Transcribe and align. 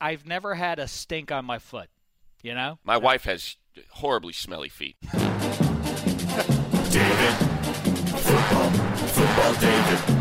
I've 0.00 0.26
never 0.26 0.54
had 0.54 0.78
a 0.78 0.88
stink 0.88 1.30
on 1.32 1.44
my 1.44 1.58
foot. 1.58 1.88
You 2.42 2.54
know? 2.54 2.78
My 2.84 2.96
wife 2.96 3.24
has 3.24 3.56
horribly 3.90 4.32
smelly 4.32 4.68
feet. 4.68 4.96
David. 6.90 7.34
Football. 8.16 8.70
Football 8.70 9.54
David. 9.54 10.16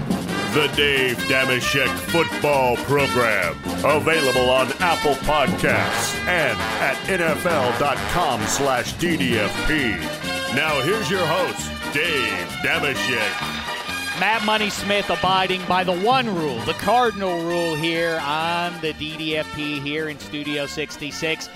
The 0.53 0.67
Dave 0.75 1.17
Dameshek 1.27 1.93
Football 2.09 2.77
Program. 2.77 3.55
Available 3.83 4.49
on 4.49 4.71
Apple 4.79 5.15
Podcasts 5.25 6.15
and 6.27 6.57
at 6.81 6.95
NFL.com 7.07 8.41
slash 8.43 8.93
DDFP. 8.95 9.99
Now 10.55 10.79
here's 10.81 11.11
your 11.11 11.25
host, 11.25 11.69
Dave 11.93 12.47
Dameshek. 12.63 13.64
Matt 14.17 14.45
Money 14.45 14.69
Smith 14.69 15.09
abiding 15.09 15.61
by 15.65 15.83
the 15.83 15.93
one 15.99 16.33
rule, 16.33 16.57
the 16.59 16.73
cardinal 16.75 17.43
rule 17.43 17.75
here 17.75 18.17
on 18.23 18.71
the 18.79 18.93
DDFP 18.93 19.83
here 19.83 20.07
in 20.07 20.17
Studio 20.19 20.65
66. 20.67 21.49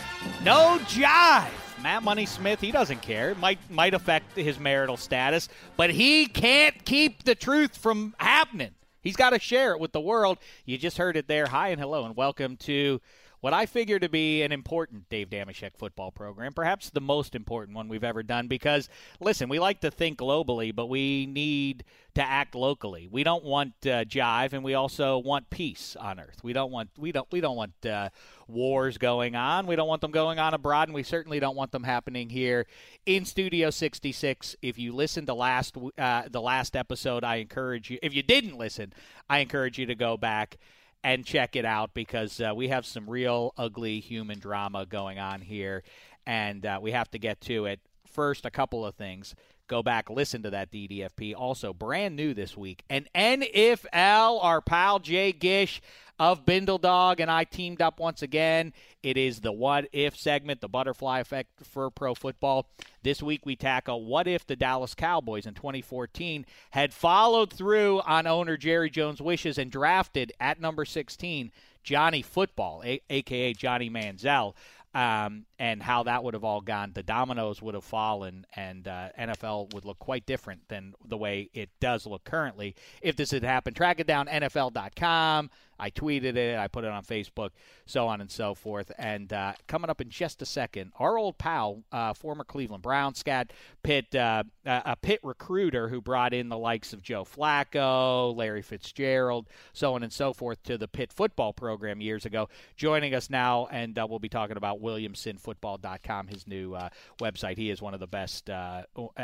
No 0.43 0.77
jive. 0.81 1.47
Matt 1.81 2.03
Money 2.03 2.25
Smith, 2.25 2.59
he 2.59 2.71
doesn't 2.71 3.01
care. 3.01 3.33
Might 3.35 3.59
might 3.69 3.93
affect 3.93 4.35
his 4.35 4.59
marital 4.59 4.97
status, 4.97 5.47
but 5.77 5.89
he 5.89 6.25
can't 6.25 6.83
keep 6.83 7.23
the 7.23 7.33
truth 7.33 7.77
from 7.77 8.13
happening. 8.17 8.71
He's 9.01 9.15
got 9.15 9.29
to 9.29 9.39
share 9.39 9.71
it 9.71 9.79
with 9.79 9.93
the 9.93 10.01
world. 10.01 10.37
You 10.65 10.77
just 10.77 10.97
heard 10.97 11.15
it 11.15 11.29
there. 11.29 11.45
Hi 11.45 11.69
and 11.69 11.79
hello 11.79 12.03
and 12.03 12.17
welcome 12.17 12.57
to 12.57 12.99
what 13.41 13.53
I 13.53 13.65
figure 13.65 13.99
to 13.99 14.09
be 14.09 14.41
an 14.41 14.51
important 14.51 15.09
Dave 15.09 15.29
Dameshek 15.29 15.77
football 15.77 16.11
program, 16.11 16.53
perhaps 16.53 16.89
the 16.89 17.01
most 17.01 17.35
important 17.35 17.75
one 17.75 17.87
we've 17.87 18.03
ever 18.03 18.23
done. 18.23 18.47
Because 18.47 18.89
listen, 19.19 19.49
we 19.49 19.59
like 19.59 19.81
to 19.81 19.91
think 19.91 20.19
globally, 20.19 20.75
but 20.75 20.87
we 20.87 21.25
need 21.25 21.83
to 22.15 22.21
act 22.21 22.55
locally. 22.55 23.07
We 23.09 23.23
don't 23.23 23.43
want 23.43 23.73
uh, 23.83 24.03
jive, 24.03 24.53
and 24.53 24.63
we 24.63 24.73
also 24.73 25.17
want 25.17 25.49
peace 25.49 25.95
on 25.99 26.19
Earth. 26.19 26.43
We 26.43 26.53
don't 26.53 26.71
want 26.71 26.89
we 26.97 27.11
don't 27.11 27.31
we 27.31 27.39
don't 27.39 27.55
want 27.55 27.85
uh, 27.85 28.09
wars 28.47 28.97
going 28.97 29.35
on. 29.35 29.67
We 29.67 29.75
don't 29.75 29.87
want 29.87 30.01
them 30.01 30.11
going 30.11 30.39
on 30.39 30.53
abroad, 30.53 30.89
and 30.89 30.95
we 30.95 31.03
certainly 31.03 31.39
don't 31.39 31.55
want 31.55 31.71
them 31.71 31.83
happening 31.83 32.29
here 32.29 32.65
in 33.05 33.25
Studio 33.25 33.69
66. 33.69 34.57
If 34.61 34.77
you 34.77 34.93
listened 34.93 35.27
to 35.27 35.33
last 35.33 35.77
uh, 35.97 36.23
the 36.29 36.41
last 36.41 36.75
episode, 36.75 37.23
I 37.23 37.37
encourage 37.37 37.89
you. 37.89 37.99
If 38.01 38.13
you 38.13 38.23
didn't 38.23 38.57
listen, 38.57 38.93
I 39.29 39.39
encourage 39.39 39.77
you 39.77 39.85
to 39.85 39.95
go 39.95 40.17
back 40.17 40.57
and 41.03 41.25
check 41.25 41.55
it 41.55 41.65
out 41.65 41.93
because 41.93 42.39
uh, 42.41 42.53
we 42.55 42.67
have 42.69 42.85
some 42.85 43.09
real 43.09 43.53
ugly 43.57 43.99
human 43.99 44.39
drama 44.39 44.85
going 44.85 45.19
on 45.19 45.41
here, 45.41 45.83
and 46.25 46.65
uh, 46.65 46.79
we 46.81 46.91
have 46.91 47.09
to 47.11 47.19
get 47.19 47.41
to 47.41 47.65
it. 47.65 47.79
First, 48.05 48.45
a 48.45 48.51
couple 48.51 48.85
of 48.85 48.95
things. 48.95 49.35
Go 49.67 49.83
back, 49.83 50.09
listen 50.09 50.41
to 50.43 50.49
that 50.49 50.71
DDFP. 50.71 51.35
Also, 51.37 51.73
brand 51.73 52.15
new 52.15 52.33
this 52.33 52.57
week, 52.57 52.83
an 52.89 53.05
NFL, 53.13 54.43
our 54.43 54.61
pal 54.61 54.97
Jay 54.99 55.31
Gish 55.31 55.79
of 56.19 56.45
Bindle 56.45 56.77
Dog 56.77 57.19
and 57.19 57.31
I 57.31 57.45
teamed 57.45 57.81
up 57.81 57.99
once 57.99 58.21
again. 58.21 58.73
It 59.01 59.17
is 59.17 59.41
the 59.41 59.51
What 59.51 59.87
If 59.93 60.17
segment, 60.17 60.61
the 60.61 60.67
butterfly 60.67 61.19
effect 61.19 61.65
for 61.65 61.89
pro 61.89 62.13
football. 62.13 62.67
This 63.03 63.23
week 63.23 63.45
we 63.45 63.55
tackle 63.55 64.05
what 64.05 64.27
if 64.27 64.45
the 64.45 64.55
Dallas 64.55 64.93
Cowboys 64.93 65.45
in 65.45 65.53
2014 65.53 66.45
had 66.71 66.93
followed 66.93 67.51
through 67.51 68.01
on 68.01 68.27
owner 68.27 68.57
Jerry 68.57 68.89
Jones' 68.89 69.21
wishes 69.21 69.57
and 69.57 69.71
drafted 69.71 70.33
at 70.39 70.59
number 70.59 70.85
16 70.85 71.51
Johnny 71.81 72.21
Football, 72.21 72.83
a- 72.83 73.01
aka 73.09 73.53
Johnny 73.53 73.89
Manziel 73.89 74.53
um, 74.93 75.45
and 75.59 75.83
how 75.83 76.03
that 76.03 76.23
would 76.23 76.33
have 76.33 76.43
all 76.43 76.61
gone. 76.61 76.91
The 76.93 77.03
dominoes 77.03 77.61
would 77.61 77.75
have 77.75 77.83
fallen, 77.83 78.45
and 78.55 78.87
uh, 78.87 79.09
NFL 79.19 79.73
would 79.73 79.85
look 79.85 79.99
quite 79.99 80.25
different 80.25 80.67
than 80.67 80.95
the 81.05 81.17
way 81.17 81.49
it 81.53 81.69
does 81.79 82.07
look 82.07 82.23
currently 82.23 82.75
if 83.01 83.15
this 83.15 83.31
had 83.31 83.43
happened. 83.43 83.75
Track 83.75 83.99
it 83.99 84.07
down, 84.07 84.27
NFL.com. 84.27 85.49
I 85.79 85.89
tweeted 85.89 86.35
it, 86.35 86.57
I 86.57 86.67
put 86.67 86.83
it 86.83 86.91
on 86.91 87.03
Facebook, 87.03 87.51
so 87.85 88.07
on 88.07 88.21
and 88.21 88.29
so 88.29 88.53
forth. 88.53 88.91
And 88.97 89.31
uh, 89.31 89.53
coming 89.67 89.89
up 89.89 90.01
in 90.01 90.09
just 90.09 90.41
a 90.41 90.45
second, 90.45 90.91
our 90.99 91.17
old 91.17 91.37
pal, 91.37 91.83
uh, 91.91 92.13
former 92.13 92.43
Cleveland 92.43 92.83
Brown 92.83 93.15
scat, 93.15 93.53
Pitt, 93.83 94.13
uh, 94.15 94.43
a 94.65 94.95
Pitt 94.95 95.19
recruiter 95.23 95.87
who 95.87 96.01
brought 96.01 96.33
in 96.33 96.49
the 96.49 96.57
likes 96.57 96.93
of 96.93 97.01
Joe 97.01 97.23
Flacco, 97.23 98.35
Larry 98.35 98.61
Fitzgerald, 98.61 99.47
so 99.73 99.93
on 99.95 100.03
and 100.03 100.11
so 100.11 100.33
forth 100.33 100.61
to 100.63 100.77
the 100.77 100.87
Pitt 100.87 101.13
football 101.13 101.53
program 101.53 102.01
years 102.01 102.25
ago, 102.25 102.49
joining 102.75 103.13
us 103.13 103.29
now, 103.29 103.67
and 103.71 103.97
uh, 103.97 104.05
we'll 104.09 104.19
be 104.19 104.29
talking 104.29 104.57
about 104.57 104.81
WilliamsonFootball.com, 104.81 106.27
his 106.27 106.47
new 106.47 106.73
uh, 106.73 106.89
website. 107.19 107.57
He 107.57 107.69
is 107.69 107.81
one 107.81 107.93
of 107.93 107.99
the 107.99 108.07
best 108.07 108.49
uh, 108.49 108.83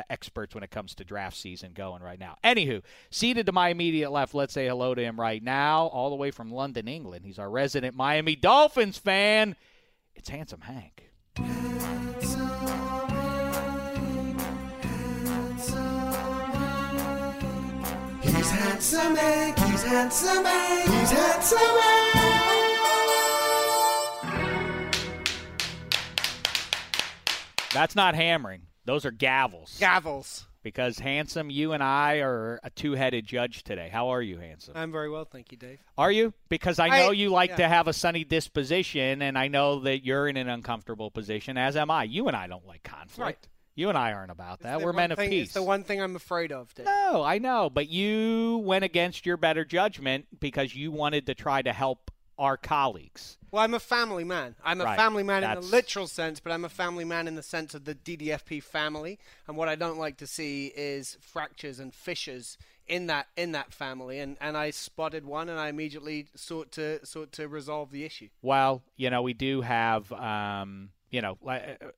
experts 0.09 0.55
when 0.55 0.63
it 0.63 0.71
comes 0.71 0.95
to 0.95 1.03
draft 1.03 1.37
season 1.37 1.73
going 1.73 2.01
right 2.01 2.19
now. 2.19 2.37
Anywho, 2.43 2.81
seated 3.09 3.45
to 3.45 3.51
my 3.51 3.69
immediate 3.69 4.11
left, 4.11 4.33
let's 4.33 4.53
say 4.53 4.67
hello 4.67 4.95
to 4.95 5.01
him 5.01 5.19
right 5.19 5.43
now, 5.43 5.87
all 5.87 6.09
the 6.09 6.15
way 6.15 6.31
from 6.31 6.44
London, 6.51 6.87
England. 6.87 7.25
He's 7.25 7.39
our 7.39 7.49
resident 7.49 7.95
Miami 7.95 8.35
Dolphins 8.35 8.97
fan. 8.97 9.55
It's 10.15 10.29
Handsome 10.29 10.61
Hank. 10.61 11.11
He's 18.21 18.49
handsome 18.49 19.15
Hank, 19.15 19.57
he's 19.59 19.83
handsome 19.83 20.45
Hank, 20.45 20.89
he's 20.89 21.11
handsome 21.11 21.59
Hank. 21.59 22.35
That's 27.73 27.95
not 27.95 28.15
hammering. 28.15 28.61
Those 28.85 29.05
are 29.05 29.11
gavels. 29.11 29.77
Gavels. 29.79 30.45
Because 30.65 30.97
handsome, 30.97 31.51
you 31.51 31.73
and 31.73 31.83
I 31.83 32.21
are 32.21 32.59
a 32.63 32.71
two-headed 32.71 33.23
judge 33.27 33.63
today. 33.63 33.87
How 33.93 34.07
are 34.07 34.21
you, 34.21 34.39
handsome? 34.39 34.73
I'm 34.75 34.91
very 34.91 35.11
well, 35.11 35.23
thank 35.23 35.51
you, 35.51 35.59
Dave. 35.59 35.77
Are 35.95 36.11
you? 36.11 36.33
Because 36.49 36.79
I 36.79 36.87
know 36.87 37.09
I- 37.09 37.11
you 37.11 37.29
like 37.29 37.51
yeah. 37.51 37.57
to 37.57 37.67
have 37.67 37.87
a 37.87 37.93
sunny 37.93 38.23
disposition, 38.23 39.21
and 39.21 39.37
I 39.37 39.47
know 39.47 39.81
that 39.81 40.03
you're 40.03 40.27
in 40.27 40.37
an 40.37 40.49
uncomfortable 40.49 41.11
position, 41.11 41.55
as 41.55 41.75
am 41.75 41.91
I. 41.91 42.05
You 42.05 42.27
and 42.29 42.35
I 42.35 42.47
don't 42.47 42.65
like 42.65 42.81
conflict. 42.81 43.19
Right. 43.19 43.47
You 43.75 43.89
and 43.89 43.97
I 43.97 44.13
aren't 44.13 44.31
about 44.31 44.61
that. 44.61 44.81
We're 44.81 44.91
men 44.91 45.11
of 45.11 45.19
thing- 45.19 45.29
peace. 45.29 45.45
It's 45.49 45.53
the 45.53 45.61
one 45.61 45.83
thing 45.83 46.01
I'm 46.01 46.15
afraid 46.15 46.51
of, 46.51 46.73
Dave. 46.73 46.87
No, 46.87 47.21
I 47.21 47.37
know, 47.37 47.69
but 47.69 47.87
you 47.87 48.63
went 48.65 48.83
against 48.85 49.27
your 49.27 49.37
better 49.37 49.65
judgment 49.65 50.25
because 50.39 50.73
you 50.73 50.89
wanted 50.91 51.27
to 51.27 51.35
try 51.35 51.61
to 51.61 51.73
help 51.73 52.09
our 52.37 52.57
colleagues. 52.57 53.37
Well, 53.51 53.63
I'm 53.63 53.73
a 53.73 53.79
family 53.79 54.23
man. 54.25 54.55
I'm 54.63 54.81
a 54.81 54.83
Right, 54.83 54.97
family 54.97 55.23
man 55.23 55.43
in 55.43 55.55
the 55.55 55.61
literal 55.61 56.07
sense, 56.07 56.39
but 56.39 56.51
I'm 56.51 56.65
a 56.65 56.69
family 56.69 57.05
man 57.05 57.27
in 57.27 57.35
the 57.35 57.43
sense 57.43 57.73
of 57.73 57.85
the 57.85 57.95
DDFP 57.95 58.61
family. 58.61 59.17
And 59.47 59.55
what 59.55 59.69
I 59.69 59.75
don't 59.75 59.97
like 59.97 60.17
to 60.17 60.27
see 60.27 60.73
is 60.75 61.17
fractures 61.21 61.79
and 61.79 61.93
fissures 61.93 62.57
in 62.87 63.07
that 63.07 63.27
in 63.35 63.53
that 63.53 63.73
family, 63.73 64.19
and, 64.19 64.37
and 64.39 64.55
I 64.55 64.69
spotted 64.69 65.25
one, 65.25 65.49
and 65.49 65.59
I 65.59 65.69
immediately 65.69 66.27
sought 66.35 66.71
to 66.73 67.03
sought 67.05 67.31
to 67.33 67.47
resolve 67.47 67.91
the 67.91 68.03
issue. 68.03 68.29
Well, 68.41 68.83
you 68.95 69.09
know, 69.09 69.21
we 69.21 69.33
do 69.33 69.61
have, 69.61 70.11
um, 70.11 70.89
you 71.09 71.21
know, 71.21 71.37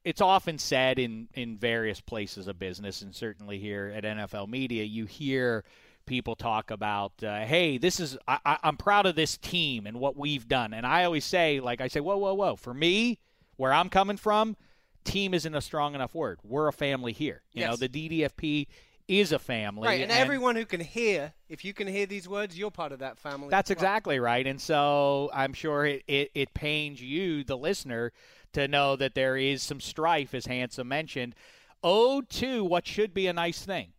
it's 0.06 0.22
often 0.22 0.60
said 0.60 0.98
in 1.00 1.28
in 1.34 1.58
various 1.58 2.00
places 2.00 2.48
of 2.48 2.58
business, 2.58 3.02
and 3.02 3.14
certainly 3.14 3.60
here 3.60 3.92
at 3.96 4.04
NFL 4.04 4.48
Media, 4.48 4.84
you 4.84 5.06
hear 5.06 5.66
people 6.08 6.36
talk 6.36 6.72
about, 6.72 7.12
uh, 7.22 7.42
hey, 7.42 7.78
this 7.78 8.00
is 8.00 8.18
I, 8.28 8.58
I'm 8.64 8.78
proud 8.78 9.06
of 9.06 9.16
this 9.16 9.38
team 9.38 9.86
and 9.86 10.00
what 10.00 10.18
we've 10.18 10.48
done, 10.48 10.74
and 10.74 10.86
I 10.86 11.04
always 11.04 11.26
say, 11.26 11.60
like 11.60 11.82
I 11.82 11.88
say, 11.88 12.00
whoa, 12.00 12.18
whoa, 12.18 12.34
whoa, 12.34 12.56
for 12.56 12.74
me, 12.74 13.20
where 13.58 13.72
I'm 13.72 13.90
coming 13.90 14.18
from, 14.18 14.56
team 15.04 15.34
isn't 15.34 15.54
a 15.54 15.62
strong 15.62 15.94
enough 15.94 16.16
word. 16.16 16.40
We're 16.44 16.68
a 16.68 16.74
family 16.74 17.14
here. 17.14 17.44
You 17.54 17.66
know, 17.66 17.76
the 17.76 17.90
DDFP 17.90 18.68
is 19.08 19.32
a 19.32 19.40
family, 19.40 19.88
Right, 19.88 20.02
and, 20.02 20.12
everyone 20.12 20.56
who 20.56 20.66
can 20.66 20.82
hear, 20.82 21.34
if 21.48 21.64
you 21.64 21.74
can 21.74 21.88
hear 21.88 22.06
these 22.06 22.28
words, 22.28 22.58
you're 22.58 22.72
part 22.72 22.92
of 22.92 23.00
that 23.00 23.18
family. 23.18 23.48
That's 23.50 23.70
well. 23.70 23.76
exactly 23.76 24.20
right. 24.20 24.46
And 24.46 24.60
so 24.60 25.30
I'm 25.34 25.54
sure 25.54 25.86
it, 25.86 26.04
it, 26.08 26.32
it 26.36 26.54
pains 26.54 27.02
you, 27.02 27.44
the 27.44 27.58
listener, 27.58 28.12
to 28.54 28.68
know 28.68 28.96
that 28.98 29.16
there 29.16 29.38
is 29.38 29.64
some 29.64 29.80
strife, 29.80 30.34
as 30.34 30.46
Handsome 30.46 30.90
mentioned. 30.90 31.36
Oh, 31.84 32.22
to 32.22 32.66
what 32.66 32.86
should 32.86 33.14
be 33.14 33.28
a 33.28 33.34
nice 33.34 33.64
thing. 33.64 33.94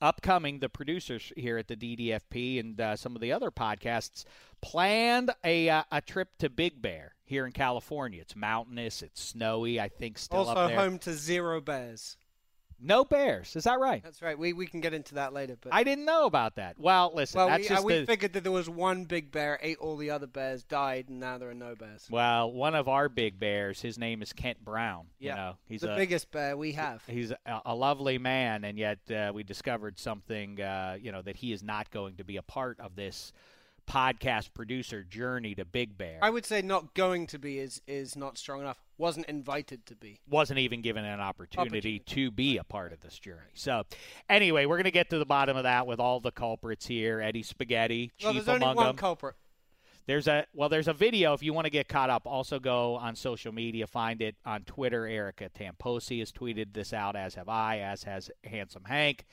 Upcoming, 0.00 0.60
the 0.60 0.68
producers 0.68 1.32
here 1.36 1.58
at 1.58 1.68
the 1.68 1.76
DDFP 1.76 2.58
and 2.58 2.80
uh, 2.80 2.96
some 2.96 3.14
of 3.14 3.20
the 3.20 3.32
other 3.32 3.50
podcasts 3.50 4.24
planned 4.62 5.30
a, 5.44 5.68
uh, 5.68 5.82
a 5.92 6.00
trip 6.00 6.38
to 6.38 6.48
Big 6.48 6.80
Bear 6.80 7.14
here 7.24 7.44
in 7.44 7.52
California. 7.52 8.22
It's 8.22 8.34
mountainous, 8.34 9.02
it's 9.02 9.22
snowy, 9.22 9.78
I 9.78 9.88
think, 9.88 10.16
still 10.18 10.40
Also 10.40 10.52
up 10.52 10.68
there. 10.68 10.78
home 10.78 10.98
to 11.00 11.12
zero 11.12 11.60
bears. 11.60 12.16
No 12.82 13.04
bears. 13.04 13.54
Is 13.56 13.64
that 13.64 13.78
right? 13.78 14.02
That's 14.02 14.22
right. 14.22 14.38
We 14.38 14.52
we 14.52 14.66
can 14.66 14.80
get 14.80 14.94
into 14.94 15.16
that 15.16 15.32
later, 15.32 15.56
but 15.60 15.72
I 15.74 15.84
didn't 15.84 16.04
know 16.04 16.26
about 16.26 16.56
that. 16.56 16.78
Well, 16.78 17.12
listen, 17.14 17.38
well, 17.38 17.48
that's 17.48 17.62
we, 17.62 17.68
just 17.68 17.82
uh, 17.82 17.86
we 17.86 17.98
the- 18.00 18.06
figured 18.06 18.32
that 18.32 18.42
there 18.42 18.52
was 18.52 18.68
one 18.68 19.04
big 19.04 19.30
bear, 19.30 19.58
ate 19.62 19.78
all 19.78 19.96
the 19.96 20.10
other 20.10 20.26
bears, 20.26 20.64
died, 20.64 21.08
and 21.08 21.20
now 21.20 21.38
there 21.38 21.50
are 21.50 21.54
no 21.54 21.74
bears. 21.74 22.06
Well, 22.10 22.52
one 22.52 22.74
of 22.74 22.88
our 22.88 23.08
big 23.08 23.38
bears, 23.38 23.80
his 23.80 23.98
name 23.98 24.22
is 24.22 24.32
Kent 24.32 24.64
Brown. 24.64 25.06
Yeah, 25.18 25.30
you 25.30 25.36
know, 25.36 25.56
he's 25.66 25.80
the 25.82 25.94
a, 25.94 25.96
biggest 25.96 26.30
bear 26.30 26.56
we 26.56 26.72
have. 26.72 27.02
He's 27.06 27.30
a, 27.30 27.60
a 27.66 27.74
lovely 27.74 28.18
man, 28.18 28.64
and 28.64 28.78
yet 28.78 28.98
uh, 29.10 29.32
we 29.34 29.42
discovered 29.42 29.98
something, 29.98 30.60
uh, 30.60 30.96
you 31.00 31.12
know, 31.12 31.22
that 31.22 31.36
he 31.36 31.52
is 31.52 31.62
not 31.62 31.90
going 31.90 32.16
to 32.16 32.24
be 32.24 32.36
a 32.36 32.42
part 32.42 32.80
of 32.80 32.96
this 32.96 33.32
podcast 33.90 34.54
producer 34.54 35.02
journey 35.02 35.54
to 35.54 35.64
Big 35.64 35.98
Bear. 35.98 36.18
I 36.22 36.30
would 36.30 36.46
say 36.46 36.62
not 36.62 36.94
going 36.94 37.26
to 37.28 37.38
be 37.38 37.58
is 37.58 37.82
is 37.86 38.16
not 38.16 38.38
strong 38.38 38.60
enough. 38.60 38.78
Wasn't 39.00 39.24
invited 39.26 39.86
to 39.86 39.96
be. 39.96 40.20
wasn't 40.28 40.58
even 40.58 40.82
given 40.82 41.06
an 41.06 41.20
opportunity, 41.20 42.00
to 42.00 42.30
be 42.30 42.58
a 42.58 42.64
part 42.64 42.92
of 42.92 43.00
this 43.00 43.18
journey. 43.18 43.50
So, 43.54 43.84
anyway, 44.28 44.66
we're 44.66 44.76
going 44.76 44.84
to 44.84 44.90
get 44.90 45.08
to 45.10 45.18
the 45.18 45.24
bottom 45.24 45.56
of 45.56 45.62
that 45.62 45.86
with 45.86 45.98
all 46.00 46.20
the 46.20 46.30
culprits 46.30 46.86
here. 46.86 47.20
Eddie 47.20 47.42
Spaghetti, 47.42 48.12
Well, 48.22 48.34
chief 48.34 48.44
there's 48.44 48.54
only 48.56 48.64
among 48.66 48.76
one 48.76 48.86
them. 48.88 48.96
culprit. 48.96 49.36
There's 50.06 50.28
a 50.28 50.44
well, 50.52 50.68
there's 50.68 50.88
a 50.88 50.92
video 50.92 51.32
if 51.34 51.42
you 51.42 51.54
want 51.54 51.64
to 51.64 51.70
get 51.70 51.88
caught 51.88 52.10
up. 52.10 52.26
Also 52.26 52.58
go 52.58 52.96
on 52.96 53.14
social 53.16 53.52
media, 53.52 53.86
find 53.86 54.20
it 54.20 54.36
on 54.44 54.64
Twitter. 54.64 55.06
Erica 55.06 55.48
Tamposi 55.48 56.18
has 56.18 56.30
tweeted 56.30 56.72
this 56.74 56.92
out, 56.92 57.16
as 57.16 57.34
have 57.36 57.48
I, 57.48 57.78
as 57.78 58.02
has 58.02 58.30
Handsome 58.44 58.84
Hank. 58.84 59.24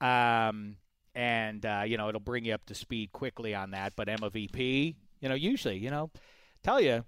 Um, 0.00 0.76
and 1.14 1.64
uh, 1.66 1.82
you 1.86 1.96
know 1.96 2.08
it'll 2.08 2.20
bring 2.20 2.44
you 2.44 2.54
up 2.54 2.64
to 2.66 2.74
speed 2.74 3.12
quickly 3.12 3.54
on 3.54 3.70
that. 3.72 3.94
But 3.96 4.08
MVP, 4.08 4.94
you 5.20 5.28
know, 5.28 5.34
usually, 5.34 5.78
you 5.78 5.90
know, 5.90 6.10
tell 6.62 6.80
you, 6.80 7.04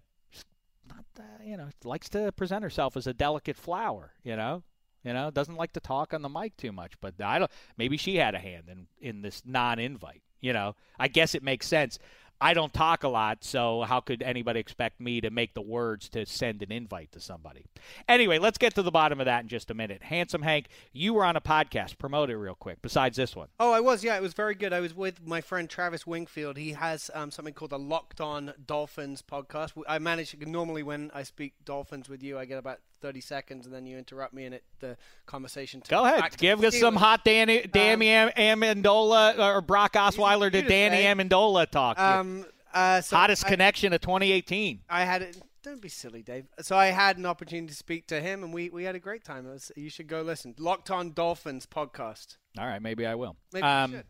not 0.89 1.05
uh, 1.19 1.23
you 1.45 1.57
know, 1.57 1.69
likes 1.85 2.09
to 2.11 2.33
present 2.33 2.63
herself 2.63 2.97
as 2.97 3.07
a 3.07 3.15
delicate 3.15 3.57
flower. 3.57 4.13
You 4.23 4.37
know, 4.37 4.63
you 5.05 5.13
know, 5.13 5.31
doesn't 5.31 5.57
like 5.57 5.73
to 5.73 5.81
talk 5.81 6.15
on 6.15 6.23
the 6.23 6.29
mic 6.29 6.57
too 6.57 6.73
much. 6.73 6.95
But 7.01 7.15
I 7.21 7.39
don't. 7.39 7.51
Maybe 7.77 7.97
she 7.97 8.17
had 8.17 8.35
a 8.35 8.39
hand 8.39 8.65
in 8.69 8.87
in 9.01 9.23
this 9.23 9.43
non-invite. 9.45 10.23
You 10.41 10.53
know, 10.53 10.75
I 10.99 11.09
guess 11.09 11.35
it 11.35 11.43
makes 11.43 11.69
sense. 11.69 11.99
I 12.43 12.55
don't 12.55 12.75
talk 12.75 13.05
a 13.05 13.09
lot, 13.09 13.45
so 13.45 13.83
how 13.83 14.01
could 14.01 14.21
anybody 14.21 14.59
expect 14.59 15.01
me 15.01 15.21
to 15.21 15.31
make 15.31 15.55
the 15.55 15.63
words 15.63 16.09
to 16.09 16.27
send 16.27 16.61
an 16.63 16.73
invite 16.73 17.13
to 17.13 17.21
somebody? 17.21 17.67
Anyway, 18.09 18.39
let's 18.39 18.59
get 18.59 18.75
to 18.75 18.83
the 18.83 18.91
bottom 18.91 19.21
of 19.21 19.27
that 19.27 19.43
in 19.45 19.49
just 19.49 19.71
a 19.71 19.75
minute. 19.75 20.03
Handsome 20.03 20.43
Hank, 20.43 20.67
you 20.93 21.15
were 21.15 21.25
on 21.25 21.37
a 21.37 21.41
podcast. 21.41 21.99
Promote 21.99 22.31
it 22.31 22.37
real 22.37 22.57
quick. 22.57 22.83
Besides 22.83 23.17
this 23.17 23.37
one, 23.37 23.47
Oh, 23.61 23.73
I 23.73 23.79
was. 23.79 24.03
Yeah, 24.03 24.17
it 24.17 24.23
was 24.23 24.35
very 24.35 24.57
good. 24.57 24.73
I 24.73 24.81
was 24.81 24.93
with 24.93 25.25
my 25.25 25.41
friend 25.41 25.71
Travis 25.71 26.05
Wingfield. 26.05 26.57
He 26.57 26.73
has 26.73 27.13
um, 27.15 27.31
something 27.31 27.55
called 27.55 27.71
the 27.71 27.79
Locked 27.79 28.21
On 28.21 28.53
Dolphins 28.67 29.23
podcast. 29.23 29.81
I 29.87 30.01
manage 30.01 30.37
normally 30.45 30.83
when 30.83 31.13
I 31.15 31.23
speak 31.23 31.55
Dolphins 31.65 32.09
with 32.09 32.25
you, 32.25 32.41
I 32.41 32.45
get 32.45 32.59
about 32.59 32.81
thirty 33.03 33.21
seconds, 33.21 33.67
and 33.67 33.75
then 33.75 33.85
you 33.85 33.99
interrupt 33.99 34.33
me, 34.33 34.47
and 34.47 34.55
it 34.55 34.65
the 34.81 34.97
conversation. 35.27 35.83
go 35.89 36.07
ahead. 36.07 36.37
Give 36.39 36.63
us 36.65 36.79
some 36.79 36.97
hot 36.97 37.25
Danny, 37.25 37.63
Danny 37.63 38.09
Am- 38.09 38.31
Amendola 38.31 39.39
or 39.39 39.61
Brock 39.61 39.93
Osweiler 39.95 40.51
to 40.51 40.63
Danny 40.63 41.03
heck. 41.03 41.17
Amendola 41.19 41.69
talk. 41.69 41.99
Um, 41.99 42.47
uh, 42.73 43.01
so 43.01 43.17
Hottest 43.17 43.45
I- 43.45 43.49
connection 43.51 43.93
of 43.93 44.01
2018. 44.01 44.81
I 44.89 45.05
had 45.05 45.23
it. 45.23 45.37
Don't 45.63 45.81
be 45.81 45.89
silly, 45.89 46.23
Dave. 46.23 46.47
So 46.61 46.77
I 46.77 46.87
had 46.87 47.19
an 47.19 47.27
opportunity 47.27 47.69
to 47.69 47.75
speak 47.75 48.09
to 48.09 48.21
him, 48.21 48.43
and 48.43 48.53
we, 48.53 48.69
we 48.71 48.83
had 48.83 48.97
a 48.97 48.99
great 48.99 49.23
time. 49.23 49.47
Was, 49.47 49.71
you 49.77 49.91
should 49.91 50.09
go 50.09 50.23
listen. 50.23 50.55
Locked 50.59 50.91
On 50.91 51.13
Dolphins 51.13 51.67
podcast. 51.67 52.39
All 52.59 52.67
right, 52.67 52.83
maybe 52.83 53.07
I 53.07 53.15
will. 53.15 53.37
Maybe 53.53 53.65
you 53.65 53.73
um, 53.73 53.91
should. 53.93 54.05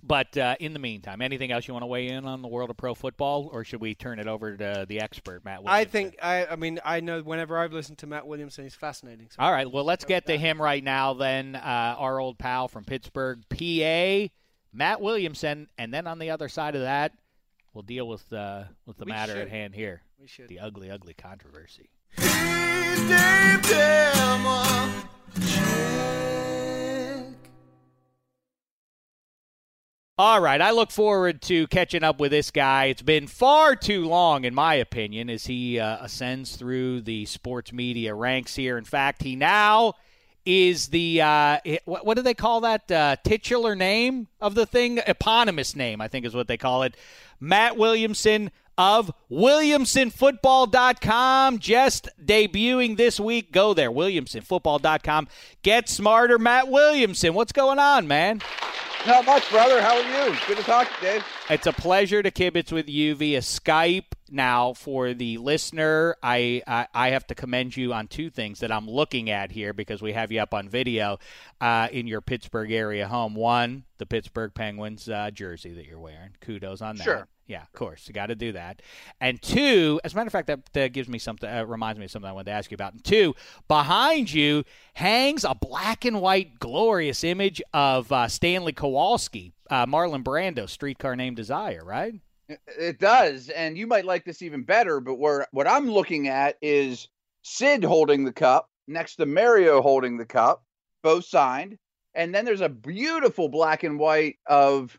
But 0.00 0.36
uh, 0.36 0.54
in 0.60 0.74
the 0.74 0.78
meantime, 0.78 1.20
anything 1.20 1.50
else 1.50 1.66
you 1.66 1.74
want 1.74 1.82
to 1.82 1.88
weigh 1.88 2.08
in 2.08 2.24
on 2.24 2.40
the 2.40 2.46
world 2.46 2.70
of 2.70 2.76
pro 2.76 2.94
football, 2.94 3.50
or 3.52 3.64
should 3.64 3.80
we 3.80 3.96
turn 3.96 4.20
it 4.20 4.28
over 4.28 4.56
to 4.56 4.86
the 4.88 5.00
expert, 5.00 5.44
Matt? 5.44 5.62
I 5.66 5.84
think 5.84 6.16
I. 6.22 6.46
I 6.46 6.54
mean, 6.54 6.78
I 6.84 7.00
know 7.00 7.20
whenever 7.20 7.58
I've 7.58 7.72
listened 7.72 7.98
to 7.98 8.06
Matt 8.06 8.24
Williamson, 8.26 8.62
he's 8.64 8.76
fascinating. 8.76 9.28
So 9.30 9.42
All 9.42 9.50
right, 9.50 9.70
well, 9.70 9.82
let's 9.84 10.04
get 10.04 10.26
to 10.26 10.38
him 10.38 10.62
right 10.62 10.84
now. 10.84 11.14
Then 11.14 11.56
uh, 11.56 11.96
our 11.98 12.20
old 12.20 12.38
pal 12.38 12.68
from 12.68 12.84
Pittsburgh, 12.84 13.42
PA, 13.50 14.28
Matt 14.72 15.00
Williamson, 15.00 15.68
and 15.76 15.92
then 15.92 16.06
on 16.06 16.20
the 16.20 16.30
other 16.30 16.48
side 16.48 16.76
of 16.76 16.82
that, 16.82 17.12
we'll 17.74 17.82
deal 17.82 18.06
with 18.06 18.32
uh, 18.32 18.64
with 18.86 18.98
the 18.98 19.04
We 19.04 19.10
matter 19.10 19.36
at 19.40 19.48
hand 19.48 19.74
here, 19.74 20.02
we 20.20 20.28
should. 20.28 20.46
the 20.46 20.60
ugly, 20.60 20.92
ugly 20.92 21.14
controversy. 21.14 21.90
Dave 22.16 23.62
Dammer. 23.62 25.02
All 30.20 30.40
right, 30.40 30.60
I 30.60 30.72
look 30.72 30.90
forward 30.90 31.40
to 31.42 31.68
catching 31.68 32.02
up 32.02 32.18
with 32.18 32.32
this 32.32 32.50
guy. 32.50 32.86
It's 32.86 33.02
been 33.02 33.28
far 33.28 33.76
too 33.76 34.08
long, 34.08 34.44
in 34.44 34.52
my 34.52 34.74
opinion, 34.74 35.30
as 35.30 35.46
he 35.46 35.78
uh, 35.78 35.98
ascends 36.00 36.56
through 36.56 37.02
the 37.02 37.24
sports 37.26 37.72
media 37.72 38.16
ranks 38.16 38.56
here. 38.56 38.78
In 38.78 38.84
fact, 38.84 39.22
he 39.22 39.36
now 39.36 39.94
is 40.44 40.88
the 40.88 41.22
uh, 41.22 41.58
what, 41.84 42.04
what 42.04 42.16
do 42.16 42.22
they 42.22 42.34
call 42.34 42.62
that 42.62 42.90
uh, 42.90 43.14
titular 43.22 43.76
name 43.76 44.26
of 44.40 44.56
the 44.56 44.66
thing? 44.66 44.98
Eponymous 45.06 45.76
name, 45.76 46.00
I 46.00 46.08
think, 46.08 46.26
is 46.26 46.34
what 46.34 46.48
they 46.48 46.56
call 46.56 46.82
it. 46.82 46.96
Matt 47.38 47.76
Williamson 47.76 48.50
of 48.76 49.12
WilliamsonFootball.com, 49.30 51.60
just 51.60 52.08
debuting 52.20 52.96
this 52.96 53.20
week. 53.20 53.52
Go 53.52 53.72
there, 53.72 53.92
WilliamsonFootball.com. 53.92 55.28
Get 55.62 55.88
smarter, 55.88 56.40
Matt 56.40 56.66
Williamson. 56.66 57.34
What's 57.34 57.52
going 57.52 57.78
on, 57.78 58.08
man? 58.08 58.42
Not 59.08 59.24
much, 59.24 59.50
brother. 59.50 59.80
How 59.80 59.96
are 59.96 60.28
you? 60.28 60.36
Good 60.46 60.58
to 60.58 60.62
talk 60.62 60.86
to 60.86 61.06
you, 61.06 61.12
Dave. 61.12 61.24
It's 61.48 61.66
a 61.66 61.72
pleasure 61.72 62.22
to 62.22 62.30
kibitz 62.30 62.70
with 62.70 62.90
you 62.90 63.14
via 63.14 63.40
Skype. 63.40 64.04
Now, 64.30 64.74
for 64.74 65.14
the 65.14 65.38
listener, 65.38 66.14
I, 66.22 66.60
I 66.66 66.88
I 66.92 67.08
have 67.08 67.26
to 67.28 67.34
commend 67.34 67.74
you 67.74 67.94
on 67.94 68.08
two 68.08 68.28
things 68.28 68.60
that 68.60 68.70
I'm 68.70 68.86
looking 68.86 69.30
at 69.30 69.50
here 69.50 69.72
because 69.72 70.02
we 70.02 70.12
have 70.12 70.30
you 70.30 70.40
up 70.42 70.52
on 70.52 70.68
video 70.68 71.18
uh, 71.58 71.88
in 71.90 72.06
your 72.06 72.20
Pittsburgh 72.20 72.70
area 72.70 73.08
home. 73.08 73.34
One, 73.34 73.84
the 73.96 74.04
Pittsburgh 74.04 74.52
Penguins 74.52 75.08
uh, 75.08 75.30
jersey 75.30 75.72
that 75.72 75.86
you're 75.86 75.98
wearing. 75.98 76.36
Kudos 76.42 76.82
on 76.82 76.96
that. 76.96 77.04
Sure. 77.04 77.28
Yeah, 77.48 77.62
of 77.62 77.72
course, 77.72 78.06
you 78.06 78.12
got 78.12 78.26
to 78.26 78.34
do 78.34 78.52
that. 78.52 78.82
And 79.22 79.40
two, 79.40 79.98
as 80.04 80.12
a 80.12 80.16
matter 80.16 80.26
of 80.26 80.32
fact, 80.32 80.48
that, 80.48 80.70
that 80.74 80.92
gives 80.92 81.08
me 81.08 81.18
something. 81.18 81.48
Uh, 81.48 81.64
reminds 81.64 81.98
me 81.98 82.04
of 82.04 82.10
something 82.10 82.28
I 82.28 82.32
wanted 82.32 82.50
to 82.50 82.56
ask 82.56 82.70
you 82.70 82.74
about. 82.74 82.92
And 82.92 83.02
two, 83.02 83.34
behind 83.68 84.30
you 84.30 84.64
hangs 84.92 85.44
a 85.44 85.54
black 85.54 86.04
and 86.04 86.20
white 86.20 86.60
glorious 86.60 87.24
image 87.24 87.62
of 87.72 88.12
uh, 88.12 88.28
Stanley 88.28 88.74
Kowalski, 88.74 89.54
uh, 89.70 89.86
Marlon 89.86 90.22
Brando, 90.22 90.68
Streetcar 90.68 91.16
Named 91.16 91.36
Desire. 91.36 91.82
Right? 91.82 92.14
It 92.78 92.98
does, 92.98 93.48
and 93.48 93.78
you 93.78 93.86
might 93.86 94.04
like 94.04 94.26
this 94.26 94.42
even 94.42 94.62
better. 94.62 95.00
But 95.00 95.14
where 95.14 95.46
what 95.50 95.66
I'm 95.66 95.90
looking 95.90 96.28
at 96.28 96.56
is 96.60 97.08
Sid 97.42 97.82
holding 97.82 98.24
the 98.24 98.32
cup 98.32 98.68
next 98.86 99.16
to 99.16 99.26
Mario 99.26 99.80
holding 99.80 100.18
the 100.18 100.26
cup, 100.26 100.64
both 101.02 101.24
signed, 101.24 101.78
and 102.14 102.34
then 102.34 102.44
there's 102.44 102.60
a 102.60 102.68
beautiful 102.68 103.48
black 103.48 103.84
and 103.84 103.98
white 103.98 104.36
of 104.46 104.98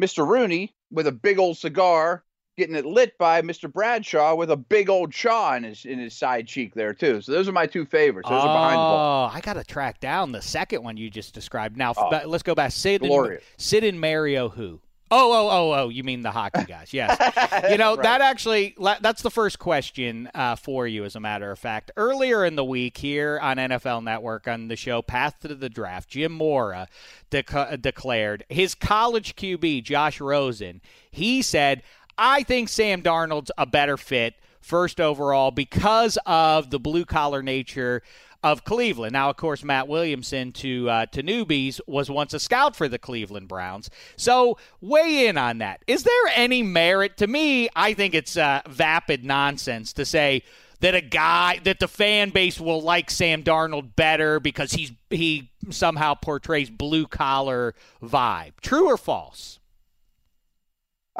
Mr. 0.00 0.26
Rooney 0.26 0.74
with 0.90 1.06
a 1.06 1.12
big 1.12 1.38
old 1.38 1.58
cigar, 1.58 2.24
getting 2.56 2.74
it 2.74 2.86
lit 2.86 3.16
by 3.18 3.42
Mr. 3.42 3.72
Bradshaw 3.72 4.34
with 4.34 4.50
a 4.50 4.56
big 4.56 4.88
old 4.88 5.12
chaw 5.12 5.54
in 5.54 5.64
his 5.64 5.84
in 5.84 5.98
his 5.98 6.16
side 6.16 6.46
cheek 6.46 6.74
there 6.74 6.94
too. 6.94 7.20
So 7.20 7.32
those 7.32 7.48
are 7.48 7.52
my 7.52 7.66
two 7.66 7.84
favorites. 7.84 8.28
Those 8.28 8.42
oh, 8.42 8.48
are 8.48 8.56
behind 8.56 8.74
the 8.74 8.78
ball. 8.78 9.30
Oh, 9.30 9.36
I 9.36 9.40
got 9.40 9.54
to 9.54 9.64
track 9.64 10.00
down 10.00 10.32
the 10.32 10.42
second 10.42 10.82
one 10.82 10.96
you 10.96 11.10
just 11.10 11.34
described. 11.34 11.76
Now, 11.76 11.92
Oh, 11.96 12.20
let's 12.26 12.42
go 12.42 12.54
back. 12.54 12.72
Sid 12.72 13.02
and, 13.02 13.08
glorious. 13.08 13.44
Sid 13.58 13.84
and 13.84 14.00
Mario, 14.00 14.48
who? 14.48 14.80
Oh, 15.12 15.32
oh, 15.32 15.48
oh, 15.50 15.72
oh! 15.84 15.88
You 15.88 16.04
mean 16.04 16.22
the 16.22 16.30
hockey 16.30 16.64
guys? 16.64 16.92
Yes. 16.92 17.18
you 17.70 17.76
know 17.78 17.96
Right. 17.96 18.02
that 18.04 18.20
actually 18.20 18.76
that's 19.00 19.22
the 19.22 19.30
first 19.30 19.58
question 19.58 20.30
uh, 20.34 20.54
for 20.56 20.86
you. 20.86 21.04
As 21.04 21.16
a 21.16 21.20
matter 21.20 21.50
of 21.50 21.58
fact, 21.58 21.90
earlier 21.96 22.44
in 22.44 22.54
the 22.54 22.64
week 22.64 22.96
here 22.98 23.38
on 23.42 23.56
NFL 23.56 24.04
Network 24.04 24.46
on 24.46 24.68
the 24.68 24.76
show 24.76 25.02
Path 25.02 25.40
to 25.40 25.54
the 25.54 25.68
Draft, 25.68 26.08
Jim 26.10 26.30
Mora 26.32 26.86
dec- 27.30 27.82
declared 27.82 28.44
his 28.48 28.74
college 28.76 29.34
QB 29.34 29.82
Josh 29.82 30.20
Rosen. 30.20 30.80
He 31.10 31.42
said, 31.42 31.82
"I 32.16 32.44
think 32.44 32.68
Sam 32.68 33.02
Darnold's 33.02 33.50
a 33.58 33.66
better 33.66 33.96
fit." 33.96 34.34
First 34.60 35.00
overall, 35.00 35.50
because 35.50 36.18
of 36.26 36.68
the 36.70 36.78
blue 36.78 37.06
collar 37.06 37.42
nature 37.42 38.02
of 38.42 38.64
Cleveland. 38.64 39.12
Now, 39.12 39.30
of 39.30 39.36
course, 39.36 39.62
Matt 39.62 39.88
Williamson 39.88 40.52
to 40.52 40.88
uh, 40.88 41.06
to 41.06 41.22
newbies 41.22 41.80
was 41.86 42.10
once 42.10 42.34
a 42.34 42.40
scout 42.40 42.74
for 42.74 42.88
the 42.88 42.98
Cleveland 42.98 43.48
Browns. 43.48 43.90
So 44.16 44.58
weigh 44.80 45.26
in 45.26 45.36
on 45.36 45.58
that. 45.58 45.82
Is 45.86 46.02
there 46.02 46.32
any 46.34 46.62
merit 46.62 47.16
to 47.18 47.26
me? 47.26 47.68
I 47.76 47.94
think 47.94 48.14
it's 48.14 48.36
uh, 48.36 48.62
vapid 48.68 49.24
nonsense 49.24 49.92
to 49.94 50.04
say 50.04 50.42
that 50.80 50.94
a 50.94 51.00
guy 51.00 51.60
that 51.64 51.78
the 51.78 51.88
fan 51.88 52.30
base 52.30 52.58
will 52.58 52.82
like 52.82 53.10
Sam 53.10 53.42
Darnold 53.42 53.94
better 53.96 54.40
because 54.40 54.72
he's 54.72 54.92
he 55.10 55.50
somehow 55.70 56.14
portrays 56.14 56.70
blue 56.70 57.06
collar 57.06 57.74
vibe. 58.02 58.52
True 58.62 58.88
or 58.88 58.96
false? 58.96 59.59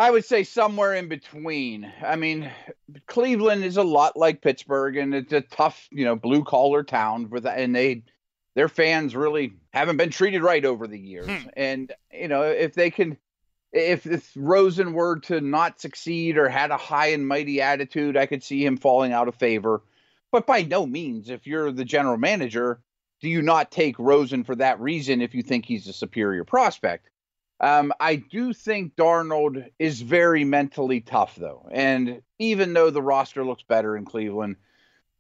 I 0.00 0.11
would 0.11 0.25
say 0.25 0.45
somewhere 0.45 0.95
in 0.95 1.09
between. 1.09 1.92
I 2.02 2.16
mean, 2.16 2.50
Cleveland 3.07 3.64
is 3.64 3.76
a 3.76 3.83
lot 3.83 4.16
like 4.16 4.40
Pittsburgh, 4.40 4.97
and 4.97 5.14
it's 5.14 5.35
a 5.35 5.42
tough, 5.42 5.88
you 5.90 6.07
know, 6.07 6.16
blue 6.16 6.42
collar 6.42 6.83
town. 6.83 7.28
With 7.28 7.45
and 7.45 7.76
they, 7.76 8.04
their 8.54 8.71
fans 8.71 9.14
really 9.14 9.52
haven't 9.75 9.99
been 9.99 10.09
treated 10.09 10.42
right 10.42 10.64
over 10.64 10.87
the 10.87 10.99
years. 10.99 11.26
Hmm. 11.26 11.49
And 11.54 11.92
you 12.11 12.28
know, 12.28 12.45
if 12.45 12.73
they 12.73 12.90
can, 12.90 13.19
if 13.73 14.07
if 14.07 14.33
Rosen 14.35 14.95
were 14.95 15.21
to 15.21 15.42
not 15.42 15.83
succeed 15.83 16.38
or 16.38 16.49
had 16.49 16.71
a 16.71 16.78
high 16.78 17.09
and 17.09 17.28
mighty 17.28 17.61
attitude, 17.61 18.16
I 18.16 18.25
could 18.25 18.42
see 18.42 18.64
him 18.64 18.78
falling 18.78 19.12
out 19.12 19.28
of 19.28 19.35
favor. 19.35 19.83
But 20.33 20.47
by 20.47 20.62
no 20.62 20.87
means, 20.87 21.28
if 21.28 21.47
you're 21.47 21.73
the 21.73 21.85
general 21.85 22.16
manager, 22.16 22.80
do 23.21 23.28
you 23.28 23.42
not 23.42 23.71
take 23.71 23.99
Rosen 23.99 24.45
for 24.45 24.57
that 24.57 24.80
reason 24.80 25.21
if 25.21 25.35
you 25.35 25.42
think 25.42 25.66
he's 25.66 25.88
a 25.88 25.92
superior 25.92 26.45
prospect? 26.45 27.11
Um, 27.60 27.92
I 28.00 28.16
do 28.16 28.52
think 28.52 28.96
Darnold 28.96 29.70
is 29.78 30.00
very 30.00 30.44
mentally 30.44 31.00
tough, 31.00 31.36
though. 31.36 31.68
And 31.70 32.22
even 32.38 32.72
though 32.72 32.90
the 32.90 33.02
roster 33.02 33.44
looks 33.44 33.62
better 33.62 33.96
in 33.96 34.04
Cleveland, 34.04 34.56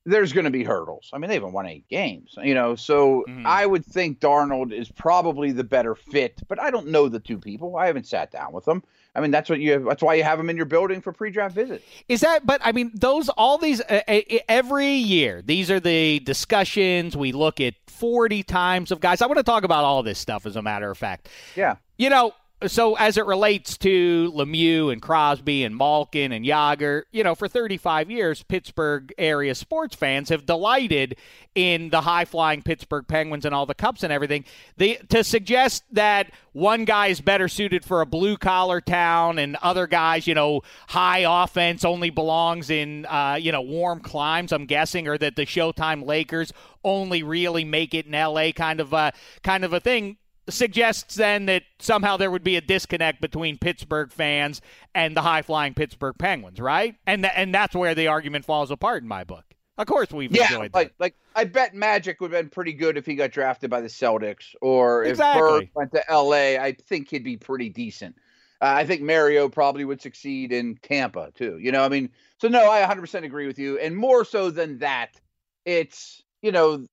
there's 0.06 0.32
going 0.32 0.44
to 0.44 0.50
be 0.50 0.64
hurdles. 0.64 1.10
I 1.12 1.18
mean, 1.18 1.28
they 1.28 1.34
haven't 1.34 1.52
won 1.52 1.66
eight 1.66 1.86
games, 1.88 2.34
you 2.42 2.54
know. 2.54 2.74
So 2.74 3.24
I 3.44 3.66
would 3.66 3.84
think 3.84 4.18
Darnold 4.18 4.72
is 4.72 4.90
probably 4.90 5.52
the 5.52 5.64
better 5.64 5.94
fit, 5.94 6.40
but 6.48 6.58
I 6.58 6.70
don't 6.70 6.88
know 6.88 7.08
the 7.08 7.20
two 7.20 7.38
people. 7.38 7.76
I 7.76 7.86
haven't 7.86 8.06
sat 8.06 8.30
down 8.30 8.52
with 8.52 8.64
them. 8.64 8.82
I 9.14 9.20
mean, 9.20 9.30
that's 9.30 9.50
what 9.50 9.60
you. 9.60 9.84
That's 9.86 10.02
why 10.02 10.14
you 10.14 10.22
have 10.22 10.38
them 10.38 10.48
in 10.48 10.56
your 10.56 10.66
building 10.66 11.00
for 11.00 11.12
pre-draft 11.12 11.54
visits. 11.54 11.84
Is 12.08 12.20
that? 12.20 12.46
But 12.46 12.60
I 12.64 12.72
mean, 12.72 12.92
those 12.94 13.28
all 13.30 13.58
these 13.58 13.80
uh, 13.82 14.00
uh, 14.08 14.20
every 14.48 14.88
year. 14.88 15.42
These 15.42 15.70
are 15.70 15.80
the 15.80 16.20
discussions 16.20 17.16
we 17.16 17.32
look 17.32 17.60
at 17.60 17.74
forty 17.88 18.42
times 18.42 18.90
of 18.92 19.00
guys. 19.00 19.20
I 19.20 19.26
want 19.26 19.38
to 19.38 19.42
talk 19.42 19.64
about 19.64 19.84
all 19.84 20.02
this 20.02 20.18
stuff. 20.18 20.46
As 20.46 20.56
a 20.56 20.62
matter 20.62 20.90
of 20.90 20.96
fact, 20.96 21.28
Yeah. 21.56 21.76
You 22.00 22.08
know. 22.08 22.32
So 22.66 22.94
as 22.94 23.16
it 23.16 23.24
relates 23.24 23.78
to 23.78 24.30
Lemieux 24.34 24.92
and 24.92 25.00
Crosby 25.00 25.64
and 25.64 25.74
Malkin 25.74 26.30
and 26.30 26.44
Jagr, 26.44 27.04
you 27.10 27.24
know, 27.24 27.34
for 27.34 27.48
35 27.48 28.10
years, 28.10 28.42
Pittsburgh 28.42 29.14
area 29.16 29.54
sports 29.54 29.96
fans 29.96 30.28
have 30.28 30.44
delighted 30.44 31.16
in 31.54 31.88
the 31.88 32.02
high 32.02 32.26
flying 32.26 32.60
Pittsburgh 32.60 33.08
Penguins 33.08 33.46
and 33.46 33.54
all 33.54 33.64
the 33.64 33.74
cups 33.74 34.02
and 34.02 34.12
everything. 34.12 34.44
The, 34.76 34.98
to 35.08 35.24
suggest 35.24 35.84
that 35.92 36.32
one 36.52 36.84
guy 36.84 37.06
is 37.06 37.22
better 37.22 37.48
suited 37.48 37.82
for 37.82 38.02
a 38.02 38.06
blue 38.06 38.36
collar 38.36 38.82
town 38.82 39.38
and 39.38 39.56
other 39.62 39.86
guys, 39.86 40.26
you 40.26 40.34
know, 40.34 40.60
high 40.88 41.24
offense 41.26 41.82
only 41.82 42.10
belongs 42.10 42.68
in, 42.68 43.06
uh, 43.06 43.38
you 43.40 43.52
know, 43.52 43.62
warm 43.62 44.00
climes. 44.00 44.52
I'm 44.52 44.66
guessing, 44.66 45.08
or 45.08 45.16
that 45.16 45.34
the 45.34 45.46
Showtime 45.46 46.04
Lakers 46.04 46.52
only 46.84 47.22
really 47.22 47.64
make 47.64 47.94
it 47.94 48.04
in 48.04 48.14
L.A. 48.14 48.52
kind 48.52 48.80
of 48.80 48.92
a 48.92 49.14
kind 49.42 49.64
of 49.64 49.72
a 49.72 49.80
thing 49.80 50.18
suggests 50.50 51.14
then 51.16 51.46
that 51.46 51.62
somehow 51.78 52.16
there 52.16 52.30
would 52.30 52.44
be 52.44 52.56
a 52.56 52.60
disconnect 52.60 53.20
between 53.20 53.58
Pittsburgh 53.58 54.10
fans 54.12 54.60
and 54.94 55.16
the 55.16 55.22
high 55.22 55.42
flying 55.42 55.74
Pittsburgh 55.74 56.16
Penguins, 56.18 56.60
right? 56.60 56.96
And 57.06 57.22
th- 57.22 57.34
and 57.36 57.54
that's 57.54 57.74
where 57.74 57.94
the 57.94 58.08
argument 58.08 58.44
falls 58.44 58.70
apart 58.70 59.02
in 59.02 59.08
my 59.08 59.24
book. 59.24 59.44
Of 59.78 59.86
course, 59.86 60.10
we've 60.12 60.32
Yeah, 60.32 60.48
enjoyed 60.52 60.72
like 60.72 60.92
like 60.98 61.16
I 61.34 61.44
bet 61.44 61.74
Magic 61.74 62.20
would 62.20 62.32
have 62.32 62.42
been 62.44 62.50
pretty 62.50 62.72
good 62.72 62.96
if 62.96 63.06
he 63.06 63.14
got 63.16 63.32
drafted 63.32 63.70
by 63.70 63.80
the 63.80 63.88
Celtics, 63.88 64.54
or 64.60 65.04
Exactly. 65.04 65.22
if 65.22 65.30
Bird 65.32 65.68
went 65.74 65.92
to 65.92 66.08
L.A. 66.10 66.58
I 66.58 66.72
think 66.72 67.10
he'd 67.10 67.24
be 67.24 67.36
pretty 67.36 67.68
decent. 67.68 68.16
Uh, 68.60 68.72
I 68.76 68.84
think 68.84 69.00
Mario 69.02 69.48
probably 69.48 69.84
would 69.84 70.00
succeed 70.02 70.52
in 70.52 70.76
Tampa 70.82 71.32
too. 71.34 71.58
You 71.58 71.72
know, 71.72 71.82
I 71.84 71.88
mean, 71.88 72.10
so 72.38 72.48
no, 72.48 72.70
I 72.70 72.80
100% 72.80 73.24
agree 73.24 73.46
with 73.46 73.58
you, 73.58 73.78
and 73.78 73.96
more 73.96 74.24
so 74.24 74.50
than 74.50 74.78
that, 74.78 75.20
it's 75.64 76.22
you 76.42 76.52
know, 76.52 76.86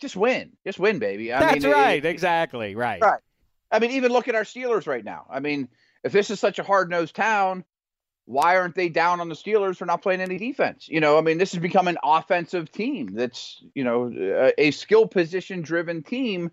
just 0.00 0.16
win, 0.16 0.52
just 0.64 0.78
win, 0.78 0.98
baby. 0.98 1.32
I. 1.32 1.40
That's 1.40 1.64
mean, 1.64 1.72
right, 1.72 2.04
it- 2.04 2.08
exactly, 2.08 2.74
right. 2.74 3.00
Right. 3.00 3.20
I 3.70 3.78
mean, 3.78 3.92
even 3.92 4.12
look 4.12 4.28
at 4.28 4.34
our 4.34 4.44
Steelers 4.44 4.86
right 4.86 5.04
now. 5.04 5.26
I 5.28 5.40
mean, 5.40 5.68
if 6.04 6.12
this 6.12 6.30
is 6.30 6.38
such 6.38 6.58
a 6.58 6.62
hard 6.62 6.88
nosed 6.88 7.16
town, 7.16 7.64
why 8.26 8.56
aren't 8.56 8.74
they 8.74 8.88
down 8.88 9.20
on 9.20 9.28
the 9.28 9.34
Steelers 9.34 9.76
for 9.76 9.86
not 9.86 10.02
playing 10.02 10.20
any 10.20 10.38
defense? 10.38 10.88
You 10.88 11.00
know, 11.00 11.18
I 11.18 11.20
mean, 11.20 11.38
this 11.38 11.52
has 11.52 11.60
become 11.60 11.88
an 11.88 11.98
offensive 12.02 12.70
team 12.70 13.14
that's, 13.14 13.62
you 13.74 13.82
know, 13.84 14.12
a, 14.14 14.52
a 14.68 14.70
skill 14.70 15.06
position 15.06 15.62
driven 15.62 16.02
team 16.02 16.50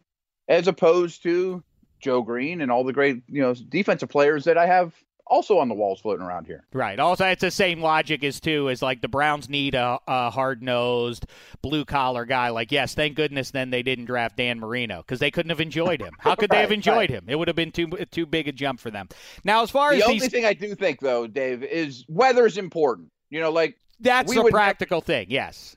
as 0.47 0.67
opposed 0.67 1.23
to 1.23 1.63
Joe 1.99 2.21
Greene 2.21 2.61
and 2.61 2.71
all 2.71 2.83
the 2.83 2.93
great, 2.93 3.23
you 3.27 3.41
know, 3.41 3.53
defensive 3.53 4.09
players 4.09 4.45
that 4.45 4.57
I 4.57 4.65
have 4.65 4.93
also 5.27 5.57
on 5.57 5.69
the 5.69 5.75
walls 5.75 6.01
floating 6.01 6.25
around 6.25 6.45
here. 6.45 6.65
Right. 6.73 6.99
Also, 6.99 7.25
it's 7.25 7.41
the 7.41 7.51
same 7.51 7.81
logic 7.81 8.23
as 8.23 8.39
too 8.39 8.69
as 8.69 8.81
like 8.81 9.01
the 9.01 9.07
Browns 9.07 9.49
need 9.49 9.75
a, 9.75 9.99
a 10.07 10.29
hard 10.29 10.61
nosed 10.61 11.25
blue 11.61 11.85
collar 11.85 12.25
guy. 12.25 12.49
Like, 12.49 12.71
yes, 12.71 12.93
thank 12.93 13.15
goodness 13.15 13.51
then 13.51 13.69
they 13.69 13.83
didn't 13.83 14.05
draft 14.05 14.37
Dan 14.37 14.59
Marino 14.59 14.97
because 14.97 15.19
they 15.19 15.31
couldn't 15.31 15.49
have 15.49 15.61
enjoyed 15.61 16.01
him. 16.01 16.13
How 16.19 16.35
could 16.35 16.49
they 16.49 16.57
have 16.61 16.71
enjoyed 16.71 16.95
right. 16.95 17.09
him? 17.09 17.25
It 17.27 17.35
would 17.37 17.47
have 17.47 17.55
been 17.55 17.71
too 17.71 17.87
too 18.11 18.25
big 18.25 18.47
a 18.47 18.51
jump 18.51 18.79
for 18.79 18.91
them. 18.91 19.07
Now, 19.43 19.63
as 19.63 19.71
far 19.71 19.91
The 19.91 19.97
as 19.97 20.01
the 20.01 20.07
only 20.07 20.19
these, 20.19 20.31
thing 20.31 20.45
I 20.45 20.53
do 20.53 20.75
think, 20.75 20.99
though, 20.99 21.27
Dave, 21.27 21.63
is 21.63 22.05
weather 22.07 22.45
is 22.45 22.57
important. 22.57 23.09
You 23.29 23.39
know, 23.39 23.51
like, 23.51 23.77
that's 23.99 24.35
a 24.35 24.43
practical 24.43 25.01
thing. 25.01 25.27
Yes. 25.29 25.75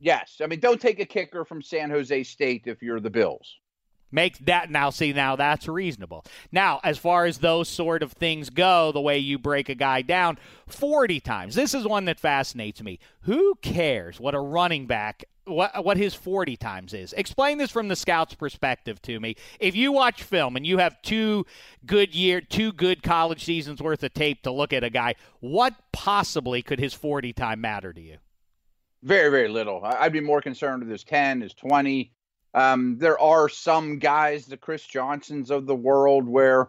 yes. 0.00 0.40
I 0.42 0.46
mean, 0.46 0.60
don't 0.60 0.80
take 0.80 1.00
a 1.00 1.04
kicker 1.04 1.44
from 1.44 1.60
San 1.60 1.90
Jose 1.90 2.22
State 2.22 2.62
if 2.66 2.82
you're 2.82 3.00
the 3.00 3.10
Bills. 3.10 3.58
Make 4.14 4.38
that 4.46 4.70
now. 4.70 4.90
See, 4.90 5.12
now 5.12 5.34
that's 5.34 5.66
reasonable. 5.66 6.24
Now, 6.52 6.78
as 6.84 6.98
far 6.98 7.26
as 7.26 7.38
those 7.38 7.68
sort 7.68 8.00
of 8.00 8.12
things 8.12 8.48
go, 8.48 8.92
the 8.92 9.00
way 9.00 9.18
you 9.18 9.40
break 9.40 9.68
a 9.68 9.74
guy 9.74 10.02
down 10.02 10.38
40 10.68 11.18
times, 11.18 11.56
this 11.56 11.74
is 11.74 11.84
one 11.84 12.04
that 12.04 12.20
fascinates 12.20 12.80
me. 12.80 13.00
Who 13.22 13.56
cares 13.56 14.20
what 14.20 14.36
a 14.36 14.38
running 14.38 14.86
back, 14.86 15.24
what, 15.46 15.84
what 15.84 15.96
his 15.96 16.14
40 16.14 16.56
times 16.56 16.94
is? 16.94 17.12
Explain 17.14 17.58
this 17.58 17.72
from 17.72 17.88
the 17.88 17.96
scout's 17.96 18.34
perspective 18.34 19.02
to 19.02 19.18
me. 19.18 19.34
If 19.58 19.74
you 19.74 19.90
watch 19.90 20.22
film 20.22 20.54
and 20.54 20.64
you 20.64 20.78
have 20.78 21.02
two 21.02 21.44
good 21.84 22.14
year, 22.14 22.40
two 22.40 22.72
good 22.72 23.02
college 23.02 23.42
seasons 23.42 23.82
worth 23.82 24.04
of 24.04 24.14
tape 24.14 24.42
to 24.42 24.52
look 24.52 24.72
at 24.72 24.84
a 24.84 24.90
guy, 24.90 25.16
what 25.40 25.74
possibly 25.90 26.62
could 26.62 26.78
his 26.78 26.94
40 26.94 27.32
time 27.32 27.60
matter 27.60 27.92
to 27.92 28.00
you? 28.00 28.18
Very, 29.02 29.28
very 29.28 29.48
little. 29.48 29.84
I'd 29.84 30.12
be 30.12 30.20
more 30.20 30.40
concerned 30.40 30.84
with 30.84 30.90
his 30.90 31.02
10, 31.02 31.40
his 31.40 31.52
20. 31.52 32.13
Um, 32.54 32.98
there 32.98 33.18
are 33.18 33.48
some 33.48 33.98
guys, 33.98 34.46
the 34.46 34.56
Chris 34.56 34.84
Johnsons 34.86 35.50
of 35.50 35.66
the 35.66 35.74
world, 35.74 36.28
where 36.28 36.68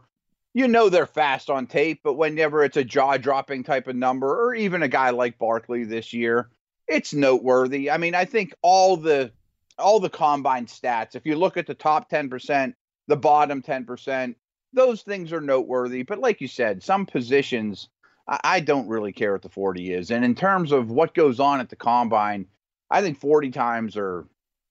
you 0.54 0.68
know 0.68 0.90
they're 0.90 1.06
fast 1.06 1.50
on 1.50 1.68
tape, 1.68 2.02
but 2.04 2.16
whenever 2.16 2.64
it's 2.64 2.78
a 2.78 2.84
jaw 2.84 3.18
dropping 3.18 3.64
type 3.64 3.88
of 3.88 3.96
number, 3.96 4.28
or 4.28 4.56
even 4.56 4.84
a 4.84 4.88
guy 4.88 5.12
like 5.12 5.38
Barkley 5.38 5.84
this 5.84 6.14
year, 6.14 6.50
it's 6.88 7.14
noteworthy. 7.14 7.92
I 7.92 7.98
mean, 7.98 8.16
I 8.16 8.26
think 8.26 8.54
all 8.62 8.98
the 8.98 9.32
all 9.78 10.00
the 10.00 10.10
combine 10.10 10.66
stats, 10.66 11.16
if 11.16 11.26
you 11.26 11.36
look 11.36 11.58
at 11.58 11.68
the 11.68 11.74
top 11.74 12.10
10%, 12.10 12.74
the 13.08 13.18
bottom 13.18 13.62
10%, 13.62 14.36
those 14.72 15.02
things 15.02 15.34
are 15.34 15.42
noteworthy. 15.42 16.04
But 16.04 16.20
like 16.20 16.40
you 16.40 16.48
said, 16.48 16.82
some 16.82 17.06
positions 17.06 17.90
I, 18.28 18.40
I 18.44 18.60
don't 18.60 18.88
really 18.88 19.14
care 19.14 19.34
what 19.34 19.42
the 19.42 19.50
40 19.50 19.94
is. 19.94 20.12
And 20.12 20.24
in 20.24 20.36
terms 20.36 20.72
of 20.72 20.90
what 20.90 21.14
goes 21.14 21.40
on 21.40 21.60
at 21.60 21.70
the 21.70 21.76
combine, 21.76 22.48
I 22.90 23.02
think 23.02 23.20
40 23.20 23.52
times 23.52 23.98
are 23.98 24.26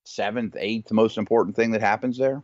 seventh, 0.04 0.56
eighth 0.58 0.92
most 0.92 1.18
important 1.18 1.56
thing 1.56 1.70
that 1.72 1.80
happens 1.80 2.18
there. 2.18 2.42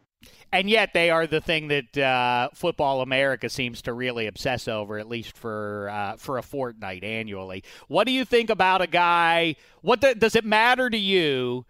and 0.53 0.69
yet 0.69 0.93
they 0.93 1.11
are 1.11 1.27
the 1.27 1.41
thing 1.41 1.69
that 1.69 1.97
uh, 1.97 2.49
football 2.55 3.01
America 3.03 3.49
seems 3.49 3.83
to 3.83 3.93
really 3.93 4.27
obsess 4.27 4.67
over, 4.69 4.99
at 4.99 5.09
least 5.09 5.37
for 5.37 5.89
uh, 5.91 6.17
for 6.17 6.39
a 6.39 6.43
fortnight 6.43 7.05
annually. 7.05 7.63
What 7.89 8.07
do 8.07 8.13
you 8.13 8.25
think 8.25 8.51
about 8.51 8.83
a 8.83 8.87
guy? 8.87 9.57
What 9.83 10.01
the, 10.01 10.15
does 10.15 10.35
it 10.35 10.45
matter 10.45 10.91
to 10.91 10.99
you, 10.99 11.67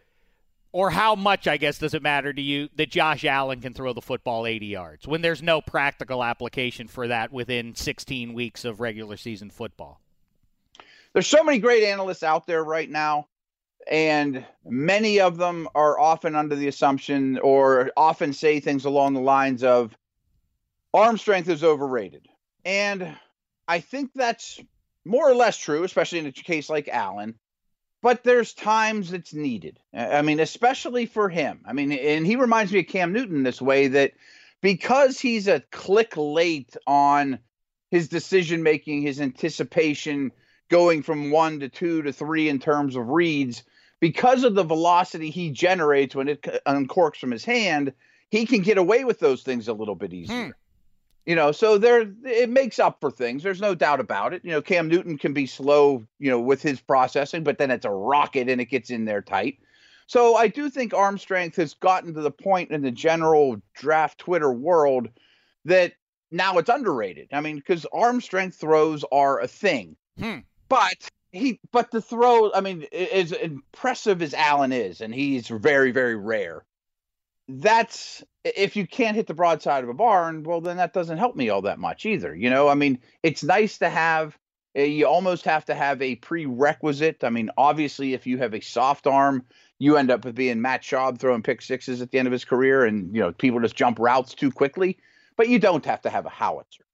or 0.73 0.91
how 0.91 1.15
much 1.15 1.47
I 1.47 1.57
guess 1.57 1.79
does 1.79 1.95
it 1.95 2.03
matter 2.03 2.33
to 2.33 2.43
you 2.43 2.69
that 2.77 2.91
Josh 2.91 3.25
Allen 3.25 3.61
can 3.61 3.75
throw 3.75 3.93
the 3.93 4.01
football 4.01 4.47
80 4.47 4.67
yards 4.67 5.07
when 5.07 5.21
there's 5.21 5.43
no 5.43 5.61
practical 5.61 6.25
application 6.25 6.89
for 6.89 7.09
that 7.09 7.33
within 7.33 7.75
16 7.75 8.33
weeks 8.33 8.65
of 8.65 8.81
regular 8.81 9.17
season 9.17 9.51
football? 9.51 10.01
There's 11.13 11.27
so 11.27 11.43
many 11.43 11.59
great 11.59 11.83
analysts 11.83 12.23
out 12.23 12.47
there 12.47 12.63
right 12.63 12.89
now, 12.89 13.27
and 13.91 14.47
many 14.65 15.19
of 15.19 15.37
them 15.37 15.69
are 15.75 15.99
often 15.99 16.37
under 16.37 16.55
the 16.55 16.69
assumption 16.69 17.39
or 17.41 17.91
often 17.97 18.33
say 18.33 18.61
things 18.61 18.85
along 18.85 19.15
the 19.15 19.21
lines 19.21 19.65
of 19.65 19.97
arm 20.95 21.19
strength 21.19 21.49
is 21.49 21.65
overrated. 21.65 22.29
And 22.65 23.17
I 23.67 23.81
think 23.81 24.13
that's 24.15 24.61
more 25.05 25.29
or 25.29 25.35
less 25.35 25.57
true, 25.57 25.83
especially 25.83 26.21
in 26.21 26.27
a 26.27 26.33
case 26.33 26.71
like 26.71 26.89
Allen. 26.89 27.35
But 28.01 28.23
there's 28.23 28.55
times 28.55 29.13
it's 29.13 29.35
needed. 29.35 29.79
I 29.93 30.23
mean, 30.23 30.41
especially 30.41 31.05
for 31.07 31.29
him. 31.29 31.61
I 31.67 31.73
mean, 31.73 31.93
and 31.93 32.25
he 32.25 32.37
reminds 32.37 32.73
me 32.73 32.79
of 32.79 32.87
Cam 32.87 33.13
Newton 33.13 33.43
this 33.43 33.61
way 33.61 33.89
that 33.89 34.13
because 34.63 35.19
he's 35.19 35.49
a 35.49 35.63
click 35.73 36.17
late 36.17 36.77
on 36.87 37.41
his 37.91 38.09
decision 38.09 38.63
making, 38.63 39.03
his 39.03 39.21
anticipation 39.21 40.33
going 40.69 41.03
from 41.03 41.31
one 41.31 41.61
to 41.61 41.69
two 41.69 42.03
to 42.03 42.13
three 42.13 42.49
in 42.49 42.61
terms 42.61 42.97
of 42.97 43.09
reads, 43.09 43.65
because 44.01 44.45
of 44.45 44.55
the 44.55 44.65
velocity 44.65 45.31
he 45.31 45.51
generates 45.51 46.15
when 46.15 46.29
it 46.29 46.43
uncorks 46.67 47.17
from 47.17 47.31
his 47.31 47.45
hand, 47.45 47.93
he 48.31 48.47
can 48.47 48.63
get 48.63 48.79
away 48.79 49.05
with 49.05 49.21
those 49.21 49.43
things 49.43 49.69
a 49.69 49.73
little 49.73 49.95
bit 49.95 50.13
easier. 50.13 50.47
Hmm. 50.47 50.51
You 51.27 51.37
know, 51.37 51.53
so 51.53 51.77
there 51.79 52.11
it 52.25 52.49
makes 52.49 52.79
up 52.79 52.99
for 53.01 53.11
things. 53.11 53.43
There's 53.43 53.61
no 53.61 53.75
doubt 53.75 54.01
about 54.01 54.33
it. 54.33 54.43
You 54.45 54.53
know, 54.53 54.63
Cam 54.63 54.89
Newton 54.89 55.19
can 55.19 55.35
be 55.35 55.47
slow, 55.47 56.05
you 56.19 56.31
know, 56.31 56.41
with 56.41 56.63
his 56.63 56.81
processing, 56.81 57.45
but 57.45 57.59
then 57.59 57.71
it's 57.71 57.85
a 57.85 57.91
rocket 57.91 58.49
and 58.49 58.61
it 58.61 58.65
gets 58.65 58.91
in 58.91 59.05
there 59.05 59.21
tight. 59.21 59.59
So 60.07 60.35
I 60.35 60.49
do 60.49 60.71
think 60.71 60.93
arm 60.93 61.19
strength 61.19 61.57
has 61.57 61.75
gotten 61.75 62.15
to 62.15 62.21
the 62.21 62.33
point 62.33 62.71
in 62.71 62.83
the 62.83 62.91
general 62.91 63.61
draft 63.75 64.19
Twitter 64.19 64.51
world 64.51 65.09
that 65.67 65.93
now 66.33 66.59
it's 66.59 66.71
underrated. 66.71 67.29
I 67.33 67.41
mean, 67.41 67.57
because 67.57 67.87
arm 67.93 68.21
strength 68.21 68.57
throws 68.57 69.05
are 69.13 69.41
a 69.41 69.47
thing. 69.47 69.95
Hmm. 70.19 70.39
But 70.69 71.11
he 71.33 71.61
but 71.73 71.91
the 71.91 72.01
throw, 72.01 72.53
I 72.53 72.61
mean, 72.61 72.87
as 72.93 73.33
impressive 73.33 74.23
as 74.23 74.35
Allen 74.35 74.73
is, 74.73 75.01
and 75.01 75.15
he's 75.15 75.49
very, 75.49 75.91
very 75.93 76.17
rare 76.17 76.65
that's 77.59 78.23
if 78.45 78.77
you 78.77 78.87
can't 78.87 79.17
hit 79.17 79.27
the 79.27 79.35
broadside 79.35 79.83
of 79.85 79.91
a 79.91 79.95
barn, 79.95 80.43
well, 80.45 80.61
then 80.61 80.77
that 80.79 80.93
doesn't 80.93 81.19
help 81.19 81.37
me 81.37 81.51
all 81.51 81.63
that 81.63 81.79
much 81.79 82.07
either. 82.07 82.35
You 82.35 82.51
know, 82.51 82.69
I 82.69 82.75
mean, 82.75 82.99
it's 83.23 83.43
nice 83.43 83.79
to 83.79 83.91
have. 83.91 84.39
Eh, 84.75 84.85
you 84.85 85.07
almost 85.07 85.45
have 85.45 85.65
to 85.65 85.75
have 85.75 86.01
a 86.01 86.17
prerequisite. 86.17 87.25
I 87.25 87.31
mean, 87.31 87.51
obviously, 87.59 88.15
if 88.15 88.27
you 88.27 88.39
have 88.39 88.55
a 88.55 88.61
soft 88.61 89.07
arm, 89.07 89.45
you 89.79 89.97
end 89.97 90.11
up 90.11 90.25
with 90.25 90.37
being 90.37 90.61
Matt 90.61 90.83
Schaub 90.83 91.19
throwing 91.19 91.43
pick 91.43 91.61
sixes 91.61 92.01
at 92.01 92.11
the 92.11 92.19
end 92.19 92.29
of 92.29 92.33
his 92.33 92.45
career, 92.45 92.85
and 92.85 93.15
you 93.15 93.21
know 93.21 93.33
people 93.33 93.61
just 93.61 93.77
jump 93.77 93.99
routes 93.99 94.35
too 94.35 94.53
quickly. 94.53 94.99
But 95.37 95.49
you 95.49 95.59
don't 95.59 95.85
have 95.87 96.03
to 96.03 96.11
have 96.11 96.27
a 96.27 96.31
howitzer. 96.31 96.85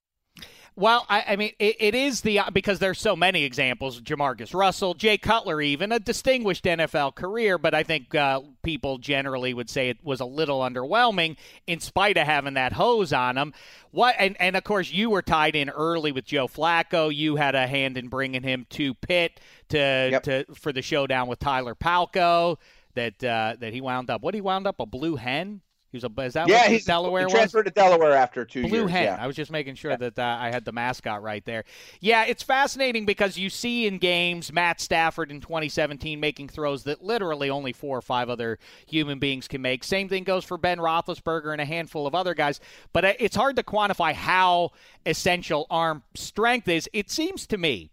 Well, 0.78 1.06
I, 1.08 1.24
I 1.28 1.36
mean, 1.36 1.52
it, 1.58 1.76
it 1.80 1.94
is 1.94 2.20
the 2.20 2.40
because 2.52 2.78
there's 2.80 3.00
so 3.00 3.16
many 3.16 3.44
examples. 3.44 3.98
Jamarcus 4.02 4.52
Russell, 4.52 4.92
Jay 4.92 5.16
Cutler, 5.16 5.62
even 5.62 5.90
a 5.90 5.98
distinguished 5.98 6.64
NFL 6.64 7.14
career, 7.14 7.56
but 7.56 7.74
I 7.74 7.82
think 7.82 8.14
uh, 8.14 8.42
people 8.62 8.98
generally 8.98 9.54
would 9.54 9.70
say 9.70 9.88
it 9.88 10.04
was 10.04 10.20
a 10.20 10.26
little 10.26 10.60
underwhelming 10.60 11.38
in 11.66 11.80
spite 11.80 12.18
of 12.18 12.26
having 12.26 12.54
that 12.54 12.74
hose 12.74 13.14
on 13.14 13.38
him. 13.38 13.54
What 13.90 14.16
and 14.18 14.36
and 14.38 14.54
of 14.54 14.64
course 14.64 14.90
you 14.90 15.08
were 15.08 15.22
tied 15.22 15.56
in 15.56 15.70
early 15.70 16.12
with 16.12 16.26
Joe 16.26 16.46
Flacco. 16.46 17.14
You 17.14 17.36
had 17.36 17.54
a 17.54 17.66
hand 17.66 17.96
in 17.96 18.08
bringing 18.08 18.42
him 18.42 18.66
to 18.70 18.92
Pitt 18.92 19.40
to 19.70 19.78
yep. 19.78 20.22
to 20.24 20.44
for 20.54 20.74
the 20.74 20.82
showdown 20.82 21.26
with 21.26 21.38
Tyler 21.38 21.74
Palko. 21.74 22.58
That 22.92 23.24
uh, 23.24 23.56
that 23.60 23.72
he 23.72 23.80
wound 23.80 24.10
up. 24.10 24.22
What 24.22 24.34
he 24.34 24.42
wound 24.42 24.66
up 24.66 24.78
a 24.78 24.84
blue 24.84 25.16
hen 25.16 25.62
he 25.92 25.96
was 25.96 26.04
a 26.04 26.22
is 26.22 26.34
that 26.34 26.48
yeah, 26.48 26.68
he's 26.68 26.84
Delaware 26.84 27.26
he 27.26 27.32
transferred 27.32 27.66
was? 27.66 27.72
to 27.72 27.80
Delaware 27.80 28.12
after 28.12 28.44
two 28.44 28.62
Blue 28.62 28.80
years. 28.80 28.90
hen. 28.90 29.04
Yeah. 29.04 29.18
I 29.20 29.26
was 29.26 29.36
just 29.36 29.50
making 29.50 29.76
sure 29.76 29.92
yeah. 29.92 29.96
that 29.96 30.18
uh, 30.18 30.36
I 30.40 30.50
had 30.50 30.64
the 30.64 30.72
mascot 30.72 31.22
right 31.22 31.44
there. 31.44 31.64
Yeah, 32.00 32.24
it's 32.24 32.42
fascinating 32.42 33.06
because 33.06 33.38
you 33.38 33.50
see 33.50 33.86
in 33.86 33.98
games 33.98 34.52
Matt 34.52 34.80
Stafford 34.80 35.30
in 35.30 35.40
2017 35.40 36.18
making 36.18 36.48
throws 36.48 36.84
that 36.84 37.02
literally 37.02 37.50
only 37.50 37.72
four 37.72 37.96
or 37.96 38.02
five 38.02 38.28
other 38.28 38.58
human 38.86 39.18
beings 39.18 39.46
can 39.46 39.62
make. 39.62 39.84
Same 39.84 40.08
thing 40.08 40.24
goes 40.24 40.44
for 40.44 40.58
Ben 40.58 40.78
Roethlisberger 40.78 41.52
and 41.52 41.60
a 41.60 41.64
handful 41.64 42.06
of 42.06 42.14
other 42.14 42.34
guys. 42.34 42.60
But 42.92 43.04
uh, 43.04 43.12
it's 43.18 43.36
hard 43.36 43.56
to 43.56 43.62
quantify 43.62 44.12
how 44.12 44.72
essential 45.04 45.66
arm 45.70 46.02
strength 46.14 46.68
is. 46.68 46.90
It 46.92 47.10
seems 47.10 47.46
to 47.46 47.58
me 47.58 47.90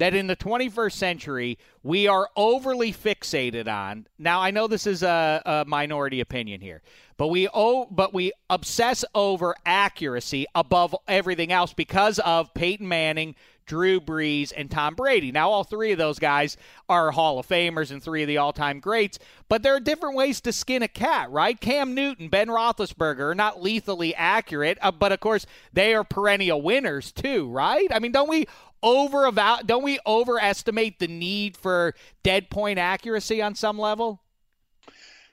that 0.00 0.14
in 0.14 0.26
the 0.26 0.34
21st 0.34 0.92
century 0.92 1.58
we 1.82 2.08
are 2.08 2.30
overly 2.34 2.90
fixated 2.90 3.68
on. 3.68 4.06
Now 4.18 4.40
I 4.40 4.50
know 4.50 4.66
this 4.66 4.86
is 4.86 5.02
a, 5.02 5.42
a 5.44 5.64
minority 5.66 6.20
opinion 6.20 6.62
here, 6.62 6.80
but 7.18 7.28
we 7.28 7.48
oh, 7.52 7.86
but 7.90 8.14
we 8.14 8.32
obsess 8.48 9.04
over 9.14 9.54
accuracy 9.66 10.46
above 10.54 10.96
everything 11.06 11.52
else 11.52 11.74
because 11.74 12.18
of 12.20 12.52
Peyton 12.54 12.88
Manning, 12.88 13.34
Drew 13.66 14.00
Brees, 14.00 14.52
and 14.56 14.70
Tom 14.70 14.94
Brady. 14.94 15.30
Now, 15.30 15.50
all 15.50 15.64
three 15.64 15.92
of 15.92 15.98
those 15.98 16.18
guys 16.18 16.56
are 16.88 17.10
Hall 17.10 17.38
of 17.38 17.46
Famers 17.46 17.90
and 17.90 18.02
three 18.02 18.22
of 18.22 18.26
the 18.26 18.38
all 18.38 18.52
time 18.54 18.80
greats, 18.80 19.18
but 19.48 19.62
there 19.62 19.76
are 19.76 19.80
different 19.80 20.16
ways 20.16 20.40
to 20.40 20.52
skin 20.52 20.82
a 20.82 20.88
cat, 20.88 21.30
right? 21.30 21.60
Cam 21.60 21.94
Newton, 21.94 22.30
Ben 22.30 22.48
Roethlisberger 22.48 23.30
are 23.30 23.34
not 23.34 23.62
lethally 23.62 24.14
accurate, 24.14 24.78
uh, 24.80 24.90
but 24.90 25.12
of 25.12 25.20
course, 25.20 25.46
they 25.72 25.94
are 25.94 26.04
perennial 26.04 26.62
winners 26.62 27.12
too, 27.12 27.48
right? 27.50 27.86
I 27.92 27.98
mean, 27.98 28.12
don't 28.12 28.30
we 28.30 28.46
over 28.82 29.30
don't 29.66 29.82
we 29.82 29.98
overestimate 30.06 30.98
the 30.98 31.08
need 31.08 31.56
for 31.56 31.94
dead 32.22 32.50
point 32.50 32.78
accuracy 32.78 33.42
on 33.42 33.54
some 33.54 33.78
level? 33.78 34.22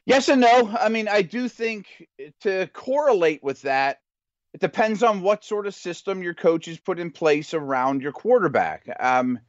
Yes 0.06 0.30
and 0.30 0.42
no. 0.42 0.74
I 0.80 0.90
mean, 0.90 1.08
I 1.08 1.22
do 1.22 1.50
think 1.50 2.08
to 2.42 2.68
correlate 2.68 3.44
with 3.44 3.62
that, 3.64 4.00
it 4.54 4.62
depends 4.62 5.04
on 5.04 5.22
what 5.22 5.44
sort 5.44 5.68
of 5.68 5.76
system 5.76 6.24
your 6.24 6.34
coaches 6.34 6.80
put 6.80 6.98
in 6.98 7.12
place 7.12 7.54
around 7.54 8.02
your 8.02 8.14
quarterback. 8.14 8.86
Um, 9.00 9.40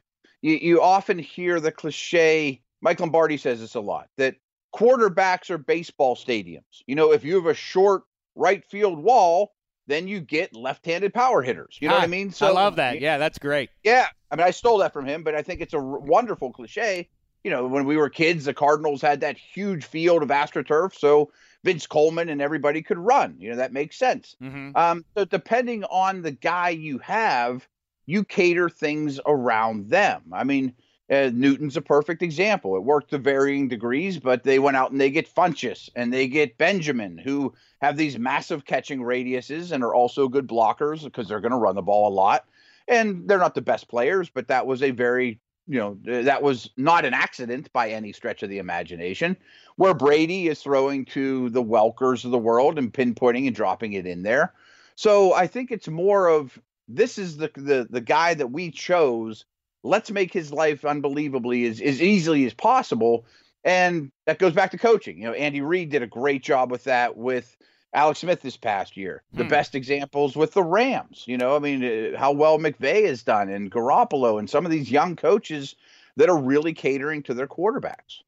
you, 0.41 0.55
you 0.55 0.81
often 0.81 1.17
hear 1.17 1.59
the 1.59 1.71
cliche, 1.71 2.61
Mike 2.81 2.99
Lombardi 2.99 3.37
says 3.37 3.61
this 3.61 3.75
a 3.75 3.79
lot, 3.79 4.09
that 4.17 4.35
quarterbacks 4.75 5.49
are 5.49 5.57
baseball 5.57 6.15
stadiums. 6.15 6.83
You 6.85 6.95
know, 6.95 7.13
if 7.13 7.23
you 7.23 7.35
have 7.35 7.45
a 7.45 7.53
short 7.53 8.03
right 8.35 8.63
field 8.65 8.99
wall, 8.99 9.53
then 9.89 10.07
you 10.07 10.21
get 10.21 10.55
left-handed 10.55 11.13
power 11.13 11.41
hitters. 11.41 11.77
You 11.81 11.89
know 11.89 11.95
what 11.95 12.03
I 12.03 12.07
mean? 12.07 12.31
So 12.31 12.47
I 12.47 12.51
love 12.51 12.77
that. 12.77 13.01
Yeah, 13.01 13.17
that's 13.17 13.39
great. 13.39 13.69
Yeah, 13.83 14.07
I 14.31 14.35
mean, 14.35 14.45
I 14.45 14.51
stole 14.51 14.77
that 14.77 14.93
from 14.93 15.05
him, 15.05 15.23
but 15.23 15.35
I 15.35 15.41
think 15.41 15.59
it's 15.59 15.73
a 15.73 15.77
r- 15.77 15.99
wonderful 15.99 16.51
cliche 16.51 17.09
you 17.43 17.51
know, 17.51 17.67
when 17.67 17.85
we 17.85 17.97
were 17.97 18.09
kids, 18.09 18.45
the 18.45 18.53
Cardinals 18.53 19.01
had 19.01 19.21
that 19.21 19.37
huge 19.37 19.85
field 19.85 20.23
of 20.23 20.29
AstroTurf, 20.29 20.93
so 20.93 21.31
Vince 21.63 21.87
Coleman 21.87 22.29
and 22.29 22.41
everybody 22.41 22.81
could 22.81 22.97
run. 22.97 23.35
You 23.39 23.51
know, 23.51 23.57
that 23.57 23.73
makes 23.73 23.97
sense. 23.97 24.35
Mm-hmm. 24.41 24.75
Um, 24.75 25.05
so 25.15 25.25
depending 25.25 25.83
on 25.85 26.21
the 26.21 26.31
guy 26.31 26.69
you 26.69 26.97
have, 26.99 27.67
you 28.05 28.23
cater 28.23 28.69
things 28.69 29.19
around 29.25 29.89
them. 29.89 30.23
I 30.33 30.43
mean, 30.43 30.73
uh, 31.09 31.31
Newton's 31.33 31.77
a 31.77 31.81
perfect 31.81 32.21
example. 32.21 32.75
It 32.75 32.83
worked 32.83 33.09
to 33.11 33.17
varying 33.17 33.67
degrees, 33.67 34.19
but 34.19 34.43
they 34.43 34.59
went 34.59 34.77
out 34.77 34.91
and 34.91 35.01
they 35.01 35.09
get 35.09 35.33
Funchess 35.33 35.89
and 35.95 36.13
they 36.13 36.27
get 36.27 36.57
Benjamin, 36.57 37.17
who 37.17 37.53
have 37.81 37.97
these 37.97 38.19
massive 38.19 38.65
catching 38.65 38.99
radiuses 38.99 39.71
and 39.71 39.83
are 39.83 39.95
also 39.95 40.27
good 40.27 40.47
blockers 40.47 41.03
because 41.03 41.27
they're 41.27 41.39
going 41.39 41.51
to 41.51 41.57
run 41.57 41.75
the 41.75 41.81
ball 41.81 42.07
a 42.07 42.13
lot. 42.13 42.45
And 42.87 43.27
they're 43.27 43.37
not 43.37 43.55
the 43.55 43.61
best 43.61 43.87
players, 43.87 44.29
but 44.29 44.47
that 44.47 44.65
was 44.65 44.83
a 44.83 44.91
very 44.91 45.39
you 45.69 45.77
know 45.77 45.97
that 46.03 46.41
was 46.41 46.71
not 46.77 47.05
an 47.05 47.13
accident 47.13 47.71
by 47.71 47.89
any 47.89 48.11
stretch 48.11 48.41
of 48.41 48.49
the 48.49 48.57
imagination 48.57 49.37
where 49.75 49.93
brady 49.93 50.47
is 50.47 50.61
throwing 50.61 51.05
to 51.05 51.49
the 51.51 51.63
welkers 51.63 52.25
of 52.25 52.31
the 52.31 52.39
world 52.39 52.79
and 52.79 52.91
pinpointing 52.91 53.45
and 53.45 53.55
dropping 53.55 53.93
it 53.93 54.07
in 54.07 54.23
there 54.23 54.51
so 54.95 55.31
i 55.33 55.45
think 55.45 55.69
it's 55.71 55.87
more 55.87 56.27
of 56.27 56.59
this 56.87 57.19
is 57.19 57.37
the 57.37 57.51
the, 57.55 57.87
the 57.89 58.01
guy 58.01 58.33
that 58.33 58.47
we 58.47 58.71
chose 58.71 59.45
let's 59.83 60.11
make 60.11 60.33
his 60.33 60.51
life 60.51 60.85
unbelievably 60.85 61.65
as, 61.65 61.81
as 61.81 62.01
easily 62.01 62.45
as 62.45 62.53
possible 62.53 63.25
and 63.63 64.11
that 64.25 64.39
goes 64.39 64.53
back 64.53 64.71
to 64.71 64.77
coaching 64.77 65.17
you 65.17 65.25
know 65.25 65.33
andy 65.33 65.61
reid 65.61 65.89
did 65.89 66.03
a 66.03 66.07
great 66.07 66.43
job 66.43 66.71
with 66.71 66.83
that 66.85 67.17
with 67.17 67.55
Alex 67.93 68.19
Smith 68.19 68.41
this 68.41 68.57
past 68.57 68.97
year. 68.97 69.23
The 69.33 69.43
hmm. 69.43 69.49
best 69.49 69.73
examples 69.73 70.35
with 70.35 70.53
the 70.53 70.63
Rams. 70.63 71.23
You 71.25 71.37
know, 71.37 71.55
I 71.55 71.59
mean, 71.59 71.83
uh, 71.83 72.17
how 72.19 72.31
well 72.31 72.59
McVay 72.59 73.07
has 73.07 73.23
done 73.23 73.49
and 73.49 73.71
Garoppolo 73.71 74.37
and 74.37 74.49
some 74.49 74.65
of 74.65 74.71
these 74.71 74.91
young 74.91 75.15
coaches 75.15 75.75
that 76.15 76.29
are 76.29 76.37
really 76.37 76.73
catering 76.73 77.23
to 77.23 77.33
their 77.33 77.47
quarterbacks. 77.47 78.21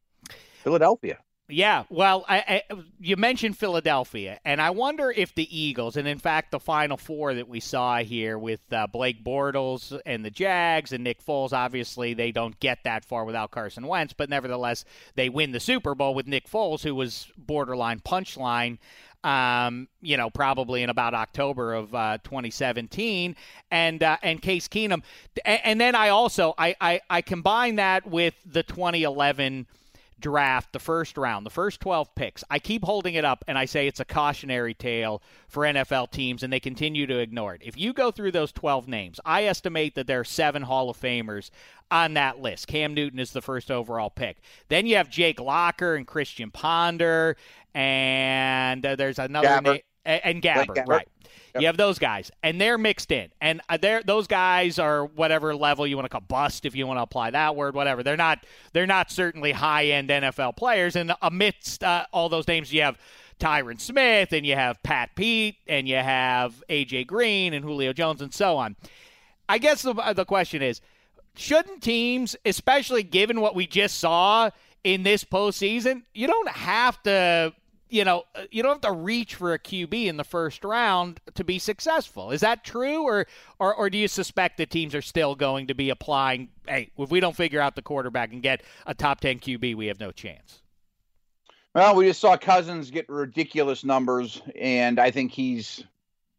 Philadelphia. 0.64 1.18
Yeah, 1.52 1.84
well, 1.90 2.24
I, 2.30 2.64
I, 2.70 2.76
you 3.00 3.18
mentioned 3.18 3.58
Philadelphia, 3.58 4.40
and 4.46 4.62
I 4.62 4.70
wonder 4.70 5.12
if 5.12 5.36
the 5.36 5.48
Eagles, 5.56 5.98
and 5.98 6.08
in 6.08 6.18
fact, 6.18 6.52
the 6.52 6.60
Final 6.60 6.96
Four 6.96 7.34
that 7.34 7.48
we 7.48 7.60
saw 7.60 7.98
here 7.98 8.38
with 8.38 8.62
uh, 8.72 8.88
Blake 8.88 9.24
Bortles 9.24 10.00
and 10.06 10.24
the 10.24 10.30
Jags 10.30 10.94
and 10.94 11.04
Nick 11.04 11.24
Foles, 11.24 11.52
obviously 11.52 12.14
they 12.14 12.32
don't 12.32 12.58
get 12.62 12.86
that 12.86 13.04
far 13.04 13.26
without 13.26 13.52
Carson 13.52 13.86
Wentz, 13.86 14.14
but 14.14 14.30
nevertheless, 14.30 14.86
they 15.16 15.28
win 15.28 15.52
the 15.52 15.60
Super 15.60 15.94
Bowl 15.94 16.16
with 16.16 16.26
Nick 16.26 16.50
Foles, 16.50 16.84
who 16.84 16.96
was 16.96 17.28
borderline 17.38 18.00
punchline 18.00 18.78
um, 19.24 19.88
you 20.02 20.18
know, 20.18 20.30
probably 20.30 20.82
in 20.82 20.90
about 20.90 21.14
October 21.14 21.74
of 21.74 21.94
uh, 21.94 22.18
2017, 22.24 23.36
and 23.70 24.02
uh, 24.02 24.18
and 24.24 24.42
Case 24.42 24.68
Keenum, 24.68 25.04
and, 25.46 25.62
and 25.64 25.82
then 25.82 25.94
I 25.94 26.10
also 26.10 26.56
I, 26.58 26.76
I 26.82 27.02
I 27.10 27.22
combine 27.22 27.76
that 27.76 28.08
with 28.08 28.34
the 28.46 28.64
2011 28.64 29.68
draft, 30.21 30.71
the 30.71 30.79
first 30.79 31.17
round, 31.17 31.45
the 31.45 31.49
first 31.49 31.81
12 31.81 32.15
picks. 32.15 32.43
I 32.49 32.60
keep 32.60 32.84
holding 32.84 33.15
it 33.15 33.25
up 33.25 33.43
and 33.47 33.57
I 33.57 33.65
say 33.65 33.88
it's 33.88 33.99
a 33.99 34.05
cautionary 34.05 34.73
tale 34.73 35.21
for 35.47 35.63
NFL 35.63 36.12
teams, 36.12 36.43
and 36.43 36.53
they 36.53 36.60
continue 36.60 37.05
to 37.07 37.19
ignore 37.19 37.55
it. 37.55 37.62
If 37.63 37.77
you 37.77 37.93
go 37.93 38.12
through 38.12 38.31
those 38.31 38.51
12 38.51 38.88
names, 38.88 39.19
I 39.25 39.43
estimate 39.45 39.95
that 39.95 40.07
there 40.07 40.21
are 40.21 40.23
seven 40.23 40.62
Hall 40.62 40.89
of 40.89 40.99
Famers 40.99 41.49
on 41.89 42.13
that 42.13 42.39
list. 42.39 42.67
Cam 42.67 42.93
Newton 42.93 43.19
is 43.19 43.31
the 43.31 43.41
first 43.41 43.69
overall 43.69 44.10
pick. 44.10 44.38
Then 44.69 44.86
you 44.86 44.95
have 44.95 45.10
Jake 45.10 45.39
Locker 45.39 45.95
and 45.95 46.07
Christian 46.07 46.51
Ponder, 46.51 47.36
and 47.73 48.86
uh, 48.86 48.95
there's 48.95 49.19
another 49.19 49.47
name. 49.62 49.81
And, 50.06 50.22
and 50.24 50.42
Gabbert, 50.42 50.68
Gabbert. 50.68 50.88
right? 50.88 51.08
Yep. 51.54 51.62
You 51.62 51.68
have 51.68 51.78
those 51.78 52.00
guys, 52.00 52.32
and 52.44 52.62
they're 52.62 52.78
mixed 52.78 53.12
in, 53.12 53.30
and 53.42 53.60
uh, 53.68 53.76
they're 53.76 54.02
those 54.04 54.26
guys 54.26 54.80
are 54.80 55.06
whatever 55.06 55.54
level 55.54 55.86
you 55.86 55.98
want 55.98 56.06
to 56.06 56.10
call 56.10 56.22
bust, 56.22 56.66
if 56.66 56.76
you 56.76 56.88
want 56.88 56.98
to 56.98 57.02
apply 57.02 57.32
that 57.32 57.58
word, 57.58 57.76
whatever. 57.76 58.04
They're 58.04 58.16
not 58.16 58.46
they're 58.72 58.88
not 58.88 59.12
certainly 59.12 59.52
high 59.52 59.88
end 59.88 60.10
NFL 60.10 60.56
players, 60.56 60.96
and 60.96 61.14
amidst 61.22 61.84
uh, 61.84 62.06
all 62.14 62.30
those 62.30 62.48
names, 62.48 62.72
you 62.72 62.84
have 62.84 62.98
Tyron 63.38 63.82
Smith, 63.82 64.32
and 64.32 64.46
you 64.46 64.56
have 64.56 64.82
Pat 64.82 65.10
Pete, 65.16 65.58
and 65.68 65.90
you 65.90 65.98
have 65.98 66.64
AJ 66.70 67.08
Green, 67.08 67.54
and 67.54 67.66
Julio 67.66 67.92
Jones, 67.92 68.22
and 68.22 68.34
so 68.34 68.58
on. 68.58 68.78
I 69.50 69.58
guess 69.58 69.82
the 69.82 69.94
the 70.16 70.26
question 70.26 70.62
is, 70.62 70.80
shouldn't 71.36 71.84
teams, 71.84 72.38
especially 72.46 73.04
given 73.04 73.42
what 73.42 73.56
we 73.56 73.68
just 73.68 74.00
saw 74.00 74.52
in 74.86 75.04
this 75.04 75.26
postseason, 75.26 76.04
you 76.14 76.28
don't 76.28 76.50
have 76.50 77.02
to 77.04 77.54
you 77.91 78.06
know, 78.06 78.23
uh, 78.34 78.43
you 78.49 78.63
don't 78.63 78.84
have 78.84 78.93
to 78.93 78.97
reach 78.97 79.36
for 79.36 79.54
a 79.54 79.60
QB 79.60 80.06
in 80.06 80.17
the 80.17 80.23
first 80.23 80.63
round 80.63 81.19
to 81.36 81.43
be 81.43 81.60
successful. 81.60 82.32
Is 82.32 82.41
that 82.41 82.63
true, 82.63 83.04
or 83.04 83.27
or, 83.60 83.75
or 83.75 83.89
do 83.89 83.97
you 83.97 84.08
suspect 84.08 84.58
that 84.58 84.71
teams 84.71 84.95
are 84.95 85.01
still 85.01 85.36
going 85.36 85.67
to 85.67 85.75
be 85.75 85.89
applying? 85.89 86.49
Hey, 86.67 86.89
if 86.97 87.12
we 87.12 87.19
don't 87.19 87.36
figure 87.36 87.60
out 87.60 87.75
the 87.75 87.82
quarterback 87.82 88.32
and 88.32 88.41
get 88.41 88.63
a 88.88 88.93
top 88.93 89.19
ten 89.19 89.39
QB, 89.39 89.75
we 89.75 89.88
have 89.88 89.99
no 89.99 90.12
chance. 90.12 90.62
Well, 91.75 91.95
we 91.95 92.08
just 92.08 92.21
saw 92.21 92.38
Cousins 92.38 92.91
get 92.91 93.08
ridiculous 93.08 93.84
numbers, 93.84 94.41
and 94.60 94.99
I 94.99 95.12
think 95.12 95.32
he's 95.32 95.84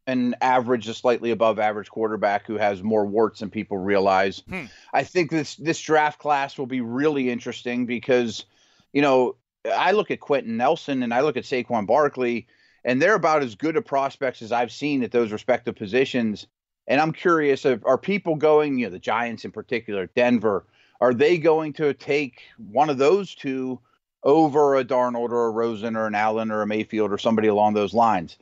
an 0.06 0.34
average, 0.40 0.88
a 0.88 0.94
slightly 0.94 1.30
above 1.30 1.58
average 1.58 1.90
quarterback 1.90 2.46
who 2.46 2.56
has 2.56 2.82
more 2.82 3.06
warts 3.06 3.40
than 3.40 3.50
people 3.50 3.78
realize. 3.78 4.42
Hmm. 4.48 4.64
I 4.92 5.04
think 5.04 5.30
this 5.30 5.56
this 5.56 5.80
draft 5.80 6.18
class 6.18 6.56
will 6.56 6.66
be 6.66 6.80
really 6.80 7.30
interesting 7.30 7.84
because, 7.84 8.46
you 8.92 9.02
know, 9.02 9.36
I 9.64 9.92
look 9.92 10.10
at 10.10 10.20
Quenton 10.20 10.56
Nelson 10.56 11.02
and 11.02 11.14
I 11.14 11.20
look 11.20 11.36
at 11.36 11.44
Saquon 11.44 11.86
Barkley, 11.86 12.46
and 12.84 13.00
they're 13.00 13.14
about 13.14 13.42
as 13.42 13.54
good 13.54 13.76
a 13.76 13.82
prospects 13.82 14.42
as 14.42 14.52
I've 14.52 14.72
seen 14.72 15.02
at 15.02 15.12
those 15.12 15.32
respective 15.32 15.76
positions. 15.76 16.46
And 16.88 17.00
I'm 17.00 17.12
curious, 17.12 17.64
are 17.64 17.98
people 17.98 18.34
going, 18.34 18.78
you 18.78 18.86
know, 18.86 18.90
the 18.90 18.98
Giants 18.98 19.44
in 19.44 19.52
particular, 19.52 20.06
Denver, 20.16 20.66
are 21.00 21.14
they 21.14 21.38
going 21.38 21.72
to 21.74 21.94
take 21.94 22.42
one 22.56 22.90
of 22.90 22.98
those 22.98 23.34
two 23.34 23.80
over 24.24 24.76
a 24.76 24.84
Darnold 24.84 25.30
or 25.30 25.46
a 25.46 25.50
Rosen 25.50 25.96
or 25.96 26.06
an 26.06 26.14
Allen 26.14 26.50
or 26.50 26.62
a 26.62 26.66
Mayfield 26.66 27.12
or 27.12 27.18
somebody 27.18 27.48
along 27.48 27.74
those 27.74 27.94
lines? 27.94 28.36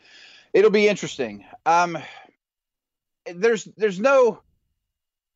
It'll 0.52 0.70
be 0.70 0.88
interesting. 0.88 1.44
Um, 1.66 1.98
there's 3.26 3.64
there's 3.76 4.00
no 4.00 4.40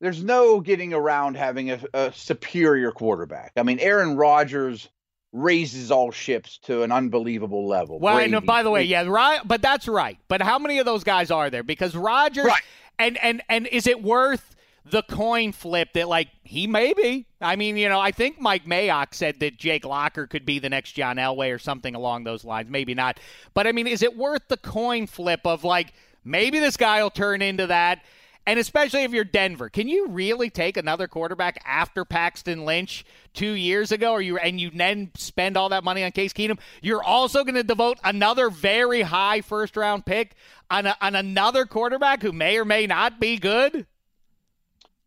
there's 0.00 0.22
no 0.22 0.60
getting 0.60 0.92
around 0.92 1.36
having 1.36 1.70
a, 1.70 1.80
a 1.92 2.12
superior 2.12 2.90
quarterback. 2.90 3.52
I 3.56 3.62
mean, 3.62 3.78
Aaron 3.78 4.16
Rodgers 4.16 4.88
raises 5.34 5.90
all 5.90 6.10
ships 6.12 6.58
to 6.58 6.82
an 6.84 6.92
unbelievable 6.92 7.66
level. 7.66 7.98
Well, 7.98 8.18
and 8.18 8.34
uh, 8.34 8.38
Brady- 8.40 8.46
by 8.46 8.62
the 8.62 8.70
way, 8.70 8.84
yeah, 8.84 9.02
right, 9.02 9.40
but 9.44 9.60
that's 9.60 9.88
right. 9.88 10.16
But 10.28 10.40
how 10.40 10.58
many 10.58 10.78
of 10.78 10.86
those 10.86 11.02
guys 11.04 11.30
are 11.30 11.50
there? 11.50 11.62
Because 11.64 11.94
Rodgers, 11.96 12.46
Right. 12.46 12.62
and 12.98 13.18
and 13.22 13.42
and 13.48 13.66
is 13.66 13.86
it 13.88 14.00
worth 14.02 14.54
the 14.86 15.02
coin 15.02 15.50
flip 15.52 15.88
that 15.94 16.08
like 16.08 16.28
he 16.44 16.66
may 16.68 16.92
be? 16.94 17.26
I 17.40 17.56
mean, 17.56 17.76
you 17.76 17.88
know, 17.88 17.98
I 18.00 18.12
think 18.12 18.40
Mike 18.40 18.64
Mayock 18.64 19.12
said 19.12 19.40
that 19.40 19.58
Jake 19.58 19.84
Locker 19.84 20.26
could 20.28 20.46
be 20.46 20.60
the 20.60 20.68
next 20.68 20.92
John 20.92 21.16
Elway 21.16 21.52
or 21.52 21.58
something 21.58 21.94
along 21.96 22.24
those 22.24 22.44
lines. 22.44 22.70
Maybe 22.70 22.94
not, 22.94 23.18
but 23.54 23.66
I 23.66 23.72
mean, 23.72 23.88
is 23.88 24.02
it 24.02 24.16
worth 24.16 24.42
the 24.48 24.56
coin 24.56 25.06
flip 25.08 25.40
of 25.44 25.64
like 25.64 25.92
maybe 26.24 26.60
this 26.60 26.76
guy 26.76 27.02
will 27.02 27.10
turn 27.10 27.42
into 27.42 27.66
that? 27.66 28.02
And 28.46 28.58
especially 28.58 29.04
if 29.04 29.12
you're 29.12 29.24
Denver, 29.24 29.70
can 29.70 29.88
you 29.88 30.08
really 30.08 30.50
take 30.50 30.76
another 30.76 31.08
quarterback 31.08 31.58
after 31.64 32.04
Paxton 32.04 32.66
Lynch 32.66 33.04
two 33.32 33.52
years 33.52 33.90
ago, 33.90 34.12
or 34.12 34.20
you 34.20 34.36
and 34.36 34.60
you 34.60 34.70
then 34.70 35.10
spend 35.16 35.56
all 35.56 35.70
that 35.70 35.82
money 35.82 36.04
on 36.04 36.12
Case 36.12 36.34
Keenum? 36.34 36.58
You're 36.82 37.02
also 37.02 37.42
going 37.44 37.54
to 37.54 37.62
devote 37.62 37.98
another 38.04 38.50
very 38.50 39.00
high 39.00 39.40
first 39.40 39.76
round 39.76 40.04
pick 40.04 40.34
on 40.70 40.86
a, 40.86 40.96
on 41.00 41.14
another 41.14 41.64
quarterback 41.64 42.20
who 42.20 42.32
may 42.32 42.58
or 42.58 42.66
may 42.66 42.86
not 42.86 43.18
be 43.18 43.38
good. 43.38 43.86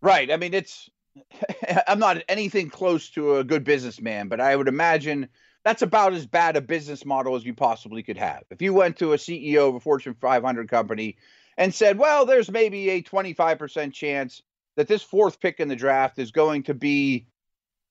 Right. 0.02 0.32
I 0.32 0.38
mean, 0.38 0.54
it's. 0.54 0.89
I'm 1.88 2.00
not 2.00 2.23
anything 2.28 2.69
close 2.69 3.10
to 3.12 3.38
a 3.38 3.43
good 3.43 3.63
businessman, 3.63 4.28
but 4.28 4.39
I 4.39 4.56
would 4.56 4.67
imagine 4.67 5.30
that's 5.63 5.82
about 5.82 6.13
as 6.13 6.26
bad 6.26 6.56
a 6.56 6.62
business 6.62 7.06
model 7.06 7.36
as 7.36 7.43
you 7.43 7.54
possibly 7.54 8.02
could 8.02 8.17
have. 8.17 8.43
If 8.50 8.62
you 8.62 8.73
went 8.73 8.97
to 8.97 9.13
a 9.13 9.17
CEO 9.17 9.69
of 9.69 9.76
a 9.76 9.80
Fortune 9.80 10.13
500 10.13 10.69
company 10.69 11.17
and 11.58 11.74
said, 11.74 11.98
well, 11.98 12.26
there's 12.26 12.52
maybe 12.52 12.89
a 12.91 13.02
25% 13.02 13.93
chance 13.93 14.41
that 14.76 14.88
this 14.88 15.02
fourth 15.02 15.39
pick 15.39 15.60
in 15.60 15.67
the 15.67 15.76
draft 15.76 16.20
is 16.20 16.32
going 16.32 16.63
to 16.63 16.74
be 16.74 17.28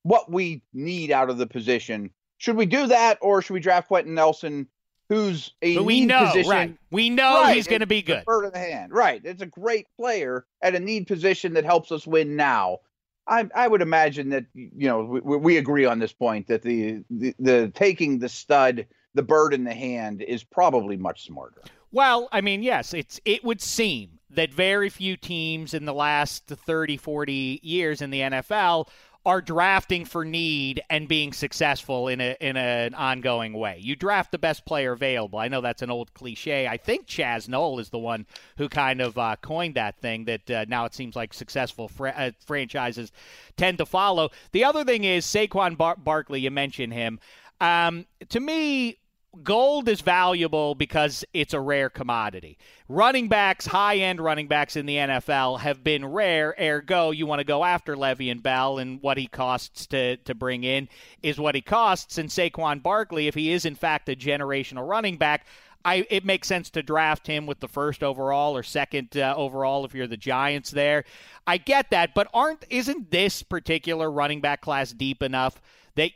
what 0.05 0.31
we 0.31 0.62
need 0.72 1.11
out 1.11 1.31
of 1.31 1.38
the 1.38 1.46
position. 1.46 2.11
Should 2.38 2.57
we 2.57 2.66
do 2.66 2.87
that, 2.87 3.18
or 3.20 3.42
should 3.42 3.55
we 3.55 3.61
draft 3.61 3.88
Quenton 3.88 4.14
Nelson, 4.14 4.68
who's 5.09 5.52
a 5.62 5.79
we 5.79 6.00
need 6.00 6.07
know, 6.07 6.26
position? 6.26 6.50
right? 6.50 6.79
We 6.90 7.11
know 7.11 7.42
Right, 7.42 7.57
he's 7.57 7.66
going 7.66 7.81
to 7.81 7.87
be 7.87 8.02
good. 8.02 8.24
Bird 8.24 8.44
in 8.44 8.52
the 8.52 8.59
hand, 8.59 8.92
right? 8.92 9.20
It's 9.24 9.42
a 9.42 9.46
great 9.46 9.87
player 9.96 10.46
at 10.62 10.74
a 10.74 10.81
need 10.81 11.07
position 11.09 11.55
that 11.55 11.64
helps 11.64 11.90
us 11.90 12.07
win 12.07 12.37
now. 12.37 12.79
I, 13.26 13.48
I 13.55 13.66
would 13.66 13.83
imagine 13.83 14.29
that 14.29 14.46
you 14.55 14.87
know 14.87 15.02
we, 15.02 15.37
we 15.37 15.57
agree 15.57 15.85
on 15.85 15.98
this 15.98 16.12
point 16.12 16.46
that 16.46 16.62
the, 16.62 17.02
the 17.11 17.35
the 17.40 17.72
taking 17.74 18.20
the 18.20 18.29
stud, 18.29 18.87
the 19.14 19.22
bird 19.22 19.52
in 19.52 19.64
the 19.64 19.74
hand, 19.74 20.22
is 20.22 20.44
probably 20.44 20.96
much 20.96 21.24
smarter. 21.26 21.62
Well, 21.96 22.28
I 22.30 22.42
mean, 22.42 22.62
yes, 22.62 22.92
it's 22.92 23.18
it 23.24 23.42
would 23.42 23.62
seem 23.62 24.18
that 24.28 24.52
very 24.52 24.90
few 24.90 25.16
teams 25.16 25.72
in 25.72 25.87
the 25.87 25.94
last 25.94 26.46
30, 26.46 26.98
40 26.98 27.61
years 27.62 28.02
in 28.02 28.11
the 28.11 28.20
NFL 28.20 28.90
are 29.24 29.40
drafting 29.40 30.04
for 30.04 30.22
need 30.22 30.82
and 30.90 31.09
being 31.09 31.32
successful 31.32 32.09
in 32.09 32.20
a 32.20 32.37
in 32.38 32.59
an 32.59 32.92
ongoing 32.92 33.54
way. 33.54 33.78
You 33.80 33.96
draft 33.96 34.30
the 34.30 34.37
best 34.37 34.66
player 34.66 34.92
available. 34.92 35.38
I 35.38 35.48
know 35.48 35.62
that's 35.62 35.80
an 35.80 35.90
old 35.90 36.12
cliche. 36.12 36.68
I 36.68 36.76
think 36.76 37.06
Chuck 37.06 37.48
Noll 37.48 37.78
is 37.78 37.88
the 37.88 37.98
one 37.98 38.26
who 38.59 38.68
kind 38.68 39.00
of 39.00 39.16
uh, 39.16 39.37
coined 39.40 39.76
that 39.76 39.98
thing 39.98 40.26
that 40.26 40.50
uh, 40.50 40.66
now 40.68 40.85
it 40.85 40.92
seems 40.92 41.16
like 41.16 41.32
successful 41.32 41.88
fra- 41.88 42.14
uh, 42.14 42.30
franchises 42.44 43.11
tend 43.56 43.78
to 43.78 43.87
follow. 43.87 44.28
The 44.52 44.64
other 44.64 44.85
thing 44.85 45.04
is 45.04 45.24
Saquon 45.24 45.78
Bar- 45.78 45.96
Barkley. 45.96 46.40
You 46.40 46.50
mentioned 46.50 46.92
him. 46.92 47.20
Um, 47.59 48.04
to 48.28 48.38
me, 48.38 48.98
gold 49.42 49.88
is 49.88 50.01
valuable 50.01 50.75
because 50.75 51.25
it's 51.33 51.55
a 51.55 51.61
rare 51.61 51.90
commodity. 51.90 52.59
Running 52.88 53.29
backs, 53.29 53.66
high 53.66 53.96
end 53.96 54.20
running 54.20 54.49
backs 54.49 54.77
in 54.77 54.87
the 54.87 54.96
NFL 54.96 55.61
have 55.61 55.83
been 55.83 56.05
rare, 56.05 56.55
ergo, 56.61 57.11
you 57.11 57.27
want 57.27 57.40
to 57.40 57.44
go 57.44 57.64
after 57.64 57.96
Le'Veon 57.96 58.42
Bell, 58.42 58.79
and 58.79 59.03
what 59.03 59.18
he 59.18 59.27
costs 59.27 59.87
to, 59.88 60.16
to 60.18 60.35
bring 60.35 60.64
in 60.64 60.88
is 61.22 61.38
what 61.38 61.55
he 61.55 61.61
costs. 61.61 62.18
And 62.18 62.29
Saquon 62.29 62.83
Barkley, 62.83 63.27
if 63.27 63.35
he 63.35 63.53
is 63.53 63.64
in 63.64 63.75
fact 63.75 64.09
a 64.09 64.16
generational 64.16 64.88
running 64.88 65.16
back, 65.16 65.46
I, 65.85 66.05
it 66.11 66.25
makes 66.25 66.49
sense 66.49 66.68
to 66.70 66.83
draft 66.83 67.29
him 67.29 67.46
with 67.46 67.61
the 67.61 67.68
first 67.68 68.03
overall 68.03 68.57
or 68.57 68.64
second 68.64 69.16
uh, 69.16 69.35
overall 69.37 69.85
if 69.85 69.94
you're 69.94 70.09
the 70.09 70.16
Giants 70.16 70.72
there. 70.72 71.05
I 71.46 71.59
get 71.59 71.90
that, 71.90 72.12
but 72.12 72.29
aren't 72.35 72.64
isn't 72.70 73.12
this 73.12 73.42
particular 73.44 74.11
running 74.11 74.40
back 74.40 74.62
class 74.62 74.90
deep 74.90 75.22
enough 75.22 75.61
that 75.94 76.11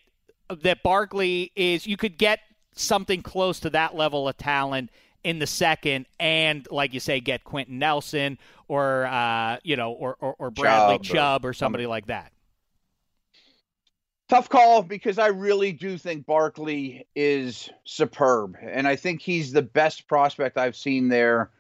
that 0.62 0.82
Barkley 0.82 1.52
is 1.54 1.86
you 1.86 1.96
could 1.96 2.18
get 2.18 2.40
something 2.74 3.22
close 3.22 3.60
to 3.60 3.70
that 3.70 3.94
level 3.94 4.28
of 4.28 4.36
talent 4.36 4.90
in 5.22 5.38
the 5.38 5.46
second 5.46 6.06
and 6.18 6.66
like 6.70 6.94
you 6.94 7.00
say 7.00 7.20
get 7.20 7.44
Quenton 7.44 7.78
Nelson 7.78 8.38
or 8.68 9.06
uh, 9.06 9.58
you 9.62 9.76
know 9.76 9.92
or 9.92 10.16
or, 10.20 10.34
or 10.38 10.50
Bradley 10.50 10.98
Chubb 10.98 11.14
Chubb 11.14 11.44
or 11.44 11.52
somebody 11.52 11.86
like 11.86 12.06
that. 12.06 12.32
Tough 14.28 14.48
call 14.48 14.82
because 14.82 15.18
I 15.18 15.26
really 15.26 15.72
do 15.72 15.98
think 15.98 16.24
Barkley 16.24 17.04
is 17.16 17.68
superb, 17.84 18.56
and 18.62 18.86
I 18.86 18.94
think 18.94 19.20
he's 19.20 19.50
the 19.50 19.62
best 19.62 20.06
prospect 20.06 20.56
I've 20.56 20.76
seen 20.76 21.08
there 21.08 21.50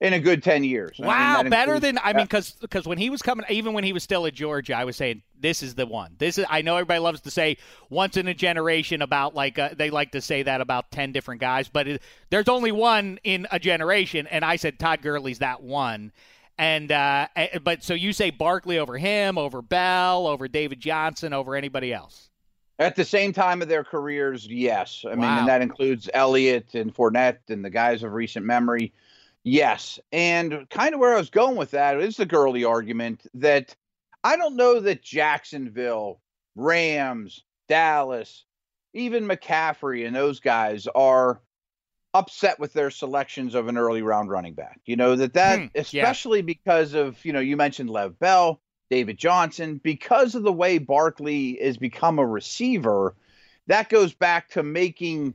in 0.00 0.14
a 0.14 0.18
good 0.18 0.42
ten 0.42 0.64
years. 0.64 0.96
I 0.98 1.02
mean, 1.02 1.08
Wow, 1.08 1.42
better 1.44 1.74
includes- 1.74 1.80
than 1.80 1.98
I 2.02 2.12
mean, 2.14 2.24
because 2.24 2.56
cuz 2.70 2.86
when 2.86 2.98
he 2.98 3.10
was 3.10 3.22
coming, 3.22 3.44
even 3.50 3.74
when 3.74 3.84
he 3.84 3.92
was 3.92 4.02
still 4.02 4.26
at 4.26 4.34
Georgia, 4.34 4.74
I 4.74 4.84
was 4.84 4.96
saying 4.96 5.22
this 5.38 5.62
is 5.62 5.74
the 5.74 5.86
one. 5.86 6.14
This 6.18 6.38
is 6.38 6.46
I 6.48 6.62
know 6.62 6.76
everybody 6.76 7.00
loves 7.00 7.20
to 7.22 7.30
say 7.30 7.58
once 7.90 8.16
in 8.16 8.26
a 8.26 8.34
generation 8.34 9.02
about 9.02 9.34
like 9.34 9.58
uh, 9.58 9.70
they 9.76 9.90
like 9.90 10.12
to 10.12 10.20
say 10.20 10.42
that 10.42 10.60
about 10.60 10.90
ten 10.90 11.12
different 11.12 11.40
guys, 11.40 11.68
but 11.68 11.86
it, 11.86 12.02
there's 12.30 12.48
only 12.48 12.72
one 12.72 13.18
in 13.24 13.46
a 13.50 13.58
generation, 13.58 14.26
and 14.28 14.44
I 14.44 14.56
said 14.56 14.78
Todd 14.78 15.02
Gurley's 15.02 15.38
that 15.40 15.62
one. 15.62 16.12
And 16.58 16.92
uh, 16.92 17.28
but 17.62 17.82
so 17.82 17.94
you 17.94 18.12
say 18.12 18.30
Barkley 18.30 18.78
over 18.78 18.98
him, 18.98 19.38
over 19.38 19.62
Bell, 19.62 20.26
over 20.26 20.46
David 20.46 20.78
Johnson, 20.80 21.32
over 21.32 21.56
anybody 21.56 21.92
else? 21.92 22.28
At 22.78 22.96
the 22.96 23.04
same 23.04 23.32
time 23.32 23.60
of 23.62 23.68
their 23.68 23.84
careers, 23.84 24.46
yes. 24.46 25.04
I 25.06 25.14
mean, 25.14 25.24
and 25.24 25.48
that 25.48 25.60
includes 25.62 26.08
Elliott 26.12 26.74
and 26.74 26.94
Fournette 26.94 27.38
and 27.50 27.62
the 27.64 27.70
guys 27.70 28.02
of 28.02 28.12
recent 28.12 28.44
memory. 28.46 28.92
Yes. 29.44 29.98
And 30.12 30.68
kind 30.70 30.94
of 30.94 31.00
where 31.00 31.14
I 31.14 31.18
was 31.18 31.30
going 31.30 31.56
with 31.56 31.70
that 31.72 32.00
is 32.00 32.16
the 32.16 32.26
Gurley 32.26 32.64
argument 32.64 33.26
that 33.34 33.74
I 34.22 34.36
don't 34.36 34.56
know 34.56 34.80
that 34.80 35.02
Jacksonville, 35.02 36.20
Rams, 36.54 37.42
Dallas, 37.68 38.44
even 38.92 39.26
McCaffrey 39.26 40.06
and 40.06 40.14
those 40.14 40.40
guys 40.40 40.86
are 40.94 41.40
upset 42.12 42.58
with 42.58 42.72
their 42.72 42.90
selections 42.90 43.54
of 43.54 43.68
an 43.68 43.78
early 43.78 44.02
round 44.02 44.30
running 44.30 44.54
back. 44.54 44.80
You 44.84 44.96
know, 44.96 45.16
that 45.16 45.34
that 45.34 45.58
Hmm, 45.58 45.66
yeah. 45.74 45.80
especially 45.80 46.42
because 46.42 46.94
of, 46.94 47.24
you 47.24 47.32
know, 47.32 47.40
you 47.40 47.56
mentioned 47.56 47.88
Lev 47.88 48.18
Bell, 48.18 48.60
David 48.90 49.16
Johnson, 49.16 49.80
because 49.82 50.34
of 50.34 50.42
the 50.42 50.52
way 50.52 50.78
Barkley 50.78 51.58
has 51.62 51.76
become 51.76 52.18
a 52.18 52.26
receiver, 52.26 53.14
that 53.68 53.88
goes 53.88 54.12
back 54.12 54.48
to 54.50 54.62
making 54.62 55.34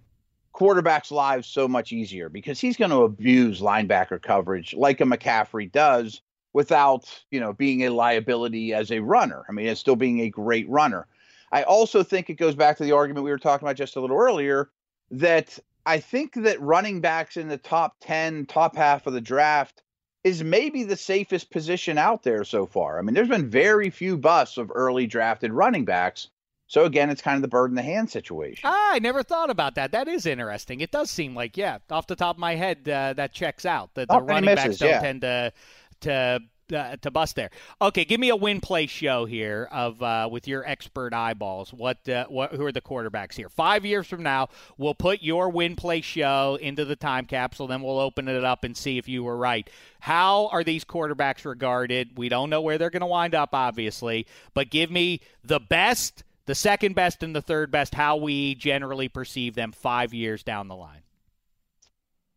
quarterbacks' 0.56 1.12
lives 1.12 1.48
so 1.48 1.68
much 1.68 1.92
easier 1.92 2.30
because 2.30 2.60
he's 2.60 2.78
going 2.78 2.92
to 2.92 3.04
abuse 3.04 3.60
linebacker 3.60 4.22
coverage 4.22 4.74
like 4.74 5.02
a 5.02 5.04
McCaffrey 5.04 5.72
does 5.72 6.22
without, 6.54 7.24
you 7.32 7.40
know, 7.40 7.52
being 7.52 7.84
a 7.84 7.90
liability 7.90 8.74
as 8.74 8.90
a 8.92 9.00
runner. 9.00 9.44
I 9.50 9.52
mean, 9.52 9.68
it's 9.68 9.82
still 9.82 9.98
being 9.98 10.22
a 10.22 10.30
great 10.30 10.68
runner. 10.70 11.08
I 11.52 11.64
also 11.64 12.04
think 12.04 12.30
it 12.30 12.36
goes 12.36 12.56
back 12.56 12.78
to 12.78 12.84
the 12.84 12.94
argument 12.94 13.26
we 13.26 13.32
were 13.32 13.38
talking 13.38 13.68
about 13.68 13.76
just 13.76 13.98
a 13.98 14.02
little 14.02 14.18
earlier 14.18 14.70
that 15.12 15.60
I 15.86 16.00
think 16.00 16.34
that 16.36 16.60
running 16.62 17.02
backs 17.02 17.38
in 17.38 17.50
the 17.50 17.58
top 17.58 17.98
10, 18.02 18.46
top 18.46 18.76
half 18.76 19.06
of 19.06 19.14
the 19.14 19.22
draft 19.22 19.84
is 20.24 20.44
maybe 20.44 20.84
the 20.84 20.96
safest 20.96 21.52
position 21.52 21.98
out 21.98 22.24
there 22.24 22.44
so 22.44 22.66
far. 22.66 22.98
I 22.98 23.02
mean, 23.02 23.14
there's 23.14 23.28
been 23.28 23.50
very 23.50 23.90
few 23.90 24.18
busts 24.18 24.58
of 24.58 24.72
early 24.74 25.06
drafted 25.06 25.52
running 25.52 25.86
backs. 25.86 26.30
So 26.68 26.86
again, 26.86 27.10
it's 27.10 27.22
kind 27.22 27.36
of 27.36 27.42
the 27.42 27.48
bird 27.48 27.70
in 27.70 27.76
the 27.76 27.82
hand 27.82 28.10
situation. 28.10 28.62
Ah, 28.64 28.94
I 28.94 29.00
never 29.00 29.24
thought 29.24 29.50
about 29.50 29.76
that. 29.76 29.92
That 29.92 30.08
is 30.08 30.26
interesting. 30.26 30.82
It 30.82 30.92
does 30.92 31.12
seem 31.12 31.36
like, 31.36 31.58
yeah, 31.58 31.78
off 31.92 32.08
the 32.08 32.16
top 32.16 32.36
of 32.36 32.40
my 32.40 32.56
head, 32.56 32.90
uh, 32.90 33.14
that 33.14 33.34
checks 33.34 33.66
out. 33.66 33.94
That 33.94 34.08
the 34.08 34.16
Not 34.16 34.28
running 34.28 34.46
misses, 34.46 34.66
backs 34.66 34.78
don't 34.80 34.90
yeah. 34.90 35.00
tend 35.00 35.22
to 35.22 35.54
to 36.02 36.40
uh, 36.74 36.96
to 36.98 37.12
bust 37.12 37.36
there. 37.36 37.52
Okay, 37.80 38.06
give 38.06 38.20
me 38.20 38.30
a 38.30 38.36
win 38.36 38.60
play 38.60 38.88
show 38.88 39.26
here 39.26 39.70
of 39.72 40.02
uh, 40.02 40.28
with 40.32 40.48
your 40.48 40.68
expert 40.68 41.14
eyeballs. 41.14 41.72
What 41.72 42.08
uh, 42.10 42.26
what 42.28 42.54
who 42.54 42.66
are 42.66 42.72
the 42.72 42.82
quarterbacks 42.82 43.36
here? 43.36 43.50
Five 43.50 43.86
years 43.86 44.08
from 44.08 44.24
now, 44.24 44.50
we'll 44.78 44.96
put 44.96 45.22
your 45.22 45.50
win 45.50 45.76
play 45.76 46.02
show 46.02 46.58
into 46.60 46.86
the 46.86 46.96
time 46.96 47.26
capsule. 47.26 47.68
Then 47.68 47.82
we'll 47.84 48.00
open 48.00 48.28
it 48.28 48.44
up 48.44 48.64
and 48.64 48.76
see 48.76 48.98
if 48.98 49.08
you 49.08 49.24
were 49.24 49.38
right. 49.38 49.70
How 50.00 50.48
are 50.48 50.64
these 50.64 50.84
quarterbacks 50.84 51.46
regarded? 51.46 52.18
We 52.18 52.30
don't 52.30 52.50
know 52.50 52.62
where 52.62 52.78
they're 52.80 52.90
going 52.90 53.02
to 53.02 53.06
wind 53.08 53.36
up, 53.36 53.50
obviously, 53.54 54.26
but 54.56 54.72
give 54.72 54.90
me 54.90 55.22
the 55.44 55.60
best, 55.60 56.24
the 56.46 56.56
second 56.56 56.96
best, 56.96 57.24
and 57.24 57.36
the 57.36 57.42
third 57.42 57.72
best. 57.72 57.94
How 57.96 58.18
we 58.18 58.56
generally 58.56 59.08
perceive 59.10 59.56
them 59.56 59.72
five 59.72 60.14
years 60.14 60.44
down 60.44 60.68
the 60.68 60.76
line. 60.76 61.02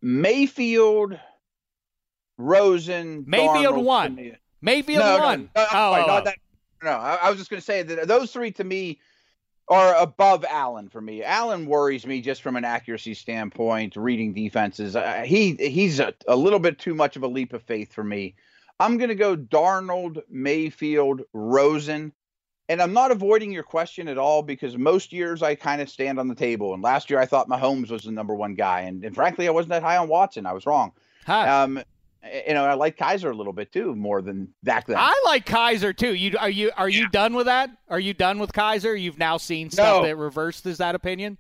Mayfield, 0.01 1.19
Rosen, 2.37 3.25
Mayfield 3.27 3.77
Darnold, 3.77 3.85
won. 3.85 4.17
to 4.17 4.23
me- 4.23 4.33
Mayfield 4.61 5.01
no, 5.01 5.19
won. 5.19 5.51
No, 5.55 5.63
no, 5.63 5.63
I'm 5.63 5.71
sorry, 5.71 6.05
oh, 6.09 6.25
that- 6.25 6.39
no, 6.83 6.91
I, 6.91 7.15
I 7.17 7.31
was 7.31 7.39
just 7.39 7.51
going 7.51 7.61
to 7.61 7.65
say 7.65 7.83
that 7.83 8.07
those 8.07 8.33
three 8.33 8.53
to 8.53 8.65
me 8.65 9.01
are 9.69 9.95
above 9.97 10.45
Allen 10.49 10.89
for 10.89 11.01
me. 11.01 11.23
Allen 11.23 11.67
worries 11.67 12.07
me 12.07 12.21
just 12.21 12.43
from 12.43 12.57
an 12.57 12.65
accuracy 12.65 13.15
standpoint, 13.15 13.97
reading 13.97 14.33
defenses. 14.33 14.97
Uh, 14.97 15.23
he 15.27 15.55
he's 15.55 16.01
a, 16.01 16.15
a 16.27 16.37
little 16.37 16.59
bit 16.59 16.79
too 16.79 16.95
much 16.95 17.17
of 17.17 17.23
a 17.23 17.29
leap 17.29 17.53
of 17.53 17.63
faith 17.63 17.93
for 17.93 18.05
me. 18.05 18.35
I'm 18.81 18.97
going 18.97 19.09
to 19.09 19.15
go 19.15 19.37
Darnold, 19.37 20.23
Mayfield, 20.31 21.23
Rosen. 21.33 22.13
And 22.71 22.83
I'm 22.83 22.93
not 22.93 23.11
avoiding 23.11 23.51
your 23.51 23.63
question 23.63 24.09
at 24.09 24.19
all 24.19 24.43
because 24.43 24.77
most 24.77 25.13
years 25.13 25.43
I 25.43 25.55
kind 25.55 25.81
of 25.81 25.89
stand 25.89 26.19
on 26.19 26.29
the 26.29 26.35
table. 26.35 26.75
And 26.75 26.83
last 26.83 27.09
year 27.09 27.19
I 27.19 27.25
thought 27.25 27.49
Mahomes 27.49 27.91
was 27.91 28.03
the 28.03 28.11
number 28.13 28.35
one 28.35 28.55
guy. 28.55 28.81
And, 28.83 29.03
and 29.05 29.15
frankly, 29.15 29.49
I 29.49 29.51
wasn't 29.51 29.71
that 29.71 29.83
high 29.83 29.97
on 29.97 30.09
Watson. 30.09 30.45
I 30.45 30.53
was 30.53 30.67
wrong. 30.67 30.93
Huh. 31.27 31.47
Um, 31.65 31.83
you 32.47 32.53
know, 32.53 32.65
I 32.65 32.75
like 32.75 32.97
Kizer 32.99 33.31
a 33.33 33.35
little 33.35 33.53
bit 33.55 33.73
too, 33.73 33.95
more 33.95 34.21
than 34.21 34.49
back 34.63 34.87
then. 34.87 34.97
I 34.99 35.19
like 35.25 35.47
Kizer 35.47 35.97
too. 35.97 36.15
You 36.15 36.37
are 36.39 36.51
you 36.51 36.73
are 36.77 36.89
you 36.89 37.09
done 37.09 37.35
with 37.35 37.47
that? 37.47 37.71
Are 37.89 38.01
you 38.01 38.13
done 38.13 38.39
with 38.39 38.53
Kizer? 38.53 39.01
You've 39.01 39.19
now 39.19 39.37
seen 39.37 39.71
stuff 39.71 40.03
No. 40.03 40.07
that 40.07 40.17
reverses 40.17 40.79
that 40.79 40.95
opinion. 40.95 41.39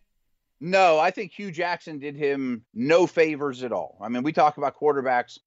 No, 0.60 0.98
I 0.98 1.10
think 1.10 1.32
Hue 1.32 1.50
Jackson 1.50 1.98
did 1.98 2.16
him 2.16 2.64
no 2.74 3.06
favors 3.06 3.62
at 3.62 3.72
all. 3.72 3.98
I 4.00 4.08
mean, 4.08 4.22
we 4.22 4.32
talk 4.32 4.56
about 4.56 4.78
quarterbacks 4.78 5.38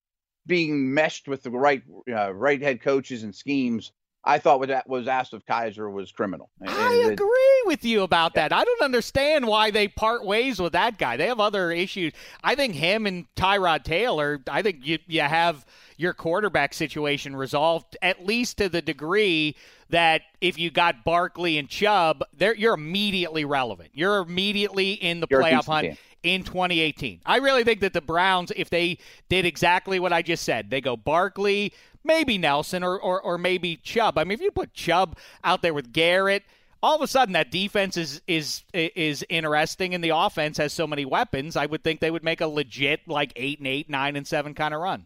being 0.46 0.94
meshed 0.94 1.28
with 1.28 1.44
the 1.44 1.50
right 1.50 1.82
uh, 2.12 2.34
right 2.34 2.62
head 2.62 2.82
coaches 2.82 3.24
and 3.24 3.34
schemes. 3.34 3.92
I 4.24 4.38
thought 4.38 4.60
what 4.60 4.70
that 4.70 4.88
was 4.88 5.08
asked 5.08 5.34
of 5.34 5.46
Kizer 5.46 5.92
was 5.92 6.12
criminal. 6.12 6.50
I 6.68 6.94
And 7.02 7.12
it- 7.12 7.14
agree 7.14 7.62
with 7.66 7.84
you 7.84 8.04
about 8.04 8.36
that. 8.36 8.54
I 8.54 8.64
don't 8.64 8.82
understand 8.82 9.48
why 9.48 9.72
they 9.72 9.88
part 9.88 10.24
ways 10.26 10.60
with 10.62 10.74
that 10.74 10.98
guy. 11.00 11.18
They 11.18 11.26
have 11.28 11.40
other 11.40 11.72
issues. 11.72 12.14
I 12.44 12.54
think 12.56 12.76
him 12.76 13.08
and 13.08 13.26
Tyrod 13.36 13.84
Taylor. 13.84 14.40
I 14.50 14.62
think 14.62 14.86
you 14.86 15.00
you 15.08 15.22
have 15.22 15.66
your 15.98 16.14
quarterback 16.14 16.74
situation 16.74 17.36
resolved 17.36 17.98
at 18.02 18.26
least 18.26 18.58
to 18.60 18.70
the 18.70 18.82
degree 18.82 19.56
that 19.90 20.22
if 20.40 20.58
you 20.58 20.72
got 20.72 21.04
Barkley 21.04 21.58
and 21.58 21.68
Chubb, 21.70 22.24
they're, 22.34 22.56
you're 22.56 22.74
immediately 22.74 23.44
relevant. 23.46 23.90
You're 23.94 24.20
immediately 24.20 24.94
in 24.94 25.20
the 25.20 25.28
You're 25.30 25.42
playoff 25.44 25.66
hunt 25.66 25.88
team. 25.88 25.98
in 26.24 26.44
2018. 26.44 27.22
I 27.26 27.38
really 27.38 27.64
think 27.64 27.82
that 27.82 27.94
the 27.94 28.02
Browns, 28.02 28.52
if 28.56 28.70
they 28.70 28.98
did 29.30 29.46
exactly 29.46 30.00
what 30.00 30.12
I 30.14 30.22
just 30.22 30.44
said, 30.44 30.70
they 30.72 30.80
go 30.82 30.96
Barkley, 30.98 31.74
maybe 32.04 32.38
Nelson, 32.38 32.84
or, 32.84 33.00
or, 33.00 33.22
or 33.22 33.38
maybe 33.38 33.78
Chubb. 33.78 34.18
I 34.18 34.24
mean, 34.24 34.34
if 34.34 34.42
you 34.42 34.52
put 34.52 34.74
Chubb 34.74 35.18
out 35.44 35.62
there 35.62 35.74
with 35.74 35.94
Garrett, 35.94 36.44
all 36.84 36.96
of 36.96 37.02
a 37.02 37.08
sudden 37.08 37.34
that 37.34 37.52
defense 37.52 37.96
is 37.96 38.22
is 38.28 38.64
is 38.74 39.24
interesting, 39.30 39.94
and 39.94 40.04
the 40.04 40.10
offense 40.10 40.58
has 40.58 40.74
so 40.74 40.88
many 40.88 41.06
weapons. 41.06 41.56
I 41.56 41.66
would 41.66 41.84
think 41.84 42.00
they 42.00 42.12
would 42.12 42.24
make 42.24 42.42
a 42.42 42.48
legit 42.48 43.08
like 43.08 43.32
eight 43.36 43.60
and 43.60 43.68
eight, 43.68 43.90
nine 43.90 44.16
and 44.16 44.26
seven 44.26 44.54
kind 44.54 44.74
of 44.74 44.82
run. 44.82 45.06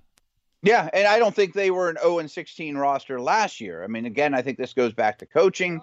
Yeah, 0.66 0.90
and 0.94 1.06
I 1.06 1.20
don't 1.20 1.36
think 1.36 1.54
they 1.54 1.70
were 1.70 1.90
an 1.90 1.98
0 2.02 2.20
and 2.20 2.32
16 2.32 2.76
roster 2.76 3.22
last 3.22 3.62
year. 3.62 3.84
I 3.84 3.88
mean, 3.88 4.08
again, 4.08 4.34
I 4.34 4.42
think 4.42 4.58
this 4.58 4.74
goes 4.74 4.94
back 4.94 5.20
to 5.20 5.28
coaching. 5.28 5.80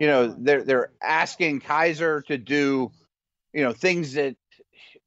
You 0.00 0.08
know, 0.08 0.34
they're 0.36 0.64
they're 0.64 0.90
asking 1.02 1.60
Kaiser 1.60 2.20
to 2.22 2.36
do, 2.36 2.90
you 3.52 3.62
know, 3.62 3.72
things 3.72 4.14
that 4.14 4.34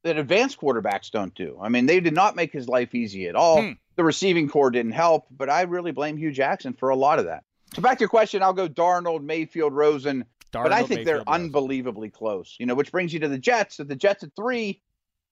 that 0.08 0.18
advanced 0.18 0.60
quarterbacks 0.60 1.12
don't 1.12 1.34
do. 1.36 1.60
I 1.62 1.70
mean, 1.70 1.86
they 1.86 2.00
did 2.00 2.14
not 2.14 2.36
make 2.36 2.52
his 2.52 2.68
life 2.68 2.96
easy 2.96 3.28
at 3.28 3.36
all. 3.36 3.62
Hmm. 3.62 3.72
The 3.96 4.04
receiving 4.04 4.48
core 4.50 4.72
didn't 4.72 4.92
help, 4.92 5.26
but 5.32 5.50
I 5.50 5.64
really 5.64 5.92
blame 5.92 6.18
Hue 6.18 6.32
Jackson 6.32 6.74
for 6.74 6.90
a 6.90 6.96
lot 6.96 7.20
of 7.20 7.26
that. 7.26 7.44
So 7.76 7.82
back 7.82 7.98
to 7.98 8.02
your 8.02 8.10
question, 8.10 8.44
I'll 8.44 8.54
go 8.54 8.68
Darnold, 8.68 9.24
Mayfield, 9.24 9.74
Rosen, 9.74 10.26
but 10.52 10.72
I 10.72 10.82
Darnold, 10.82 10.88
think 10.88 11.06
they're 11.06 11.16
Rosen. 11.16 11.34
unbelievably 11.34 12.10
close. 12.12 12.56
You 12.60 12.66
know, 12.66 12.76
which 12.76 12.92
brings 12.92 13.14
you 13.14 13.20
to 13.22 13.28
the 13.28 13.38
Jets. 13.40 13.80
If 13.80 13.88
the 13.88 13.96
Jets 13.96 14.24
at 14.24 14.36
three, 14.36 14.82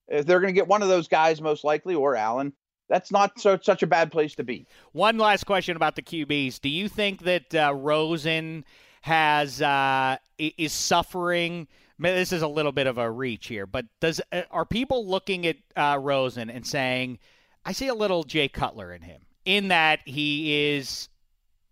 if 0.07 0.25
they're 0.25 0.39
going 0.39 0.53
to 0.53 0.59
get 0.59 0.67
one 0.67 0.81
of 0.81 0.89
those 0.89 1.07
guys, 1.07 1.41
most 1.41 1.63
likely, 1.63 1.95
or 1.95 2.15
Allen, 2.15 2.53
that's 2.89 3.11
not 3.11 3.39
so, 3.39 3.57
such 3.61 3.83
a 3.83 3.87
bad 3.87 4.11
place 4.11 4.35
to 4.35 4.43
be. 4.43 4.67
One 4.91 5.17
last 5.17 5.45
question 5.45 5.75
about 5.75 5.95
the 5.95 6.01
QBs. 6.01 6.59
Do 6.59 6.69
you 6.69 6.87
think 6.87 7.23
that 7.23 7.55
uh, 7.55 7.73
Rosen 7.73 8.65
has 9.05 9.61
uh, 9.61 10.17
is 10.39 10.73
suffering? 10.73 11.67
This 11.99 12.31
is 12.31 12.41
a 12.41 12.47
little 12.47 12.71
bit 12.71 12.87
of 12.87 12.97
a 12.97 13.09
reach 13.09 13.45
here, 13.45 13.67
but 13.67 13.85
does 14.01 14.19
uh, 14.31 14.41
are 14.49 14.65
people 14.65 15.07
looking 15.07 15.45
at 15.45 15.57
uh, 15.75 15.99
Rosen 16.01 16.49
and 16.49 16.65
saying, 16.65 17.19
"I 17.63 17.71
see 17.71 17.87
a 17.87 17.93
little 17.93 18.23
Jay 18.23 18.47
Cutler 18.47 18.91
in 18.91 19.03
him," 19.03 19.21
in 19.45 19.67
that 19.67 19.99
he 20.05 20.73
is, 20.73 21.07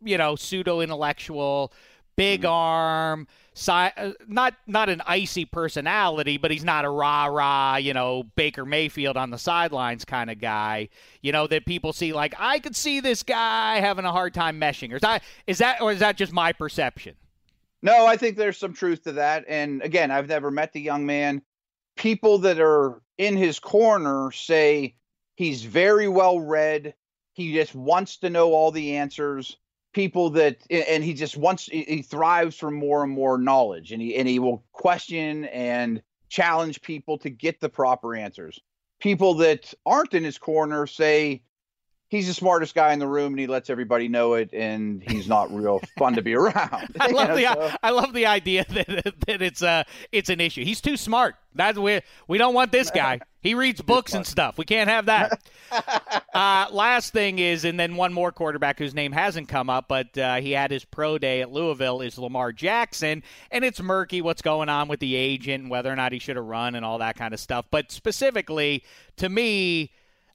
you 0.03 0.15
know, 0.15 0.35
pseudo 0.35 0.81
intellectual, 0.81 1.73
big 2.15 2.45
arm, 2.45 3.27
si- 3.55 3.71
uh, 3.71 4.11
not 4.27 4.53
not 4.67 4.89
an 4.89 5.01
icy 5.07 5.45
personality, 5.45 6.37
but 6.37 6.51
he's 6.51 6.63
not 6.63 6.85
a 6.85 6.89
rah 6.89 7.25
rah, 7.25 7.77
you 7.77 7.95
know, 7.95 8.25
Baker 8.35 8.63
Mayfield 8.63 9.17
on 9.17 9.31
the 9.31 9.39
sidelines 9.39 10.05
kind 10.05 10.29
of 10.29 10.39
guy. 10.39 10.87
You 11.23 11.31
know 11.31 11.47
that 11.47 11.65
people 11.65 11.93
see 11.93 12.13
like 12.13 12.35
I 12.37 12.59
could 12.59 12.75
see 12.75 12.99
this 12.99 13.23
guy 13.23 13.79
having 13.79 14.05
a 14.05 14.11
hard 14.11 14.35
time 14.35 14.61
meshing. 14.61 14.91
Or 14.91 14.97
is 14.97 15.01
that 15.01 15.23
is 15.47 15.57
that 15.57 15.81
or 15.81 15.91
is 15.91 15.99
that 16.01 16.15
just 16.15 16.31
my 16.31 16.53
perception? 16.53 17.15
No, 17.83 18.05
I 18.05 18.15
think 18.15 18.37
there's 18.37 18.57
some 18.57 18.73
truth 18.73 19.03
to 19.03 19.11
that. 19.11 19.43
And 19.47 19.81
again, 19.81 20.09
I've 20.09 20.29
never 20.29 20.49
met 20.49 20.71
the 20.71 20.79
young 20.79 21.05
man. 21.05 21.41
People 21.97 22.39
that 22.39 22.59
are 22.59 23.01
in 23.17 23.35
his 23.35 23.59
corner 23.59 24.31
say 24.31 24.95
he's 25.35 25.63
very 25.63 26.07
well 26.07 26.39
read. 26.39 26.95
He 27.33 27.53
just 27.53 27.75
wants 27.75 28.17
to 28.19 28.29
know 28.29 28.53
all 28.53 28.71
the 28.71 28.95
answers. 28.95 29.57
People 29.93 30.31
that 30.31 30.57
and 30.71 31.03
he 31.03 31.13
just 31.13 31.35
wants 31.37 31.65
he 31.65 32.01
thrives 32.01 32.57
for 32.57 32.71
more 32.71 33.03
and 33.03 33.11
more 33.11 33.37
knowledge 33.37 33.91
and 33.91 34.01
he 34.01 34.15
and 34.15 34.27
he 34.27 34.39
will 34.39 34.63
question 34.71 35.45
and 35.45 36.01
challenge 36.29 36.81
people 36.81 37.19
to 37.19 37.29
get 37.29 37.59
the 37.59 37.69
proper 37.69 38.15
answers. 38.15 38.59
People 39.01 39.35
that 39.35 39.71
aren't 39.85 40.15
in 40.15 40.23
his 40.23 40.39
corner 40.39 40.87
say 40.87 41.43
he's 42.13 42.27
the 42.27 42.33
smartest 42.33 42.75
guy 42.75 42.93
in 42.93 42.99
the 42.99 43.07
room 43.07 43.33
and 43.33 43.39
he 43.39 43.47
lets 43.47 43.71
everybody 43.71 44.07
know 44.07 44.35
it 44.35 44.53
and 44.53 45.01
he's 45.01 45.27
not 45.27 45.51
real 45.51 45.81
fun 45.97 46.13
to 46.13 46.21
be 46.21 46.35
around. 46.35 46.87
I 46.99 47.07
love 47.07 47.29
know, 47.29 47.35
the 47.35 47.41
so- 47.71 47.75
I 47.81 47.89
love 47.89 48.13
the 48.13 48.27
idea 48.27 48.65
that 48.69 49.13
that 49.25 49.41
it's 49.41 49.63
a 49.63 49.83
it's 50.11 50.29
an 50.29 50.39
issue. 50.39 50.63
He's 50.63 50.79
too 50.79 50.95
smart. 50.95 51.35
That's 51.55 51.77
we 51.77 52.01
we 52.27 52.37
don't 52.37 52.53
want 52.53 52.71
this 52.71 52.91
guy. 52.91 53.19
He 53.41 53.55
reads 53.55 53.81
books 53.81 54.13
and 54.13 54.25
stuff. 54.25 54.57
We 54.57 54.65
can't 54.65 54.89
have 54.89 55.07
that. 55.07 55.41
uh, 56.33 56.67
last 56.71 57.13
thing 57.13 57.39
is, 57.39 57.65
and 57.65 57.79
then 57.79 57.95
one 57.95 58.13
more 58.13 58.31
quarterback 58.31 58.79
whose 58.79 58.93
name 58.93 59.11
hasn't 59.11 59.49
come 59.49 59.69
up, 59.69 59.87
but 59.87 60.17
uh, 60.17 60.35
he 60.35 60.51
had 60.51 60.71
his 60.71 60.85
pro 60.85 61.17
day 61.17 61.41
at 61.41 61.51
Louisville 61.51 62.01
is 62.01 62.17
Lamar 62.17 62.53
Jackson, 62.53 63.21
and 63.51 63.65
it's 63.65 63.81
murky 63.81 64.21
what's 64.21 64.41
going 64.41 64.69
on 64.69 64.87
with 64.87 64.99
the 64.99 65.15
agent 65.15 65.63
and 65.63 65.69
whether 65.71 65.91
or 65.91 65.95
not 65.95 66.11
he 66.11 66.19
should 66.19 66.37
have 66.37 66.45
run 66.45 66.75
and 66.75 66.85
all 66.85 66.99
that 66.99 67.15
kind 67.17 67.33
of 67.33 67.39
stuff. 67.39 67.65
But 67.69 67.91
specifically 67.91 68.83
to 69.17 69.27
me, 69.29 69.91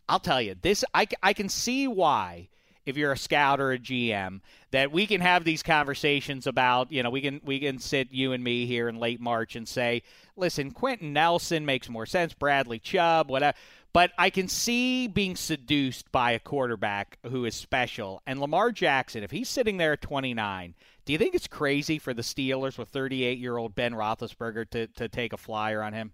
I'll 0.08 0.20
tell 0.20 0.40
you 0.40 0.54
this: 0.60 0.84
I, 0.94 1.06
I 1.22 1.32
can 1.32 1.48
see 1.48 1.86
why 1.86 2.48
if 2.88 2.96
you're 2.96 3.12
a 3.12 3.18
scout 3.18 3.60
or 3.60 3.72
a 3.72 3.78
GM 3.78 4.40
that 4.70 4.90
we 4.90 5.06
can 5.06 5.20
have 5.20 5.44
these 5.44 5.62
conversations 5.62 6.46
about 6.46 6.90
you 6.90 7.02
know 7.02 7.10
we 7.10 7.20
can 7.20 7.38
we 7.44 7.60
can 7.60 7.78
sit 7.78 8.10
you 8.10 8.32
and 8.32 8.42
me 8.42 8.64
here 8.64 8.88
in 8.88 8.98
late 8.98 9.20
March 9.20 9.56
and 9.56 9.68
say 9.68 10.02
listen 10.36 10.70
Quenton 10.70 11.12
Nelson 11.12 11.66
makes 11.66 11.90
more 11.90 12.06
sense 12.06 12.32
Bradley 12.32 12.78
Chubb 12.78 13.30
whatever 13.30 13.56
but 13.92 14.12
I 14.16 14.30
can 14.30 14.48
see 14.48 15.06
being 15.06 15.36
seduced 15.36 16.10
by 16.12 16.32
a 16.32 16.38
quarterback 16.38 17.18
who 17.24 17.46
is 17.46 17.54
special. 17.54 18.22
And 18.26 18.40
Lamar 18.40 18.72
Jackson 18.72 19.22
if 19.22 19.30
he's 19.30 19.50
sitting 19.50 19.76
there 19.76 19.92
at 19.92 20.00
29 20.00 20.74
do 21.04 21.12
you 21.12 21.18
think 21.18 21.34
it's 21.34 21.46
crazy 21.46 21.98
for 21.98 22.14
the 22.14 22.22
Steelers 22.22 22.78
with 22.78 22.88
38 22.88 23.38
year 23.38 23.58
old 23.58 23.74
Ben 23.74 23.92
Roethlisberger 23.92 24.70
to 24.70 24.86
to 24.86 25.08
take 25.10 25.34
a 25.34 25.38
flyer 25.38 25.82
on 25.82 25.92
him 25.92 26.12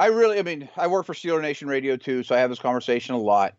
I 0.00 0.06
really, 0.06 0.38
I 0.38 0.42
mean, 0.42 0.66
I 0.78 0.86
work 0.86 1.04
for 1.04 1.12
Steeler 1.12 1.42
Nation 1.42 1.68
Radio 1.68 1.94
too, 1.94 2.22
so 2.22 2.34
I 2.34 2.38
have 2.38 2.48
this 2.48 2.58
conversation 2.58 3.14
a 3.14 3.18
lot. 3.18 3.54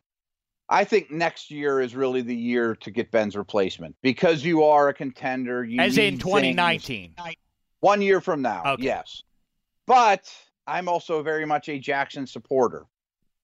I 0.69 0.85
think 0.85 1.11
next 1.11 1.51
year 1.51 1.79
is 1.79 1.95
really 1.95 2.23
the 2.23 2.35
year 2.35 2.75
to 2.77 2.89
get 2.89 3.11
Ben's 3.11 3.35
replacement 3.35 3.95
because 4.01 4.43
you 4.43 4.63
are 4.63 4.87
a 4.87 4.93
contender. 4.93 5.63
You 5.63 5.79
As 5.79 5.99
in 5.99 6.17
2019. 6.17 7.13
things. 7.15 7.35
One 7.81 8.01
year 8.01 8.21
from 8.21 8.41
now, 8.41 8.63
Okay. 8.65 8.85
yes. 8.85 9.21
But 9.85 10.33
I'm 10.65 10.87
also 10.89 11.21
very 11.21 11.45
much 11.45 11.69
a 11.69 11.77
Jackson 11.77 12.25
supporter. 12.25 12.87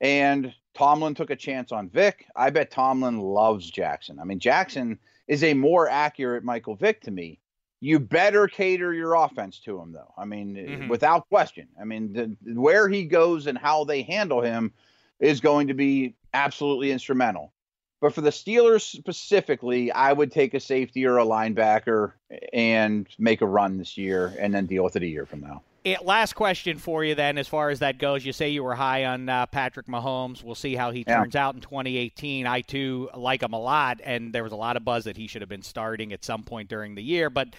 And 0.01 0.51
Tomlin 0.73 1.13
took 1.13 1.29
a 1.29 1.36
chance 1.36 1.71
on 1.71 1.89
Vic. 1.89 2.25
I 2.36 2.49
bet 2.49 2.71
Tomlin 2.71 3.19
loves 3.19 3.69
Jackson. 3.69 4.17
I 4.19 4.23
mean, 4.23 4.39
Jackson 4.39 4.97
is 5.27 5.43
a 5.43 5.53
more 5.53 5.88
accurate 5.88 6.43
Michael 6.43 6.75
Vick 6.75 7.01
to 7.01 7.12
me. 7.12 7.39
You 7.79 7.99
better 7.99 8.47
cater 8.47 8.93
your 8.93 9.13
offense 9.13 9.59
to 9.59 9.79
him, 9.79 9.91
though. 9.91 10.13
I 10.17 10.25
mean, 10.25 10.55
Mhm. 10.55 10.89
without 10.89 11.29
question. 11.29 11.67
I 11.79 11.83
mean, 11.85 12.13
the, 12.13 12.53
where 12.53 12.89
he 12.89 13.05
goes 13.05 13.45
and 13.45 13.57
how 13.57 13.83
they 13.83 14.01
handle 14.01 14.41
him 14.41 14.73
is 15.19 15.39
going 15.41 15.67
to 15.67 15.73
be 15.73 16.15
absolutely 16.33 16.91
instrumental. 16.91 17.53
But 17.99 18.13
for 18.13 18.21
the 18.21 18.29
Steelers 18.29 18.81
specifically, 18.81 19.91
I 19.91 20.13
would 20.13 20.31
take 20.31 20.53
a 20.53 20.59
safety 20.59 21.05
or 21.05 21.17
a 21.17 21.25
linebacker 21.25 22.13
and 22.53 23.07
make 23.17 23.41
a 23.41 23.47
run 23.47 23.77
this 23.77 23.97
year 23.97 24.35
and 24.39 24.53
then 24.53 24.67
deal 24.67 24.83
with 24.83 24.95
it 24.95 25.03
a 25.03 25.07
year 25.07 25.25
from 25.25 25.41
now. 25.41 25.63
It, 25.91 26.04
last 26.06 26.34
question 26.34 26.78
for 26.78 27.06
you 27.06 27.15
then, 27.15 27.38
as 27.38 27.47
far 27.47 27.69
as 27.69 27.80
that 27.80 27.97
goes. 27.97 28.26
You 28.26 28.34
say 28.34 28.50
you 28.50 28.62
were 28.62 28.76
high 28.76 29.06
on 29.06 29.30
uh, 29.30 29.45
Patrick 29.45 29.88
Mahomes. 29.88 30.43
We'll 30.43 30.54
see 30.56 30.76
how 30.76 30.91
he 30.91 31.06
Yeah. 31.08 31.19
turns 31.19 31.36
out 31.36 31.56
in 31.56 31.62
2018. 31.62 32.45
I 32.45 32.60
too 32.60 33.10
like 33.15 33.41
him 33.41 33.54
a 33.54 33.60
lot, 33.60 34.02
and 34.04 34.34
there 34.34 34.43
was 34.43 34.52
a 34.52 34.58
lot 34.58 34.76
of 34.76 34.84
buzz 34.84 35.06
that 35.06 35.15
he 35.15 35.28
should 35.28 35.41
have 35.41 35.47
been 35.47 35.62
starting 35.62 36.12
at 36.12 36.26
some 36.26 36.43
point 36.43 36.67
during 36.67 36.95
the 36.95 37.02
year. 37.04 37.30
But 37.30 37.56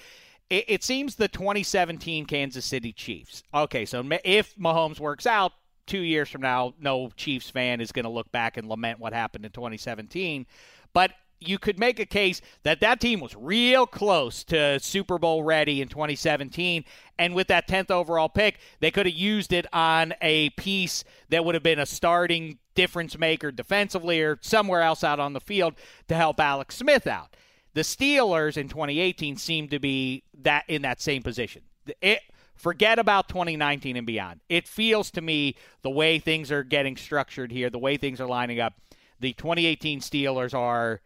it, 0.50 0.64
it 0.68 0.84
seems 0.84 1.14
the 1.14 1.28
2017 1.28 2.26
Kansas 2.26 2.66
City 2.66 2.92
Chiefs. 2.92 3.42
Okay, 3.54 3.86
so 3.86 4.04
if 4.24 4.54
Mahomes 4.56 5.00
works 5.00 5.26
out 5.26 5.52
two 5.86 6.00
years 6.00 6.28
from 6.28 6.42
now, 6.42 6.74
no 6.78 7.10
Chiefs 7.16 7.48
fan 7.48 7.80
is 7.80 7.92
going 7.92 8.04
to 8.04 8.10
look 8.10 8.30
back 8.30 8.58
and 8.58 8.68
lament 8.68 8.98
what 8.98 9.14
happened 9.14 9.46
in 9.46 9.52
2017. 9.52 10.44
But 10.92 11.12
you 11.40 11.58
could 11.58 11.78
make 11.78 12.00
a 12.00 12.06
case 12.06 12.40
that 12.62 12.80
that 12.80 13.00
team 13.00 13.20
was 13.20 13.34
real 13.36 13.86
close 13.86 14.42
to 14.44 14.78
Super 14.80 15.18
Bowl 15.18 15.42
ready 15.42 15.80
in 15.80 15.88
2017. 15.88 16.84
And 17.18 17.34
with 17.34 17.48
that 17.48 17.68
10th 17.68 17.90
overall 17.90 18.28
pick, 18.28 18.58
they 18.80 18.90
could 18.90 19.06
have 19.06 19.14
used 19.14 19.52
it 19.52 19.66
on 19.72 20.14
a 20.20 20.50
piece 20.50 21.04
that 21.28 21.44
would 21.44 21.54
have 21.54 21.62
been 21.62 21.78
a 21.78 21.86
starting 21.86 22.58
difference 22.74 23.18
maker 23.18 23.50
defensively 23.50 24.20
or 24.20 24.38
somewhere 24.40 24.82
else 24.82 25.02
out 25.02 25.20
on 25.20 25.32
the 25.32 25.40
field 25.40 25.74
to 26.08 26.14
help 26.14 26.40
Alex 26.40 26.76
Smith 26.76 27.06
out. 27.06 27.34
The 27.74 27.82
Steelers 27.82 28.56
in 28.56 28.68
2018 28.68 29.36
seem 29.36 29.68
to 29.68 29.78
be 29.78 30.24
that 30.42 30.64
in 30.68 30.82
that 30.82 31.00
same 31.00 31.22
position. 31.22 31.62
It, 32.00 32.20
forget 32.56 32.98
about 32.98 33.28
2019 33.28 33.96
and 33.96 34.06
beyond. 34.06 34.40
It 34.48 34.66
feels 34.66 35.10
to 35.12 35.20
me 35.20 35.54
the 35.82 35.90
way 35.90 36.18
things 36.18 36.50
are 36.50 36.64
getting 36.64 36.96
structured 36.96 37.52
here, 37.52 37.70
the 37.70 37.78
way 37.78 37.96
things 37.96 38.20
are 38.20 38.26
lining 38.26 38.58
up, 38.58 38.74
the 39.20 39.32
2018 39.32 40.00
Steelers 40.00 40.54
are 40.54 41.00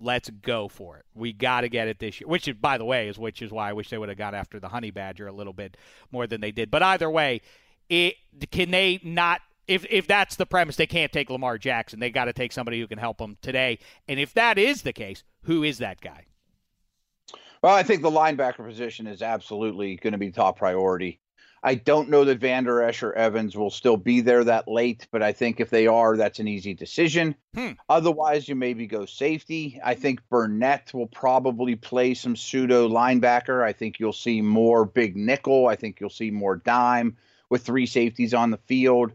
let's 0.00 0.30
go 0.30 0.68
for 0.68 0.96
it. 0.96 1.04
We 1.14 1.32
got 1.32 1.62
to 1.62 1.68
get 1.68 1.88
it 1.88 1.98
this 1.98 2.20
year. 2.20 2.28
Which, 2.28 2.48
is, 2.48 2.54
by 2.54 2.78
the 2.78 2.84
way, 2.84 3.08
is 3.08 3.18
which 3.18 3.42
is 3.42 3.50
why 3.50 3.70
I 3.70 3.72
wish 3.72 3.90
they 3.90 3.98
would 3.98 4.08
have 4.08 4.18
got 4.18 4.34
after 4.34 4.58
the 4.58 4.68
Honey 4.68 4.90
Badger 4.90 5.26
a 5.26 5.32
little 5.32 5.52
bit 5.52 5.76
more 6.10 6.26
than 6.26 6.40
they 6.40 6.50
did. 6.50 6.70
But 6.70 6.82
either 6.82 7.10
way, 7.10 7.40
it 7.88 8.14
can 8.50 8.70
they 8.70 9.00
not? 9.02 9.40
If 9.66 9.86
if 9.88 10.06
that's 10.06 10.36
the 10.36 10.46
premise, 10.46 10.76
they 10.76 10.86
can't 10.86 11.12
take 11.12 11.30
Lamar 11.30 11.58
Jackson. 11.58 12.00
They 12.00 12.10
got 12.10 12.24
to 12.24 12.32
take 12.32 12.52
somebody 12.52 12.80
who 12.80 12.86
can 12.86 12.98
help 12.98 13.18
them 13.18 13.36
today. 13.42 13.78
And 14.08 14.18
if 14.18 14.34
that 14.34 14.58
is 14.58 14.82
the 14.82 14.92
case, 14.92 15.22
who 15.42 15.62
is 15.62 15.78
that 15.78 16.00
guy? 16.00 16.26
Well, 17.62 17.74
I 17.74 17.82
think 17.82 18.02
the 18.02 18.10
linebacker 18.10 18.66
position 18.66 19.06
is 19.06 19.20
absolutely 19.20 19.96
going 19.96 20.12
to 20.12 20.18
be 20.18 20.30
top 20.30 20.58
priority. 20.58 21.20
I 21.62 21.74
don't 21.74 22.08
know 22.08 22.24
that 22.24 22.38
Vander 22.38 22.82
Esch 22.82 23.02
or 23.02 23.12
Evans 23.12 23.54
will 23.54 23.70
still 23.70 23.98
be 23.98 24.22
there 24.22 24.44
that 24.44 24.66
late, 24.66 25.06
but 25.12 25.22
I 25.22 25.32
think 25.32 25.60
if 25.60 25.68
they 25.68 25.86
are, 25.86 26.16
that's 26.16 26.38
an 26.38 26.48
easy 26.48 26.72
decision. 26.72 27.34
Hmm. 27.54 27.72
Otherwise, 27.88 28.48
you 28.48 28.54
maybe 28.54 28.86
go 28.86 29.04
safety. 29.04 29.78
I 29.84 29.94
think 29.94 30.26
Burnett 30.30 30.94
will 30.94 31.06
probably 31.06 31.76
play 31.76 32.14
some 32.14 32.34
pseudo 32.34 32.88
linebacker. 32.88 33.62
I 33.62 33.74
think 33.74 34.00
you'll 34.00 34.14
see 34.14 34.40
more 34.40 34.86
big 34.86 35.16
nickel. 35.16 35.66
I 35.66 35.76
think 35.76 36.00
you'll 36.00 36.08
see 36.08 36.30
more 36.30 36.56
dime 36.56 37.18
with 37.50 37.62
three 37.62 37.86
safeties 37.86 38.32
on 38.32 38.50
the 38.50 38.56
field. 38.56 39.12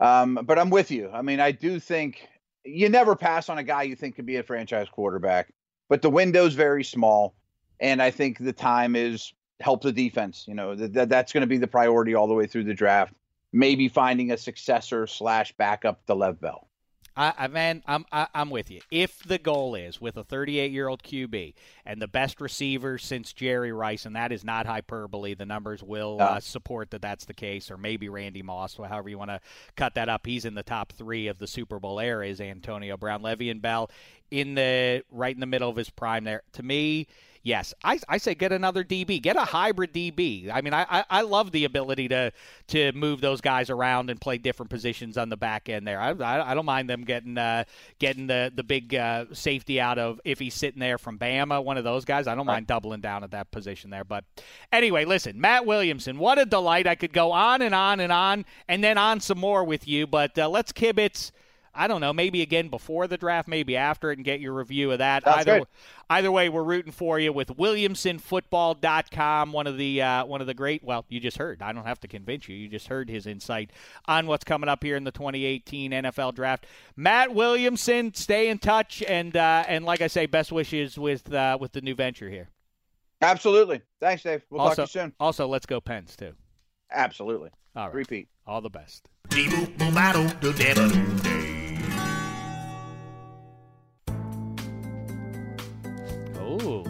Um, 0.00 0.38
but 0.44 0.58
I'm 0.58 0.70
with 0.70 0.92
you. 0.92 1.10
I 1.12 1.22
mean, 1.22 1.40
I 1.40 1.50
do 1.50 1.80
think 1.80 2.28
you 2.64 2.88
never 2.88 3.16
pass 3.16 3.48
on 3.48 3.58
a 3.58 3.64
guy 3.64 3.82
you 3.82 3.96
think 3.96 4.14
could 4.14 4.26
be 4.26 4.36
a 4.36 4.44
franchise 4.44 4.88
quarterback, 4.88 5.52
but 5.88 6.02
the 6.02 6.10
window's 6.10 6.54
very 6.54 6.84
small. 6.84 7.34
And 7.80 8.00
I 8.00 8.10
think 8.10 8.38
the 8.38 8.52
time 8.52 8.94
is 8.94 9.32
help 9.60 9.82
the 9.82 9.92
defense. 9.92 10.44
You 10.48 10.54
know, 10.54 10.74
that, 10.74 10.92
that 10.94 11.08
that's 11.08 11.32
going 11.32 11.42
to 11.42 11.46
be 11.46 11.58
the 11.58 11.66
priority 11.66 12.14
all 12.14 12.26
the 12.28 12.34
way 12.34 12.46
through 12.46 12.64
the 12.64 12.74
draft. 12.74 13.12
Maybe 13.52 13.88
finding 13.88 14.30
a 14.30 14.36
successor 14.36 15.06
slash 15.06 15.52
backup 15.56 16.04
to 16.06 16.14
Le'Veon 16.14 16.40
Bell. 16.40 16.64
I, 17.16 17.32
I 17.36 17.46
man, 17.48 17.82
I'm 17.86 18.04
I, 18.12 18.28
I'm 18.32 18.48
with 18.48 18.70
you. 18.70 18.80
If 18.92 19.24
the 19.24 19.38
goal 19.38 19.74
is 19.74 20.00
with 20.00 20.16
a 20.16 20.22
38 20.22 20.70
year 20.70 20.86
old 20.86 21.02
QB 21.02 21.54
and 21.84 22.00
the 22.00 22.06
best 22.06 22.40
receiver 22.40 22.96
since 22.96 23.32
Jerry 23.32 23.72
Rice, 23.72 24.06
and 24.06 24.14
that 24.14 24.30
is 24.30 24.44
not 24.44 24.66
hyperbole, 24.66 25.34
the 25.34 25.44
numbers 25.46 25.82
will 25.82 26.18
No. 26.18 26.24
uh, 26.24 26.40
support 26.40 26.90
that 26.92 27.02
that's 27.02 27.24
the 27.24 27.34
case, 27.34 27.72
or 27.72 27.76
maybe 27.76 28.08
Randy 28.08 28.42
Moss, 28.42 28.78
or 28.78 28.86
however 28.86 29.08
you 29.08 29.18
want 29.18 29.30
to 29.30 29.40
cut 29.76 29.94
that 29.94 30.08
up. 30.08 30.26
He's 30.26 30.44
in 30.44 30.54
the 30.54 30.62
top 30.62 30.92
three 30.92 31.26
of 31.26 31.38
the 31.38 31.48
Super 31.48 31.80
Bowl 31.80 31.98
era. 31.98 32.24
Is 32.28 32.40
Antonio 32.40 32.96
Brown, 32.96 33.22
Le'Veon 33.22 33.60
Bell 33.60 33.90
in 34.30 34.54
the 34.54 35.02
right 35.10 35.34
in 35.34 35.40
the 35.40 35.46
middle 35.46 35.70
of 35.70 35.74
his 35.76 35.90
prime 35.90 36.22
there? 36.22 36.42
To 36.52 36.62
me. 36.62 37.08
Yes, 37.48 37.72
I, 37.82 37.98
I 38.10 38.18
say 38.18 38.34
get 38.34 38.52
another 38.52 38.84
DB, 38.84 39.22
get 39.22 39.36
a 39.36 39.40
hybrid 39.40 39.94
DB. 39.94 40.50
I 40.52 40.60
mean, 40.60 40.74
I, 40.74 40.84
I, 40.90 41.04
I 41.08 41.20
love 41.22 41.50
the 41.50 41.64
ability 41.64 42.08
to 42.08 42.30
to 42.66 42.92
move 42.92 43.22
those 43.22 43.40
guys 43.40 43.70
around 43.70 44.10
and 44.10 44.20
play 44.20 44.36
different 44.36 44.68
positions 44.68 45.16
on 45.16 45.30
the 45.30 45.36
back 45.38 45.70
end 45.70 45.88
there. 45.88 45.98
I, 45.98 46.10
I, 46.10 46.50
I 46.50 46.54
don't 46.54 46.66
mind 46.66 46.90
them 46.90 47.04
getting 47.04 47.38
uh, 47.38 47.64
getting 47.98 48.26
the 48.26 48.52
the 48.54 48.62
big 48.62 48.94
uh, 48.94 49.24
safety 49.32 49.80
out 49.80 49.98
of 49.98 50.20
if 50.26 50.38
he's 50.38 50.52
sitting 50.52 50.78
there 50.78 50.98
from 50.98 51.18
Bama, 51.18 51.64
one 51.64 51.78
of 51.78 51.84
those 51.84 52.04
guys. 52.04 52.26
I 52.26 52.34
don't 52.34 52.44
mind 52.44 52.66
doubling 52.66 53.00
down 53.00 53.24
at 53.24 53.30
that 53.30 53.50
position 53.50 53.88
there. 53.88 54.04
But 54.04 54.24
anyway, 54.70 55.06
listen, 55.06 55.40
Matt 55.40 55.64
Williamson, 55.64 56.18
what 56.18 56.38
a 56.38 56.44
delight! 56.44 56.86
I 56.86 56.96
could 56.96 57.14
go 57.14 57.32
on 57.32 57.62
and 57.62 57.74
on 57.74 58.00
and 58.00 58.12
on, 58.12 58.44
and 58.68 58.84
then 58.84 58.98
on 58.98 59.20
some 59.20 59.38
more 59.38 59.64
with 59.64 59.88
you. 59.88 60.06
But 60.06 60.38
uh, 60.38 60.50
let's 60.50 60.70
kibitz. 60.70 61.30
I 61.78 61.86
don't 61.86 62.00
know, 62.00 62.12
maybe 62.12 62.42
again 62.42 62.68
before 62.70 63.06
the 63.06 63.16
draft, 63.16 63.46
maybe 63.46 63.76
after 63.76 64.10
it, 64.10 64.18
and 64.18 64.24
get 64.24 64.40
your 64.40 64.52
review 64.52 64.90
of 64.90 64.98
that. 64.98 65.22
Sounds 65.22 65.36
either 65.38 65.60
good. 65.60 65.68
either 66.10 66.32
way, 66.32 66.48
we're 66.48 66.64
rooting 66.64 66.90
for 66.90 67.20
you 67.20 67.32
with 67.32 67.56
WilliamsonFootball.com, 67.56 69.52
one 69.52 69.68
of 69.68 69.78
the 69.78 70.02
uh, 70.02 70.24
one 70.26 70.40
of 70.40 70.48
the 70.48 70.54
great. 70.54 70.82
Well, 70.82 71.04
you 71.08 71.20
just 71.20 71.38
heard. 71.38 71.62
I 71.62 71.72
don't 71.72 71.86
have 71.86 72.00
to 72.00 72.08
convince 72.08 72.48
you. 72.48 72.56
You 72.56 72.68
just 72.68 72.88
heard 72.88 73.08
his 73.08 73.28
insight 73.28 73.70
on 74.06 74.26
what's 74.26 74.42
coming 74.42 74.68
up 74.68 74.82
here 74.82 74.96
in 74.96 75.04
the 75.04 75.12
2018 75.12 75.92
NFL 75.92 76.34
Draft. 76.34 76.66
Matt 76.96 77.32
Williamson, 77.32 78.12
stay 78.12 78.48
in 78.48 78.58
touch, 78.58 79.00
and 79.06 79.36
uh, 79.36 79.62
and 79.68 79.84
like 79.84 80.00
I 80.00 80.08
say, 80.08 80.26
best 80.26 80.50
wishes 80.50 80.98
with 80.98 81.32
uh, 81.32 81.58
with 81.60 81.70
the 81.70 81.80
new 81.80 81.94
venture 81.94 82.28
here. 82.28 82.48
Absolutely. 83.22 83.82
Thanks, 84.00 84.24
Dave. 84.24 84.44
We'll 84.50 84.62
also, 84.62 84.82
talk 84.82 84.90
to 84.90 84.98
you 84.98 85.04
soon. 85.04 85.12
Also, 85.20 85.46
let's 85.46 85.66
go 85.66 85.80
Pens 85.80 86.16
too. 86.16 86.32
Absolutely. 86.90 87.50
All 87.76 87.86
right. 87.86 87.94
Repeat. 87.94 88.28
All 88.48 88.60
the 88.60 88.70
best. 88.70 89.08
Oh. 96.48 96.84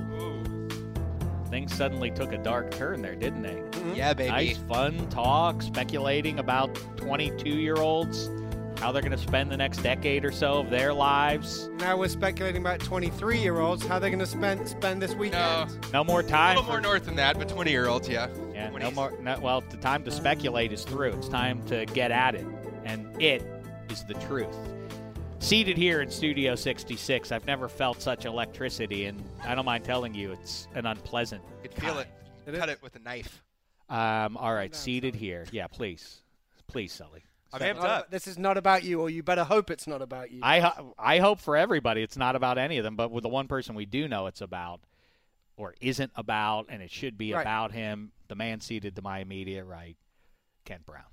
Things 1.50 1.74
suddenly 1.74 2.10
took 2.10 2.32
a 2.32 2.38
dark 2.38 2.70
turn 2.72 3.00
there, 3.00 3.14
didn't 3.14 3.42
they? 3.42 3.54
Mm-hmm. 3.54 3.94
Yeah, 3.94 4.12
baby. 4.12 4.30
Nice, 4.30 4.56
fun 4.58 5.08
talk, 5.08 5.62
speculating 5.62 6.38
about 6.38 6.74
22 6.98 7.48
year 7.48 7.76
olds, 7.76 8.28
how 8.78 8.92
they're 8.92 9.00
going 9.00 9.12
to 9.12 9.18
spend 9.18 9.50
the 9.50 9.56
next 9.56 9.78
decade 9.78 10.26
or 10.26 10.30
so 10.30 10.58
of 10.60 10.68
their 10.68 10.92
lives. 10.92 11.70
Now 11.78 11.96
we're 11.96 12.08
speculating 12.08 12.60
about 12.60 12.80
23 12.80 13.38
year 13.38 13.58
olds, 13.60 13.84
how 13.86 13.98
they're 13.98 14.10
going 14.10 14.18
to 14.20 14.26
spend 14.26 14.68
spend 14.68 15.00
this 15.00 15.12
No, 15.12 15.18
weekend. 15.18 15.92
No 15.92 16.04
more 16.04 16.20
a 16.20 16.22
time. 16.22 16.56
little 16.56 16.64
more 16.70 16.76
for- 16.76 16.82
north 16.82 17.06
than 17.06 17.16
that, 17.16 17.38
but 17.38 17.48
20 17.48 17.70
year 17.70 17.88
olds, 17.88 18.08
yeah. 18.10 18.28
yeah, 18.52 18.68
no 18.68 18.90
20s. 18.90 18.94
more. 18.94 19.12
No, 19.22 19.38
well, 19.40 19.64
the 19.70 19.78
time 19.78 20.04
to 20.04 20.10
speculate 20.10 20.70
is 20.70 20.84
through. 20.84 21.12
It's 21.14 21.28
time 21.30 21.62
to 21.68 21.86
get 21.86 22.10
at 22.10 22.34
it, 22.34 22.46
and 22.84 23.20
it 23.20 23.42
is 23.88 24.04
the 24.04 24.14
truth. 24.14 24.54
Seated 25.40 25.76
here 25.78 26.02
in 26.02 26.10
Studio 26.10 26.54
66, 26.56 27.32
I've 27.32 27.46
never 27.46 27.68
felt 27.68 28.02
such 28.02 28.24
electricity, 28.26 29.06
and 29.06 29.22
I 29.44 29.54
don't 29.54 29.64
mind 29.64 29.84
telling 29.84 30.12
you, 30.14 30.32
it's 30.32 30.66
an 30.74 30.84
unpleasant. 30.84 31.42
You 31.62 31.70
could 31.70 31.80
feel 31.82 31.98
it. 32.00 32.08
It 32.46 32.54
Cut 32.58 32.68
is. 32.68 32.74
it 32.74 32.82
with 32.82 32.96
a 32.96 32.98
knife. 32.98 33.42
Um, 33.88 34.36
all 34.36 34.52
right, 34.52 34.72
down, 34.72 34.78
seated 34.80 35.14
here. 35.14 35.46
Yeah, 35.52 35.66
please, 35.68 36.22
please, 36.66 36.92
Sully. 36.92 37.24
I'm 37.52 37.60
This 37.60 37.68
is 37.68 37.72
amped 37.72 37.76
not 37.76 37.84
up. 37.90 37.98
about- 38.00 38.10
This 38.10 38.26
is 38.26 38.36
not 38.38 38.56
about 38.58 38.82
you, 38.84 39.00
or 39.00 39.08
you 39.08 39.22
better 39.22 39.44
hope 39.44 39.70
it's 39.70 39.86
not 39.86 40.02
about 40.02 40.30
you. 40.30 40.40
I 40.42 40.60
ho- 40.60 40.94
I 40.98 41.18
hope 41.18 41.40
for 41.40 41.56
everybody 41.56 42.02
it's 42.02 42.16
not 42.18 42.36
about 42.36 42.58
any 42.58 42.76
of 42.76 42.84
them, 42.84 42.96
but 42.96 43.10
with 43.10 43.22
the 43.22 43.28
one 43.30 43.48
person 43.48 43.74
we 43.74 43.86
do 43.86 44.06
know 44.08 44.26
it's 44.26 44.42
about, 44.42 44.80
or 45.56 45.74
isn't 45.80 46.12
about, 46.14 46.66
and 46.68 46.82
it 46.82 46.90
should 46.90 47.16
be 47.16 47.32
Right. 47.32 47.40
about 47.40 47.72
him, 47.72 48.12
the 48.26 48.34
man 48.34 48.60
seated 48.60 48.96
to 48.96 49.02
my 49.02 49.20
immediate 49.20 49.64
right, 49.64 49.96
Kent 50.66 50.84
Brown. 50.84 51.04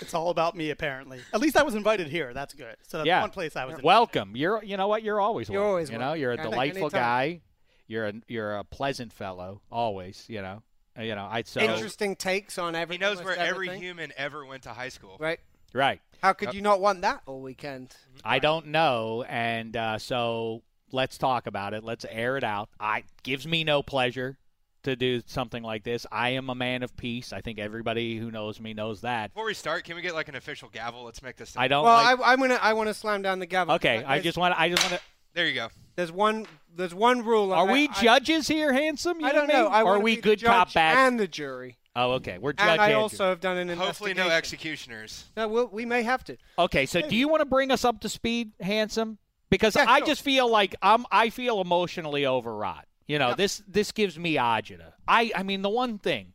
It's 0.00 0.14
all 0.14 0.30
about 0.30 0.56
me, 0.56 0.70
apparently. 0.70 1.20
At 1.32 1.40
least 1.40 1.56
I 1.56 1.62
was 1.62 1.74
invited 1.74 2.08
here. 2.08 2.34
That's 2.34 2.54
good. 2.54 2.76
So 2.88 2.98
that's 2.98 3.06
Yeah. 3.06 3.20
one 3.20 3.30
place 3.30 3.54
I 3.56 3.64
was. 3.64 3.72
invited. 3.72 3.86
Welcome. 3.86 4.32
You're 4.36 4.62
you 4.64 4.76
know 4.76 4.88
what 4.88 5.02
you're 5.02 5.20
always 5.20 5.48
You're 5.48 5.60
welcome. 5.60 5.68
always 5.70 5.90
you 5.90 5.98
know 5.98 6.04
welcome. 6.06 6.20
you're 6.20 6.32
a 6.32 6.36
delightful 6.38 6.90
guy. 6.90 7.40
You're 7.86 8.06
a 8.08 8.12
you're 8.28 8.56
a 8.56 8.64
pleasant 8.64 9.12
fellow 9.12 9.60
always. 9.70 10.24
You 10.28 10.42
know 10.42 10.62
Uh, 10.98 11.02
You 11.02 11.14
know, 11.14 11.26
I 11.30 11.42
so 11.42 11.60
Interesting 11.60 12.16
takes 12.16 12.58
on 12.58 12.74
every. 12.74 12.96
He 12.96 12.98
knows 12.98 13.18
almost 13.18 13.36
where 13.38 13.46
every 13.46 13.78
human 13.78 14.12
ever 14.16 14.44
went 14.44 14.64
to 14.64 14.70
high 14.70 14.88
school. 14.90 15.16
Right. 15.20 15.40
right. 15.72 16.00
How 16.22 16.32
could 16.32 16.52
you 16.54 16.62
not 16.62 16.80
want 16.80 17.00
that 17.02 17.22
all 17.26 17.40
weekend? 17.40 17.94
I 18.24 18.38
don't 18.38 18.66
know, 18.68 19.24
and 19.28 19.76
uh, 19.76 19.98
so 19.98 20.62
let's 20.92 21.16
talk 21.18 21.46
about 21.46 21.74
it. 21.74 21.82
Let's 21.82 22.04
air 22.08 22.36
it 22.36 22.44
out. 22.44 22.68
I 22.78 23.04
gives 23.22 23.46
me 23.46 23.64
no 23.64 23.82
pleasure 23.82 24.36
to 24.84 24.96
do 24.96 25.22
something 25.26 25.62
like 25.62 25.84
this. 25.84 26.06
I 26.10 26.30
am 26.30 26.50
a 26.50 26.54
man 26.54 26.82
of 26.82 26.96
peace. 26.96 27.32
I 27.32 27.40
think 27.40 27.58
everybody 27.58 28.16
who 28.18 28.30
knows 28.30 28.60
me 28.60 28.74
knows 28.74 29.00
that. 29.02 29.32
Before 29.32 29.46
we 29.46 29.54
start, 29.54 29.84
can 29.84 29.96
we 29.96 30.02
get 30.02 30.14
like 30.14 30.28
an 30.28 30.34
official 30.34 30.68
gavel? 30.68 31.04
Let's 31.04 31.22
make 31.22 31.36
this. 31.36 31.56
I 31.56 31.68
don't 31.68 31.84
Well, 31.84 31.94
like. 31.94 32.20
I, 32.20 32.32
I'm 32.32 32.40
gonna. 32.40 32.58
I 32.60 32.72
want 32.72 32.88
to 32.88 32.94
slam 32.94 33.22
down 33.22 33.38
the 33.38 33.46
gavel. 33.46 33.74
okay, 33.76 33.98
I 33.98 34.02
There's- 34.14 34.24
just 34.24 34.38
want. 34.38 34.54
I 34.58 34.68
just 34.68 34.82
want 34.82 34.94
to. 34.94 35.00
There 35.34 35.46
you 35.46 35.54
go. 35.54 35.68
There's 35.96 36.12
one. 36.12 36.46
There's 36.74 36.94
one 36.94 37.24
rule. 37.24 37.52
Are 37.52 37.68
I- 37.68 37.72
we 37.72 37.88
I- 37.88 37.92
judges 38.02 38.48
here, 38.48 38.72
handsome? 38.72 39.20
You 39.20 39.26
I 39.26 39.32
don't 39.32 39.48
what 39.48 39.52
know. 39.54 39.66
I 39.68 39.82
are 39.82 39.98
we 40.00 40.16
be 40.16 40.20
the 40.20 40.22
good 40.36 40.42
cop, 40.44 40.72
bad? 40.74 40.96
and 41.08 41.18
the 41.20 41.28
jury. 41.28 41.78
Oh, 41.94 42.12
okay. 42.12 42.38
We're 42.38 42.54
judge. 42.54 42.66
And 42.68 42.80
I 42.80 42.94
also 42.94 43.28
have 43.28 43.40
done 43.40 43.58
an 43.58 43.68
Hopefully, 43.76 44.14
no 44.14 44.28
executioners. 44.28 45.26
No, 45.36 45.48
we'll, 45.48 45.66
we 45.68 45.84
may 45.84 46.02
have 46.02 46.24
to. 46.24 46.38
Okay, 46.58 46.86
so 46.86 47.02
do 47.06 47.14
you 47.14 47.28
want 47.28 47.40
to 47.42 47.44
bring 47.44 47.70
us 47.70 47.84
up 47.84 48.00
to 48.00 48.08
speed, 48.08 48.52
handsome? 48.60 49.18
Because 49.50 49.76
Yeah, 49.76 49.84
I 49.86 49.98
sure. 49.98 50.06
just 50.06 50.22
feel 50.22 50.48
like 50.50 50.74
I'm 50.80 51.04
I 51.12 51.28
feel 51.28 51.60
emotionally 51.60 52.26
overwrought. 52.26 52.86
You 53.06 53.18
know, 53.18 53.34
this 53.34 53.62
this 53.68 53.92
gives 53.92 54.18
me 54.18 54.34
agita. 54.34 54.92
I 55.06 55.32
I 55.34 55.42
mean 55.42 55.62
the 55.62 55.70
one 55.70 55.98
thing 55.98 56.32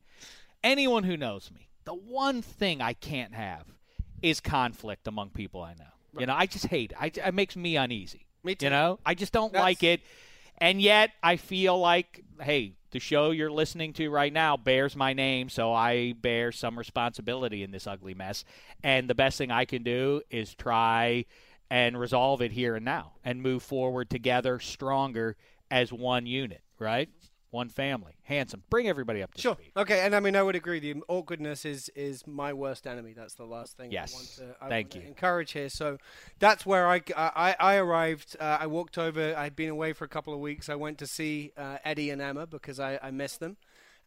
anyone 0.64 1.04
who 1.04 1.18
knows 1.18 1.50
me, 1.54 1.70
the 1.86 1.94
one 1.94 2.42
thing 2.42 2.82
I 2.82 2.94
can't 2.94 3.34
have 3.34 3.66
is 4.22 4.40
conflict 4.40 5.08
among 5.08 5.30
people 5.30 5.62
I 5.62 5.74
know. 5.74 5.86
You 6.20 6.26
know, 6.26 6.34
I 6.36 6.48
just 6.48 6.66
hate 6.66 6.92
it. 6.92 6.98
I, 7.00 7.28
it 7.28 7.34
makes 7.34 7.56
me 7.56 7.76
uneasy. 7.78 8.26
Me 8.44 8.56
too. 8.56 8.66
You 8.66 8.70
know, 8.72 9.00
I 9.06 9.14
just 9.14 9.32
don't 9.34 9.54
That's- 9.54 9.64
like 9.64 9.84
it. 9.84 10.02
And 10.60 10.82
yet 10.82 11.12
I 11.22 11.36
feel 11.36 11.78
like, 11.80 12.24
hey, 12.42 12.74
the 12.90 13.00
show 13.00 13.30
you're 13.30 13.52
listening 13.52 13.94
to 13.94 14.10
right 14.10 14.34
now 14.34 14.58
bears 14.58 14.96
my 14.96 15.14
name, 15.14 15.50
so 15.50 15.72
I 15.72 16.14
bear 16.14 16.52
some 16.52 16.80
responsibility 16.80 17.62
in 17.62 17.70
this 17.70 17.86
ugly 17.86 18.16
mess. 18.16 18.44
And 18.84 19.08
the 19.08 19.14
best 19.14 19.38
thing 19.38 19.52
I 19.52 19.66
can 19.66 19.84
do 19.84 20.22
is 20.32 20.56
try 20.56 21.26
and 21.70 22.00
resolve 22.00 22.42
it 22.42 22.52
here 22.54 22.76
and 22.76 22.86
now 22.86 23.14
and 23.24 23.44
move 23.44 23.62
forward 23.62 24.10
together 24.10 24.58
stronger 24.58 25.36
as 25.72 25.92
one 25.94 26.26
unit, 26.26 26.62
right? 26.80 27.10
One 27.50 27.70
family. 27.70 28.18
Handsome. 28.24 28.62
Bring 28.70 28.90
everybody 28.90 29.24
up 29.24 29.34
to 29.34 29.42
Sure. 29.42 29.56
speed. 29.56 29.72
Okay, 29.78 30.02
and 30.02 30.14
I 30.14 30.20
mean 30.20 30.36
I 30.36 30.44
would 30.44 30.56
agree. 30.58 30.80
The 30.80 30.96
awkwardness 31.08 31.64
is 31.64 31.90
is 31.96 32.28
my 32.28 32.52
worst 32.52 32.86
enemy. 32.86 33.14
That's 33.14 33.36
the 33.36 33.46
last 33.46 33.78
thing. 33.78 33.90
Yes. 33.92 34.14
I 34.14 34.16
want 34.16 34.28
to, 34.60 34.66
I 34.66 34.70
Thank 34.70 34.86
want 34.88 34.92
to 34.92 35.00
you. 35.02 35.08
Encourage 35.08 35.52
here. 35.54 35.70
So 35.70 35.98
that's 36.40 36.66
where 36.66 36.88
I 36.88 37.02
I, 37.16 37.56
I 37.58 37.76
arrived. 37.78 38.36
Uh, 38.40 38.58
I 38.60 38.68
walked 38.68 38.98
over. 38.98 39.34
I'd 39.36 39.56
been 39.56 39.70
away 39.70 39.94
for 39.94 40.04
a 40.04 40.10
couple 40.10 40.34
of 40.34 40.40
weeks. 40.42 40.68
I 40.68 40.76
went 40.76 40.98
to 40.98 41.08
see 41.08 41.54
uh, 41.56 41.78
Eddie 41.86 42.10
and 42.10 42.22
Emma 42.22 42.48
because 42.48 42.80
I, 42.82 43.00
I 43.02 43.12
missed 43.12 43.40
them. 43.40 43.56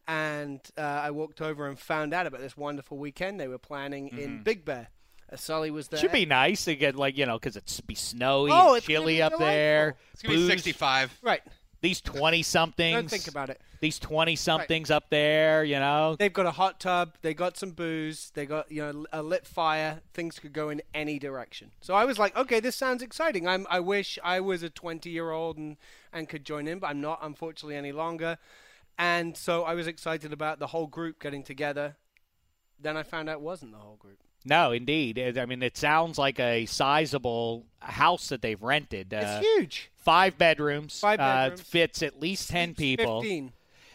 And 0.07 0.59
uh, 0.77 0.81
I 0.81 1.11
walked 1.11 1.41
over 1.41 1.67
and 1.67 1.77
found 1.79 2.13
out 2.13 2.27
about 2.27 2.41
this 2.41 2.55
wonderful 2.57 2.97
weekend 2.97 3.39
they 3.39 3.47
were 3.47 3.57
planning 3.59 4.09
in 4.09 4.43
Big 4.43 4.65
Bear. 4.65 4.89
Sully 5.35 5.71
was 5.71 5.87
there. 5.87 5.99
Should 5.99 6.11
be 6.11 6.25
nice 6.25 6.65
to 6.65 6.75
get 6.75 6.95
like 6.95 7.17
you 7.17 7.25
know 7.25 7.37
because 7.39 7.55
it's 7.55 7.81
be 7.81 7.95
snowy, 7.95 8.51
Oh, 8.53 8.75
it's 8.75 8.85
chilly 8.85 9.15
be 9.15 9.21
up 9.21 9.37
there. 9.37 9.95
It's 10.13 10.21
gonna 10.21 10.35
be 10.35 10.47
65. 10.47 11.19
right. 11.21 11.41
These 11.81 12.01
twenty 12.01 12.43
somethings. 12.43 12.93
Don't 12.95 13.09
think 13.09 13.27
about 13.27 13.49
it. 13.49 13.59
These 13.79 13.97
twenty 13.97 14.35
somethings 14.35 14.91
up 14.91 15.09
there, 15.09 15.63
you 15.63 15.79
know. 15.79 16.15
They've 16.17 16.31
got 16.31 16.45
a 16.45 16.51
hot 16.51 16.79
tub. 16.79 17.15
They 17.23 17.33
got 17.33 17.57
some 17.57 17.71
booze. 17.71 18.31
They 18.35 18.45
got 18.45 18.71
you 18.71 18.83
know 18.83 19.05
a 19.11 19.23
lit 19.23 19.47
fire. 19.47 20.01
Things 20.13 20.37
could 20.37 20.53
go 20.53 20.69
in 20.69 20.83
any 20.93 21.17
direction. 21.17 21.71
So 21.81 21.95
I 21.95 22.05
was 22.05 22.19
like, 22.19 22.37
okay, 22.37 22.59
this 22.59 22.75
sounds 22.75 23.01
exciting. 23.01 23.47
I'm. 23.47 23.65
I 23.67 23.79
wish 23.79 24.19
I 24.23 24.39
was 24.41 24.61
a 24.61 24.69
20 24.69 25.09
year 25.09 25.31
old 25.31 25.57
and 25.57 25.77
and 26.13 26.29
could 26.29 26.45
join 26.45 26.67
in, 26.67 26.77
but 26.77 26.87
I'm 26.91 27.01
not, 27.01 27.17
unfortunately, 27.23 27.75
any 27.75 27.91
longer. 27.91 28.37
And 28.99 29.35
so 29.35 29.63
I 29.63 29.73
was 29.73 29.87
excited 29.87 30.31
about 30.31 30.59
the 30.59 30.67
whole 30.67 30.85
group 30.85 31.19
getting 31.19 31.41
together. 31.41 31.95
Then 32.79 32.95
I 32.95 33.01
found 33.01 33.27
out 33.27 33.37
it 33.37 33.41
wasn't 33.41 33.71
the 33.71 33.79
whole 33.79 33.95
group. 33.95 34.19
No, 34.43 34.71
indeed. 34.71 35.37
I 35.37 35.45
mean, 35.45 35.61
it 35.61 35.77
sounds 35.77 36.17
like 36.17 36.39
a 36.39 36.65
sizable 36.65 37.65
house 37.79 38.29
that 38.29 38.41
they've 38.41 38.61
rented. 38.61 39.13
Uh, 39.13 39.17
it's 39.39 39.45
huge. 39.45 39.91
Five 39.97 40.37
bedrooms. 40.37 40.99
Five 40.99 41.19
uh, 41.19 41.49
bedrooms. 41.49 41.61
fits 41.61 42.03
at 42.03 42.19
least 42.19 42.49
ten 42.49 42.73
people. 42.73 43.21
15. 43.21 43.53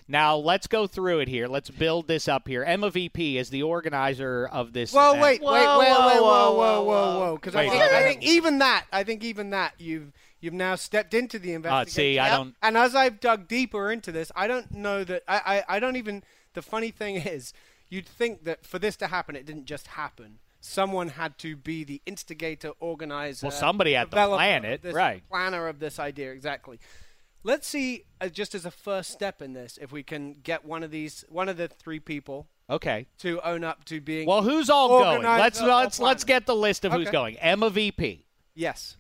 Now 0.09 0.37
let's 0.37 0.69
go 0.69 0.87
through 0.87 1.19
it 1.19 1.27
here. 1.29 1.49
Let's 1.49 1.69
build 1.69 2.07
this 2.07 2.29
up 2.29 2.47
here. 2.47 2.63
Emma 2.63 2.91
VP 2.91 3.39
is 3.39 3.51
the 3.51 3.65
organizer 3.65 4.47
of 4.47 4.73
this. 4.73 4.93
Whoa, 4.93 5.09
event. 5.11 5.23
wait, 5.23 5.41
wait, 5.43 5.51
wait, 5.53 5.65
Whoa, 5.67 5.79
wait, 5.79 5.89
whoa, 5.89 5.99
whoa, 5.99 6.21
whoa, 6.23 6.53
whoa, 6.53 6.83
whoa, 6.85 7.19
whoa! 7.19 7.35
Because 7.35 7.57
I 7.57 7.59
Wait, 7.65 7.71
think, 7.71 7.83
wait, 7.83 7.91
I 7.91 8.01
wait. 8.03 8.09
think 8.11 8.23
even 8.23 8.59
that, 8.59 8.85
I 8.93 9.03
think 9.03 9.25
even 9.25 9.51
that, 9.51 9.75
you've 9.79 10.13
you've 10.41 10.55
now 10.55 10.77
stepped 10.77 11.13
into 11.13 11.41
the 11.41 11.55
investigation. 11.55 11.93
see, 11.93 12.19
I 12.21 12.37
don't- 12.37 12.55
And 12.63 12.77
as 12.77 12.95
I've 12.95 13.19
dug 13.19 13.49
deeper 13.49 13.91
into 13.91 14.13
this, 14.13 14.31
I 14.37 14.47
don't 14.47 14.71
know 14.73 15.03
that 15.03 15.25
I, 15.27 15.65
I, 15.69 15.77
I 15.77 15.81
don't 15.81 15.97
even. 15.97 16.23
The 16.55 16.63
funny 16.63 16.93
thing 16.93 17.17
is, 17.17 17.53
you'd 17.89 18.07
think 18.07 18.45
that 18.45 18.65
for 18.65 18.79
this 18.79 18.97
to 18.97 19.07
happen, 19.09 19.37
it 19.37 19.47
didn't 19.47 19.67
just 19.67 19.87
happen. 19.89 20.39
Someone 20.61 21.11
had 21.11 21.39
to 21.39 21.57
be 21.57 21.85
the 21.85 22.03
instigator, 22.07 22.73
organizer. 22.81 23.47
Well, 23.47 23.57
somebody 23.57 23.93
had 23.93 24.05
to 24.05 24.11
developer 24.11 24.39
plan 24.39 24.65
it, 24.65 24.81
right. 24.85 25.23
Planner 25.29 25.69
of 25.69 25.79
this 25.79 25.99
idea, 25.99 26.33
exactly. 26.33 26.81
Let's 27.45 27.69
see, 27.69 28.05
uh, 28.21 28.29
just 28.29 28.55
as 28.57 28.67
a 28.67 28.73
first 28.73 29.11
step 29.11 29.41
in 29.41 29.53
this, 29.53 29.79
if 29.81 29.93
we 29.93 30.03
can 30.03 30.35
get 30.43 30.65
one 30.65 30.83
of 30.83 30.91
these, 30.91 31.25
one 31.29 31.49
of 31.49 31.57
the 31.57 31.69
three 31.69 32.01
people 32.01 32.49
Okay. 32.69 33.07
to 33.19 33.41
own 33.47 33.63
up 33.63 33.85
to 33.85 34.01
being. 34.01 34.27
Well, 34.27 34.43
who's 34.43 34.69
all 34.69 34.89
going? 34.89 35.23
Let's 35.23 35.61
let's 35.63 36.01
let's 36.01 36.25
get 36.25 36.47
the 36.47 36.57
list 36.57 36.85
of 36.85 36.93
who's 36.93 37.03
Okay. 37.07 37.13
going. 37.13 37.37
Emma 37.39 37.71
VP. 37.71 38.27
Yes. 38.57 38.97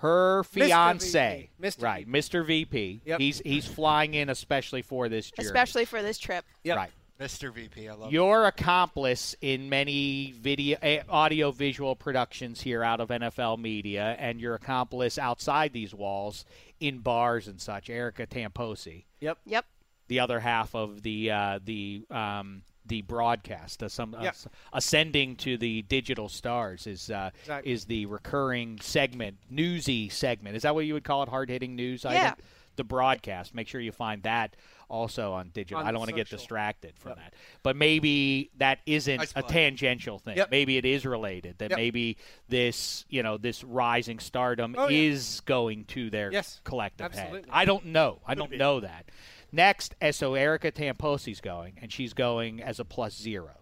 Her 0.00 0.42
Mr. 0.42 0.66
fiance, 0.66 1.50
VP. 1.58 1.68
Mr. 1.68 1.82
right? 1.82 2.06
Mr. 2.06 2.46
VP. 2.46 3.00
Yep. 3.06 3.18
He's 3.18 3.38
he's 3.38 3.66
flying 3.66 4.12
in 4.12 4.28
especially 4.28 4.82
for 4.82 5.08
this 5.08 5.30
journey. 5.30 5.46
especially 5.46 5.86
for 5.86 6.02
this 6.02 6.18
trip. 6.18 6.44
Yep. 6.64 6.76
Right. 6.76 6.90
Mr. 7.20 7.50
VP, 7.52 7.88
I 7.88 7.94
love 7.94 8.12
Your 8.12 8.44
accomplice 8.46 9.34
in 9.40 9.70
many 9.70 10.32
video, 10.32 10.76
eh, 10.82 11.00
audio, 11.08 11.50
visual 11.50 11.96
productions 11.96 12.60
here 12.60 12.82
out 12.82 13.00
of 13.00 13.08
NFL 13.08 13.58
media, 13.58 14.14
and 14.18 14.38
your 14.40 14.54
accomplice 14.54 15.16
outside 15.18 15.72
these 15.72 15.94
walls 15.94 16.44
in 16.78 16.98
bars 16.98 17.48
and 17.48 17.58
such. 17.60 17.88
Erica 17.88 18.26
Tamposi, 18.26 19.04
Yep. 19.20 19.38
Yep. 19.46 19.64
the 20.08 20.20
other 20.20 20.40
half 20.40 20.74
of 20.74 21.02
the 21.02 21.30
uh, 21.30 21.58
the 21.64 22.04
um, 22.10 22.62
the 22.84 23.00
broadcast, 23.02 23.82
uh, 23.82 23.88
some 23.88 24.14
uh, 24.14 24.22
Yep. 24.22 24.28
s- 24.34 24.46
ascending 24.74 25.36
to 25.36 25.56
the 25.56 25.82
digital 25.82 26.28
stars 26.28 26.86
is 26.86 27.10
uh, 27.10 27.30
Exactly. 27.40 27.72
is 27.72 27.84
the 27.86 28.04
recurring 28.06 28.78
segment, 28.80 29.38
newsy 29.48 30.10
segment. 30.10 30.54
Is 30.54 30.62
that 30.64 30.74
what 30.74 30.84
you 30.84 30.92
would 30.94 31.02
call 31.04 31.22
it? 31.22 31.30
Hard 31.30 31.48
hitting 31.48 31.74
news. 31.76 32.04
Yeah. 32.04 32.10
Item? 32.34 32.44
The 32.76 32.84
broadcast. 32.84 33.54
Make 33.54 33.68
sure 33.68 33.80
you 33.80 33.92
find 33.92 34.22
that 34.24 34.54
also 34.88 35.32
on 35.32 35.48
digital. 35.48 35.78
On 35.80 35.86
I 35.86 35.90
don't 35.90 35.98
want 35.98 36.10
to 36.10 36.14
get 36.16 36.28
distracted 36.28 36.98
from 36.98 37.10
Yep. 37.10 37.18
that. 37.18 37.34
But 37.62 37.74
maybe 37.76 38.50
that 38.58 38.78
isn't 38.86 39.32
a 39.34 39.42
tangential 39.42 40.18
thing. 40.18 40.36
Yep. 40.36 40.50
Maybe 40.50 40.76
it 40.76 40.84
is 40.84 41.04
related. 41.06 41.58
That 41.58 41.70
Yep. 41.70 41.76
maybe 41.78 42.16
this, 42.48 43.04
you 43.08 43.22
know, 43.22 43.36
this 43.38 43.64
rising 43.64 44.18
stardom 44.18 44.74
Oh, 44.78 44.88
yeah. 44.88 44.98
is 45.10 45.40
going 45.46 45.84
to 45.86 46.10
their 46.10 46.30
Yes. 46.32 46.60
collective 46.64 47.12
head. 47.12 47.46
I 47.50 47.64
don't 47.64 47.86
know. 47.86 48.20
I 48.26 48.32
Could 48.34 48.38
don't 48.38 48.50
be. 48.50 48.56
know 48.58 48.80
that. 48.80 49.06
Next, 49.52 49.94
so 50.12 50.34
Erica 50.34 50.70
Tamposi's 50.70 51.40
going, 51.40 51.78
and 51.80 51.90
she's 51.92 52.12
going 52.12 52.62
as 52.62 52.78
a 52.78 52.84
plus 52.84 53.14
zero. 53.16 53.52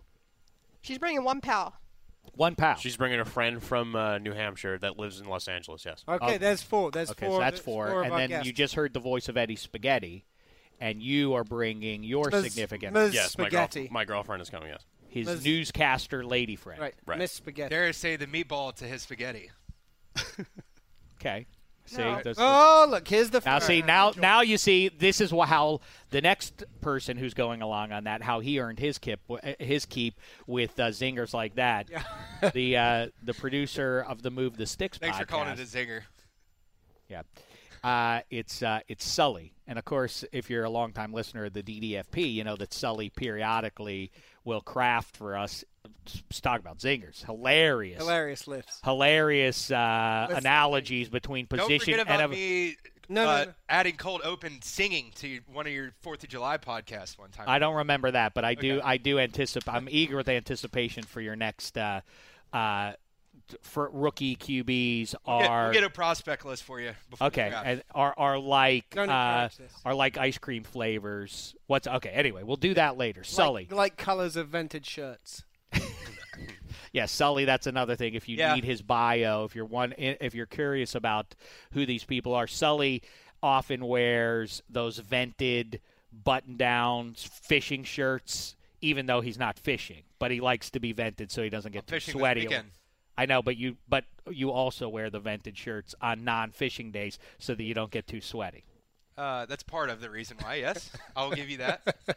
She's 0.82 0.98
bringing 0.98 1.22
one 1.24 1.40
pal. 1.40 1.74
One 2.34 2.54
pound. 2.56 2.80
She's 2.80 2.96
bringing 2.96 3.20
a 3.20 3.24
friend 3.24 3.62
from 3.62 3.94
uh, 3.94 4.18
New 4.18 4.32
Hampshire 4.32 4.78
that 4.78 4.98
lives 4.98 5.20
in 5.20 5.26
Los 5.26 5.46
Angeles. 5.46 5.84
Yes. 5.84 6.04
Okay, 6.08 6.38
there's 6.38 6.62
four. 6.62 6.90
There's 6.90 7.10
okay, 7.10 7.26
four. 7.26 7.36
so 7.36 7.40
that's 7.40 7.60
there's 7.60 7.64
four. 7.64 8.02
and 8.02 8.12
then 8.12 8.28
guests. 8.30 8.46
you 8.46 8.52
just 8.52 8.74
heard 8.74 8.92
the 8.92 9.00
voice 9.00 9.28
of 9.28 9.36
Eddie 9.36 9.56
Spaghetti, 9.56 10.24
and 10.80 11.02
you 11.02 11.34
are 11.34 11.44
bringing 11.44 12.02
your 12.02 12.30
Ms. 12.30 12.44
significant, 12.44 12.94
Ms. 12.94 13.14
Yes, 13.14 13.38
my, 13.38 13.44
Spaghetti. 13.44 13.88
my 13.92 14.04
girlfriend 14.04 14.42
is 14.42 14.50
coming. 14.50 14.68
Yes. 14.68 14.84
his 15.08 15.26
Ms. 15.26 15.44
newscaster 15.44 16.24
lady 16.24 16.56
friend. 16.56 16.80
right. 16.80 16.94
Right. 17.06 17.18
Miss 17.18 17.32
Spaghetti. 17.32 17.70
Dare 17.70 17.86
I 17.86 17.90
say 17.92 18.16
the 18.16 18.26
meatball 18.26 18.74
to 18.76 18.84
his 18.84 19.02
spaghetti. 19.02 19.50
Okay. 21.20 21.46
See, 21.86 21.98
No. 21.98 22.20
this- 22.22 22.38
Oh, 22.40 22.86
look, 22.88 23.06
here's 23.06 23.30
the. 23.30 23.42
Now 23.44 23.58
see 23.58 23.82
now 23.82 24.12
now 24.16 24.40
you 24.40 24.56
see 24.56 24.88
this 24.88 25.20
is 25.20 25.30
how 25.30 25.80
the 26.10 26.22
next 26.22 26.64
person 26.80 27.16
who's 27.18 27.34
going 27.34 27.60
along 27.60 27.92
on 27.92 28.04
that 28.04 28.22
how 28.22 28.40
he 28.40 28.58
earned 28.58 28.78
his 28.78 28.98
keep 28.98 29.20
his 29.58 29.84
keep 29.84 30.18
with 30.46 30.78
uh, 30.80 30.88
zingers 30.88 31.34
like 31.34 31.56
that. 31.56 31.88
the 32.54 32.76
uh, 32.76 33.06
the 33.22 33.34
producer 33.34 34.00
of 34.08 34.22
the 34.22 34.30
Move 34.30 34.56
the 34.56 34.66
Sticks 34.66 34.96
Thanks 34.98 35.18
for 35.18 35.26
calling 35.26 35.48
it 35.48 35.58
a 35.58 35.62
zinger. 35.62 36.02
Yeah. 37.08 37.22
Uh, 37.82 38.20
it's 38.30 38.62
uh, 38.62 38.80
it's 38.88 39.06
Sully, 39.06 39.52
and 39.66 39.78
of 39.78 39.84
course, 39.84 40.24
if 40.32 40.48
you're 40.48 40.64
a 40.64 40.70
longtime 40.70 41.12
listener 41.12 41.44
of 41.44 41.52
the 41.52 41.62
DDFP, 41.62 42.32
you 42.32 42.42
know 42.42 42.56
that 42.56 42.72
Sully 42.72 43.10
periodically 43.10 44.10
will 44.44 44.60
craft 44.60 45.16
for 45.16 45.36
us. 45.36 45.64
Let's 46.06 46.40
talk 46.40 46.60
about 46.60 46.78
zingers, 46.78 47.24
hilarious, 47.24 47.98
hilarious 47.98 48.46
lifts. 48.46 48.80
hilarious 48.84 49.70
uh, 49.70 50.26
Listen. 50.28 50.44
analogies 50.44 51.08
between 51.08 51.46
Don't 51.46 51.60
position 51.60 51.94
forget 51.94 52.00
about 52.00 52.20
and 52.20 52.30
me 52.32 52.76
No, 53.08 53.24
no, 53.24 53.30
uh, 53.30 53.44
no. 53.46 53.52
adding 53.68 53.96
cold 53.96 54.20
open 54.24 54.60
singing 54.62 55.12
to 55.16 55.40
one 55.52 55.66
of 55.66 55.72
your 55.72 55.92
Fourth 56.00 56.22
of 56.22 56.28
July 56.28 56.58
podcasts 56.58 57.18
one 57.18 57.30
time. 57.30 57.46
I 57.48 57.58
don't 57.58 57.76
remember 57.76 58.10
that, 58.10 58.34
but 58.34 58.44
I 58.44 58.54
do. 58.54 58.76
Okay. 58.76 58.82
I 58.82 58.96
do 58.98 59.18
anticipate. 59.18 59.72
I'm 59.74 59.88
eager 59.90 60.16
with 60.16 60.28
anticipation 60.28 61.04
for 61.04 61.20
your 61.20 61.36
next 61.36 61.76
uh, 61.76 62.00
uh, 62.52 62.92
for 63.62 63.90
rookie 63.92 64.36
QBs 64.36 65.14
We'll 65.26 65.38
get, 65.40 65.48
are 65.50 65.64
we'll 65.64 65.72
get 65.72 65.84
a 65.84 65.90
prospect 65.90 66.44
list 66.44 66.62
for 66.62 66.80
you. 66.80 66.92
Before 67.10 67.26
okay, 67.28 67.50
The 67.50 67.56
and 67.58 67.82
are 67.94 68.14
are 68.16 68.38
like 68.38 68.94
uh, 68.96 69.48
are 69.84 69.94
like 69.94 70.16
ice 70.18 70.38
cream 70.38 70.64
flavors. 70.64 71.54
What's 71.66 71.86
okay? 71.86 72.10
Anyway, 72.10 72.42
we'll 72.42 72.56
do 72.56 72.74
that 72.74 72.96
later. 72.96 73.24
Sully, 73.24 73.64
Like, 73.70 73.76
like 73.76 73.96
colors 73.96 74.36
of 74.36 74.48
vintage 74.48 74.86
shirts. 74.86 75.44
yeah, 76.92 77.06
Sully. 77.06 77.44
That's 77.44 77.66
another 77.66 77.96
thing. 77.96 78.14
If 78.14 78.28
you 78.28 78.36
Yeah. 78.36 78.54
need 78.54 78.64
his 78.64 78.82
bio, 78.82 79.44
if 79.44 79.54
you're 79.54 79.64
one, 79.64 79.94
if 79.98 80.34
you're 80.34 80.46
curious 80.46 80.94
about 80.94 81.34
who 81.72 81.84
these 81.86 82.04
people 82.04 82.34
are, 82.34 82.46
Sully 82.46 83.02
often 83.42 83.86
wears 83.86 84.62
those 84.70 84.98
vented 84.98 85.80
button-downs, 86.12 87.24
fishing 87.42 87.84
shirts, 87.84 88.56
even 88.80 89.06
though 89.06 89.20
he's 89.20 89.38
not 89.38 89.58
fishing. 89.58 90.02
But 90.18 90.30
he 90.30 90.40
likes 90.40 90.70
to 90.70 90.80
be 90.80 90.92
vented 90.92 91.30
so 91.30 91.42
he 91.42 91.50
doesn't 91.50 91.72
get 91.72 91.86
too 91.86 91.96
fishing 91.96 92.12
sweaty. 92.12 92.48
Weekend. 93.16 93.32
I 93.32 93.34
know, 93.34 93.42
but 93.42 93.56
you 93.56 93.76
but 93.88 94.04
you 94.30 94.50
also 94.50 94.88
wear 94.88 95.10
the 95.10 95.20
vented 95.20 95.56
shirts 95.56 95.94
on 96.00 96.24
non-fishing 96.24 96.90
days 96.90 97.18
so 97.38 97.54
that 97.54 97.62
you 97.62 97.74
don't 97.74 97.90
get 97.90 98.06
too 98.06 98.20
sweaty. 98.20 98.64
Uh, 99.16 99.46
that's 99.46 99.62
part 99.62 99.90
of 99.90 100.00
the 100.00 100.10
reason 100.10 100.36
why. 100.40 100.56
Yes, 100.56 100.90
I'll 101.14 101.30
give 101.30 101.48
you 101.50 101.58
that. 101.58 101.96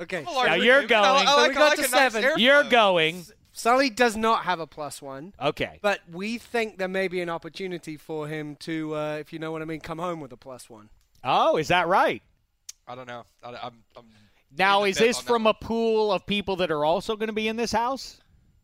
Okay. 0.00 0.18
I'm 0.18 0.26
a 0.28 0.30
large 0.30 0.48
Now 0.48 0.54
you're 0.54 0.80
dude, 0.82 0.90
but 0.90 0.96
I- 0.98 1.02
going. 1.24 1.26
I 1.26 1.30
So 1.32 1.36
like, 1.38 1.48
we 1.50 1.56
I 1.56 1.58
got 1.58 1.68
like 1.70 1.78
to 1.78 1.80
a 1.80 2.00
nice 2.00 2.12
seven. 2.12 2.38
You're 2.38 2.62
going. 2.64 3.24
Sully 3.52 3.90
does 3.90 4.16
not 4.16 4.44
have 4.44 4.60
a 4.60 4.66
plus 4.68 5.02
one. 5.02 5.34
Okay. 5.42 5.80
But 5.82 5.98
we 6.08 6.38
think 6.38 6.78
there 6.78 6.86
may 6.86 7.08
be 7.08 7.20
an 7.20 7.28
opportunity 7.28 7.96
for 7.96 8.28
him 8.28 8.54
to, 8.60 8.94
uh, 8.94 9.16
if 9.16 9.32
you 9.32 9.40
know 9.40 9.50
what 9.50 9.60
I 9.60 9.64
mean, 9.64 9.80
come 9.80 9.98
home 9.98 10.20
with 10.20 10.30
a 10.32 10.36
plus 10.36 10.70
one. 10.70 10.90
Oh, 11.24 11.56
is 11.56 11.66
that 11.66 11.88
right? 11.88 12.22
I 12.86 12.94
don't 12.94 13.08
know. 13.08 13.24
I, 13.42 13.48
I'm, 13.48 13.82
I'm 13.96 14.04
Now, 14.56 14.84
is 14.84 14.98
this 14.98 15.18
on 15.18 15.24
that 15.24 15.28
from 15.28 15.46
a 15.48 15.54
pool 15.54 16.12
of 16.12 16.24
people 16.26 16.54
that 16.56 16.70
are 16.70 16.84
also 16.84 17.16
going 17.16 17.26
to 17.26 17.32
be 17.32 17.48
in 17.48 17.56
this 17.56 17.72
house? 17.72 18.20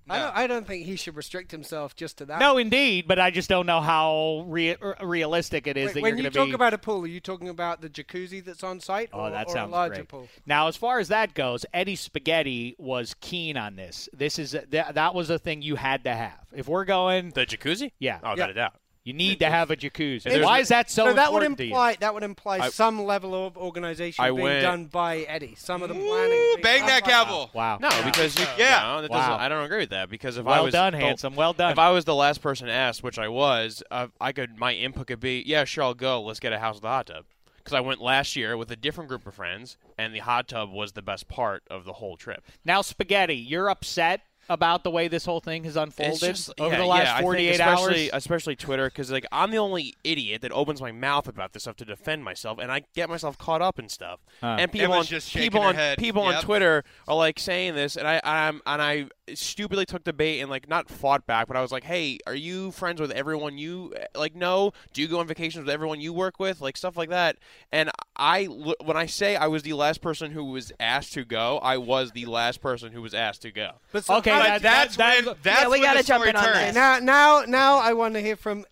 I, 0.09 0.19
don't, 0.19 0.37
I 0.37 0.47
don't 0.47 0.67
think 0.67 0.85
he 0.85 0.97
should 0.97 1.17
restrict 1.17 1.51
himself 1.51 1.97
just 1.97 2.19
to 2.19 2.27
that. 2.27 2.39
No, 2.39 2.59
indeed, 2.59 3.07
but 3.09 3.19
I 3.19 3.31
just 3.31 3.49
don't 3.49 3.67
know 3.67 3.81
how 3.81 4.45
rea- 4.49 4.77
er, 4.83 4.97
realistic 5.03 5.67
it 5.67 5.77
is 5.77 5.87
Wait, 5.87 5.95
that 5.95 6.03
when 6.03 6.11
you're 6.11 6.17
you 6.19 6.23
going 6.25 6.25
to 6.25 6.25
be. 6.25 6.29
If 6.29 6.35
you 6.35 6.41
talk 6.41 6.49
be. 6.49 6.55
about 6.55 6.75
a 6.75 6.79
pool, 6.79 7.05
are 7.05 7.07
you 7.07 7.21
talking 7.21 7.49
about 7.49 7.81
the 7.81 7.89
jacuzzi 7.89 8.45
that's 8.45 8.63
on 8.63 8.81
site, 8.81 9.11
Oh, 9.13 9.21
or, 9.21 9.31
that 9.31 9.49
or 9.49 9.53
sounds 9.53 9.69
a 9.71 9.73
larger 9.73 9.95
great. 9.97 10.09
pool? 10.09 10.29
Now, 10.47 10.69
as 10.69 10.77
far 10.77 10.99
as 10.99 11.09
that 11.09 11.35
goes, 11.35 11.65
Eddie 11.73 11.97
Spaghetti 11.97 12.77
was 12.79 13.15
keen 13.21 13.57
on 13.57 13.77
this. 13.77 14.09
This 14.13 14.39
is 14.39 14.57
that, 14.71 14.95
that 14.95 15.15
was 15.15 15.31
a 15.31 15.39
thing 15.39 15.63
you 15.63 15.77
had 15.77 16.05
to 16.05 16.15
have. 16.15 16.47
If 16.53 16.69
we're 16.69 16.85
going 16.85 17.31
the 17.31 17.47
jacuzzi, 17.47 17.93
yeah, 17.99 18.19
oh, 18.23 18.33
without 18.33 18.51
a 18.51 18.55
doubt. 18.55 18.75
You 19.05 19.13
need 19.13 19.39
to 19.41 19.51
have 19.51 19.71
a 19.71 19.77
jacuzzi. 19.77 20.25
And 20.27 20.43
Why 20.43 20.61
is 20.61 20.69
that 20.69 20.91
so, 20.91 21.13
that 21.13 21.31
would 21.33 21.43
important 21.43 21.59
to 21.59 21.65
you? 21.65 21.71
imply 21.71 21.97
that 22.01 22.15
would 22.15 22.23
imply 22.23 22.59
I- 22.59 22.71
some 22.71 23.05
level 23.05 23.47
of 23.47 23.57
organization 23.57 24.25
I 24.25 24.31
being 24.31 24.43
went- 24.43 24.63
done 24.63 24.85
by 24.87 25.19
Eddie. 25.19 25.55
Some 25.57 25.83
of 25.83 25.89
the 25.91 25.95
planning. 25.95 26.31
being 26.31 26.63
bang 26.63 26.87
that 26.87 27.05
by- 27.05 27.09
gavel. 27.11 27.51
Wow. 27.53 27.79
No, 27.81 27.91
because 28.05 28.39
you, 28.39 28.47
Yeah. 28.57 28.81
no, 28.83 29.03
that 29.03 29.11
Wow. 29.11 29.19
doesn't, 29.19 29.33
I 29.41 29.49
don't 29.49 29.65
agree 29.65 29.81
with 29.81 29.91
that 29.91 30.09
because 30.09 30.39
if 30.39 30.47
I 30.47 30.51
Well 30.53 30.65
was 30.65 30.73
done, 30.73 30.95
the- 30.95 30.99
handsome. 31.01 31.35
Well 31.37 31.53
done. 31.53 31.73
If 31.73 31.79
I 31.79 31.91
was 31.91 32.07
the 32.07 32.15
last 32.15 32.41
person 32.41 32.69
asked, 32.71 33.03
which 33.03 33.19
I 33.19 33.29
was, 33.29 33.83
uh, 33.91 34.09
I 34.21 34.33
could 34.33 34.59
my 34.59 34.73
input 34.73 35.07
could 35.07 35.21
be, 35.21 35.43
yeah, 35.47 35.65
sure, 35.65 35.85
I'll 35.85 35.95
go. 35.95 36.23
Let's 36.23 36.41
get 36.41 36.55
a 36.55 36.59
house 36.59 36.77
with 36.77 36.85
a 36.85 36.89
hot 36.89 37.07
tub. 37.09 37.25
Because 37.59 37.75
I 37.75 37.81
went 37.81 38.03
last 38.03 38.37
year 38.37 38.57
with 38.59 38.71
a 38.71 38.77
different 38.77 39.09
group 39.09 39.27
of 39.27 39.35
friends, 39.35 39.79
and 39.97 40.15
the 40.15 40.19
hot 40.19 40.49
tub 40.49 40.71
was 40.71 40.93
the 40.93 41.01
best 41.01 41.29
part 41.29 41.63
of 41.71 41.85
the 41.87 41.95
whole 41.95 42.17
trip. 42.19 42.45
Now, 42.63 42.83
Spaghetti, 42.83 43.37
you're 43.37 43.71
upset 43.71 44.21
about 44.49 44.85
the 44.85 44.91
way 44.91 45.09
this 45.09 45.25
whole 45.25 45.41
thing 45.41 45.65
has 45.65 45.77
unfolded 45.77 46.21
just, 46.21 46.53
over 46.61 46.75
yeah, 46.75 46.81
the 46.81 46.87
last 46.87 47.07
yeah, 47.07 47.21
48 47.21 47.51
especially, 47.51 48.03
hours. 48.03 48.11
Especially 48.13 48.57
Twitter, 48.57 48.87
because 48.87 49.11
like 49.11 49.27
I'm 49.33 49.51
the 49.51 49.59
only 49.59 49.95
idiot 50.05 50.43
that 50.43 50.53
opens 50.53 50.81
my 50.81 50.93
mouth 50.93 51.29
about 51.29 51.53
this 51.53 51.65
stuff 51.65 51.77
to 51.77 51.85
defend 51.85 52.25
myself, 52.25 52.59
and 52.59 52.71
I 52.71 52.83
get 52.95 53.09
myself 53.09 53.39
caught 53.39 53.63
up 53.63 53.79
in 53.79 53.89
stuff. 53.89 54.21
Huh. 54.41 54.57
And 54.59 54.73
people 54.73 54.93
on 54.95 55.05
just 55.05 55.35
people 55.35 55.61
on 55.61 55.75
head. 55.75 55.99
people 55.99 56.23
on 56.23 56.43
Twitter 56.43 56.85
are 57.09 57.17
like 57.17 57.39
saying 57.39 57.75
this, 57.75 57.97
and 57.97 58.07
I 58.07 58.21
I'm, 58.25 58.61
and 58.67 58.83
I 58.83 59.09
stupidly 59.35 59.87
took 59.87 60.05
the 60.05 60.13
bait 60.13 60.41
and 60.41 60.51
like 60.51 60.69
not 60.69 60.89
fought 60.89 61.27
back, 61.27 61.47
but 61.47 61.57
I 61.57 61.63
was 61.63 61.73
like, 61.73 61.85
hey, 61.85 62.19
are 62.27 62.35
you 62.35 62.71
friends 62.71 63.01
with 63.01 63.11
everyone 63.11 63.59
you 63.59 63.95
eh, 63.97 64.07
like? 64.15 64.35
No, 64.35 64.73
do 64.93 65.01
you 65.01 65.09
go 65.09 65.21
on 65.21 65.27
vacations 65.27 65.65
with 65.65 65.73
everyone 65.73 66.01
you 66.01 66.13
work 66.13 66.39
with? 66.39 66.61
Like 66.61 66.77
stuff 66.77 66.97
like 66.97 67.11
that. 67.11 67.37
And 67.73 67.91
I 68.17 68.45
when 68.45 68.97
I 68.97 69.07
say 69.07 69.37
I 69.37 69.47
was 69.47 69.63
the 69.63 69.73
last 69.73 70.01
person 70.01 70.33
who 70.33 70.45
was 70.45 70.73
asked 70.79 71.13
to 71.15 71.25
go, 71.25 71.59
I 71.59 71.79
was 71.79 72.13
the 72.13 72.27
last 72.27 72.61
person 72.61 72.93
who 72.93 73.03
was 73.03 73.15
asked 73.15 73.43
to 73.43 73.51
go. 73.51 73.73
But 73.93 74.05
so 74.05 74.17
Okay, 74.17 74.31
how- 74.31 74.34
that- 74.43 74.63
that's 74.63 74.97
that- 74.97 75.25
when 75.25 75.37
that's 75.43 75.63
Yeah, 75.63 75.69
we 75.69 75.81
gotta 75.81 76.03
jump 76.03 76.27
in 76.27 76.37
on 76.37 76.45
turns. 76.45 76.59
This. 76.59 76.75
now, 76.75 76.99
now, 76.99 77.45
now, 77.47 77.79
I 77.79 77.93
want 77.93 78.15
to 78.15 78.21
hear 78.21 78.37
from 78.37 78.65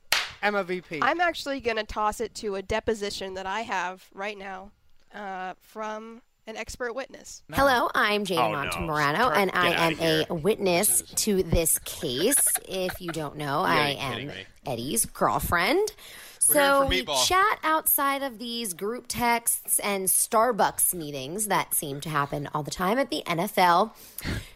Emma 0.42 0.64
VP. 0.64 0.98
I'm 1.02 1.20
actually 1.20 1.60
going 1.60 1.76
to 1.76 1.84
toss 1.84 2.20
it 2.20 2.34
to 2.36 2.56
a 2.56 2.62
deposition 2.62 3.34
that 3.34 3.46
I 3.46 3.60
have 3.60 4.04
right 4.12 4.36
now 4.36 4.72
uh, 5.14 5.54
from 5.60 6.22
an 6.46 6.56
expert 6.56 6.94
witness. 6.94 7.42
Hello, 7.52 7.88
I'm 7.94 8.24
Jane 8.24 8.38
Oh, 8.38 8.50
no. 8.50 9.30
And 9.30 9.52
Get 9.52 9.60
I 9.60 9.68
am 9.68 10.26
a 10.28 10.34
witness 10.34 11.02
to 11.02 11.42
this 11.44 11.78
case. 11.80 12.44
If 12.68 13.00
you 13.00 13.12
don't 13.12 13.36
know, 13.36 13.60
I 13.60 13.96
am 13.98 14.26
me. 14.26 14.34
Eddie's 14.66 15.04
girlfriend. 15.04 15.92
We're 16.48 16.54
So 16.54 16.86
we 16.86 17.04
chat 17.24 17.60
outside 17.62 18.24
of 18.24 18.40
these 18.40 18.74
group 18.74 19.04
texts 19.06 19.78
and 19.78 20.08
Starbucks 20.08 20.92
meetings 20.92 21.46
that 21.46 21.72
seem 21.74 22.00
to 22.00 22.08
happen 22.08 22.48
all 22.52 22.64
the 22.64 22.72
time 22.72 22.98
at 22.98 23.10
the 23.10 23.22
NFL. 23.26 23.92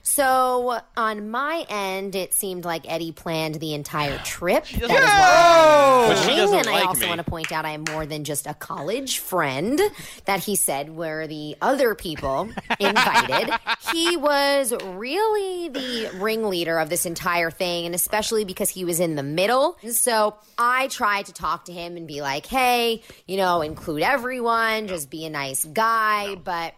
So 0.07 0.79
on 0.97 1.31
my 1.31 1.67
end, 1.69 2.15
it 2.15 2.33
seemed 2.33 2.65
like 2.65 2.89
Eddie 2.91 3.11
planned 3.11 3.57
the 3.57 3.75
entire 3.75 4.19
trip. 4.25 4.65
That 4.67 4.83
is 4.83 4.89
why 4.89 6.07
I'm 6.11 6.17
she 6.17 6.27
doing, 6.27 6.37
doesn't 6.39 6.59
and 6.59 6.69
I 6.69 6.83
also 6.83 7.01
me. 7.01 7.09
want 7.09 7.19
to 7.19 7.29
point 7.29 7.51
out 7.51 7.65
I 7.65 7.71
am 7.71 7.85
more 7.91 8.07
than 8.07 8.23
just 8.23 8.47
a 8.47 8.55
college 8.55 9.19
friend 9.19 9.81
that 10.27 10.41
he 10.45 10.55
said 10.55 10.95
were 10.95 11.27
the 11.27 11.57
other 11.61 11.97
people 11.97 12.49
invited. 12.81 13.53
he 13.93 14.17
was 14.17 14.73
really 14.85 15.69
the 15.71 16.11
ringleader 16.15 16.79
of 16.79 16.89
this 16.89 17.05
entire 17.05 17.51
thing, 17.51 17.85
and 17.87 17.95
especially 17.95 18.45
because 18.45 18.71
he 18.71 18.85
was 18.85 19.01
in 19.01 19.17
the 19.17 19.25
middle. 19.25 19.77
So 19.91 20.37
I 20.57 20.87
tried 20.87 21.27
to 21.27 21.33
talk 21.33 21.65
to 21.65 21.73
him 21.73 21.97
and 21.97 22.07
be 22.07 22.23
like, 22.23 22.47
hey, 22.47 23.03
you 23.27 23.37
know, 23.37 23.61
include 23.61 24.03
everyone, 24.03 24.87
just 24.87 25.11
be 25.11 25.27
a 25.27 25.31
nice 25.31 25.65
guy. 25.65 26.37
But 26.37 26.75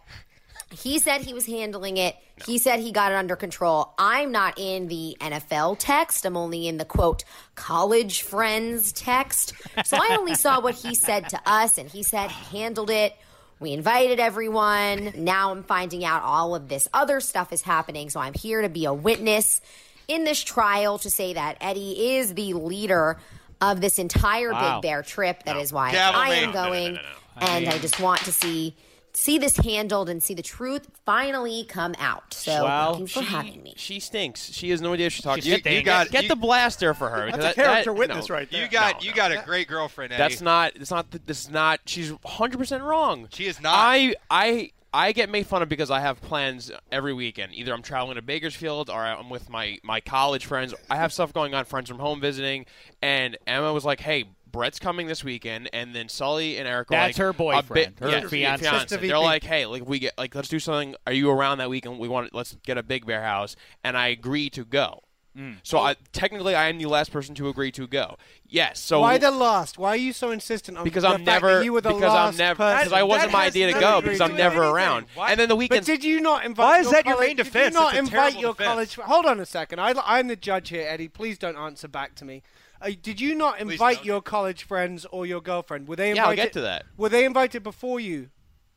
he 0.71 0.99
said 0.99 1.21
he 1.21 1.33
was 1.33 1.45
handling 1.45 1.97
it. 1.97 2.15
He 2.45 2.57
said 2.57 2.79
he 2.79 2.91
got 2.91 3.11
it 3.11 3.15
under 3.15 3.35
control. 3.35 3.93
I'm 3.97 4.31
not 4.31 4.57
in 4.57 4.87
the 4.87 5.17
NFL 5.19 5.77
text. 5.79 6.25
I'm 6.25 6.37
only 6.37 6.67
in 6.67 6.77
the 6.77 6.85
quote, 6.85 7.23
college 7.55 8.21
friends 8.21 8.91
text. 8.91 9.53
So 9.85 9.97
I 9.97 10.15
only 10.19 10.35
saw 10.35 10.61
what 10.61 10.75
he 10.75 10.95
said 10.95 11.29
to 11.29 11.41
us, 11.45 11.77
and 11.77 11.89
he 11.89 12.03
said 12.03 12.31
he 12.31 12.57
handled 12.59 12.89
it. 12.89 13.13
We 13.59 13.73
invited 13.73 14.19
everyone. 14.19 15.11
Now 15.17 15.51
I'm 15.51 15.63
finding 15.63 16.05
out 16.05 16.23
all 16.23 16.55
of 16.55 16.69
this 16.69 16.87
other 16.93 17.19
stuff 17.19 17.51
is 17.51 17.61
happening. 17.61 18.09
So 18.09 18.19
I'm 18.19 18.33
here 18.33 18.61
to 18.61 18.69
be 18.69 18.85
a 18.85 18.93
witness 18.93 19.59
in 20.07 20.23
this 20.23 20.41
trial 20.41 20.97
to 20.99 21.09
say 21.09 21.33
that 21.33 21.57
Eddie 21.59 22.15
is 22.15 22.33
the 22.35 22.53
leader 22.53 23.17
of 23.59 23.81
this 23.81 23.99
entire 23.99 24.51
Wow. 24.53 24.75
Big 24.79 24.83
Bear 24.89 25.03
trip. 25.03 25.43
That 25.43 25.57
is 25.57 25.73
why 25.73 25.91
Gavel 25.91 26.21
I 26.21 26.29
me. 26.29 26.35
am 26.37 26.51
No, 26.51 26.53
no, 26.53 26.61
no, 26.63 26.69
going. 26.69 26.93
no, 26.93 27.01
no. 27.01 27.47
And 27.47 27.67
I 27.67 27.77
just 27.79 27.99
want 27.99 28.21
to 28.21 28.31
see 28.31 28.75
see 29.19 29.37
this 29.37 29.57
handled 29.57 30.09
and 30.09 30.23
see 30.23 30.33
the 30.33 30.41
truth 30.41 30.87
finally 31.05 31.65
come 31.67 31.93
out. 31.99 32.33
So 32.33 32.63
Well, 32.63 32.93
thank 32.95 32.99
you 33.01 33.07
for 33.07 33.23
she, 33.23 33.29
having 33.29 33.63
me. 33.63 33.73
She 33.77 33.99
stinks. 33.99 34.51
She 34.53 34.69
has 34.69 34.81
no 34.81 34.93
idea 34.93 35.07
what 35.07 35.11
she's 35.13 35.23
talking. 35.23 35.43
She 35.43 35.49
you, 35.51 35.57
stinks. 35.57 35.77
you 35.79 35.83
got 35.83 36.09
get 36.09 36.23
You- 36.23 36.29
the 36.29 36.35
blaster 36.35 36.93
for 36.93 37.09
her. 37.09 37.29
That's 37.31 37.45
a 37.45 37.53
character 37.53 37.91
that- 37.91 37.99
witness 37.99 38.29
no. 38.29 38.35
right 38.35 38.49
there. 38.49 38.63
You 38.63 38.69
got 38.69 39.01
No, 39.01 39.07
you 39.07 39.13
got 39.13 39.31
a 39.31 39.41
great 39.45 39.67
girlfriend. 39.67 40.13
Eddie. 40.13 40.21
That's 40.21 40.41
not. 40.41 40.75
It's 40.75 40.91
not. 40.91 41.11
This 41.25 41.41
is 41.41 41.49
not. 41.49 41.81
She's 41.85 42.11
100 42.11 42.57
percent 42.57 42.83
wrong. 42.83 43.27
She 43.33 43.45
is 43.45 43.59
not. 43.61 43.73
I 43.75 44.15
I 44.31 44.71
I 44.91 45.11
get 45.11 45.29
made 45.29 45.45
fun 45.45 45.61
of 45.61 45.69
because 45.69 45.91
I 45.91 45.99
have 45.99 46.19
plans 46.21 46.71
every 46.91 47.13
weekend. 47.13 47.53
Either 47.53 47.73
I'm 47.73 47.83
traveling 47.83 48.15
to 48.15 48.21
Bakersfield 48.23 48.89
or 48.89 48.99
I'm 49.05 49.29
with 49.29 49.49
my 49.49 49.77
my 49.83 49.99
college 50.01 50.45
friends. 50.45 50.73
I 50.89 50.95
have 50.95 51.13
stuff 51.13 51.33
going 51.33 51.53
on. 51.53 51.65
Friends 51.65 51.89
from 51.89 51.99
home 51.99 52.19
visiting, 52.21 52.65
and 53.01 53.37
Emma 53.45 53.71
was 53.73 53.85
like, 53.85 53.99
"Hey." 53.99 54.25
Brett's 54.51 54.79
coming 54.79 55.07
this 55.07 55.23
weekend, 55.23 55.69
and 55.73 55.93
then 55.95 56.09
Sully 56.09 56.57
and 56.57 56.67
Eric. 56.67 56.89
Are 56.91 56.95
That's 56.95 57.17
like, 57.17 57.23
her 57.23 57.29
a 57.29 57.33
boyfriend, 57.33 57.95
bit- 57.95 57.99
her 57.99 58.09
yeah, 58.09 58.27
fiance. 58.27 58.65
fiance. 58.65 58.85
They're 58.87 58.99
VP. 58.99 59.15
like, 59.15 59.43
"Hey, 59.43 59.65
like 59.65 59.85
we 59.87 59.99
get 59.99 60.17
like 60.17 60.33
let's 60.35 60.47
do 60.49 60.59
something. 60.59 60.95
Are 61.07 61.13
you 61.13 61.29
around 61.29 61.59
that 61.59 61.69
weekend? 61.69 61.99
We 61.99 62.07
want 62.07 62.33
let's 62.33 62.55
get 62.63 62.77
a 62.77 62.83
Big 62.83 63.05
Bear 63.05 63.23
house." 63.23 63.55
And 63.83 63.97
I 63.97 64.07
agree 64.07 64.49
to 64.51 64.65
go. 64.65 65.03
Mm. 65.37 65.57
So 65.61 65.77
I, 65.77 65.95
technically, 66.11 66.55
I 66.55 66.69
am 66.69 66.79
the 66.79 66.87
last 66.87 67.11
person 67.11 67.35
to 67.35 67.47
agree 67.49 67.71
to 67.73 67.85
go. 67.87 68.17
Yes. 68.47 68.79
So 68.79 69.01
Why 69.01 69.19
the 69.19 69.29
lost? 69.29 69.77
Why 69.77 69.89
are 69.89 69.95
you 69.95 70.11
so 70.11 70.31
insistent 70.31 70.75
on 70.77 70.83
because 70.83 71.03
the 71.03 71.09
I'm 71.09 71.17
fact 71.23 71.25
never 71.43 71.55
that 71.59 71.65
you 71.65 71.71
were 71.71 71.81
the 71.81 71.89
because 71.89 72.01
last 72.11 72.33
I'm 72.33 72.37
never 72.37 72.55
because 72.77 72.91
I 72.91 73.03
wasn't 73.03 73.31
my 73.31 73.45
idea 73.45 73.71
to 73.71 73.79
go 73.79 74.01
because 74.01 74.19
I'm 74.21 74.35
never 74.35 74.55
anything. 74.63 74.73
around. 74.75 75.05
Why- 75.13 75.29
And 75.31 75.39
then 75.39 75.47
the 75.47 75.67
But 75.69 75.85
did 75.85 76.03
you 76.03 76.19
not 76.19 76.45
invite? 76.45 76.63
Why 76.65 76.79
is 76.79 76.85
your 76.85 76.91
that 76.93 77.05
your 77.05 77.13
college- 77.13 77.27
main 77.27 77.35
did 77.37 77.43
defense? 77.43 77.73
you 77.75 77.79
not 77.79 77.93
That's 77.93 78.07
invite 78.07 78.39
your 78.39 78.53
defense. 78.53 78.67
college? 78.67 78.95
Hold 78.95 79.25
on 79.27 79.39
a 79.39 79.45
second. 79.45 79.79
I, 79.79 79.93
I'm 80.03 80.27
the 80.27 80.35
judge 80.35 80.69
here, 80.69 80.85
Eddie. 80.89 81.07
Please 81.07 81.37
don't 81.37 81.55
answer 81.57 81.87
back 81.87 82.15
to 82.15 82.25
me. 82.25 82.41
Uh, 82.81 82.91
did 83.01 83.19
you 83.19 83.35
not 83.35 83.59
invite 83.59 83.97
don't. 83.97 84.05
your 84.05 84.21
college 84.21 84.63
friends 84.63 85.05
or 85.11 85.25
your 85.25 85.41
girlfriend? 85.41 85.87
Were 85.87 85.95
they 85.95 86.11
invited? 86.11 86.15
Yeah, 86.21 86.25
I'll 86.25 86.31
invited? 86.31 86.45
get 86.47 86.53
to 86.53 86.61
that. 86.61 86.85
Were 86.97 87.09
they 87.09 87.25
invited 87.25 87.63
before 87.63 87.99
you? 87.99 88.29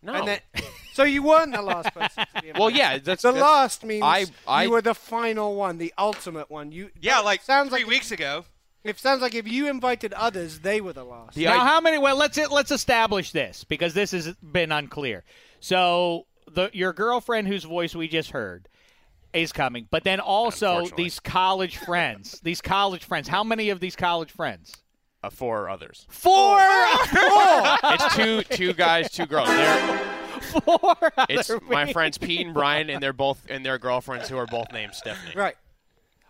No. 0.02 0.14
And 0.14 0.26
then, 0.26 0.40
so 0.94 1.04
you 1.04 1.22
weren't 1.22 1.52
the 1.52 1.62
last 1.62 1.94
person. 1.94 2.24
To 2.34 2.42
be 2.42 2.48
invited. 2.48 2.58
well, 2.60 2.70
yeah, 2.70 2.98
that's 2.98 3.22
The 3.22 3.28
that's- 3.32 3.40
last 3.42 3.84
means 3.84 4.02
I- 4.02 4.26
I- 4.48 4.64
you 4.64 4.70
were 4.72 4.82
the 4.82 4.94
final 4.94 5.54
one, 5.54 5.78
the 5.78 5.94
ultimate 5.96 6.50
one. 6.50 6.72
You 6.72 6.90
Yeah, 7.00 7.20
like 7.20 7.42
sounds 7.42 7.68
three 7.70 7.80
like 7.82 7.88
weeks 7.88 8.10
ago. 8.10 8.44
It 8.84 8.98
sounds 8.98 9.22
like 9.22 9.36
if 9.36 9.46
you 9.46 9.68
invited 9.68 10.12
others, 10.14 10.58
they 10.58 10.80
were 10.80 10.92
the 10.92 11.04
last. 11.04 11.36
now, 11.36 11.60
how 11.60 11.80
many? 11.80 11.98
Well, 11.98 12.16
let's 12.16 12.36
let's 12.50 12.72
establish 12.72 13.30
this 13.30 13.62
because 13.62 13.94
this 13.94 14.10
has 14.10 14.34
been 14.42 14.72
unclear. 14.72 15.22
So, 15.60 16.26
the 16.50 16.68
your 16.72 16.92
girlfriend, 16.92 17.46
whose 17.46 17.62
voice 17.62 17.94
we 17.94 18.08
just 18.08 18.30
heard, 18.32 18.66
is 19.32 19.52
coming. 19.52 19.86
But 19.90 20.04
then 20.04 20.20
also 20.20 20.86
these 20.96 21.20
college 21.20 21.76
friends. 21.78 22.40
These 22.44 22.60
college 22.60 23.04
friends. 23.04 23.28
How 23.28 23.42
many 23.44 23.70
of 23.70 23.80
these 23.80 23.96
college 23.96 24.30
friends? 24.30 24.74
Uh, 25.22 25.30
four 25.30 25.68
others. 25.68 26.06
Four. 26.10 26.58
it's 26.60 28.14
two 28.16 28.42
two 28.42 28.72
guys, 28.72 29.10
two 29.10 29.26
girls. 29.26 29.48
They're, 29.48 29.98
Four. 30.40 30.96
it's 31.28 31.48
other 31.50 31.60
my 31.68 31.84
wings. 31.84 31.92
friends 31.92 32.18
Pete 32.18 32.44
and 32.46 32.52
Brian, 32.54 32.90
and 32.90 33.02
they're 33.02 33.12
both 33.12 33.40
and 33.48 33.64
their 33.64 33.78
girlfriends 33.78 34.28
who 34.28 34.36
are 34.36 34.46
both 34.46 34.72
named 34.72 34.94
Stephanie. 34.94 35.34
Right. 35.36 35.54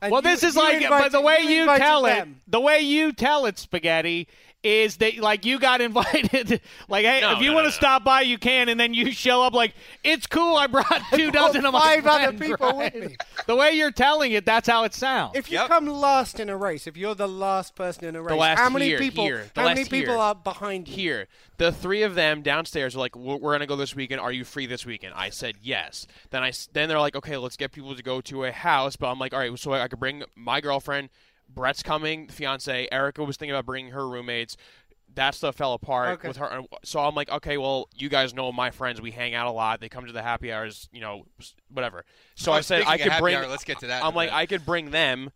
And 0.02 0.12
well, 0.12 0.20
you- 0.20 0.28
this 0.30 0.42
is 0.42 0.54
you 0.54 0.60
like, 0.62 0.88
but 0.88 1.12
the 1.12 1.20
way 1.20 1.38
you 1.42 1.62
you 1.64 1.76
tell 1.78 2.02
them. 2.02 2.36
it, 2.46 2.50
the 2.50 2.60
way 2.60 2.80
you 2.80 3.12
tell 3.12 3.46
it, 3.46 3.58
spaghetti, 3.58 4.28
is 4.62 4.96
that 4.98 5.18
like 5.18 5.44
you 5.44 5.58
got 5.58 5.80
invited. 5.80 6.60
like, 6.88 7.04
hey, 7.04 7.20
No, 7.20 7.32
if 7.32 7.40
you 7.42 7.48
no, 7.48 7.54
want 7.54 7.64
to 7.64 7.70
no. 7.70 7.74
stop 7.76 8.04
by, 8.04 8.20
you 8.20 8.38
can, 8.38 8.68
and 8.68 8.78
then 8.78 8.94
you 8.94 9.10
show 9.12 9.42
up 9.42 9.54
like 9.54 9.74
it's 10.04 10.26
cool. 10.26 10.56
I 10.56 10.66
brought 10.68 11.02
two 11.12 11.30
dozen 11.30 11.64
of 11.66 11.72
my 11.72 12.00
five 12.00 12.06
other 12.06 12.38
people 12.38 12.78
right? 12.78 12.94
with 12.94 13.10
me. 13.10 13.16
The 13.46 13.56
way 13.56 13.72
you're 13.72 13.90
telling 13.90 14.32
it, 14.32 14.46
that's 14.46 14.68
how 14.68 14.84
it 14.84 14.94
sounds. 14.94 15.36
If 15.36 15.50
you 15.50 15.58
come 15.66 15.86
last 15.86 16.38
in 16.38 16.48
a 16.48 16.56
race, 16.56 16.86
if 16.86 16.96
you're 16.96 17.14
the 17.14 17.28
last 17.28 17.74
person 17.74 18.04
in 18.04 18.14
a 18.16 18.22
race, 18.22 18.30
The 18.30 18.36
last 18.36 18.58
how 18.58 18.70
many 18.70 18.86
here, 18.86 18.98
people? 18.98 19.24
here, 19.24 19.50
the 19.54 19.60
how 19.60 19.66
last 19.66 19.76
many 19.76 19.88
people 19.88 20.14
here. 20.14 20.22
are 20.22 20.34
behind 20.34 20.88
you? 20.88 20.94
Here, 20.94 21.26
the 21.58 21.72
three 21.72 22.02
of 22.02 22.14
them 22.14 22.42
downstairs 22.42 22.94
are 22.94 22.98
like, 23.00 23.16
"We're, 23.16 23.36
we're 23.36 23.52
gonna 23.52 23.66
go 23.66 23.76
this 23.76 23.96
weekend. 23.96 24.20
Are 24.20 24.32
you 24.32 24.44
free 24.44 24.66
this 24.66 24.86
weekend?" 24.86 25.14
I 25.14 25.30
said 25.30 25.56
yes. 25.62 26.06
Then 26.30 26.42
i 26.42 26.52
then 26.72 26.88
they're 26.88 27.00
like, 27.00 27.16
"Okay, 27.16 27.36
let's 27.36 27.56
get 27.56 27.72
people 27.72 27.94
to 27.96 28.02
go 28.02 28.20
to 28.22 28.44
a 28.44 28.52
house." 28.52 28.94
But 28.96 29.10
I'm 29.10 29.18
like, 29.18 29.32
"All 29.34 29.40
right, 29.40 29.58
so 29.58 29.72
I 29.72 29.88
could 29.88 29.98
bring 29.98 30.22
my 30.36 30.60
girlfriend. 30.60 31.08
Brett's 31.54 31.82
coming, 31.82 32.26
the 32.26 32.32
fiance. 32.32 32.88
Erica 32.90 33.24
was 33.24 33.36
thinking 33.36 33.54
about 33.54 33.66
bringing 33.66 33.92
her 33.92 34.08
roommates." 34.08 34.56
That 35.14 35.34
stuff 35.34 35.56
fell 35.56 35.74
apart 35.74 36.08
Okay. 36.20 36.28
with 36.28 36.38
her. 36.38 36.62
So 36.84 36.98
I'm 36.98 37.14
like, 37.14 37.30
okay, 37.30 37.58
well, 37.58 37.86
you 37.94 38.08
guys 38.08 38.32
know 38.32 38.50
my 38.50 38.70
friends. 38.70 38.98
We 38.98 39.10
hang 39.10 39.34
out 39.34 39.46
a 39.46 39.50
lot. 39.50 39.78
They 39.80 39.90
come 39.90 40.06
to 40.06 40.12
the 40.12 40.22
happy 40.22 40.50
hours, 40.50 40.88
you 40.90 41.02
know, 41.02 41.26
whatever. 41.68 42.06
So 42.34 42.50
Oh, 42.50 42.54
I 42.54 42.60
said 42.62 42.84
I 42.86 42.96
could 42.96 43.12
bring. 43.18 43.34
hour, 43.36 43.46
let's 43.46 43.64
get 43.64 43.78
to 43.80 43.88
that 43.88 44.02
I'm 44.02 44.14
like, 44.14 44.30
bit. 44.30 44.34
I 44.36 44.46
could 44.46 44.64
bring 44.64 44.90
them, 44.90 45.30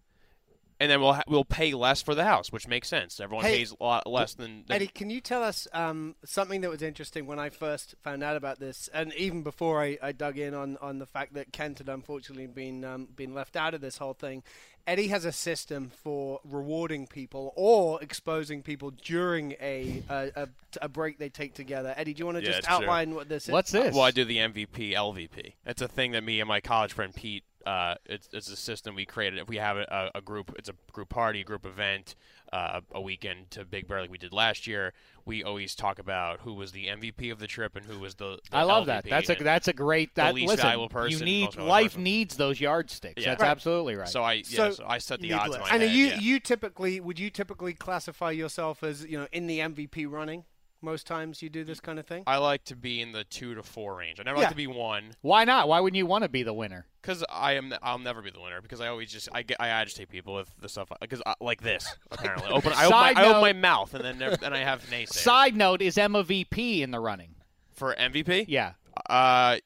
and 0.81 0.91
then 0.91 1.03
we'll 1.03 1.13
ha- 1.13 1.25
we'll 1.29 1.45
pay 1.45 1.75
less 1.75 2.01
for 2.01 2.15
the 2.15 2.25
house, 2.25 2.51
which 2.51 2.67
makes 2.67 2.89
sense. 2.89 3.21
Everyone 3.21 3.45
Hey, 3.45 3.59
pays 3.59 3.75
a 3.79 3.85
lot 3.85 4.07
less 4.07 4.33
than, 4.33 4.65
than 4.67 4.77
Eddie, 4.77 4.87
can 4.87 5.11
you 5.11 5.21
tell 5.21 5.43
us 5.43 5.69
um, 5.75 6.17
something 6.25 6.63
that 6.63 6.71
was 6.71 6.81
interesting 6.81 7.27
when 7.27 7.39
I 7.39 7.51
first 7.51 7.97
found 8.03 8.23
out 8.23 8.37
about 8.39 8.59
this, 8.59 8.89
and 8.95 9.13
even 9.13 9.43
before 9.43 9.83
I, 9.83 9.99
I 10.03 10.13
dug 10.13 10.39
in 10.39 10.55
on, 10.55 10.79
on 10.81 10.99
the 11.01 11.07
fact 11.07 11.35
that 11.35 11.53
Kent 11.53 11.79
had 11.81 11.91
unfortunately 11.91 12.47
been 12.47 12.83
um, 12.83 13.09
been 13.15 13.35
left 13.35 13.57
out 13.57 13.75
of 13.75 13.83
this 13.83 13.99
whole 13.99 14.15
thing? 14.15 14.43
Eddie 14.87 15.09
has 15.09 15.25
a 15.25 15.33
system 15.33 15.91
for 16.03 16.41
rewarding 16.45 17.07
people 17.07 17.53
or 17.57 18.01
exposing 18.03 18.63
people 18.63 18.93
during 18.93 19.53
a 19.61 20.03
a, 20.09 20.31
a, 20.37 20.49
a 20.83 20.89
break 20.89 21.19
they 21.19 21.29
take 21.29 21.55
together. 21.55 21.93
Eddie, 21.97 22.15
do 22.15 22.21
you 22.21 22.27
want 22.27 22.39
to 22.39 22.43
Yeah, 22.43 22.49
just 22.49 22.59
it's 22.61 22.69
true. 22.69 22.77
outline 22.77 23.15
what 23.15 23.29
this 23.29 23.45
is? 23.45 23.51
What's 23.51 23.73
this? 23.73 23.95
Well, 23.95 24.05
I 24.05 24.11
do 24.13 24.25
the 24.25 24.39
MVP, 24.39 24.93
LVP. 24.93 25.55
It's 25.65 25.83
a 25.83 25.89
thing 25.89 26.13
that 26.13 26.23
me 26.23 26.41
and 26.41 26.49
my 26.49 26.61
college 26.61 26.93
friend 26.93 27.15
Pete. 27.15 27.43
Uh, 27.67 27.97
it's, 28.07 28.29
it's 28.33 28.49
a 28.49 28.55
system 28.57 28.95
we 28.95 29.05
created. 29.05 29.41
If 29.41 29.49
we 29.49 29.57
have 29.57 29.77
a, 29.77 30.11
a 30.15 30.21
group, 30.21 30.55
it's 30.57 30.69
a 30.69 30.75
group 30.93 31.09
party, 31.09 31.43
group 31.43 31.67
event, 31.67 32.15
uh, 32.53 32.81
a 32.93 33.01
weekend 33.01 33.51
to 33.51 33.65
Big 33.65 33.89
Bear 33.89 34.01
like 34.01 34.11
we 34.11 34.19
did 34.19 34.33
last 34.33 34.69
year. 34.69 34.93
We 35.25 35.43
always 35.43 35.75
talk 35.75 35.99
about 35.99 36.41
who 36.43 36.55
was 36.55 36.71
the 36.71 36.87
MVP 36.87 37.33
of 37.33 37.41
the 37.41 37.49
trip 37.49 37.75
and 37.75 37.85
who 37.85 37.99
was 37.99 38.15
the. 38.15 38.39
the 38.51 38.57
I 38.57 38.63
love 38.63 38.85
LVP. 38.85 38.87
that. 38.87 39.05
That's 39.11 39.29
a 39.31 39.37
and 39.37 39.45
that's 39.47 39.67
a 39.67 39.73
great. 39.73 40.15
the 40.15 40.23
That 40.23 40.35
least 40.37 40.47
listen, 40.49 40.63
valuable 40.63 40.89
person, 40.89 41.19
you 41.19 41.25
need 41.25 41.57
life 41.57 41.87
person. 41.93 42.05
needs 42.05 42.37
those 42.37 42.61
yardsticks. 42.61 43.21
Yeah. 43.21 43.31
That's 43.31 43.43
Right. 43.43 43.49
absolutely 43.51 43.97
right. 43.97 44.09
So 44.09 44.23
I 44.23 44.45
yeah, 44.49 44.71
so, 44.71 44.85
I 44.87 44.99
set 44.99 45.21
the 45.21 45.33
odds 45.33 45.57
in 45.57 45.61
my 45.61 45.69
and 45.71 45.83
head. 45.83 45.91
you 45.91 46.07
yeah. 46.07 46.19
you 46.21 46.39
typically 46.39 47.01
would 47.01 47.19
you 47.19 47.31
typically 47.31 47.75
classify 47.75 48.31
yourself 48.31 48.85
as 48.85 49.05
you 49.05 49.19
know 49.19 49.27
in 49.33 49.49
the 49.49 49.59
MVP 49.59 50.09
running? 50.09 50.45
Most 50.87 51.05
times 51.05 51.43
you 51.43 51.49
do 51.51 51.65
this 51.65 51.81
kind 51.81 51.99
of 51.99 52.07
thing. 52.07 52.23
I 52.29 52.37
like 52.37 52.63
to 52.67 52.77
be 52.77 53.01
in 53.01 53.11
the 53.11 53.25
two 53.25 53.57
to 53.57 53.65
four 53.65 53.97
range. 53.97 54.21
I 54.21 54.23
never 54.23 54.37
Yeah. 54.37 54.43
like 54.45 54.51
to 54.51 54.57
be 54.57 54.69
one. 54.69 55.17
Why 55.21 55.45
not? 55.45 55.67
Why 55.67 55.81
wouldn't 55.81 55.97
you 55.99 56.07
want 56.07 56.23
to 56.23 56.29
be 56.29 56.45
the 56.45 56.55
winner? 56.55 56.87
Because 57.03 57.25
I 57.29 57.55
am, 57.55 57.75
I'll 57.83 57.99
never 57.99 58.23
be 58.23 58.31
the 58.31 58.41
winner. 58.41 58.61
Because 58.63 58.81
I 58.81 58.87
always 58.87 59.11
just, 59.11 59.29
I, 59.33 59.43
get, 59.43 59.57
I 59.59 59.67
agitate 59.67 60.09
people 60.09 60.37
with 60.37 60.49
the 60.61 60.69
stuff. 60.69 60.93
Because 61.01 61.21
like 61.41 61.61
this, 61.61 61.93
apparently, 62.13 62.51
open, 62.53 62.73
I, 62.73 62.85
open 62.87 62.91
my, 62.93 63.13
Side 63.13 63.17
I 63.19 63.25
open 63.29 63.41
my 63.41 63.53
mouth, 63.53 63.95
and 63.95 64.05
then, 64.05 64.19
there- 64.19 64.37
then 64.37 64.53
I 64.53 64.59
have 64.59 64.85
naysayers. 64.85 65.09
Side 65.15 65.57
note: 65.57 65.83
Is 65.83 65.99
Emma 65.99 66.23
VP 66.23 66.83
in 66.85 66.93
the 66.93 67.01
running? 67.01 67.35
for 67.75 67.95
MVP. 67.97 68.45
Yeah. 68.49 68.73
Uh, 69.11 69.57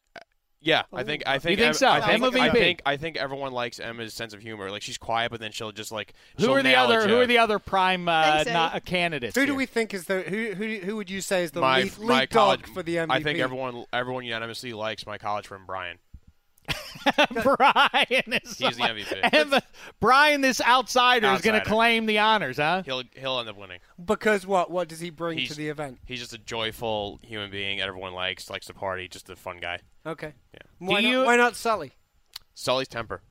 yeah. 0.61 0.82
I 0.92 1.04
think, 1.04 1.22
I 1.26 1.38
think, 1.38 1.58
think 1.58 1.68
Em- 1.68 1.74
so? 1.74 1.88
I 1.88 2.00
think, 2.00 2.22
Emma 2.22 2.40
I 2.40 2.50
think, 2.50 2.82
I 2.84 2.96
think 2.96 3.16
everyone 3.16 3.52
likes 3.52 3.80
Emma's 3.80 4.14
sense 4.14 4.34
of 4.34 4.40
humor. 4.40 4.70
Like 4.70 4.82
she's 4.82 4.98
quiet, 4.98 5.30
but 5.30 5.40
then 5.40 5.52
she'll 5.52 5.72
just 5.72 5.92
like. 5.92 6.14
Who 6.38 6.52
are 6.52 6.62
the 6.62 6.76
other? 6.76 7.06
Who 7.08 7.20
are 7.20 7.26
the 7.26 7.38
other 7.38 7.58
prime 7.58 8.08
uh, 8.08 8.22
Thanks, 8.22 8.50
not, 8.52 8.74
Eddie. 8.74 8.76
uh, 8.76 8.80
candidates? 8.80 9.36
Who 9.36 9.46
do 9.46 9.52
here? 9.52 9.58
we 9.58 9.66
think 9.66 9.94
is 9.94 10.04
the 10.06 10.22
who 10.22 10.54
who 10.54 10.76
who 10.78 10.96
would 10.96 11.11
you 11.11 11.20
say 11.20 11.42
is 11.44 11.50
the 11.52 11.61
my 11.61 11.82
lead, 11.82 11.98
my 11.98 12.04
lead 12.20 12.30
college 12.30 12.62
dog 12.62 12.74
for 12.74 12.82
the 12.82 12.96
MVP? 12.96 13.11
I 13.11 13.22
think 13.22 13.38
everyone 13.38 13.84
everyone 13.92 14.24
unanimously 14.24 14.72
likes 14.72 15.06
my 15.06 15.18
college 15.18 15.46
friend 15.46 15.64
Brian. 15.66 15.98
Brian 17.42 18.32
is 18.42 18.59
He's 18.59 18.76
the 18.76 18.82
MVP. 18.82 19.30
Emma- 19.32 19.62
Brian, 20.01 20.40
this 20.40 20.61
outsider, 20.61 21.26
is 21.32 21.40
going 21.40 21.55
to 21.55 21.61
Outsider. 21.61 21.64
claim 21.74 22.07
the 22.07 22.18
honors, 22.18 22.57
huh? 22.59 22.82
He'll 22.84 23.03
he'll 23.16 23.38
end 23.40 23.48
up 23.48 23.57
winning. 23.57 23.78
because 24.05 24.46
what 24.46 24.70
what 24.70 24.88
does 24.88 25.01
he 25.01 25.11
bring 25.11 25.38
He's- 25.38 25.51
to 25.51 25.57
the 25.57 25.68
event? 25.68 25.98
He's 26.07 26.20
just 26.20 26.32
a 26.32 26.38
joyful 26.38 27.20
human 27.22 27.51
being. 27.51 27.80
Everyone 27.80 28.12
likes 28.12 28.51
likes 28.51 28.66
to 28.66 28.74
party. 28.74 29.09
Just 29.09 29.28
a 29.30 29.36
fun 29.36 29.59
guy. 29.59 29.78
Okay. 30.07 30.32
Yeah. 30.55 30.61
Why, 30.78 31.01
Do 31.01 31.07
not, 31.07 31.12
you- 31.12 31.24
why 31.24 31.36
not 31.36 31.57
Sully? 31.57 31.92
Sully's 32.55 32.88
temper. 32.88 33.22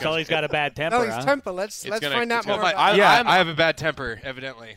Sully's 0.00 0.28
got 0.28 0.44
a 0.44 0.48
bad 0.48 0.72
oh, 0.76 0.80
temper. 0.80 0.96
Oh, 0.96 1.02
his 1.04 1.14
huh? 1.14 1.22
temper. 1.22 1.52
Let's 1.52 1.82
It's 1.84 1.90
let's 1.90 2.00
gonna- 2.02 2.14
find 2.16 2.32
out 2.32 2.38
it's 2.38 2.46
more. 2.46 2.56
gonna- 2.56 2.70
about 2.70 2.80
I- 2.80 2.96
yeah, 2.96 3.12
I'm- 3.12 3.26
I 3.28 3.36
have 3.36 3.48
a 3.48 3.54
bad 3.54 3.76
temper, 3.78 4.20
evidently. 4.22 4.76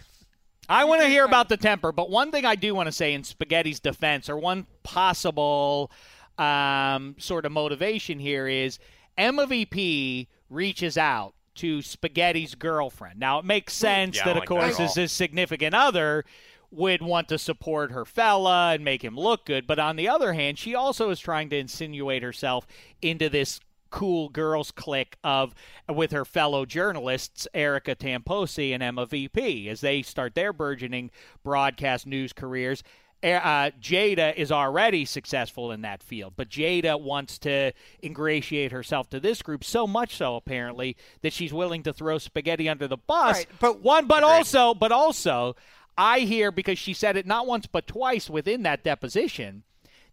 I 0.70 0.86
want 0.86 1.02
to 1.02 1.10
hear 1.10 1.26
about 1.26 1.50
the 1.50 1.58
temper, 1.58 1.92
but 1.92 2.10
one 2.10 2.32
thing 2.32 2.46
I 2.46 2.56
do 2.56 2.74
want 2.74 2.88
to 2.88 2.94
say 2.94 3.14
in 3.14 3.24
Spaghetti's 3.26 3.82
defense, 3.82 4.30
or 4.30 4.38
one 4.38 4.66
possible 4.82 5.92
um, 6.38 7.16
sort 7.20 7.46
of 7.46 7.52
motivation 7.52 8.20
here 8.20 8.48
is 8.48 8.80
Emma 9.18 9.46
VP 9.46 10.28
reaches 10.50 10.98
out 10.98 11.34
to 11.56 11.80
Spaghetti's 11.80 12.56
girlfriend. 12.56 13.20
Now, 13.20 13.40
it 13.40 13.46
makes 13.46 13.74
sense 13.74 14.18
Yeah, 14.18 14.26
that, 14.26 14.32
of 14.32 14.36
like 14.38 14.50
that 14.50 14.56
course, 14.56 14.80
at 14.80 14.86
as 14.86 14.96
his 14.96 15.12
significant 15.12 15.76
other 15.76 16.26
would 16.72 17.02
want 17.02 17.30
to 17.30 17.38
support 17.38 17.92
her 17.92 18.06
fella 18.06 18.74
and 18.74 18.84
make 18.84 19.04
him 19.04 19.16
look 19.16 19.46
good. 19.46 19.68
But 19.68 19.78
on 19.78 19.96
the 19.96 20.10
other 20.10 20.34
hand, 20.34 20.58
she 20.58 20.74
also 20.74 21.12
is 21.12 21.20
trying 21.20 21.50
to 21.52 21.58
insinuate 21.58 22.24
herself 22.24 22.66
into 23.02 23.30
this 23.30 23.60
cool 23.92 24.28
girls 24.30 24.72
clique 24.72 25.18
of 25.24 25.54
with 25.88 26.12
her 26.12 26.26
fellow 26.26 26.66
journalists 26.66 27.48
Erica 27.54 27.96
Tamposi 27.96 28.74
and 28.74 28.82
Emma 28.82 29.06
VP 29.06 29.70
as 29.70 29.82
they 29.82 30.02
start 30.02 30.34
their 30.34 30.52
burgeoning 30.52 31.12
broadcast 31.44 32.08
news 32.08 32.34
careers. 32.34 32.84
Uh, 33.24 33.72
Jada 33.82 34.36
is 34.36 34.52
already 34.52 35.06
successful 35.06 35.72
in 35.72 35.82
that 35.82 36.04
field, 36.04 36.34
but 36.36 36.50
Jada 36.50 37.00
wants 37.00 37.38
to 37.40 37.72
ingratiate 38.04 38.74
herself 38.74 39.10
to 39.12 39.20
this 39.20 39.42
group 39.42 39.64
so 39.64 39.88
much 39.88 40.18
so 40.18 40.36
apparently 40.36 40.98
that 41.22 41.32
she's 41.32 41.54
willing 41.54 41.84
to 41.84 41.94
throw 41.94 42.18
spaghetti 42.18 42.68
under 42.68 42.88
the 42.88 42.98
bus. 42.98 43.38
Right, 43.38 43.48
but- 43.60 43.82
one, 43.82 44.08
but 44.08 44.24
also, 44.24 44.74
but 44.74 44.92
also, 44.92 45.56
I 45.98 46.20
hear 46.20 46.52
because 46.52 46.78
she 46.78 46.94
said 46.94 47.16
it 47.16 47.26
not 47.26 47.48
once 47.48 47.66
but 47.66 47.88
twice 47.88 48.30
within 48.30 48.64
that 48.64 48.84
deposition. 48.84 49.64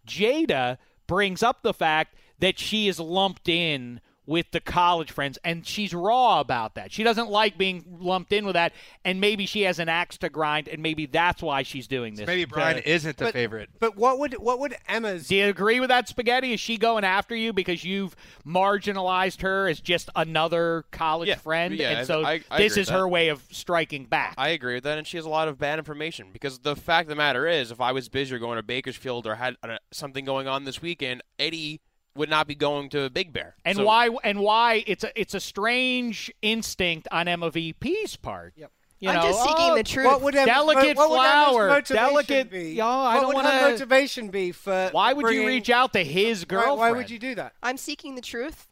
Jada 0.06 0.78
brings 1.06 1.42
up 1.42 1.62
the 1.62 1.74
fact 1.74 2.14
that 2.38 2.58
she 2.58 2.86
is 2.86 3.00
lumped 3.00 3.48
in 3.48 4.00
with 4.26 4.50
the 4.52 4.60
college 4.60 5.10
friends 5.10 5.38
and 5.44 5.66
she's 5.66 5.92
raw 5.92 6.40
about 6.40 6.74
that. 6.76 6.92
She 6.92 7.02
doesn't 7.02 7.30
like 7.30 7.58
being 7.58 7.84
lumped 8.00 8.32
in 8.32 8.44
with 8.46 8.54
that 8.54 8.72
and 9.04 9.20
maybe 9.20 9.44
she 9.46 9.62
has 9.62 9.78
an 9.78 9.88
axe 9.88 10.18
to 10.18 10.28
grind 10.28 10.68
and 10.68 10.82
maybe 10.82 11.06
that's 11.06 11.42
why 11.42 11.62
she's 11.64 11.88
doing 11.88 12.14
this. 12.14 12.26
Maybe 12.26 12.44
Brian 12.44 12.76
To- 12.76 12.88
isn't 12.88 13.16
the 13.16 13.24
But- 13.26 13.32
favorite. 13.34 13.70
But 13.80 13.96
what 13.96 14.18
would 14.20 14.34
what 14.34 14.60
would 14.60 14.76
Emma's 14.86 15.26
Do 15.28 15.36
you 15.36 15.48
agree 15.48 15.80
with 15.80 15.88
that 15.88 16.08
spaghetti? 16.08 16.52
Is 16.52 16.60
she 16.60 16.76
going 16.76 17.02
after 17.02 17.34
you 17.34 17.52
because 17.52 17.82
you've 17.82 18.14
marginalized 18.46 19.42
her 19.42 19.68
as 19.68 19.80
just 19.80 20.10
another 20.14 20.84
college 20.90 21.28
Yeah, 21.28 21.36
friend 21.36 21.74
yeah, 21.74 21.98
and 21.98 22.06
so 22.06 22.24
I- 22.24 22.42
I 22.50 22.58
this 22.58 22.76
is 22.76 22.88
her 22.88 23.08
way 23.08 23.28
of 23.28 23.42
striking 23.50 24.04
back. 24.06 24.34
I 24.38 24.50
agree 24.50 24.74
with 24.74 24.84
that, 24.84 24.98
and 24.98 25.06
she 25.06 25.16
has 25.16 25.26
a 25.26 25.28
lot 25.30 25.48
of 25.48 25.58
bad 25.58 25.78
information. 25.78 26.28
Because 26.32 26.60
the 26.60 26.76
fact 26.76 27.06
of 27.06 27.08
the 27.10 27.16
matter 27.16 27.46
is, 27.48 27.70
if 27.70 27.80
I 27.80 27.92
was 27.92 28.08
busy 28.08 28.34
or 28.34 28.38
going 28.38 28.56
to 28.56 28.62
Bakersfield 28.62 29.26
or 29.26 29.36
had 29.36 29.56
uh, 29.62 29.78
something 29.90 30.24
going 30.24 30.46
on 30.46 30.64
this 30.64 30.80
weekend, 30.82 31.22
Eddie 31.38 31.80
would 32.20 32.30
not 32.30 32.46
be 32.46 32.54
going 32.54 32.88
to 32.90 33.10
Big 33.10 33.32
Bear. 33.32 33.56
and 33.64 33.76
So- 33.78 33.84
why 33.84 34.08
and 34.22 34.38
why 34.40 34.84
it's 34.86 35.02
a 35.04 35.20
it's 35.20 35.34
a 35.34 35.40
strange 35.40 36.30
instinct 36.42 37.08
on 37.10 37.26
Emma 37.28 37.50
VP's 37.50 38.16
part. 38.16 38.52
Yep. 38.56 38.70
You 39.00 39.08
I'm 39.08 39.16
know, 39.16 39.22
just 39.22 39.42
seeking 39.42 39.70
oh, 39.70 39.74
the 39.76 39.82
truth. 39.82 40.06
What 40.06 40.20
would 40.20 40.34
Emma's, 40.34 40.46
Delicate 40.54 40.96
what 40.96 41.08
would 41.10 41.16
Emma's 41.20 41.48
flower, 41.48 41.68
motivation 41.68 41.96
delicate- 41.96 42.50
Be? 42.50 42.72
Yo, 42.74 42.86
I 42.86 43.14
what 43.14 43.20
don't 43.22 43.34
would 43.34 43.44
her 43.46 43.50
wanna- 43.50 43.70
motivation 43.72 44.28
be 44.28 44.52
for? 44.52 44.90
Why 44.92 45.14
would 45.14 45.22
bringing- 45.22 45.42
you 45.42 45.48
reach 45.48 45.70
out 45.70 45.94
to 45.94 46.04
his 46.04 46.42
Why, 46.42 46.46
girlfriend? 46.48 46.78
why 46.78 46.90
would 46.92 47.08
you 47.10 47.18
do 47.18 47.34
that? 47.36 47.54
I'm 47.62 47.78
seeking 47.78 48.14
the 48.14 48.20
truth. 48.20 48.68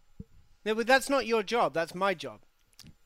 No, 0.67 0.75
but 0.75 0.87
that's 0.87 1.09
not 1.09 1.25
your 1.25 1.43
job. 1.43 1.73
That's 1.73 1.95
my 1.95 2.13
job. 2.13 2.41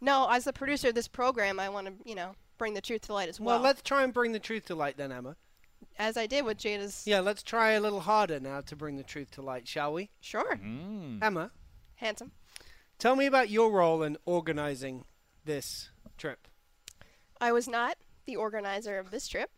No, 0.00 0.28
as 0.30 0.42
the 0.44 0.52
producer 0.52 0.88
of 0.88 0.96
this 0.96 1.06
program, 1.06 1.60
I 1.60 1.68
want 1.68 1.86
to, 1.86 1.92
you 2.04 2.16
know, 2.16 2.34
bring 2.58 2.74
the 2.74 2.80
truth 2.80 3.02
to 3.02 3.12
light 3.12 3.28
as 3.28 3.38
Well, 3.38 3.54
well. 3.56 3.62
let's 3.62 3.82
try 3.82 4.02
and 4.02 4.12
bring 4.12 4.32
the 4.32 4.40
truth 4.40 4.64
to 4.66 4.74
light 4.74 4.96
then, 4.96 5.12
Emma. 5.12 5.36
As 5.98 6.16
I 6.16 6.26
did 6.26 6.44
with 6.44 6.58
Jada's. 6.58 7.02
Yeah, 7.06 7.20
let's 7.20 7.42
try 7.42 7.72
a 7.72 7.80
little 7.80 8.00
harder 8.00 8.40
now 8.40 8.60
to 8.62 8.76
bring 8.76 8.96
the 8.96 9.02
truth 9.02 9.30
to 9.32 9.42
light, 9.42 9.66
shall 9.68 9.92
we? 9.92 10.10
Sure. 10.20 10.56
Mm. 10.56 11.22
Emma, 11.22 11.50
Handsome. 11.96 12.32
tell 12.98 13.16
me 13.16 13.26
about 13.26 13.50
your 13.50 13.70
role 13.70 14.02
in 14.02 14.16
organizing 14.24 15.04
this 15.44 15.90
trip. 16.18 16.48
I 17.40 17.52
was 17.52 17.66
not 17.68 17.96
the 18.26 18.36
organizer 18.36 18.98
of 18.98 19.10
this 19.10 19.26
trip. 19.28 19.50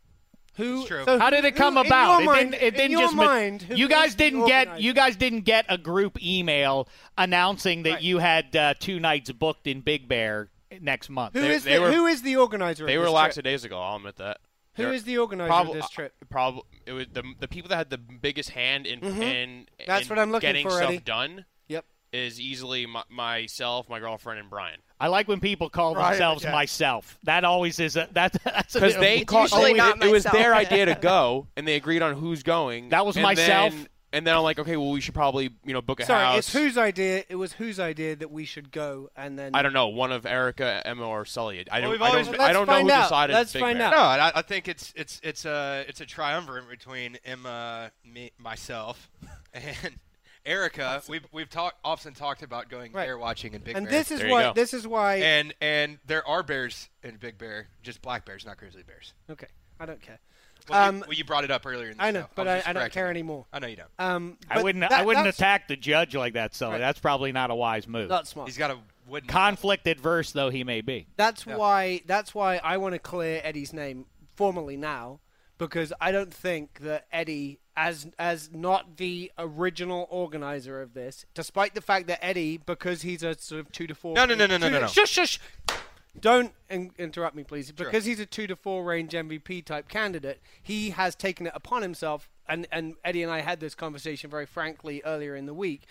Who? 0.57 0.87
True. 0.87 1.05
so 1.05 1.18
How 1.18 1.30
did 1.30 1.45
it 1.45 1.55
who- 1.55 1.59
come 1.59 1.76
in 1.76 1.87
about? 1.87 2.12
your 2.12 2.22
it 2.22 2.26
mind- 2.26 2.51
didn't. 2.53 2.62
It 2.62 2.66
in 2.74 2.78
didn't 2.78 2.91
your 2.93 3.01
just. 3.03 3.16
mind, 3.16 3.62
who 3.62 3.74
you 3.74 3.89
guys 3.89 4.14
didn't 4.14 4.47
get. 4.47 4.68
organizer? 4.68 4.82
You 4.82 4.95
guys 4.95 5.16
didn't 5.16 5.41
get 5.41 5.66
a 5.68 5.76
group 5.76 6.22
email 6.22 6.89
announcing 7.18 7.82
that 7.82 8.03
you 8.05 8.18
had 8.18 8.55
uh, 8.55 8.74
two 8.78 9.01
nights 9.01 9.32
booked 9.32 9.66
in 9.66 9.80
Big 9.80 10.07
Bear 10.07 10.51
next 10.80 11.11
month. 11.11 11.35
Who 11.35 11.41
They- 11.41 11.55
is 11.55 11.64
they 11.64 11.74
the, 11.74 11.80
were- 11.82 11.93
who 11.93 12.07
is 12.07 12.22
the 12.22 12.37
organizer? 12.37 12.87
They 12.87 12.95
of 12.95 13.01
were 13.01 13.07
this 13.07 13.14
lax 13.14 13.35
trip? 13.35 13.45
days 13.45 13.64
ago. 13.64 13.80
I'll 13.80 13.97
admit 13.97 14.16
that. 14.16 14.39
Who 14.77 14.91
the 15.05 15.18
organizer 15.18 15.49
prob- 15.49 15.68
of 15.68 15.75
this 15.75 15.89
trip? 15.89 16.14
Probably 16.31 16.62
it 16.87 16.93
was 16.93 17.07
the 17.12 17.22
the 17.39 17.49
people 17.49 17.68
that 17.70 17.77
had 17.77 17.91
the 17.91 17.99
biggest 17.99 18.51
hand 18.51 18.87
in 18.87 19.01
Mhm. 19.01 19.22
in, 19.22 19.66
That's 19.87 20.03
in 20.05 20.09
what 20.09 20.18
I'm 20.18 20.31
looking 20.33 20.49
getting 20.49 20.66
for, 20.66 20.72
stuff 20.77 20.89
Eddie. 20.91 20.99
done. 21.01 21.45
Yep. 21.68 21.85
Is 22.12 22.41
easily 22.41 22.87
my, 22.87 23.03
myself, 23.09 23.89
my 23.89 23.99
girlfriend, 23.99 24.39
and 24.41 24.49
Brian. 24.51 24.79
I 25.01 25.09
like 25.09 25.27
when 25.27 25.41
people 25.41 25.68
call 25.68 25.95
Right, 25.97 26.11
themselves 26.11 26.45
yeah. 26.45 26.53
myself. 26.53 27.18
That 27.25 27.45
always 27.45 27.81
is 27.81 27.97
a 27.97 28.09
that 28.12 28.33
that's 28.45 28.72
Because 28.75 28.93
bit- 28.95 29.01
they 29.01 29.25
called. 29.25 29.53
always- 29.53 29.77
it, 29.77 30.03
it 30.05 30.11
was 30.11 30.25
their 30.25 30.55
idea 30.55 30.87
to 30.87 30.95
go, 30.95 31.49
and 31.57 31.66
they 31.66 31.75
agreed 31.77 32.03
on 32.03 32.14
who's 32.14 32.43
going. 32.43 32.91
That 32.91 33.05
was 33.05 33.16
and 33.16 33.22
myself. 33.25 33.72
Then, 33.72 33.89
and 34.15 34.27
then 34.27 34.35
I'm 34.37 34.43
like, 34.43 34.59
okay, 34.59 34.77
well, 34.77 34.91
we 34.91 35.01
should 35.03 35.12
probably 35.15 35.51
you 35.65 35.73
know 35.75 35.83
book 35.83 36.01
a 36.01 36.07
Sorry, 36.07 36.25
house. 36.25 36.39
it's 36.39 36.53
whose 36.53 36.79
idea? 36.79 37.25
It 37.29 37.35
was 37.37 37.53
whose 37.53 37.79
idea 37.79 38.17
that 38.17 38.31
we 38.31 38.45
should 38.47 38.71
go, 38.71 39.11
and 39.17 39.39
then 39.39 39.55
I 39.55 39.61
don't 39.62 39.73
know, 39.75 39.89
one 39.89 40.12
of 40.12 40.25
Erica, 40.25 40.81
Emma, 40.87 41.07
or 41.07 41.25
Sully. 41.27 41.65
I 41.71 41.81
Well, 41.81 41.83
don't. 41.83 41.91
we've 41.93 42.03
I 42.03 42.09
always 42.09 42.27
don't, 42.27 42.33
been- 42.33 42.41
I 42.41 42.45
Let's 42.45 42.55
don't 42.57 42.67
know 42.67 42.73
find 42.73 42.87
who 42.89 42.93
out. 42.95 43.03
decided. 43.03 43.33
Let's 43.35 43.53
Big 43.53 43.61
find 43.62 43.79
Bear. 43.79 43.87
out. 43.89 43.91
No, 43.93 43.99
I, 44.25 44.33
I 44.37 44.43
think 44.43 44.69
it's 44.69 44.93
it's 44.97 45.21
it's 45.23 45.45
a 45.45 45.85
it's 45.89 46.01
a 46.01 46.07
triumvirate 46.07 46.69
between 46.71 47.19
Emma, 47.25 47.91
me, 48.05 48.31
myself, 48.39 49.11
and 49.53 49.99
Erica. 50.47 51.03
We've 51.09 51.27
we've 51.33 51.49
talked 51.49 51.79
often 51.85 52.15
talked 52.15 52.43
about 52.43 52.69
going 52.69 52.93
bear 52.93 53.17
watching 53.19 53.55
in 53.55 53.62
Big 53.62 53.77
And 53.77 53.87
Bear. 53.87 53.99
this 53.99 54.11
is 54.11 54.23
why- 54.23 54.53
this 54.53 54.75
is 54.75 54.87
why- 54.87 55.17
And 55.17 55.55
and 55.61 55.99
there 56.07 56.27
are 56.27 56.43
bears 56.43 56.89
in 57.03 57.17
Big 57.17 57.39
Bear, 57.39 57.69
just 57.83 58.03
black 58.03 58.25
bears, 58.27 58.45
not 58.47 58.59
grizzly 58.59 58.83
bears. 58.83 59.15
Okay, 59.31 59.47
I 59.81 59.87
don't 59.87 60.01
care. 60.03 60.19
Well, 60.69 60.83
you- 60.83 60.89
Um, 60.89 61.01
well, 61.01 61.12
you 61.12 61.25
brought 61.25 61.45
it 61.45 61.51
up 61.51 61.67
earlier 61.67 61.91
in 61.91 61.97
the 61.99 62.03
I 62.03 62.11
know, 62.11 62.23
show. 62.23 62.29
but 62.35 62.47
was 62.47 62.62
I, 62.67 62.71
I 62.71 62.73
don't 62.73 62.93
care 62.93 63.05
you. 63.07 63.11
anymore. 63.11 63.47
I 63.53 63.59
know 63.59 63.67
you 63.67 63.77
don't. 63.77 63.91
Um, 63.99 64.39
I 64.51 64.62
wouldn't. 64.62 64.81
that- 64.81 64.93
I 64.93 65.03
wouldn't 65.03 65.27
attack 65.27 65.69
the 65.69 65.77
judge 65.77 66.15
like 66.15 66.35
that, 66.35 66.55
Sully. 66.55 66.73
Right. 66.73 66.79
That's 66.79 66.99
probably 67.01 67.33
not 67.33 67.51
a 67.51 67.55
wise 67.55 67.87
move. 67.87 68.09
Not 68.09 68.27
smart. 68.27 68.49
He's 68.49 68.57
got 68.59 68.71
a 68.71 68.79
wooden. 69.07 69.29
Conflict 69.29 69.87
adverse 69.87 70.33
though 70.33 70.51
he 70.51 70.65
may 70.65 70.81
be. 70.81 71.07
That's 71.17 71.47
why. 71.47 72.03
That's 72.07 72.35
why 72.35 72.59
I 72.65 72.77
want 72.79 72.95
to 72.95 72.99
clear 72.99 73.41
Eddie's 73.45 73.73
name 73.73 74.07
formally 74.35 74.77
now, 74.77 75.21
because 75.59 75.93
I 76.01 76.11
don't 76.12 76.33
think 76.33 76.81
that 76.81 77.07
Eddie, 77.12 77.61
as 77.77 78.07
as 78.19 78.51
not 78.53 78.97
the 78.97 79.31
original 79.39 80.07
organizer 80.11 80.81
of 80.81 80.95
this, 80.95 81.27
despite 81.35 81.75
the 81.75 81.81
fact 81.83 82.07
that 82.07 82.25
Eddie, 82.25 82.57
because 82.57 83.03
he's 83.03 83.23
a 83.23 83.35
sort 83.39 83.61
of 83.61 83.71
two 83.73 83.87
to 83.87 83.95
four. 83.95 84.15
No, 84.15 84.25
no, 84.25 84.35
no, 84.35 84.47
no, 84.47 84.57
no, 84.57 84.69
no, 84.69 84.81
no. 84.81 84.87
Shush, 84.87 85.11
shush. 85.11 85.39
Don't 86.21 86.53
in- 86.71 86.93
interrupt 86.99 87.35
me, 87.35 87.45
please. 87.45 87.73
Because 87.73 88.05
he's 88.05 88.21
a 88.21 88.27
two 88.27 88.47
to 88.47 88.57
four 88.57 88.85
range 88.85 89.12
MVP 89.12 89.65
type 89.65 89.89
candidate, 89.89 90.41
he 90.62 90.91
has 90.91 91.15
taken 91.15 91.47
it 91.47 91.53
upon 91.55 91.83
himself. 91.83 92.29
And 92.49 92.67
and 92.71 92.95
Eddie 93.05 93.23
and 93.23 93.33
I 93.33 93.41
had 93.41 93.61
this 93.61 93.75
conversation 93.75 94.31
very 94.31 94.47
frankly 94.47 95.03
earlier 95.05 95.35
in 95.35 95.47
the 95.47 95.55
week 95.55 95.87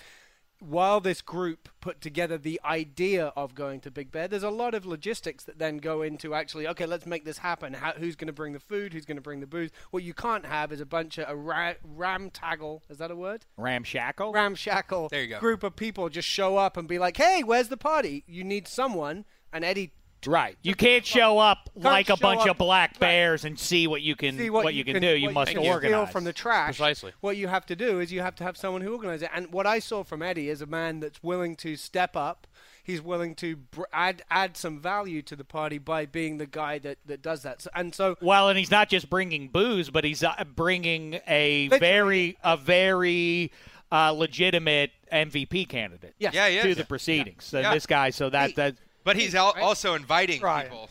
while 0.64 1.00
this 1.00 1.22
group 1.22 1.70
put 1.82 2.00
together 2.00 2.38
the 2.38 2.60
idea 2.64 3.28
of 3.36 3.54
going 3.54 3.82
to 3.82 3.92
Big 3.92 4.12
Bear, 4.12 4.28
there's 4.28 4.44
a 4.44 4.50
lot 4.50 4.74
of 4.74 4.86
logistics 4.86 5.44
that 5.44 5.60
then 5.60 5.78
go 5.78 6.02
into 6.02 6.34
actually, 6.34 6.68
okay, 6.70 6.86
let's 6.86 7.06
make 7.06 7.26
this 7.26 7.40
happen. 7.40 7.74
How, 7.74 7.92
who's 7.94 8.16
going 8.16 8.28
to 8.28 8.34
bring 8.34 8.54
the 8.54 8.60
food? 8.60 8.94
Who's 8.94 9.06
going 9.06 9.18
to 9.18 9.22
bring 9.22 9.42
the 9.42 9.48
booze? 9.48 9.72
What 9.92 10.04
you 10.04 10.14
can't 10.14 10.46
have 10.46 10.72
is 10.72 10.80
a 10.80 10.86
bunch 10.86 11.18
of 11.18 11.30
a 11.30 11.36
ra- 11.36 11.74
ramtaggle. 11.84 12.82
Is 12.90 12.98
that 13.00 13.12
a 13.12 13.16
word? 13.16 13.46
Ramshackle. 13.58 14.32
Ramshackle. 14.32 15.10
There 15.10 15.22
you 15.22 15.28
go. 15.28 15.40
Group 15.40 15.64
of 15.64 15.76
people 15.76 16.10
just 16.10 16.28
show 16.28 16.58
up 16.58 16.78
and 16.78 16.88
be 16.88 16.98
like, 17.00 17.18
hey, 17.18 17.44
where's 17.44 17.68
the 17.68 17.78
party? 17.78 18.24
You 18.28 18.44
need 18.44 18.68
someone. 18.68 19.26
And 19.52 19.64
Eddie. 19.66 19.92
Right. 20.28 20.58
You 20.62 20.76
can't 20.76 21.06
show 21.06 21.40
up 21.40 21.70
Can't 21.74 21.84
like 21.86 22.10
a 22.10 22.18
bunch 22.18 22.42
up- 22.42 22.50
of 22.50 22.58
black 22.58 23.00
bears 23.00 23.46
and 23.46 23.60
see 23.60 23.88
what 23.88 24.02
you 24.02 24.16
can 24.16 24.38
See 24.38 24.50
what, 24.50 24.74
you 24.74 24.84
can, 24.84 25.02
do. 25.02 25.16
You 25.16 25.32
must 25.32 25.52
can 25.52 25.60
organize. 25.60 25.90
steal 25.92 26.06
from 26.08 26.24
the 26.24 26.34
trash. 26.34 26.78
Precisely. 26.78 27.14
What 27.22 27.38
you 27.38 27.48
have 27.48 27.66
to 27.68 27.76
do 27.76 28.00
is 28.00 28.12
you 28.12 28.22
have 28.22 28.36
to 28.36 28.44
have 28.44 28.58
someone 28.58 28.82
who 28.82 28.94
organizes 28.94 29.24
it. 29.24 29.30
And 29.34 29.52
what 29.52 29.66
I 29.68 29.80
saw 29.80 30.04
from 30.04 30.22
Eddie 30.22 30.50
is 30.50 30.62
a 30.62 30.66
man 30.66 31.00
that's 31.00 31.22
willing 31.24 31.56
to 31.58 31.76
step 31.76 32.16
up. 32.16 32.48
He's 32.86 33.02
willing 33.02 33.34
to 33.36 33.56
br- 33.56 33.84
add 33.94 34.24
add 34.30 34.58
some 34.58 34.78
value 34.80 35.22
to 35.24 35.38
the 35.38 35.46
party 35.46 35.78
by 35.78 36.06
being 36.06 36.38
the 36.38 36.46
guy 36.46 36.80
that, 36.80 36.98
that 37.06 37.22
does 37.22 37.44
that. 37.44 37.62
So, 37.62 37.70
and 37.74 37.96
so 37.96 38.18
Well, 38.22 38.50
and 38.50 38.60
he's 38.60 38.72
not 38.72 38.90
just 38.90 39.10
bringing 39.10 39.48
booze, 39.48 39.90
but 39.90 40.04
he's 40.04 40.22
uh, 40.22 40.34
bringing 40.54 41.20
a 41.26 41.70
very 41.70 42.38
a 42.44 42.58
very 42.58 43.54
uh, 43.90 44.12
legitimate 44.12 44.92
MVP 45.14 45.70
candidate. 45.70 46.16
Yes. 46.20 46.34
Yeah, 46.34 46.50
he 46.50 46.62
to 46.62 46.76
the 46.76 46.84
proceedings. 46.84 47.46
So 47.46 47.60
Yeah. 47.60 47.74
this 47.74 47.86
guy, 47.86 48.10
so 48.10 48.30
that 48.32 48.56
that 48.56 48.76
But 49.04 49.16
he's 49.18 49.36
al- 49.36 49.56
also 49.62 49.96
inviting 49.96 50.40
people. 50.40 50.90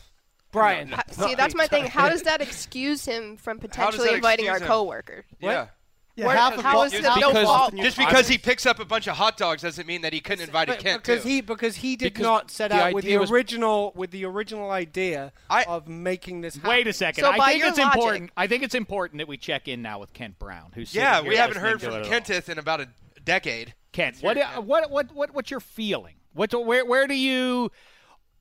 Brian, 0.51 0.91
No, 0.91 0.97
no. 1.17 1.27
See, 1.27 1.35
that's 1.35 1.55
my 1.55 1.65
thing. 1.67 1.85
How 1.87 2.09
does 2.09 2.21
that 2.29 2.41
excuse 2.41 3.05
him 3.05 3.37
from 3.37 3.57
potentially 3.59 4.13
inviting 4.13 4.47
our 4.49 4.57
excuse 4.57 4.69
him? 4.69 4.75
coworker? 4.75 5.25
Yeah. 5.39 5.67
Yeah, 6.15 6.27
Where- 6.27 6.37
half 6.37 6.55
of 6.59 6.63
how 6.63 6.73
Bo- 6.75 6.83
it 6.95 7.01
no 7.01 7.33
fault? 7.43 7.73
Just 7.75 7.97
because 7.97 8.27
he 8.27 8.37
picks 8.37 8.67
up 8.67 8.79
a 8.79 8.85
bunch 8.85 9.07
of 9.07 9.15
hot 9.15 9.35
dogs 9.35 9.63
doesn't 9.63 9.87
mean 9.87 10.03
that 10.03 10.13
he 10.13 10.19
couldn't 10.19 10.45
invite 10.45 10.69
a 10.69 10.73
But- 10.73 10.79
Kent 10.79 11.01
because 11.01 11.23
too. 11.23 11.29
he 11.29 11.41
because 11.41 11.75
he 11.77 11.95
did 11.95 12.13
Because 12.13 12.21
not 12.21 12.51
set 12.51 12.71
out 12.71 12.93
with 12.93 13.03
the 13.03 13.15
original 13.15 13.91
with 13.95 14.11
the 14.11 14.23
original 14.25 14.69
idea 14.69 15.33
I- 15.49 15.63
of 15.63 15.87
making 15.87 16.41
this. 16.41 16.53
Happen. 16.53 16.69
Wait 16.69 16.85
a 16.85 16.93
second. 16.93 17.23
So 17.23 17.31
I 17.31 17.37
by 17.39 17.47
think 17.47 17.59
your 17.61 17.69
it's 17.69 17.79
logic- 17.79 17.93
important. 17.95 18.31
I 18.37 18.45
think 18.45 18.61
it's 18.61 18.75
important 18.75 19.17
that 19.21 19.27
we 19.27 19.37
check 19.37 19.67
in 19.67 19.81
now 19.81 19.97
with 19.97 20.13
Kent 20.13 20.37
Brown, 20.37 20.71
who's 20.75 20.93
yeah, 20.93 21.15
sitting 21.15 21.29
we 21.29 21.35
haven't 21.35 21.57
heard 21.57 21.81
from 21.81 21.95
it. 21.95 22.05
Kentith 22.05 22.47
in 22.47 22.59
about 22.59 22.79
a 22.79 22.89
decade. 23.25 23.73
Kent, 23.91 24.17
what, 24.21 24.37
what 24.63 24.91
what 24.91 25.11
what 25.15 25.33
what's 25.33 25.49
your 25.49 25.59
feeling? 25.61 26.13
What 26.33 26.53
where 26.63 26.85
where 26.85 27.07
do 27.07 27.15
you 27.15 27.71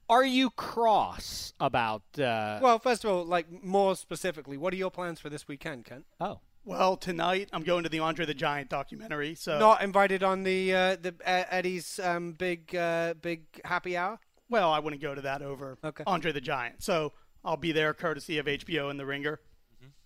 are 0.09 0.24
you 0.24 0.50
cross 0.50 1.53
about? 1.61 2.03
Uh, 2.18 2.59
Well, 2.62 2.78
first 2.78 3.05
of 3.05 3.11
all, 3.11 3.24
like 3.24 3.62
more 3.64 3.94
specifically, 3.96 4.57
what 4.57 4.72
are 4.72 4.76
your 4.76 4.90
plans 4.90 5.20
for 5.20 5.30
this 5.30 5.48
weekend, 5.48 5.84
Kent? 5.84 6.05
oh, 6.20 6.40
Well, 6.64 6.96
tonight 6.96 7.48
I'm 7.53 7.62
going 7.62 7.82
to 7.84 7.88
the 7.88 7.98
Andre 8.00 8.26
the 8.26 8.34
Giant 8.34 8.68
documentary. 8.70 9.34
So 9.34 9.59
Not 9.59 9.82
invited 9.82 10.22
on 10.22 10.42
the 10.42 10.74
uh, 10.74 10.96
the 10.96 11.14
uh, 11.24 11.44
Eddie's 11.50 11.98
um, 11.98 12.32
big 12.32 12.74
uh, 12.76 13.14
big 13.20 13.42
happy 13.64 13.96
hour. 13.96 14.18
well, 14.48 14.70
I 14.70 14.78
wouldn't 14.78 15.03
go 15.03 15.14
to 15.14 15.20
that 15.22 15.42
over 15.42 15.78
Okay. 15.84 16.05
Andre 16.07 16.32
the 16.32 16.40
Giant. 16.40 16.82
So 16.82 17.12
I'll 17.44 17.57
be 17.57 17.72
there 17.72 17.92
courtesy 17.94 18.38
of 18.38 18.46
HBO 18.46 18.90
and 18.90 19.00
The 19.00 19.07
Ringer. 19.07 19.40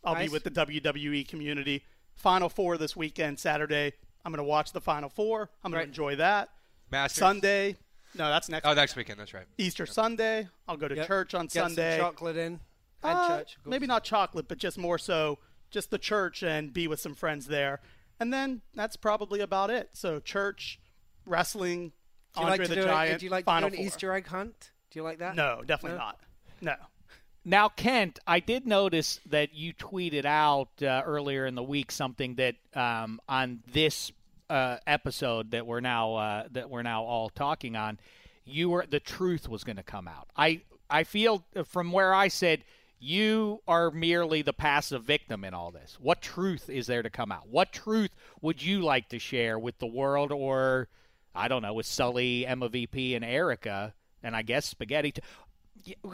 I'll 0.05 0.15
Nice. 0.15 0.29
be 0.29 0.33
with 0.33 0.45
the 0.45 0.51
WWE 0.51 1.27
community. 1.29 1.85
Final 2.15 2.49
Four 2.49 2.79
this 2.79 2.95
weekend, 2.97 3.39
Saturday. 3.39 3.93
I'm 4.25 4.33
going 4.33 4.39
to 4.39 4.49
watch 4.49 4.73
the 4.73 4.81
Final 4.81 5.09
Four. 5.11 5.51
I'm 5.65 5.71
going 5.73 5.81
Right. 5.81 5.85
to 5.85 5.89
enjoy 5.89 6.17
that. 6.17 6.49
Masters. 6.91 7.19
Sunday. 7.19 7.77
No, 8.17 8.29
that's 8.29 8.49
next. 8.49 8.67
Oh, 8.67 8.75
next 8.75 8.97
weekend. 8.97 9.21
That's 9.21 9.35
right. 9.35 9.47
Easter 9.59 9.87
Sunday. 9.87 10.49
I'll 10.69 10.77
go 10.77 10.89
to 10.89 10.95
Yep. 10.97 11.07
church 11.07 11.35
on 11.35 11.47
Get 11.47 11.53
Sunday. 11.53 11.99
some 11.99 12.07
chocolate 12.13 12.37
in. 12.37 12.61
And 13.03 13.19
Uh, 13.19 13.29
church. 13.39 13.57
Maybe 13.65 13.87
not 13.87 14.05
chocolate, 14.05 14.49
but 14.49 14.59
just 14.59 14.79
more 14.79 14.99
so 14.99 15.39
just 15.71 15.91
the 15.91 15.99
church 15.99 16.43
and 16.43 16.73
be 16.73 16.89
with 16.89 17.01
some 17.01 17.15
friends 17.15 17.47
there. 17.47 17.81
And 18.19 18.33
then 18.33 18.63
that's 18.75 18.97
probably 18.97 19.41
about 19.41 19.69
it. 19.71 19.91
So 19.93 20.21
church, 20.21 20.79
wrestling, 21.27 21.93
Do 22.35 22.41
you 22.41 22.47
Andre 22.47 22.59
like 22.59 22.69
to 22.69 22.75
the 22.75 22.81
do 22.83 22.87
Giant, 22.87 23.15
it? 23.15 23.19
Do 23.21 23.25
you 23.27 23.31
like 23.31 23.45
Final 23.45 23.71
to 23.71 23.77
do 23.77 23.81
an 23.83 23.85
Four. 23.89 23.95
Easter 23.95 24.13
egg 24.13 24.27
hunt? 24.29 24.71
Do 24.91 24.99
you 24.99 25.03
like 25.03 25.19
that? 25.19 25.35
No, 25.35 25.63
definitely 25.67 25.99
No? 25.99 26.05
not. 26.05 26.21
No. 26.61 26.75
Now, 27.45 27.69
Kent, 27.69 28.19
I 28.27 28.41
did 28.41 28.67
notice 28.67 29.21
that 29.27 29.55
you 29.55 29.73
tweeted 29.73 30.25
out 30.25 30.71
uh, 30.83 31.03
earlier 31.05 31.47
in 31.47 31.55
the 31.55 31.63
week 31.63 31.93
something 31.93 32.35
that 32.37 32.57
um, 32.75 33.21
on 33.29 33.63
this 33.71 34.11
uh, 34.51 34.77
episode 34.87 35.51
that 35.53 35.67
we're 35.67 35.81
now 35.81 36.15
uh, 36.15 36.45
that 36.53 36.71
we're 36.71 36.83
now 36.83 37.03
all 37.05 37.29
talking 37.31 37.77
on, 37.77 37.99
you 38.45 38.71
were 38.71 38.87
the 38.89 39.01
truth 39.01 39.49
was 39.49 39.65
going 39.65 39.77
to 39.77 39.83
come 39.83 40.07
out. 40.09 40.29
I 40.37 40.63
I 40.89 41.05
feel 41.05 41.45
uh, 41.55 41.65
from 41.65 41.93
where 41.93 42.15
I 42.15 42.29
said 42.29 42.63
you 42.99 43.61
are 43.69 43.91
merely 43.91 44.41
the 44.43 44.53
passive 44.55 45.05
victim 45.05 45.45
in 45.45 45.53
all 45.53 45.71
this. 45.71 45.99
What 46.01 46.23
truth 46.23 46.71
is 46.71 46.87
there 46.87 47.03
to 47.03 47.11
come 47.11 47.31
out? 47.31 47.47
What 47.49 47.71
truth 47.73 48.11
would 48.41 48.63
you 48.63 48.81
like 48.81 49.11
to 49.11 49.19
share 49.19 49.59
with 49.59 49.79
the 49.79 49.87
world, 49.87 50.33
or 50.33 50.89
I 51.35 51.49
don't 51.49 51.61
know, 51.63 51.75
with 51.75 51.85
Sully, 51.87 52.47
Emma 52.47 52.69
VP, 52.71 53.15
and 53.15 53.23
Erica, 53.25 53.93
and 54.23 54.35
I 54.35 54.41
guess 54.43 54.65
Spaghetti? 54.67 55.13
T- 55.13 55.21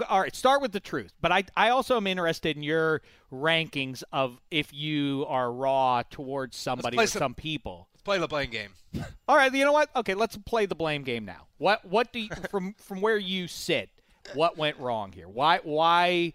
all 0.08 0.20
right, 0.20 0.34
start 0.34 0.60
with 0.60 0.72
the 0.72 0.80
truth. 0.80 1.12
But 1.20 1.30
I, 1.32 1.44
I 1.56 1.68
also 1.70 1.96
am 1.96 2.06
interested 2.08 2.56
in 2.56 2.62
your 2.64 3.00
rankings 3.32 4.02
of 4.12 4.38
if 4.50 4.72
you 4.74 5.24
are 5.28 5.50
raw 5.52 6.02
towards 6.10 6.56
somebody 6.56 6.96
or 6.98 7.06
some- 7.06 7.20
some 7.20 7.34
people. 7.34 7.88
Let's 8.02 8.18
play 8.18 8.18
the 8.18 8.26
blame 8.26 8.50
game. 8.50 8.70
All 9.28 9.36
right, 9.36 9.54
you 9.54 9.64
know 9.64 9.72
what? 9.72 9.88
Okay, 9.94 10.14
let's 10.14 10.36
play 10.36 10.66
the 10.66 10.74
blame 10.74 11.04
game 11.04 11.24
now. 11.24 11.46
What 11.58 11.84
what 11.84 12.12
do 12.12 12.18
you, 12.18 12.30
from 12.50 12.74
from 12.74 13.00
where 13.00 13.16
you 13.16 13.46
sit? 13.46 13.90
What 14.34 14.58
went 14.58 14.76
wrong 14.78 15.12
here? 15.12 15.28
Why 15.28 15.60
why? 15.62 16.32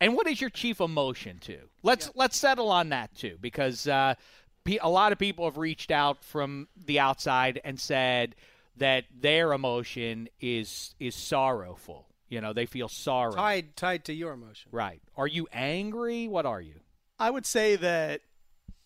And 0.00 0.14
what 0.14 0.28
is 0.28 0.40
your 0.40 0.50
chief 0.50 0.80
emotion 0.80 1.38
too? 1.40 1.58
Let's 1.82 2.10
let's 2.14 2.36
settle 2.36 2.70
on 2.70 2.90
that 2.90 3.12
too, 3.16 3.38
because 3.40 3.88
uh, 3.88 4.14
pe- 4.62 4.78
a 4.80 4.88
lot 4.88 5.10
of 5.10 5.18
people 5.18 5.46
have 5.46 5.56
reached 5.56 5.90
out 5.90 6.22
from 6.22 6.68
the 6.86 7.00
outside 7.00 7.60
and 7.64 7.78
said 7.78 8.36
that 8.76 9.04
their 9.20 9.52
emotion 9.52 10.28
is 10.40 10.94
is 11.00 11.16
sorrowful. 11.16 12.06
You 12.28 12.40
know, 12.40 12.52
they 12.52 12.66
feel 12.66 12.88
sorrow. 12.88 13.34
Tied 13.34 13.76
tied 13.76 14.04
to 14.04 14.14
your 14.14 14.32
emotion. 14.32 14.68
Right. 14.70 15.02
Are 15.16 15.26
you 15.26 15.48
angry? 15.52 16.28
What 16.28 16.46
are 16.46 16.60
you? 16.60 16.74
I 17.18 17.30
would 17.30 17.46
say 17.46 17.74
that 17.76 18.20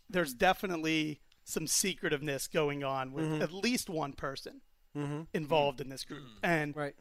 there's 0.09 0.33
definitely 0.33 1.20
some 1.49 1.66
secretiveness 1.66 2.49
going 2.49 2.82
on 2.82 3.12
with 3.12 3.24
Mhm. 3.26 3.40
at 3.40 3.53
least 3.53 3.88
one 3.88 4.12
person 4.12 4.61
Mhm. 4.97 5.28
involved 5.32 5.80
in 5.80 5.88
this 5.88 6.05
group. 6.05 6.24
And 6.42 6.74
Right. 6.76 6.97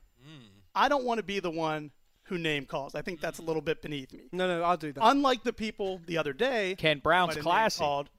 I 0.76 0.88
don't 0.88 1.04
want 1.04 1.18
to 1.18 1.24
be 1.24 1.40
the 1.40 1.50
one 1.50 1.92
who 2.26 2.38
name 2.38 2.66
calls. 2.66 2.94
I 2.96 3.02
think 3.02 3.22
that's 3.22 3.40
a 3.40 3.42
little 3.42 3.62
bit 3.62 3.82
beneath 3.82 4.14
me. 4.14 4.28
No, 4.32 4.48
no, 4.48 4.62
I'll 4.64 4.78
do 4.78 4.92
that. 4.94 5.02
Unlike 5.04 5.44
the 5.44 5.54
people 5.54 6.00
the 6.06 6.18
other 6.18 6.32
day, 6.34 6.76
Kent 6.78 7.02
Brown's 7.02 7.30
might 7.30 7.36
have 7.38 7.44
classy. 7.44 7.82
name-called 7.82 8.10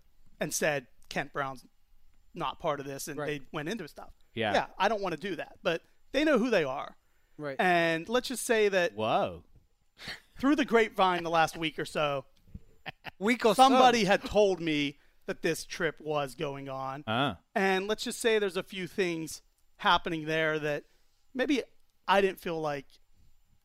and 0.40 0.52
said 0.52 0.86
Kent 1.08 1.32
Brown's 1.32 1.64
not 2.34 2.58
part 2.58 2.80
of 2.80 2.86
this, 2.86 3.06
and 3.08 3.18
Right. 3.18 3.40
they 3.40 3.46
went 3.52 3.68
into 3.68 3.86
stuff. 3.88 4.12
Yeah. 4.34 4.52
yeah, 4.52 4.66
I 4.78 4.88
don't 4.88 5.00
want 5.02 5.14
to 5.14 5.20
do 5.20 5.36
that, 5.36 5.58
but 5.62 5.82
they 6.12 6.24
know 6.24 6.38
who 6.38 6.50
they 6.50 6.64
are. 6.64 6.96
Right. 7.38 7.56
And 7.60 8.08
let's 8.08 8.28
just 8.28 8.44
say 8.44 8.68
that 8.68 8.94
Whoa. 8.94 9.44
through 10.38 10.56
the 10.56 10.64
grapevine 10.64 11.22
the 11.22 11.30
last 11.30 11.56
week 11.56 11.78
or 11.78 11.84
so, 11.84 12.24
Week 13.18 13.44
or 13.44 13.54
so. 13.54 13.62
somebody 13.62 14.04
had 14.04 14.22
told 14.24 14.60
me 14.60 14.98
that 15.26 15.42
this 15.42 15.64
trip 15.64 15.96
was 16.00 16.34
going 16.34 16.68
on. 16.68 17.04
Ah. 17.06 17.38
And 17.54 17.86
let's 17.88 18.04
just 18.04 18.20
say 18.20 18.38
there's 18.38 18.56
a 18.56 18.62
few 18.62 18.86
things 18.86 19.42
happening 19.78 20.24
there 20.26 20.58
that 20.58 20.84
maybe 21.34 21.62
I 22.08 22.20
didn't 22.20 22.40
feel 22.40 22.60
like 22.60 22.86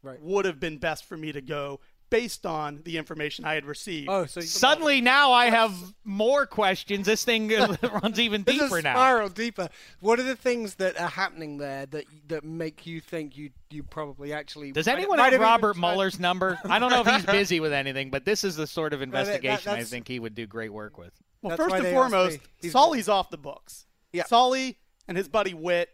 Right. 0.03 0.20
would 0.22 0.45
have 0.45 0.59
been 0.59 0.80
best 0.80 1.05
for 1.05 1.16
me 1.16 1.32
to 1.32 1.41
go 1.41 1.80
based 2.09 2.45
on 2.45 2.82
the 2.84 2.97
information 2.97 3.45
I 3.45 3.53
had 3.53 3.66
received. 3.66 4.09
Oh, 4.09 4.26
so 4.26 4.39
you- 4.41 4.45
Suddenly 4.47 4.99
now 4.99 5.32
I 5.32 5.45
have 5.51 5.72
more 6.03 6.45
questions. 6.47 7.05
This 7.05 7.24
thing 7.24 7.47
runs 8.03 8.20
even 8.20 8.41
deeper 8.41 8.51
This 8.51 8.62
is 8.64 8.70
deeper 8.70 8.82
now. 8.82 8.95
spiral 8.95 9.30
deeper. 9.30 9.70
What 10.01 10.20
are 10.20 10.24
the 10.24 10.36
things 10.36 10.76
that 10.76 10.99
are 10.99 11.07
happening 11.07 11.57
there 11.59 11.86
that 11.86 12.05
that 12.28 12.43
make 12.43 12.86
you 12.88 12.99
think 12.99 13.38
you 13.38 13.51
you 13.70 13.84
probably 13.84 14.34
actually? 14.34 14.72
Does 14.74 14.88
might- 14.88 14.93
anyone 14.97 15.20
might 15.20 15.26
have 15.26 15.34
even 15.36 15.43
Robert 15.43 15.74
tried- 15.76 15.80
Mueller's 15.82 16.20
number? 16.20 16.59
I 16.66 16.80
don't 16.80 16.89
know 16.89 17.01
if 17.01 17.07
he's 17.07 17.26
busy 17.38 17.59
with 17.62 17.72
anything, 17.72 18.09
but 18.09 18.26
this 18.26 18.43
is 18.43 18.55
the 18.57 18.68
sort 18.68 18.91
of 18.93 18.99
that- 18.99 19.03
investigation 19.03 19.72
I 19.72 19.84
think 19.84 20.07
he 20.09 20.20
would 20.20 20.34
do 20.36 20.47
great 20.47 20.74
work 20.74 20.97
with. 20.97 21.14
Well, 21.42 21.58
That's 21.58 21.70
first 21.72 21.84
and 21.84 21.94
foremost, 21.94 22.39
me. 22.39 22.46
He's- 22.62 22.72
Sully's 22.74 23.10
off 23.10 23.30
the 23.30 23.38
books. 23.38 23.88
Yeah. 24.14 24.26
Sully 24.26 24.78
and 25.08 25.18
his 25.18 25.28
buddy 25.28 25.54
Witt, 25.54 25.89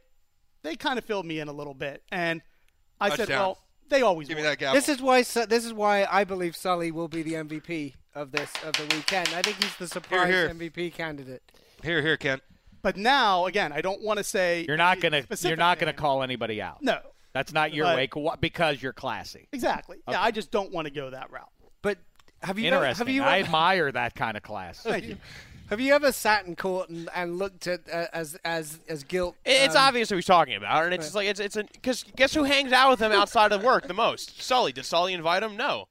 they 0.63 0.75
kind 0.75 0.97
of 0.97 1.05
filled 1.05 1.25
me 1.25 1.39
in 1.39 1.47
a 1.47 1.53
little 1.53 1.73
bit, 1.73 2.03
and 2.11 2.41
I 2.99 3.15
said, 3.15 3.29
well, 3.29 3.59
they 3.89 4.01
always 4.01 4.27
Give 4.27 4.37
me 4.37 4.43
that 4.43 4.57
gavel. 4.57 4.75
This 4.75 4.89
is 4.89 5.01
why. 5.01 5.21
Su- 5.21 5.45
This 5.45 5.63
is 5.63 5.71
why 5.73 6.05
I 6.11 6.23
believe 6.25 6.55
Sully 6.57 6.91
will 6.91 7.07
be 7.07 7.21
the 7.23 7.33
MVP 7.35 7.93
of 8.15 8.31
this 8.31 8.51
of 8.65 8.73
the 8.73 8.83
weekend. 8.95 9.29
I 9.29 9.41
think 9.41 9.63
he's 9.63 9.75
the 9.77 9.87
surprise 9.87 10.27
here. 10.27 10.49
MVP 10.49 10.93
candidate. 10.93 11.43
here, 11.83 12.01
here, 12.01 12.17
Kent. 12.17 12.41
But 12.81 12.97
now, 12.97 13.45
again, 13.45 13.71
I 13.71 13.81
don't 13.81 14.01
want 14.01 14.17
to 14.17 14.23
say 14.23 14.65
You're 14.67 14.75
not 14.77 14.99
gonna 14.99 15.23
you're 15.41 15.55
not 15.55 15.79
gonna 15.79 15.93
call 15.93 16.21
anybody 16.23 16.61
out. 16.61 16.81
No, 16.81 16.99
That's 17.33 17.53
not 17.53 17.73
your 17.73 17.85
But- 17.85 17.95
way 18.15 18.35
because 18.41 18.81
you're 18.81 18.93
classy. 18.93 19.47
exactly. 19.53 19.97
Yeah, 20.09 20.21
I 20.21 20.31
just 20.31 20.51
don't 20.51 20.71
want 20.73 20.85
to 20.87 20.91
go 20.93 21.09
that 21.11 21.31
route. 21.31 21.51
But 22.39 22.47
have 22.47 22.59
you 22.59 22.67
ever, 22.67 22.75
Interesting. 22.77 23.07
have 23.07 23.13
you 23.15 23.23
I 23.23 23.37
ever, 23.39 23.45
admire 23.45 23.91
that 23.91 24.15
kind 24.15 24.37
of 24.37 24.43
class. 24.43 24.79
Thank 24.81 25.05
you. 25.05 25.17
have 25.69 25.79
you 25.79 25.93
ever 25.93 26.11
sat 26.11 26.45
in 26.45 26.55
court 26.55 26.89
and, 26.89 27.09
and 27.15 27.37
looked 27.37 27.67
at 27.67 27.81
uh, 27.91 28.05
as 28.13 28.35
as 28.45 28.79
as 28.87 29.03
guilt? 29.03 29.35
It's 29.45 29.75
um, 29.75 29.83
obvious 29.87 30.09
who 30.09 30.15
he's 30.15 30.25
talking 30.25 30.55
about, 30.55 30.85
and 30.85 30.93
it's 30.93 31.05
just 31.05 31.15
like 31.15 31.27
it's 31.27 31.39
it's 31.39 31.55
because 31.55 32.03
guess 32.15 32.33
who 32.33 32.43
hangs 32.43 32.71
out 32.71 32.89
with 32.91 33.01
him 33.01 33.11
outside 33.11 33.51
of 33.51 33.63
work 33.63 33.87
the 33.87 33.93
most? 33.93 34.41
Sully. 34.41 34.71
Did 34.71 34.85
Sully 34.85 35.13
invite 35.13 35.43
him? 35.43 35.57
No. 35.57 35.87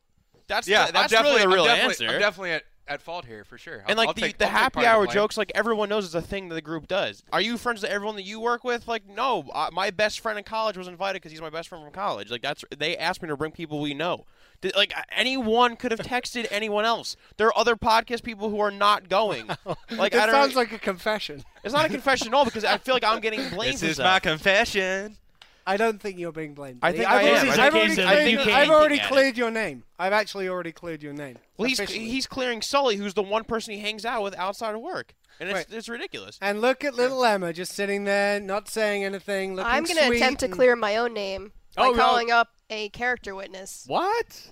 That's 0.49 0.69
Yeah, 0.69 0.87
the, 0.87 0.93
that's 0.93 1.13
I'm 1.13 1.25
really 1.25 1.39
definitely, 1.39 1.43
the 1.43 1.57
real 1.57 1.65
I'm 1.65 1.77
definitely, 1.77 2.07
answer. 2.07 2.15
I'm 2.15 2.21
definitely 2.21 2.51
at, 2.53 2.63
at 2.87 3.03
fault 3.03 3.25
here 3.25 3.43
for 3.43 3.59
sure. 3.59 3.81
I'll, 3.81 3.87
and 3.89 3.99
like 3.99 4.07
I'll 4.07 4.15
the, 4.15 4.21
take, 4.21 4.39
the 4.39 4.45
I'll 4.45 4.51
happy 4.53 4.75
part 4.75 4.87
of 4.87 4.93
the 4.93 4.97
hour 4.97 5.07
jokes, 5.09 5.37
like 5.37 5.51
everyone 5.57 5.89
knows 5.89 6.05
is 6.05 6.15
a 6.15 6.23
thing 6.23 6.49
that 6.51 6.55
the 6.55 6.63
group 6.63 6.87
does. 6.87 7.25
Are 7.33 7.41
you 7.41 7.59
friends 7.59 7.83
with 7.83 7.91
everyone 7.91 8.15
that 8.15 8.23
you 8.23 8.39
work 8.39 8.63
with? 8.63 8.87
Like, 8.87 9.09
no, 9.09 9.45
uh, 9.53 9.71
my 9.73 9.91
best 9.91 10.21
friend 10.21 10.39
in 10.39 10.45
college 10.45 10.77
was 10.77 10.87
invited 10.87 11.15
because 11.15 11.33
he's 11.33 11.41
my 11.41 11.51
best 11.51 11.69
friend 11.69 11.83
from 11.83 11.93
college. 11.93 12.31
Like, 12.31 12.43
that's 12.43 12.65
they 12.79 12.97
asked 12.97 13.23
me 13.23 13.29
to 13.29 13.37
bring 13.37 13.51
people 13.51 13.81
we 13.81 13.93
know. 13.93 14.25
Did, 14.61 14.75
like 14.77 14.93
anyone 15.11 15.77
could 15.77 15.91
have 15.93 16.01
texted 16.01 16.47
anyone 16.51 16.85
else. 16.85 17.17
There 17.37 17.47
are 17.49 17.57
other 17.59 17.77
podcast 17.77 18.23
people 18.23 18.51
who 18.51 18.61
are 18.61 18.71
not 18.71 19.09
going. 19.09 19.49
Like, 19.91 20.15
it 20.15 20.21
I 20.21 20.27
don't. 20.27 20.35
sounds 20.35 20.57
like 20.57 20.73
a 20.73 20.79
confession. 20.79 21.45
it's 21.63 21.73
not 21.73 21.85
a 21.87 21.89
confession 21.89 22.29
at 22.29 22.35
all 22.35 22.45
because 22.45 22.65
I 22.65 22.77
feel 22.79 22.95
like 22.95 23.05
I'm 23.05 23.21
getting 23.21 23.49
blamed. 23.55 23.75
This 23.75 23.83
is 23.83 23.99
my 23.99 24.19
confession. 24.19 25.17
I 25.67 25.77
don't 25.77 26.01
think 26.01 26.19
you're 26.19 26.33
being 26.33 26.55
blamed. 26.55 26.79
I 26.83 26.93
think 26.93 27.07
I've 27.07 27.25
I 27.25 27.29
am. 27.29 27.47
already, 27.47 27.61
I've 27.61 27.75
already 27.75 27.95
cleared, 27.97 28.31
you 28.47 28.53
I've 28.53 28.71
already 28.71 28.99
cleared 29.01 29.37
your 29.37 29.51
name. 29.51 29.83
I've 29.99 30.13
actually 30.13 30.49
already 30.49 30.71
cleared 30.73 31.03
your 31.03 31.13
name. 31.13 31.39
Well, 31.57 31.69
he's 31.69 31.79
he's 31.81 32.27
clearing 32.27 32.63
Sully, 32.63 32.97
who's 32.97 33.15
the 33.15 33.23
one 33.23 33.43
person 33.45 33.75
he 33.75 33.81
hangs 33.81 34.05
out 34.05 34.23
with 34.23 34.37
outside 34.37 34.75
of 34.77 34.81
work, 34.81 35.15
and 35.41 35.49
it's 35.49 35.57
Right. 35.57 35.67
it's 35.71 35.89
ridiculous. 35.89 36.39
And 36.41 36.61
look 36.61 36.85
at 36.85 36.95
little 36.95 37.25
Emma 37.25 37.53
just 37.53 37.73
sitting 37.73 38.05
there, 38.05 38.39
not 38.41 38.69
saying 38.69 39.05
anything. 39.05 39.57
Looking 39.57 39.71
I'm 39.73 39.85
going 39.85 39.97
to 39.97 40.17
attempt 40.17 40.41
to 40.41 40.49
clear 40.49 40.77
my 40.77 40.97
own 40.97 41.13
name 41.15 41.53
oh, 41.77 41.83
by 41.83 41.89
Oh, 41.89 41.93
no. 41.93 41.99
calling 41.99 42.31
up 42.31 42.49
a 42.71 42.89
character 42.91 43.35
witness. 43.35 43.85
What? 43.87 44.51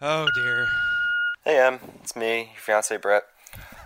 Oh 0.00 0.26
dear. 0.34 0.66
Hey, 1.44 1.58
Em, 1.58 1.78
it's 2.02 2.14
me, 2.14 2.38
your 2.52 2.60
fiance 2.60 2.96
Brett. 2.96 3.22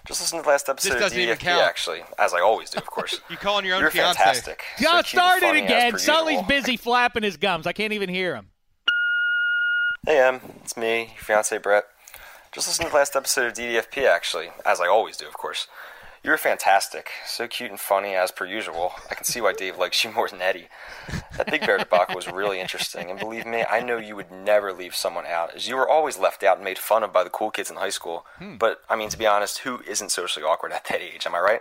Just 0.06 0.20
listen 0.20 0.38
to 0.38 0.42
the 0.42 0.48
last 0.48 0.68
episode 0.68 0.94
of 0.94 1.00
doesn't 1.00 1.18
even 1.18 1.36
DDFP, 1.36 1.40
count. 1.40 1.62
actually, 1.62 2.02
as 2.18 2.34
I 2.34 2.40
always 2.40 2.70
do, 2.70 2.78
of 2.78 2.86
course. 2.86 3.20
You 3.30 3.36
calling 3.36 3.64
your 3.64 3.76
own 3.76 3.82
You're 3.82 3.90
fiance? 3.92 4.18
fantastic. 4.18 4.62
So 4.78 4.84
Got 4.84 5.04
cute 5.06 5.22
and 5.22 5.28
started 5.38 5.46
funny 5.46 5.58
as 5.60 5.64
again. 5.64 5.92
per 5.92 5.98
Sully's 5.98 6.32
usual. 6.34 6.48
busy 6.48 6.76
flapping 6.76 7.22
his 7.22 7.36
gums. 7.36 7.66
I 7.68 7.72
can't 7.72 7.92
even 7.92 8.08
hear 8.08 8.34
him. 8.34 8.48
Hey, 10.04 10.18
Em, 10.20 10.40
it's 10.64 10.76
me, 10.76 10.98
your 11.14 11.22
fiance 11.22 11.56
Brett. 11.58 11.84
Just 12.50 12.66
listen 12.66 12.84
to 12.86 12.90
the 12.90 12.96
last 12.96 13.14
episode 13.14 13.46
of 13.46 13.52
DDFP, 13.54 14.04
actually, 14.04 14.50
as 14.66 14.80
I 14.80 14.88
always 14.88 15.16
do, 15.16 15.26
of 15.28 15.34
course. 15.34 15.68
You 16.22 16.30
were 16.30 16.38
fantastic. 16.38 17.10
So 17.26 17.48
cute 17.48 17.70
and 17.70 17.80
funny 17.80 18.14
as 18.14 18.30
per 18.30 18.46
usual. 18.46 18.92
I 19.10 19.14
can 19.14 19.24
see 19.24 19.40
why 19.40 19.52
Dave 19.52 19.76
likes 19.76 20.04
you 20.04 20.12
more 20.12 20.28
than 20.28 20.40
Eddie. 20.40 20.68
That 21.36 21.50
Big 21.50 21.66
Bear 21.66 21.78
debacle 21.78 22.14
was 22.14 22.30
really 22.30 22.60
interesting, 22.60 23.10
and 23.10 23.18
believe 23.18 23.44
me, 23.44 23.64
I 23.68 23.80
know 23.80 23.98
you 23.98 24.14
would 24.14 24.30
never 24.30 24.72
leave 24.72 24.94
someone 24.94 25.26
out, 25.26 25.52
as 25.54 25.66
you 25.66 25.74
were 25.74 25.88
always 25.88 26.18
left 26.18 26.44
out 26.44 26.58
and 26.58 26.64
made 26.64 26.78
fun 26.78 27.02
of 27.02 27.12
by 27.12 27.24
the 27.24 27.30
cool 27.30 27.50
kids 27.50 27.70
in 27.70 27.76
high 27.76 27.90
school. 27.90 28.24
Hmm. 28.38 28.56
But, 28.56 28.82
I 28.88 28.94
mean, 28.94 29.08
to 29.08 29.18
be 29.18 29.26
honest, 29.26 29.58
who 29.58 29.80
isn't 29.82 30.12
socially 30.12 30.44
awkward 30.44 30.72
at 30.72 30.84
that 30.84 31.00
age, 31.00 31.26
am 31.26 31.34
I 31.34 31.40
right? 31.40 31.60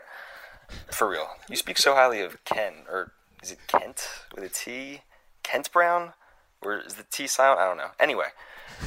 For 0.92 1.10
real. 1.10 1.28
You 1.50 1.56
speak 1.56 1.80
so 1.80 1.96
highly 1.96 2.22
of 2.22 2.44
Ken, 2.46 2.86
or 2.88 3.14
is 3.42 3.52
it 3.52 3.60
Kent 3.66 4.08
with 4.36 4.44
a 4.44 4.50
T? 4.50 5.02
Kent 5.42 5.72
Brown? 5.72 6.14
Or 6.62 6.80
is 6.80 6.94
the 6.94 7.06
T 7.10 7.26
silent? 7.26 7.60
I 7.60 7.68
don't 7.68 7.78
know. 7.78 7.92
Anyway, 8.00 8.28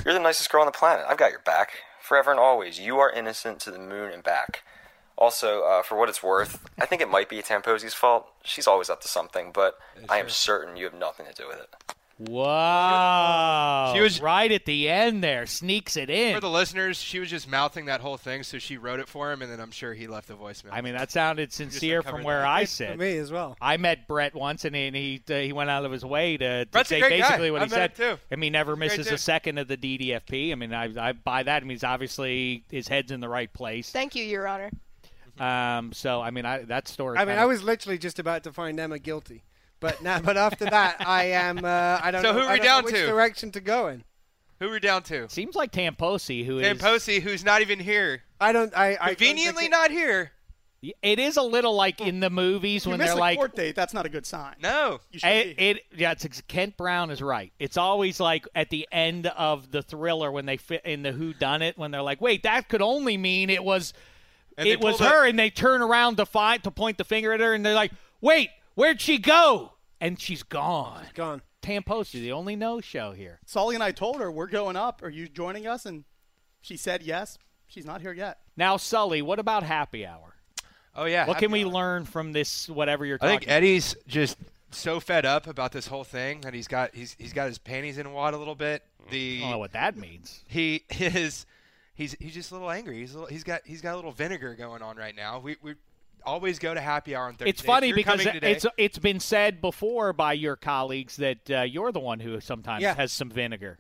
you're 0.05 0.15
the 0.15 0.21
nicest 0.21 0.51
girl 0.51 0.61
on 0.61 0.67
the 0.67 0.73
planet. 0.73 1.05
I've 1.09 1.19
got 1.19 1.33
your 1.33 1.41
back. 1.41 1.71
Forever 2.01 2.31
and 2.31 2.39
always. 2.39 2.79
You 2.79 2.99
are 2.99 3.11
innocent 3.11 3.59
to 3.61 3.73
the 3.73 3.79
moon 3.79 4.13
and 4.13 4.23
back. 4.23 4.63
Also, 5.17 5.63
uh, 5.63 5.83
for 5.83 5.97
what 5.97 6.09
it's 6.09 6.23
worth, 6.23 6.65
I 6.81 6.87
think 6.87 7.01
it 7.01 7.09
might 7.09 7.29
be 7.29 7.41
Tamposi's 7.41 7.95
fault. 7.95 8.27
She's 8.43 8.67
always 8.67 8.91
up 8.91 9.01
to 9.03 9.09
something, 9.09 9.53
but 9.53 9.79
I 10.09 10.19
am 10.19 10.29
certain 10.29 10.77
you 10.77 10.85
have 10.85 10.95
nothing 10.95 11.27
to 11.27 11.33
do 11.33 11.47
with 11.47 11.59
it. 11.61 11.69
Wow. 12.19 13.93
She 13.95 14.01
was- 14.01 14.21
right 14.21 14.51
at 14.51 14.65
the 14.67 14.89
end 14.89 15.23
there. 15.23 15.47
Sneaks 15.47 15.97
it 15.97 16.11
in. 16.11 16.35
For 16.35 16.41
the 16.41 16.51
listeners, 16.51 16.97
she 16.97 17.19
was 17.19 17.29
just 17.29 17.49
mouthing 17.49 17.87
that 17.87 18.01
whole 18.01 18.17
thing, 18.17 18.43
so 18.43 18.59
she 18.59 18.77
wrote 18.77 19.01
it 19.01 19.09
for 19.09 19.33
him, 19.33 19.43
and 19.43 19.51
then 19.51 19.61
I'm 19.61 19.71
sure 19.71 19.95
he 19.95 20.07
left 20.07 20.29
the 20.29 20.35
voicemail. 20.35 20.71
I 20.73 20.81
mean, 20.81 20.95
that 20.95 21.11
sounded 21.11 21.53
sincere 21.53 22.03
from 22.03 22.23
where 22.23 22.41
that. 22.41 22.49
I 22.49 22.65
sit. 22.65 22.99
me 22.99 23.17
as 23.19 23.33
well. 23.33 23.57
I 23.61 23.77
met 23.77 24.07
Brett 24.07 24.35
once, 24.35 24.65
and 24.65 24.75
he 24.77 24.87
and 24.87 24.97
he, 24.97 25.23
uh, 25.29 25.35
he 25.39 25.53
went 25.53 25.71
out 25.71 25.85
of 25.85 25.93
his 25.93 26.05
way 26.05 26.37
to, 26.37 26.65
to 26.67 26.85
say 26.85 27.01
great 27.01 27.21
guy. 27.21 27.29
basically 27.29 27.51
what 27.51 27.63
I've 27.63 27.71
he 27.73 27.77
met 27.77 27.97
said. 27.97 28.05
him, 28.11 28.17
too. 28.17 28.23
I 28.33 28.37
mean, 28.37 28.53
never 28.53 28.77
Great 28.77 28.97
misses 28.97 29.11
a 29.11 29.19
second 29.19 29.59
of 29.59 29.69
the 29.69 29.77
DDFP. 29.77 30.53
I 30.53 30.55
mean, 30.55 30.73
I, 30.73 31.09
I 31.09 31.13
buy 31.13 31.43
that. 31.43 31.57
I 31.63 31.65
mean, 31.65 31.71
he's 31.71 31.85
obviously 31.85 32.65
his 32.71 32.87
head's 32.89 33.11
in 33.11 33.21
the 33.21 33.29
right 33.29 33.53
place. 33.53 33.91
Thank 33.91 34.15
you, 34.15 34.25
Your 34.25 34.47
Honor. 34.47 34.71
Um, 35.41 35.93
so 35.93 36.21
I 36.21 36.31
mean, 36.31 36.45
I, 36.47 36.63
that 36.65 36.87
story. 36.89 37.17
I 37.19 37.21
mean, 37.23 37.29
kinda- 37.31 37.43
I 37.43 37.47
was 37.47 37.63
literally 37.63 37.99
just 37.99 38.19
about 38.19 38.45
to 38.45 38.53
find 38.53 38.79
Emma 38.79 38.99
guilty, 38.99 39.43
but 39.81 40.03
now, 40.03 40.21
but 40.21 40.37
after 40.37 40.65
that, 40.67 40.97
I 41.07 41.25
am. 41.25 41.65
Uh, 41.65 41.99
I 42.03 42.11
don't 42.11 42.23
So 42.23 42.33
know. 42.33 42.41
who 42.41 42.47
are 42.47 42.53
we 42.53 42.59
don't 42.59 42.65
know 42.65 42.65
down 42.65 42.85
which 42.85 42.95
to? 42.95 43.07
direction 43.07 43.51
to 43.53 43.61
go 43.61 43.89
in. 43.89 44.05
Who 44.61 44.69
are 44.69 44.73
we 44.73 44.81
down 44.81 45.03
to? 45.05 45.29
seems 45.29 45.57
like 45.57 45.73
Tamposi, 45.73 46.45
who 46.47 46.59
is 46.59 46.63
Dan 46.67 46.79
Posey, 46.79 47.19
who's 47.21 47.45
not 47.45 47.61
even 47.63 47.81
here. 47.81 48.23
I 48.41 48.53
don't. 48.53 48.73
I, 48.77 48.91
I 49.01 49.07
don't 49.09 49.19
Conveniently 49.19 49.63
think 49.65 49.73
not 49.73 49.91
here. 49.91 50.31
It 51.03 51.19
is 51.19 51.39
a 51.39 51.43
little 51.43 51.75
like 51.75 52.01
in 52.03 52.21
the 52.21 52.29
movies 52.29 52.85
You 52.85 52.91
when 52.91 52.99
miss 52.99 53.09
they're 53.09 53.17
a 53.17 53.21
like, 53.21 53.39
court 53.39 53.57
date. 53.57 53.75
That's 53.75 53.95
not 53.95 54.05
a 54.05 54.11
good 54.11 54.27
sign. 54.27 54.55
No. 54.63 55.01
You 55.13 55.19
should 55.19 55.29
It, 55.31 55.57
be. 55.57 55.63
it 55.71 55.83
yeah, 55.97 56.13
it's 56.13 56.27
ex- 56.27 56.43
Kent 56.47 56.77
Brown 56.77 57.11
is 57.11 57.23
right. 57.23 57.53
It's 57.59 57.79
always 57.79 58.21
like 58.21 58.47
at 58.55 58.69
the 58.69 58.87
end 58.93 59.27
of 59.29 59.71
the 59.71 59.81
thriller 59.81 60.31
when 60.31 60.45
they 60.45 60.59
fit 60.59 60.83
in 60.85 61.03
the 61.03 61.11
Who 61.13 61.33
Done 61.33 61.63
It 61.63 61.79
when 61.79 61.91
they're 61.91 62.03
like, 62.03 62.21
wait, 62.21 62.43
that 62.43 62.69
could 62.69 62.83
only 62.83 63.17
mean 63.17 63.49
it 63.49 63.65
was 63.65 63.95
And 64.57 64.69
it 64.69 64.81
was 64.81 64.99
her, 65.01 65.23
up- 65.25 65.29
and 65.29 65.39
they 65.39 65.51
turn 65.51 65.83
around 65.83 66.17
to 66.17 66.27
find 66.27 66.63
to 66.65 66.71
point 66.71 66.99
the 66.99 67.05
finger 67.05 67.33
at 67.33 67.41
her, 67.41 67.55
and 67.55 67.65
they're 67.65 67.75
like, 67.75 67.93
wait, 68.21 68.51
where'd 68.75 69.01
she 69.01 69.19
go? 69.19 69.73
And 70.01 70.21
she's 70.21 70.43
gone. 70.43 71.05
gone. 71.15 71.43
Tamposi, 71.63 72.21
the 72.21 72.33
only 72.33 72.57
no 72.57 72.81
show 72.81 73.13
here. 73.13 73.41
Sully 73.47 73.75
and 73.75 73.83
I 73.83 73.91
told 73.91 74.21
her 74.21 74.31
we're 74.31 74.47
going 74.47 74.77
up. 74.77 75.03
Are 75.03 75.09
you 75.09 75.29
joining 75.29 75.67
us? 75.67 75.87
And 75.87 76.05
she 76.61 76.77
said 76.77 77.03
yes. 77.03 77.39
She's 77.67 77.87
not 77.87 78.03
here 78.03 78.13
yet. 78.13 78.39
Now, 78.57 78.77
Sully, 78.77 79.23
what 79.23 79.39
about 79.39 79.63
happy 79.63 80.07
hour? 80.07 80.35
Oh 80.95 81.07
yeah. 81.07 81.27
What 81.27 81.35
happy 81.37 81.47
can 81.47 81.53
we 81.53 81.65
hour. 81.65 81.71
learn 81.73 82.05
from 82.05 82.33
this? 82.33 82.69
Whatever 82.69 83.07
you're 83.07 83.17
talking 83.19 83.31
about? 83.31 83.37
I 83.37 83.39
think 83.47 83.51
Eddie's 83.51 83.97
just 84.07 84.37
so 84.71 85.01
fed 85.01 85.25
up 85.25 85.47
about 85.47 85.73
this 85.73 85.87
whole 85.87 86.05
thing 86.05 86.43
that 86.43 86.53
he's 86.53 86.69
got 86.69 86.95
he's 86.95 87.17
he's 87.19 87.33
got 87.33 87.47
his 87.47 87.59
panties 87.59 87.97
in 87.99 88.07
a 88.07 88.11
wad 88.11 88.35
a 88.35 88.37
little 88.37 88.55
bit. 88.55 88.83
The 89.11 89.39
I 89.39 89.41
don't 89.41 89.51
know 89.53 89.59
what 89.59 89.73
that 89.73 89.97
means. 89.97 90.43
he 90.47 90.85
is 90.91 91.47
he's 91.95 92.15
he's 92.21 92.35
just 92.35 92.51
a 92.51 92.55
little 92.55 92.71
angry. 92.71 92.99
He's 92.99 93.13
a 93.13 93.19
little, 93.21 93.29
he's 93.29 93.45
got 93.45 93.63
he's 93.65 93.81
got 93.81 93.95
a 93.95 93.97
little 93.97 94.13
vinegar 94.13 94.55
going 94.55 94.83
on 94.83 94.97
right 94.97 95.15
now. 95.15 95.39
We 95.41 95.57
we 95.63 95.75
always 96.25 96.59
go 96.59 96.73
to 96.75 96.81
happy 96.81 97.15
hour 97.15 97.27
on 97.27 97.35
Thursday. 97.35 97.51
It's 97.51 97.61
funny 97.63 97.93
because 97.93 98.23
today. 98.23 98.53
it's 98.53 98.67
it's 98.79 98.99
been 98.99 99.21
said 99.21 99.61
before 99.61 100.13
by 100.13 100.33
your 100.35 100.57
colleagues 100.57 101.17
that 101.17 101.51
uh, 101.51 101.63
you're 101.63 101.93
the 101.93 102.01
one 102.01 102.21
who 102.21 102.41
sometimes 102.41 102.83
Yeah. 102.83 102.95
has 102.95 103.13
some 103.13 103.31
vinegar, 103.31 103.79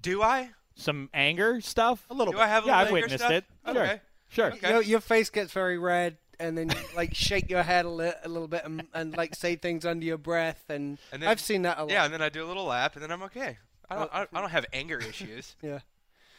do 0.00 0.22
I 0.22 0.50
some 0.74 1.08
anger 1.14 1.60
stuff. 1.60 2.04
A 2.10 2.14
little 2.14 2.32
do 2.32 2.38
bit. 2.38 2.44
I 2.44 2.48
have 2.48 2.64
a 2.64 2.66
yeah, 2.68 2.78
I've 2.78 2.90
witnessed 2.92 3.24
stuff? 3.24 3.32
it. 3.32 3.44
Sure, 3.66 3.82
Okay. 3.82 4.00
sure. 4.28 4.52
Okay. 4.52 4.70
Your, 4.70 4.82
your 4.82 5.00
face 5.00 5.30
gets 5.30 5.50
very 5.52 5.78
red, 5.78 6.18
and 6.38 6.56
then 6.58 6.68
you, 6.68 6.76
like 6.94 7.14
shake 7.14 7.48
your 7.48 7.62
head 7.62 7.86
a, 7.86 7.88
li- 7.88 8.12
a 8.22 8.28
little 8.28 8.46
bit, 8.48 8.62
and, 8.66 8.86
and 8.92 9.16
like 9.16 9.34
say 9.34 9.56
things 9.56 9.86
under 9.86 10.04
your 10.04 10.18
breath, 10.18 10.64
and, 10.68 10.98
And 11.12 11.22
then- 11.22 11.30
I've 11.30 11.40
seen 11.40 11.62
that 11.62 11.78
a 11.78 11.82
lot. 11.84 11.90
Yeah, 11.90 12.04
and 12.04 12.12
then 12.12 12.20
I 12.20 12.28
do 12.28 12.44
a 12.44 12.48
little 12.48 12.66
lap, 12.66 12.92
and 12.94 13.02
then 13.02 13.10
I'm 13.10 13.22
okay. 13.22 13.56
I 13.88 13.94
don't, 13.96 14.10
I 14.12 14.18
don't, 14.18 14.28
I 14.34 14.40
don't 14.42 14.50
have 14.50 14.66
anger 14.74 14.98
issues. 14.98 15.56
yeah. 15.62 15.78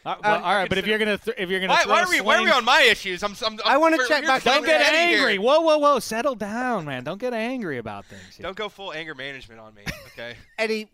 Uh, 0.06 0.16
well, 0.24 0.36
Um, 0.36 0.44
all 0.44 0.56
right, 0.56 0.70
but 0.70 0.78
if 0.78 0.88
you're 0.88 1.00
gonna 1.00 1.18
th- 1.18 1.36
if 1.38 1.50
you're 1.50 1.60
gonna 1.60 1.74
Why, 1.74 1.84
throw 1.84 1.92
why 1.94 2.04
are 2.04 2.10
we? 2.10 2.22
Why 2.22 2.38
are 2.38 2.44
we 2.44 2.52
on 2.52 2.64
my 2.64 2.82
issues? 2.82 3.24
I'm. 3.24 3.36
I'm, 3.46 3.60
I 3.66 3.78
wanna 3.78 3.98
check 4.08 4.22
we're 4.22 4.28
back- 4.28 4.44
Don't 4.44 4.66
get 4.66 4.82
angry. 4.94 5.34
here. 5.34 5.42
Whoa, 5.42 5.60
whoa, 5.62 5.78
whoa! 5.78 6.00
Settle 6.00 6.36
down, 6.36 6.86
man. 6.86 7.04
Don't 7.04 7.18
get 7.20 7.34
angry 7.34 7.78
about 7.78 8.06
things. 8.06 8.38
Don't 8.40 8.56
go 8.56 8.70
full 8.70 8.94
anger 8.94 9.16
management 9.16 9.60
on 9.60 9.74
me. 9.74 9.82
Okay. 10.14 10.36
Eddie, 10.58 10.88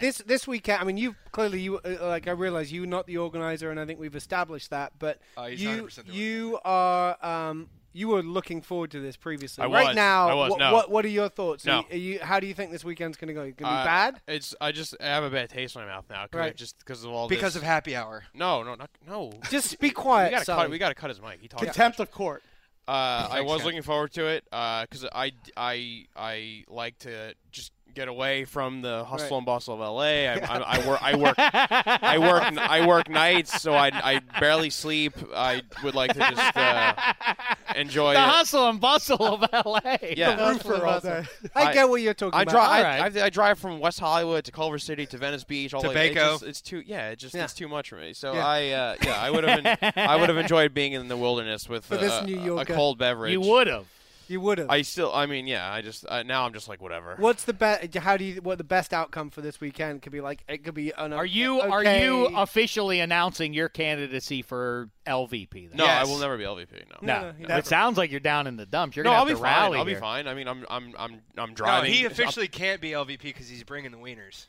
this 0.00 0.18
this 0.18 0.46
weekend. 0.48 0.80
I 0.80 0.84
mean, 0.84 0.96
you 0.96 1.14
clearly 1.32 1.60
you 1.60 1.78
uh, 1.78 1.96
like. 2.00 2.26
I 2.26 2.32
realize 2.32 2.72
you're 2.72 2.86
not 2.86 3.06
the 3.06 3.18
organizer, 3.18 3.70
and 3.70 3.78
I 3.78 3.84
think 3.86 4.00
we've 4.00 4.16
established 4.16 4.70
that. 4.70 4.92
But 4.98 5.20
he's 5.46 5.62
you 5.62 5.84
100% 5.84 6.12
you 6.12 6.58
are 6.64 7.16
um 7.24 7.68
you 7.98 8.08
were 8.08 8.22
looking 8.22 8.60
forward 8.62 8.90
to 8.92 9.00
this 9.00 9.16
previously. 9.16 9.64
I 9.64 9.66
right 9.66 9.86
was. 9.88 9.96
now, 9.96 10.28
I 10.28 10.34
was, 10.34 10.50
what, 10.50 10.58
no. 10.60 10.72
what 10.72 10.90
what 10.90 11.04
are 11.04 11.08
your 11.08 11.28
thoughts? 11.28 11.64
No. 11.64 11.78
Are 11.78 11.82
you, 11.82 11.86
are 11.90 11.96
you- 11.96 12.18
how 12.20 12.38
do 12.40 12.46
you 12.46 12.54
think 12.54 12.70
this 12.70 12.84
weekend's 12.84 13.16
going 13.16 13.28
to 13.28 13.34
go? 13.34 13.40
Going 13.40 13.54
to 13.54 13.58
be 13.58 13.64
Uh, 13.64 13.84
bad? 13.84 14.20
It's 14.28 14.54
I 14.60 14.72
just 14.72 14.94
I 15.00 15.06
have 15.06 15.24
a 15.24 15.30
bad 15.30 15.50
taste 15.50 15.74
in 15.76 15.82
my 15.82 15.88
mouth 15.88 16.04
now, 16.08 16.22
'cause 16.26 16.38
Right. 16.38 16.52
I 16.52 16.54
just 16.54 16.78
because 16.78 17.04
of 17.04 17.10
all 17.10 17.28
Because 17.28 17.54
this. 17.54 17.62
of 17.62 17.66
happy 17.66 17.96
hour. 17.96 18.24
No, 18.34 18.62
no, 18.62 18.74
not, 18.76 18.90
no. 19.06 19.32
Just 19.50 19.78
be 19.80 19.90
quiet. 19.90 20.28
We 20.28 20.34
gotta 20.36 20.44
Sully. 20.44 20.62
cut. 20.62 20.70
We 20.70 20.78
gotta 20.78 20.94
cut 20.94 21.10
his 21.10 21.20
mic. 21.20 21.40
He 21.40 21.48
talks. 21.48 21.64
Contempt 21.64 22.00
of 22.00 22.10
court. 22.10 22.42
Uh, 22.86 22.90
I 22.90 23.28
Thanks, 23.36 23.50
was 23.50 23.58
Ken. 23.58 23.66
looking 23.66 23.82
forward 23.82 24.12
to 24.14 24.26
it 24.28 24.44
because 24.44 25.04
I, 25.12 25.32
I, 25.58 26.06
I 26.16 26.64
like 26.68 26.98
to 27.00 27.34
just 27.52 27.72
get 27.98 28.08
away 28.08 28.44
from 28.44 28.80
the 28.82 29.04
hustle 29.04 29.28
Right. 29.30 29.36
and 29.38 29.46
bustle 29.46 29.74
of 29.74 29.80
LA. 29.80 30.02
I, 30.02 30.34
I, 30.38 30.58
I 30.78 30.86
work, 30.86 31.02
I 31.02 31.16
work, 31.16 31.34
I 31.38 32.18
work, 32.30 32.42
I 32.56 32.86
work 32.86 33.08
nights, 33.10 33.60
so 33.60 33.74
I, 33.74 33.88
I 33.92 34.20
barely 34.38 34.70
sleep. 34.70 35.14
I 35.34 35.62
would 35.82 35.94
like 35.96 36.12
to 36.12 36.20
just 36.20 36.56
uh, 36.56 36.94
enjoy 37.76 38.14
the 38.14 38.20
it. 38.20 38.28
hustle 38.28 38.68
and 38.68 38.80
bustle 38.80 39.20
of 39.22 39.44
L.A. 39.52 40.14
Yeah. 40.16 40.36
The 40.36 40.52
roofer 40.52 40.86
all 40.86 41.00
day. 41.00 41.24
I, 41.54 41.72
get 41.74 41.88
what 41.88 42.00
you're 42.00 42.14
talking 42.14 42.38
I 42.38 42.42
about. 42.42 42.52
drive. 42.52 42.66
All 42.68 42.72
I, 42.72 43.00
right. 43.00 43.16
I, 43.16 43.26
I 43.26 43.30
drive 43.30 43.58
from 43.58 43.80
West 43.80 43.98
Hollywood 44.00 44.44
to 44.44 44.52
Culver 44.52 44.78
City 44.78 45.04
to 45.06 45.18
Venice 45.18 45.44
Beach. 45.44 45.74
All 45.74 45.82
To 45.82 45.88
the 45.88 45.94
way. 45.94 46.08
It's, 46.08 46.14
just, 46.14 46.42
it's 46.44 46.60
too. 46.62 46.82
Yeah, 46.86 47.10
it 47.10 47.18
just 47.18 47.34
Yeah. 47.34 47.44
it's 47.44 47.54
too 47.54 47.68
much 47.68 47.90
for 47.90 47.96
me. 47.96 48.12
So 48.12 48.32
Yeah. 48.34 48.46
I, 48.46 48.68
uh, 48.70 48.96
yeah, 49.04 49.20
I 49.20 49.30
would 49.30 49.44
have. 49.44 49.78
I 49.96 50.16
would 50.16 50.28
have 50.28 50.38
enjoyed 50.38 50.72
being 50.72 50.92
in 50.92 51.08
the 51.08 51.16
wilderness 51.16 51.68
with 51.68 51.90
uh, 51.92 51.96
this 51.96 52.12
a- 52.12 52.26
New 52.26 52.58
a 52.58 52.64
cold 52.64 52.98
beverage. 52.98 53.32
You 53.32 53.40
would 53.40 53.66
have. 53.66 53.86
You 54.28 54.40
would 54.40 54.58
have. 54.58 54.70
I 54.70 54.82
still. 54.82 55.12
I 55.14 55.26
mean, 55.26 55.46
yeah. 55.46 55.72
I 55.72 55.80
just 55.82 56.04
uh, 56.08 56.22
now 56.22 56.44
I'm 56.46 56.52
just 56.52 56.68
like 56.68 56.80
whatever. 56.82 57.16
What's 57.18 57.44
the 57.44 57.52
best? 57.52 57.94
How 57.96 58.16
do 58.16 58.24
you? 58.24 58.40
What 58.42 58.58
the 58.58 58.64
best 58.64 58.92
outcome 58.92 59.30
for 59.30 59.40
this 59.40 59.60
weekend 59.60 60.02
could 60.02 60.12
be? 60.12 60.20
Like 60.20 60.44
it 60.48 60.64
could 60.64 60.74
be. 60.74 60.92
An, 60.96 61.12
Are 61.12 61.26
you 61.26 61.60
are 61.60 61.82
you 61.82 62.26
officially 62.36 63.00
announcing 63.00 63.52
your 63.54 63.68
candidacy 63.68 64.42
for 64.42 64.90
LVP? 65.06 65.68
Then? 65.70 65.76
No, 65.78 65.84
Yes. 65.84 66.06
I 66.06 66.10
will 66.10 66.18
never 66.18 66.36
be 66.36 66.44
LVP. 66.44 66.72
No. 66.90 66.96
No, 67.02 67.32
No, 67.38 67.48
no, 67.48 67.56
it 67.56 67.66
sounds 67.66 67.96
like 67.98 68.10
you're 68.10 68.20
down 68.20 68.46
in 68.46 68.56
the 68.56 68.66
dumps. 68.66 68.96
You're 68.96 69.04
no, 69.04 69.10
gonna 69.10 69.18
I'll 69.20 69.26
have 69.26 69.36
be 69.36 69.40
to 69.40 69.40
fine. 69.42 69.62
rally 69.62 69.78
I'll 69.78 69.84
be 69.84 69.94
fine. 69.94 70.28
I 70.28 70.34
mean, 70.34 70.46
I'm 70.48 70.64
I'm 70.68 70.94
I'm 70.98 71.20
I'm 71.36 71.48
No, 71.50 71.54
driving. 71.54 71.92
he 71.92 72.04
officially 72.04 72.48
can't 72.48 72.80
be 72.80 72.90
LVP 72.90 73.22
because 73.22 73.48
he's 73.48 73.64
bringing 73.64 73.90
the 73.90 73.98
wieners. 73.98 74.46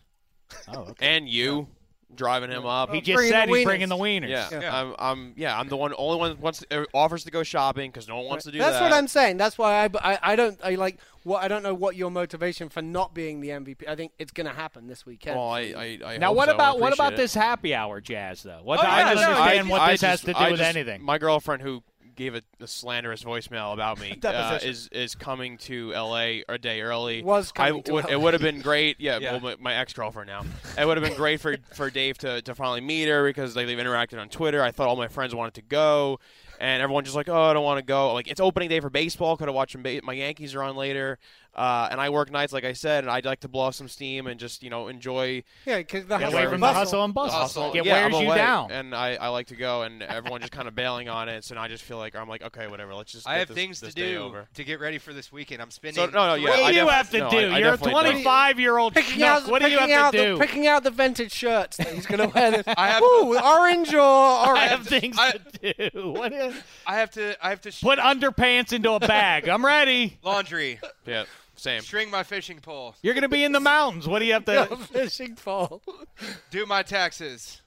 Oh, 0.68 0.80
okay. 0.90 1.08
and 1.16 1.30
you 1.30 1.68
driving 2.16 2.52
him 2.52 2.66
up. 2.66 2.92
He 2.94 3.02
just 3.02 3.16
bringing 3.16 3.32
said 3.34 3.50
he's 3.50 3.64
bringing 3.64 3.90
the 3.90 3.96
wieners. 3.96 4.30
yeah, 4.30 4.50
Yeah. 4.52 4.76
I'm, 4.82 4.96
I'm, 5.00 5.34
yeah, 5.38 5.58
I'm 5.60 5.68
the 5.70 5.78
one, 5.78 5.94
only 5.98 6.18
one 6.18 6.40
wants 6.42 6.64
uh, 6.72 6.86
offers 6.94 7.24
to 7.26 7.32
go 7.32 7.44
shopping 7.44 7.92
because 7.92 8.08
no 8.08 8.18
one 8.18 8.26
wants 8.26 8.46
to 8.46 8.52
do 8.52 8.58
That's 8.58 8.78
that. 8.78 8.82
what 8.84 8.94
I'm 8.94 9.08
saying. 9.08 9.38
That's 9.38 9.58
why 9.58 9.86
I, 9.86 9.90
I, 10.14 10.20
I 10.22 10.36
don't 10.36 10.60
I 10.64 10.76
like 10.76 10.98
what 11.24 11.44
I 11.44 11.48
don't 11.48 11.64
know 11.64 11.74
what 11.74 11.96
your 11.96 12.10
motivation 12.10 12.70
for 12.70 12.82
not 12.82 13.14
being 13.14 13.42
the 13.42 13.50
MVP. 13.50 13.88
I 13.88 13.96
think 13.96 14.12
it's 14.18 14.32
going 14.32 14.48
to 14.48 14.54
happen 14.54 14.88
this 14.88 15.06
weekend. 15.06 15.36
Well, 15.38 15.50
I, 15.50 15.60
I, 15.60 16.00
I 16.14 16.18
Now, 16.18 16.28
hope 16.28 16.38
what 16.38 16.46
so. 16.48 16.52
I 16.52 16.56
about 16.56 16.80
what 16.80 16.94
appreciate 16.94 17.06
about 17.08 17.14
it. 17.14 17.18
this 17.18 17.34
happy 17.34 17.76
hour 17.76 18.02
jazz 18.02 18.44
though? 18.44 18.62
What 18.64 18.80
Oh, 18.80 18.84
I 18.84 18.86
yeah, 19.00 19.14
don't 19.14 19.16
no, 19.16 19.22
understand 19.30 19.70
what 19.70 19.82
I 19.82 19.92
this 19.92 20.02
has 20.02 20.12
just- 20.22 20.26
to 20.26 20.34
do 20.34 20.40
I 20.40 20.52
with 20.52 20.60
just- 20.60 20.76
anything. 20.76 21.04
My 21.04 21.18
girlfriend 21.18 21.62
who 21.62 21.84
gave 22.20 22.36
a, 22.36 22.42
a 22.60 22.68
slanderous 22.68 23.24
voicemail 23.24 23.74
about 23.74 24.00
me 24.00 24.20
uh, 24.24 24.60
is 24.62 24.88
is 24.92 25.16
coming 25.16 25.58
to 25.58 25.92
L.A. 25.96 26.44
a 26.48 26.60
day 26.60 26.82
early. 26.82 27.24
Was 27.24 27.52
I 27.56 27.70
coming 27.70 27.84
to 27.84 27.94
would- 27.94 28.06
LA. 28.06 28.12
It 28.12 28.22
would 28.22 28.34
have 28.36 28.42
been 28.44 28.62
great. 28.62 28.98
Yeah, 29.00 29.18
Yeah. 29.18 29.32
well, 29.32 29.40
my, 29.42 29.56
my 29.60 29.74
ex 29.76 29.94
girlfriend 29.94 30.28
now. 30.28 30.44
It 30.78 30.86
would 30.86 30.98
have 30.98 31.04
been 31.04 31.18
great 31.18 31.40
for 31.42 31.58
for 31.74 31.90
Dave 31.90 32.18
to, 32.20 32.42
to 32.44 32.54
finally 32.54 32.82
meet 32.82 33.08
her 33.08 33.24
because 33.26 33.56
like, 33.56 33.66
they've 33.66 33.78
interacted 33.80 34.20
on 34.20 34.30
Twitter. 34.30 34.62
I 34.62 34.70
thought 34.72 34.88
all 34.88 34.96
my 34.96 35.08
friends 35.08 35.34
wanted 35.34 35.56
to 35.56 35.62
go, 35.64 36.20
and 36.60 36.84
everyone 36.84 37.04
just 37.06 37.16
like, 37.16 37.30
oh, 37.30 37.44
I 37.50 37.54
don't 37.54 37.64
want 37.64 37.80
to 37.80 37.86
go. 37.86 38.14
Like 38.14 38.28
it's 38.28 38.40
opening 38.40 38.70
day 38.70 38.80
for 38.82 38.90
baseball. 38.92 39.36
Could 39.38 39.48
have 39.48 39.56
watched 39.56 39.82
ba- 39.82 40.02
my 40.04 40.14
Yankees 40.14 40.54
are 40.54 40.62
on 40.62 40.76
later. 40.76 41.18
Uh, 41.56 41.90
and 41.92 42.00
I 42.00 42.10
work 42.10 42.32
nights, 42.32 42.54
like 42.54 42.64
I 42.64 42.74
said, 42.74 43.04
and 43.04 43.12
I'd 43.12 43.26
like 43.26 43.42
to 43.42 43.48
blow 43.50 43.64
off 43.64 43.76
some 43.76 43.90
steam 43.90 44.28
and 44.28 44.40
just 44.40 44.64
you 44.64 44.70
know 44.70 44.88
enjoy 44.88 45.44
yeah, 45.66 45.80
because 45.80 46.06
the 46.06 46.18
Get 46.18 46.26
hustle 46.26 46.34
away 46.38 46.44
and 46.44 46.52
from 46.52 46.62
the 46.62 46.68
bustle. 46.68 46.80
hustle 46.80 47.04
and 47.06 47.14
bustle. 47.14 47.40
hustle. 47.40 47.72
It 47.74 47.86
yeah, 47.86 47.94
wears 47.94 48.06
I'm 48.16 48.22
you 48.22 48.28
away, 48.28 48.38
down. 48.38 48.72
and 48.72 48.96
I, 48.96 49.16
I 49.16 49.28
like 49.30 49.48
to 49.48 49.56
go, 49.56 49.82
and 49.82 50.02
everyone 50.04 50.40
just 50.42 50.54
kind 50.54 50.68
of 50.68 50.76
bailing 50.76 51.10
on 51.10 51.28
it. 51.28 51.44
So 51.44 51.56
now 51.56 51.62
I 51.64 51.68
just 51.68 51.84
feel 51.84 51.98
like 51.98 52.16
I'm 52.16 52.30
like, 52.30 52.44
okay, 52.44 52.68
whatever. 52.68 52.94
Let's 52.96 53.12
just. 53.12 53.28
I 53.28 53.34
get 53.34 53.40
have 53.40 53.48
this- 53.50 53.56
things 53.56 53.80
this 53.82 53.94
to 53.96 54.02
do 54.14 54.18
over. 54.22 54.48
to 54.54 54.64
get 54.64 54.80
ready 54.80 55.00
for 55.00 55.12
this 55.12 55.32
weekend. 55.32 55.62
I'm 55.62 55.72
spending. 55.72 55.96
So 56.06 56.10
no, 56.12 56.28
no, 56.28 56.34
yeah. 56.36 56.50
what 56.50 56.60
I 56.60 56.72
do 56.72 56.78
you 56.78 56.84
def- 56.86 56.94
have 56.94 57.10
to 57.12 57.18
no, 57.20 57.30
do? 57.32 57.38
I- 57.38 57.56
I 57.56 57.58
You're 57.60 57.74
a 57.74 57.78
25 57.78 58.60
year 58.60 58.78
old 58.78 58.94
Picking 58.94 59.24
out, 59.24 59.48
What 59.50 59.62
do 59.62 59.70
you 59.70 59.80
have 59.80 59.90
out 59.90 60.12
to 60.14 60.18
the, 60.18 60.24
do? 60.26 60.38
Picking 60.38 60.68
out 60.68 60.84
the 60.84 60.92
vintage 60.92 61.32
shirts 61.34 61.78
that 61.78 61.88
he's 61.90 62.06
going 62.06 62.20
to 62.30 62.34
wear. 62.34 62.52
This. 62.52 62.64
I 62.78 62.88
have- 62.90 63.02
Ooh, 63.04 63.38
orange 63.38 63.94
or 63.94 64.00
I 64.56 64.68
have 64.68 64.86
things 64.88 65.18
I- 65.20 65.32
to 65.32 65.90
do. 65.92 66.12
What 66.12 66.32
is, 66.32 66.54
I 66.86 66.96
have 66.98 67.10
to. 67.12 67.36
I 67.46 67.50
have 67.50 67.62
to 67.62 67.72
put 67.82 68.00
underpants 68.00 68.72
into 68.72 68.92
a 68.94 69.00
bag. 69.00 69.50
I'm 69.50 69.66
ready. 69.66 70.20
laundry. 70.24 70.80
Yeah, 71.06 71.26
same. 71.60 71.82
String 71.82 72.10
my 72.10 72.24
fishing 72.24 72.60
pole. 72.60 72.96
You're 73.02 73.14
going 73.14 73.22
to 73.24 73.30
be 73.30 73.44
in 73.44 73.52
the 73.52 73.60
mountains. 73.60 74.08
What 74.08 74.20
do 74.20 74.26
you 74.26 74.34
have 74.34 74.46
to 74.46 74.66
fishing 74.92 75.36
pole. 75.36 75.82
Do 76.52 76.66
my 76.66 76.84
taxes. 76.84 77.62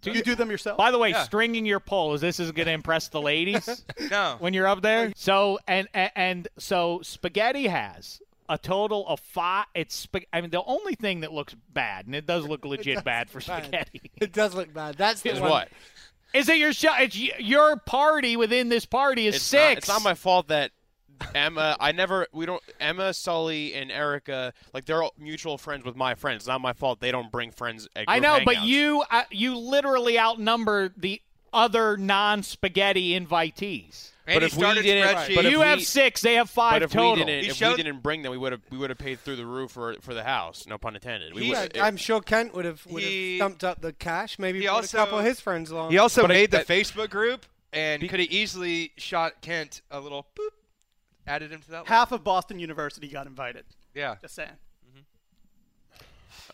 Do 0.00 0.10
you 0.12 0.22
do 0.22 0.34
them 0.34 0.50
yourself? 0.50 0.76
By 0.76 0.90
the 0.90 0.98
way, 0.98 1.10
Yeah. 1.10 1.22
stringing 1.22 1.64
your 1.64 1.80
pole 1.80 2.12
is 2.14 2.20
this 2.20 2.38
is 2.38 2.52
going 2.52 2.66
to 2.66 2.72
impress 2.72 3.08
the 3.08 3.22
ladies 3.22 3.84
No. 4.10 4.36
when 4.38 4.52
you're 4.52 4.66
up 4.66 4.82
there. 4.82 5.12
So 5.16 5.58
and, 5.66 5.88
and 5.94 6.10
and 6.14 6.48
so 6.58 7.00
spaghetti 7.02 7.68
has 7.68 8.20
a 8.48 8.58
total 8.58 9.06
of 9.08 9.20
five. 9.20 9.64
It's 9.74 10.06
I 10.32 10.42
mean 10.42 10.50
the 10.50 10.62
only 10.62 10.94
thing 10.94 11.20
that 11.20 11.32
looks 11.32 11.54
bad, 11.72 12.04
and 12.06 12.14
it 12.14 12.26
does 12.26 12.46
look 12.46 12.66
legit 12.66 13.02
bad 13.02 13.30
for 13.30 13.40
bad. 13.40 13.64
spaghetti. 13.64 14.10
It 14.20 14.32
does 14.34 14.54
look 14.54 14.74
bad. 14.74 14.96
That's 14.96 15.22
the 15.22 15.30
Is 15.32 15.40
one. 15.40 15.50
what? 15.50 15.68
Is 16.34 16.48
it 16.50 16.58
your 16.58 16.72
show? 16.74 16.92
It's 16.98 17.16
y- 17.16 17.30
your 17.38 17.76
party 17.78 18.36
within 18.36 18.68
this 18.68 18.84
party 18.84 19.26
is 19.26 19.36
It's 19.36 19.44
six. 19.44 19.62
Not, 19.62 19.78
it's 19.78 19.88
not 19.88 20.02
my 20.02 20.14
fault 20.14 20.48
that 20.48 20.72
Emma. 21.34 21.76
I 21.80 21.92
never. 21.92 22.26
We 22.32 22.46
don't. 22.46 22.62
Emma, 22.80 23.12
Sully, 23.14 23.74
and 23.74 23.90
Erica. 23.90 24.52
Like 24.72 24.84
they're 24.84 25.02
all 25.02 25.14
mutual 25.18 25.58
friends 25.58 25.84
with 25.84 25.96
my 25.96 26.14
friends. 26.14 26.42
It's 26.42 26.48
not 26.48 26.60
my 26.60 26.72
fault 26.72 27.00
they 27.00 27.10
don't 27.12 27.30
bring 27.32 27.50
friends. 27.50 27.88
At 27.96 28.04
I 28.08 28.18
group 28.18 28.22
know, 28.22 28.40
but 28.44 28.62
you 28.62 29.04
uh, 29.10 29.24
you 29.30 29.56
literally 29.56 30.18
outnumber 30.18 30.92
the 30.96 31.20
other 31.52 31.96
non-spaghetti 31.96 33.18
invitees. 33.18 34.10
And 34.26 34.36
But 34.36 34.42
he 34.42 34.46
if 34.46 34.54
we 34.56 34.62
started 34.62 34.82
didn't- 34.84 35.06
spreadsheet. 35.06 35.34
but 35.36 35.44
if 35.44 35.50
you 35.52 35.60
we- 35.60 35.66
have 35.66 35.82
six; 35.82 36.22
they 36.22 36.34
have 36.34 36.48
five 36.48 36.72
But 36.76 36.82
if 36.84 36.92
total. 36.92 37.12
we 37.12 37.24
didn't, 37.24 37.44
if 37.50 37.56
showed- 37.56 37.76
we 37.76 37.82
didn't 37.82 38.02
bring 38.02 38.22
them, 38.22 38.32
we 38.32 38.38
would 38.38 38.52
have 38.52 38.62
we 38.70 38.78
would 38.78 38.88
have 38.88 38.98
paid 38.98 39.20
through 39.20 39.36
the 39.36 39.44
roof 39.44 39.72
for 39.72 39.94
for 40.00 40.14
the 40.14 40.24
house. 40.24 40.66
No 40.66 40.78
pun 40.78 40.94
intended. 40.94 41.34
We 41.34 41.44
He- 41.44 41.50
would. 41.50 41.72
Yeah, 41.74 41.84
I'm 41.84 41.98
sure 41.98 42.20
Kent 42.22 42.54
would 42.54 42.64
have 42.64 42.84
would 42.86 43.02
He- 43.02 43.32
have 43.38 43.38
stumped 43.44 43.64
up 43.64 43.82
the 43.82 43.92
cash. 43.92 44.38
Maybe 44.38 44.60
he 44.60 44.66
put 44.66 44.72
also- 44.72 44.96
a 44.96 45.00
couple 45.02 45.18
of 45.18 45.24
his 45.26 45.40
friends 45.40 45.70
along. 45.70 45.90
He 45.90 45.98
also 45.98 46.22
But 46.22 46.30
I- 46.30 46.34
made 46.34 46.50
the 46.52 46.58
that- 46.58 46.66
Facebook 46.66 47.10
group 47.10 47.44
and 47.72 48.00
could 48.08 48.18
have 48.20 48.30
easily 48.30 48.92
shot 48.96 49.42
Kent 49.42 49.82
a 49.90 50.00
little 50.00 50.26
boop, 50.34 50.50
added 51.26 51.52
him 51.52 51.60
to 51.62 51.70
that. 51.70 51.86
Half 51.86 52.12
of 52.12 52.24
Boston 52.24 52.58
University 52.58 53.08
got 53.08 53.26
invited. 53.26 53.64
Yeah. 53.94 54.16
Just 54.22 54.34
saying. 54.34 54.50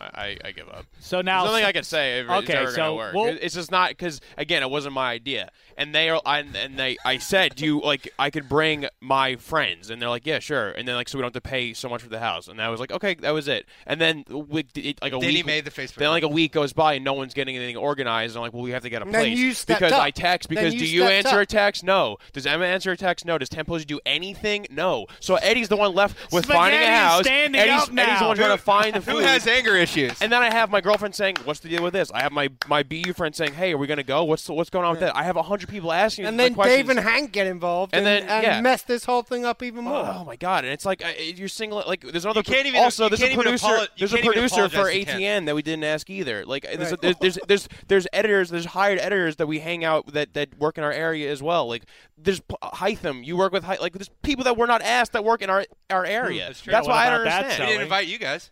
I, 0.00 0.36
I 0.44 0.52
give 0.52 0.68
up. 0.68 0.86
So 0.98 1.20
now- 1.20 1.42
There's 1.42 1.52
nothing 1.52 1.66
I 1.66 1.72
can 1.72 1.84
say. 1.84 2.20
If 2.20 2.24
it's 2.30 2.32
Okay, 2.44 2.54
ever 2.54 2.70
so 2.70 2.76
gonna 2.76 2.94
work. 2.94 3.14
we'll- 3.14 3.38
it's 3.40 3.54
just 3.54 3.70
not 3.70 3.90
because 3.90 4.20
again, 4.38 4.62
it 4.62 4.70
wasn't 4.70 4.94
my 4.94 5.10
idea. 5.10 5.50
And 5.76 5.94
they 5.94 6.10
are, 6.10 6.20
I, 6.26 6.40
and 6.40 6.78
they, 6.78 6.98
I 7.04 7.16
said, 7.18 7.54
do 7.54 7.64
you 7.64 7.80
like 7.80 8.12
I 8.18 8.28
could 8.30 8.48
bring 8.48 8.86
my 9.00 9.36
friends, 9.36 9.88
and 9.90 10.00
they're 10.00 10.08
like, 10.10 10.26
yeah, 10.26 10.38
sure. 10.38 10.70
And 10.72 10.86
then 10.86 10.94
like, 10.94 11.08
so 11.08 11.16
we 11.16 11.22
don't 11.22 11.34
have 11.34 11.42
to 11.42 11.48
pay 11.48 11.72
so 11.72 11.88
much 11.88 12.02
for 12.02 12.08
the 12.10 12.18
house. 12.18 12.48
And 12.48 12.60
I 12.60 12.68
was 12.68 12.80
like, 12.80 12.92
okay, 12.92 13.14
that 13.20 13.30
was 13.30 13.48
it. 13.48 13.66
And 13.86 14.00
then 14.00 14.24
we, 14.28 14.66
it, 14.74 14.98
like 15.00 15.12
a 15.12 15.18
Then 15.18 15.28
week, 15.28 15.36
he 15.36 15.42
made 15.42 15.64
the 15.64 15.70
Facebook 15.70 15.94
Then 15.96 16.10
like 16.10 16.22
a 16.22 16.28
week 16.28 16.52
goes 16.52 16.72
by, 16.74 16.94
and 16.94 17.04
no 17.04 17.14
one's 17.14 17.32
getting 17.34 17.56
anything 17.56 17.76
organized. 17.76 18.34
And 18.34 18.38
I'm 18.38 18.42
like, 18.42 18.52
well, 18.52 18.62
we 18.62 18.72
have 18.72 18.82
to 18.82 18.90
get 18.90 19.00
a 19.02 19.06
place 19.06 19.38
you 19.38 19.54
because 19.66 19.92
up. 19.92 20.00
I 20.00 20.10
text. 20.10 20.48
Because 20.48 20.74
you 20.74 20.80
do 20.80 20.86
you 20.86 21.04
answer 21.04 21.36
up. 21.36 21.42
a 21.42 21.46
text? 21.46 21.82
No. 21.84 22.18
Does 22.32 22.44
Emma 22.46 22.64
answer 22.66 22.92
a 22.92 22.96
text? 22.96 23.24
No. 23.24 23.38
Does 23.38 23.48
Tempo's 23.48 23.84
do 23.86 24.00
anything? 24.04 24.66
No. 24.70 25.06
So 25.20 25.36
Eddie's 25.36 25.68
the 25.68 25.76
one 25.76 25.94
left 25.94 26.16
with 26.32 26.46
finding 26.46 26.80
a 26.80 26.86
house. 26.86 27.22
standing 27.24 27.58
Eddie's, 27.60 27.82
up 27.88 27.96
Eddie's 27.96 28.18
the 28.20 28.26
one 28.26 28.36
trying 28.36 28.56
to 28.56 28.62
find 28.62 28.94
the 28.96 29.00
Who 29.10 29.18
has 29.18 29.46
anger 29.46 29.69
issues? 29.76 30.20
And 30.22 30.30
then 30.32 30.42
I 30.42 30.52
have 30.52 30.70
my 30.70 30.80
girlfriend 30.80 31.14
saying, 31.14 31.36
"What's 31.44 31.60
the 31.60 31.68
deal 31.68 31.82
with 31.82 31.92
this?" 31.92 32.10
I 32.12 32.20
have 32.20 32.32
my 32.32 32.48
my 32.68 32.82
BU 32.82 33.12
friend 33.14 33.34
saying, 33.34 33.54
"Hey, 33.54 33.72
are 33.72 33.78
we 33.78 33.86
gonna 33.86 34.02
go? 34.02 34.24
What's 34.24 34.48
what's 34.48 34.70
going 34.70 34.84
on 34.84 34.92
with 34.92 35.00
that?" 35.00 35.16
I 35.16 35.22
have 35.24 35.36
a 35.36 35.42
hundred 35.42 35.68
people 35.68 35.92
asking 35.92 36.26
and 36.26 36.38
then 36.38 36.54
questions. 36.54 36.76
Dave 36.78 36.88
and 36.90 36.98
Hank 37.00 37.32
get 37.32 37.46
involved 37.46 37.94
And 37.94 38.06
and, 38.06 38.28
then, 38.28 38.30
and 38.36 38.42
yeah. 38.44 38.60
mess 38.60 38.82
this 38.82 39.04
whole 39.04 39.22
thing 39.22 39.44
up 39.44 39.62
even 39.62 39.84
more. 39.84 40.04
Oh 40.06 40.24
my 40.24 40.36
god! 40.36 40.64
And 40.64 40.72
it's 40.72 40.84
like 40.86 41.04
uh, 41.04 41.08
you're 41.18 41.48
single. 41.48 41.82
Like 41.86 42.02
there's 42.02 42.24
another. 42.24 42.42
can't 42.42 42.66
even- 42.66 42.80
also, 42.80 43.04
you 43.04 43.08
there's 43.10 43.20
can't 43.20 43.30
a 43.30 43.34
even 43.34 43.42
producer. 43.44 43.66
apolo- 43.66 43.88
there's 43.98 44.14
a 44.14 44.18
producer 44.18 44.68
for 44.68 44.76
apologize 44.78 45.04
to 45.06 45.12
Ken. 45.12 45.20
ATN 45.20 45.46
that 45.46 45.54
we 45.54 45.62
didn't 45.62 45.84
ask 45.84 46.08
either. 46.10 46.44
Like 46.46 46.62
there's, 46.62 46.90
Right. 46.92 47.00
there's, 47.00 47.16
there's 47.20 47.38
there's 47.46 47.68
there's 47.88 48.06
editors. 48.12 48.50
There's 48.50 48.66
hired 48.66 48.98
editors 48.98 49.36
that 49.36 49.46
we 49.46 49.60
hang 49.60 49.84
out 49.84 50.12
that 50.14 50.34
that 50.34 50.58
work 50.58 50.78
in 50.78 50.84
our 50.84 50.92
area 50.92 51.30
as 51.30 51.42
well. 51.42 51.68
Like 51.68 51.84
there's 52.18 52.40
P- 52.40 52.56
Hytham. 52.62 53.24
You 53.24 53.36
work 53.36 53.52
with 53.52 53.64
Hy- 53.64 53.78
like 53.80 53.92
there's 53.94 54.10
people 54.22 54.44
that 54.44 54.56
we're 54.56 54.66
not 54.66 54.82
asked 54.82 55.12
that 55.12 55.24
work 55.24 55.42
in 55.42 55.50
our 55.50 55.64
our 55.90 56.04
area. 56.04 56.46
That's 56.46 56.60
true. 56.62 56.70
That's 56.70 56.86
why 56.88 57.06
I 57.06 57.10
don't 57.10 57.22
about 57.22 57.24
that, 57.30 57.38
understand. 57.44 57.52
He 57.52 57.56
Sully? 57.58 57.72
didn't 57.72 57.82
invite 57.82 58.06
you 58.08 58.18
guys. 58.18 58.50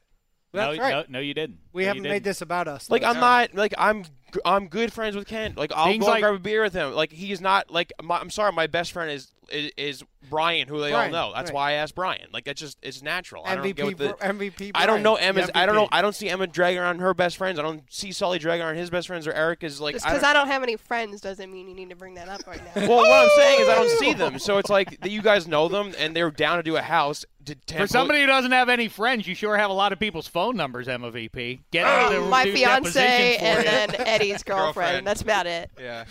That's 0.53 0.77
no, 0.77 0.83
right. 0.83 0.91
no, 0.91 1.05
no, 1.09 1.19
you 1.19 1.35
didn't. 1.35 1.59
We 1.73 1.83
No, 1.83 1.89
haven't 1.89 2.03
made 2.05 2.09
didn't. 2.11 2.25
this 2.25 2.41
about 2.41 2.69
us. 2.69 2.91
Like 2.91 3.03
though. 3.03 3.09
I'm 3.09 3.21
not 3.21 3.55
like 3.55 3.75
I'm 3.77 4.05
g- 4.05 4.11
I'm 4.45 4.69
good 4.69 4.93
friends 4.93 5.15
with 5.15 5.27
Kent. 5.27 5.57
Like 5.59 5.73
I'll 5.75 5.87
Things 5.87 6.05
go 6.05 6.11
like- 6.11 6.23
grab 6.23 6.35
a 6.35 6.39
beer 6.39 6.63
with 6.63 6.73
him. 6.73 6.93
Like 6.93 7.13
he's 7.13 7.41
not 7.41 7.71
like 7.71 7.93
my, 8.03 8.19
I'm 8.19 8.31
sorry, 8.31 8.53
my 8.53 8.67
best 8.67 8.93
friend 8.93 9.11
is 9.11 9.33
is, 9.51 9.73
is 9.77 10.05
Brian, 10.29 10.69
who 10.69 10.81
they 10.81 10.91
Brian, 10.91 11.15
all 11.15 11.29
know. 11.29 11.35
That's 11.35 11.51
right. 11.51 11.55
why 11.55 11.71
I 11.71 11.73
asked 11.75 11.95
Brian. 11.95 12.29
Like 12.33 12.45
that's 12.45 12.61
just 12.61 12.79
it's 12.83 13.03
natural. 13.03 13.43
I 13.47 13.55
don't 13.55 13.65
MVP 13.65 13.77
get 13.77 13.87
what 13.87 13.99
the, 13.99 14.09
Br- 14.09 14.25
MVP 14.25 14.71
I 14.75 14.87
don't 14.87 15.03
know 15.03 15.15
Brian, 15.15 15.37
Emma's. 15.37 15.47
the 15.47 15.59
I 15.59 15.67
don't 15.67 15.75
know. 15.75 15.89
I 15.93 16.03
don't 16.03 16.15
see 16.15 16.29
Emma 16.29 16.47
dragging 16.47 16.81
around 16.81 16.99
her 17.01 17.15
best 17.15 17.37
friends. 17.37 17.59
I 17.59 17.63
don't 17.63 17.83
see 17.89 18.13
Sully 18.13 18.39
dragging 18.39 18.65
around 18.65 18.77
his 18.77 18.91
best 18.91 19.07
friends 19.07 19.27
or 19.27 19.33
Eric 19.33 19.63
is 19.63 19.81
Like 19.81 19.95
Just 19.95 20.05
because 20.05 20.23
don't, 20.23 20.31
I 20.31 20.33
don't 20.33 20.49
have 20.49 20.63
any 20.63 20.77
friends 20.77 21.21
doesn't 21.21 21.51
mean 21.51 21.69
you 21.69 21.75
need 21.75 21.91
to 21.91 21.97
bring 21.97 22.15
that 22.15 22.29
up 22.29 22.47
right 22.47 22.61
now. 22.65 22.71
well, 22.89 22.99
what 22.99 23.25
I'm 23.25 23.31
saying 23.37 23.61
is 23.61 23.69
I 23.69 23.75
don't 23.75 23.99
see 23.99 24.15
them. 24.15 24.39
So 24.49 24.57
it's 24.59 24.71
like 24.71 25.01
that 25.01 25.11
you 25.11 25.21
guys 25.21 25.47
know 25.47 25.69
them 25.69 25.93
and 25.99 26.15
they're 26.15 26.31
down 26.31 26.57
to 26.59 26.63
do 26.63 26.77
a 26.77 26.83
house. 26.83 27.25
To, 27.47 27.55
to 27.55 27.79
For 27.79 27.87
somebody 27.87 28.21
who 28.21 28.27
doesn't 28.27 28.53
have 28.53 28.69
any 28.69 28.89
friends, 28.89 29.27
you 29.27 29.35
sure 29.35 29.57
have 29.57 29.71
a 29.71 29.75
lot 29.75 29.93
of 29.93 29.99
people's 29.99 30.29
phone 30.29 30.57
numbers, 30.57 30.87
Emma 30.87 31.11
VP. 31.11 31.61
Get 31.71 31.87
oh, 31.87 32.13
them 32.13 32.23
to 32.25 32.29
My 32.29 32.45
fiance 32.45 33.37
and 33.37 33.59
you. 33.59 33.71
then 33.71 34.07
Eddie's 34.07 34.43
girlfriend. 34.45 35.05
Girlfriend. 35.05 35.07
That's 35.07 35.23
about 35.23 35.47
it. 35.47 35.71
Yeah. 35.79 36.05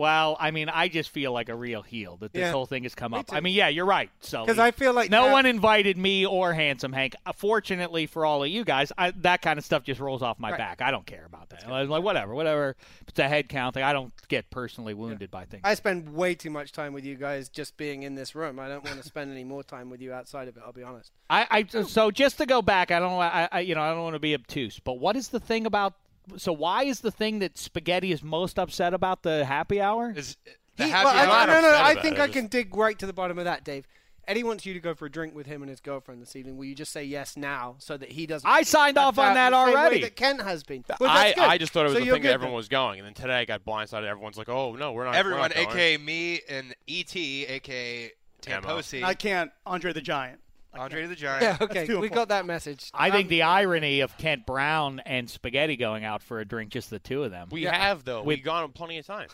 Well, 0.00 0.34
I 0.40 0.50
mean, 0.50 0.70
I 0.70 0.88
just 0.88 1.10
feel 1.10 1.30
like 1.30 1.50
a 1.50 1.54
real 1.54 1.82
heel 1.82 2.16
that 2.20 2.32
this 2.32 2.40
Yeah. 2.40 2.52
whole 2.52 2.64
thing 2.64 2.84
has 2.84 2.94
come 2.94 3.12
Me 3.12 3.18
up. 3.18 3.26
I 3.34 3.40
mean, 3.40 3.52
yeah, 3.52 3.68
you're 3.68 3.84
right, 3.84 4.08
So 4.20 4.46
because 4.46 4.58
I 4.58 4.70
feel 4.70 4.94
like 4.94 5.10
no 5.10 5.26
that- 5.26 5.32
one 5.32 5.44
invited 5.44 5.98
me 5.98 6.24
or 6.24 6.54
Handsome 6.54 6.94
Hank. 6.94 7.14
Uh, 7.26 7.32
Fortunately 7.34 8.06
for 8.06 8.24
all 8.24 8.42
of 8.42 8.48
you 8.48 8.64
guys, 8.64 8.92
I, 8.96 9.10
that 9.18 9.42
kind 9.42 9.58
of 9.58 9.64
stuff 9.66 9.84
just 9.84 10.00
rolls 10.00 10.22
off 10.22 10.38
my 10.38 10.52
Right. 10.52 10.58
back. 10.58 10.80
I 10.80 10.90
don't 10.90 11.04
care 11.04 11.26
about 11.26 11.50
that. 11.50 11.68
Like, 11.68 11.90
like, 11.90 12.02
whatever, 12.02 12.34
whatever. 12.34 12.76
It's 13.08 13.18
a 13.18 13.28
head 13.28 13.50
count 13.50 13.74
thing, 13.74 13.82
I 13.82 13.92
don't 13.92 14.10
get 14.28 14.48
personally 14.48 14.94
wounded 14.94 15.30
by 15.30 15.44
things. 15.44 15.60
I 15.64 15.74
spend 15.74 16.14
way 16.14 16.34
too 16.34 16.48
much 16.50 16.72
time 16.72 16.94
with 16.94 17.04
you 17.04 17.16
guys 17.16 17.50
just 17.50 17.76
being 17.76 18.02
in 18.02 18.14
this 18.14 18.34
room. 18.34 18.58
I 18.58 18.68
don't 18.68 18.82
want 18.82 18.96
to 19.02 19.06
spend 19.06 19.30
any 19.30 19.44
more 19.44 19.62
time 19.62 19.90
with 19.90 20.00
you 20.00 20.14
outside 20.14 20.48
of 20.48 20.56
it. 20.56 20.62
I'll 20.64 20.72
be 20.72 20.82
honest. 20.82 21.12
I, 21.28 21.46
I 21.50 21.82
so 21.82 22.10
just 22.10 22.38
to 22.38 22.46
go 22.46 22.62
back, 22.62 22.90
I 22.90 23.00
don't, 23.00 23.12
I, 23.20 23.48
I 23.52 23.60
you 23.60 23.74
know, 23.74 23.82
I 23.82 23.90
don't 23.90 24.02
want 24.02 24.14
to 24.14 24.18
be 24.20 24.32
obtuse, 24.34 24.78
but 24.78 24.94
what 24.98 25.14
is 25.14 25.28
the 25.28 25.40
thing 25.40 25.66
about? 25.66 25.92
So 26.36 26.52
why 26.52 26.84
is 26.84 27.00
the 27.00 27.10
thing 27.10 27.38
that 27.40 27.58
Spaghetti 27.58 28.12
is 28.12 28.22
most 28.22 28.58
upset 28.58 28.94
about 28.94 29.22
the 29.22 29.44
happy 29.44 29.80
hour? 29.80 30.12
Is 30.16 30.36
uh, 30.46 30.84
He- 30.84 30.90
happy 30.90 31.04
well, 31.06 31.14
I- 31.16 31.40
hour- 31.42 31.46
no, 31.46 31.60
no, 31.60 31.72
no. 31.72 31.78
I 31.82 31.94
think 32.00 32.16
it. 32.16 32.20
I 32.20 32.28
can 32.28 32.46
dig 32.46 32.74
right 32.76 32.98
to 32.98 33.06
the 33.06 33.12
bottom 33.12 33.38
of 33.38 33.44
that, 33.44 33.64
Dave. 33.64 33.86
Eddie 34.28 34.44
wants 34.44 34.64
you 34.64 34.74
to 34.74 34.80
go 34.80 34.94
for 34.94 35.06
a 35.06 35.10
drink 35.10 35.34
with 35.34 35.46
him 35.46 35.60
and 35.62 35.68
his 35.68 35.80
girlfriend 35.80 36.22
this 36.22 36.36
evening. 36.36 36.56
Will 36.56 36.66
you 36.66 36.74
just 36.74 36.92
say 36.92 37.02
yes 37.02 37.36
now 37.36 37.74
so 37.78 37.96
that 37.96 38.12
he 38.12 38.26
doesn't? 38.26 38.48
I 38.48 38.62
signed 38.62 38.96
off 38.96 39.18
on 39.18 39.30
out 39.30 39.34
that 39.34 39.50
the 39.50 39.64
same 39.64 39.74
way 39.74 39.80
already. 39.80 40.00
That 40.02 40.14
Kent 40.14 40.42
has 40.42 40.62
been. 40.62 40.84
Well, 41.00 41.10
I, 41.10 41.14
that's 41.24 41.34
good. 41.34 41.44
I 41.48 41.58
just 41.58 41.72
thought 41.72 41.80
it 41.80 41.88
was 41.88 41.92
So 41.94 42.04
the 42.04 42.10
thing 42.12 42.22
that 42.22 42.32
everyone 42.34 42.52
then. 42.52 42.56
was 42.56 42.68
going, 42.68 43.00
and 43.00 43.06
then 43.06 43.14
today 43.14 43.40
I 43.40 43.44
got 43.44 43.64
blindsided. 43.64 44.04
Everyone's 44.06 44.36
like, 44.38 44.48
"Oh 44.48 44.76
no, 44.76 44.92
we're 44.92 45.04
not." 45.04 45.16
Everyone, 45.16 45.40
we're 45.40 45.48
not 45.48 45.54
going. 45.56 45.68
aka 45.68 45.96
me 45.96 46.40
and 46.48 46.74
ET, 46.86 47.16
aka 47.16 48.12
Tamposi, 48.42 49.02
I 49.02 49.14
can't. 49.14 49.50
Andre 49.66 49.92
the 49.92 50.00
Giant. 50.00 50.38
Andre 50.74 51.06
the 51.06 51.16
Giant. 51.16 51.42
Yeah, 51.42 51.56
okay, 51.64 51.94
we 51.96 52.08
got 52.08 52.28
that 52.28 52.46
message. 52.46 52.90
I 52.94 53.10
think 53.10 53.26
Um, 53.26 53.30
the 53.30 53.42
irony 53.42 54.00
of 54.00 54.16
Kent 54.18 54.46
Brown 54.46 55.00
and 55.00 55.28
Spaghetti 55.28 55.76
going 55.76 56.04
out 56.04 56.22
for 56.22 56.40
a 56.40 56.44
drink, 56.44 56.70
just 56.70 56.90
the 56.90 56.98
two 56.98 57.24
of 57.24 57.30
them. 57.30 57.48
We 57.50 57.62
Yeah. 57.64 57.76
have 57.76 58.04
though. 58.04 58.22
We've 58.22 58.42
gone 58.44 58.70
plenty 58.72 58.98
of 58.98 59.06
times. 59.06 59.32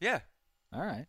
Yeah. 0.00 0.20
All 0.72 0.82
right. 0.84 1.06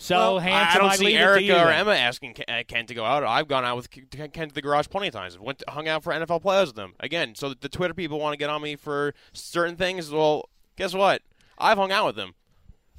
So 0.00 0.16
Well, 0.16 0.38
handsome, 0.38 0.76
I 0.76 0.82
don't 0.82 0.92
I 0.92 0.96
see 0.96 1.04
leave 1.06 1.16
Erica 1.18 1.64
or. 1.64 1.70
Emma 1.72 1.90
asking 1.92 2.34
Ken, 2.34 2.44
uh, 2.48 2.82
to 2.86 2.94
go 2.94 3.04
out. 3.04 3.24
I've 3.24 3.48
gone 3.48 3.64
out 3.64 3.76
with 3.76 3.90
Ken, 3.90 4.30
Ken 4.30 4.48
to 4.48 4.54
the 4.54 4.62
garage 4.62 4.86
plenty 4.88 5.08
of 5.08 5.14
times. 5.14 5.36
Went 5.38 5.58
to, 5.58 5.64
hung 5.70 5.88
out 5.88 6.04
for 6.04 6.12
NFL 6.12 6.40
players 6.40 6.68
with 6.68 6.76
them 6.76 6.94
again. 7.00 7.34
So 7.34 7.52
the 7.54 7.68
Twitter 7.68 7.94
people 7.94 8.20
want 8.20 8.32
to 8.34 8.36
get 8.36 8.48
on 8.48 8.62
me 8.62 8.76
for 8.76 9.12
certain 9.32 9.74
things. 9.76 10.10
Well, 10.10 10.48
guess 10.76 10.94
what? 10.94 11.22
I've 11.58 11.78
hung 11.78 11.90
out 11.90 12.06
with 12.06 12.14
them. 12.16 12.34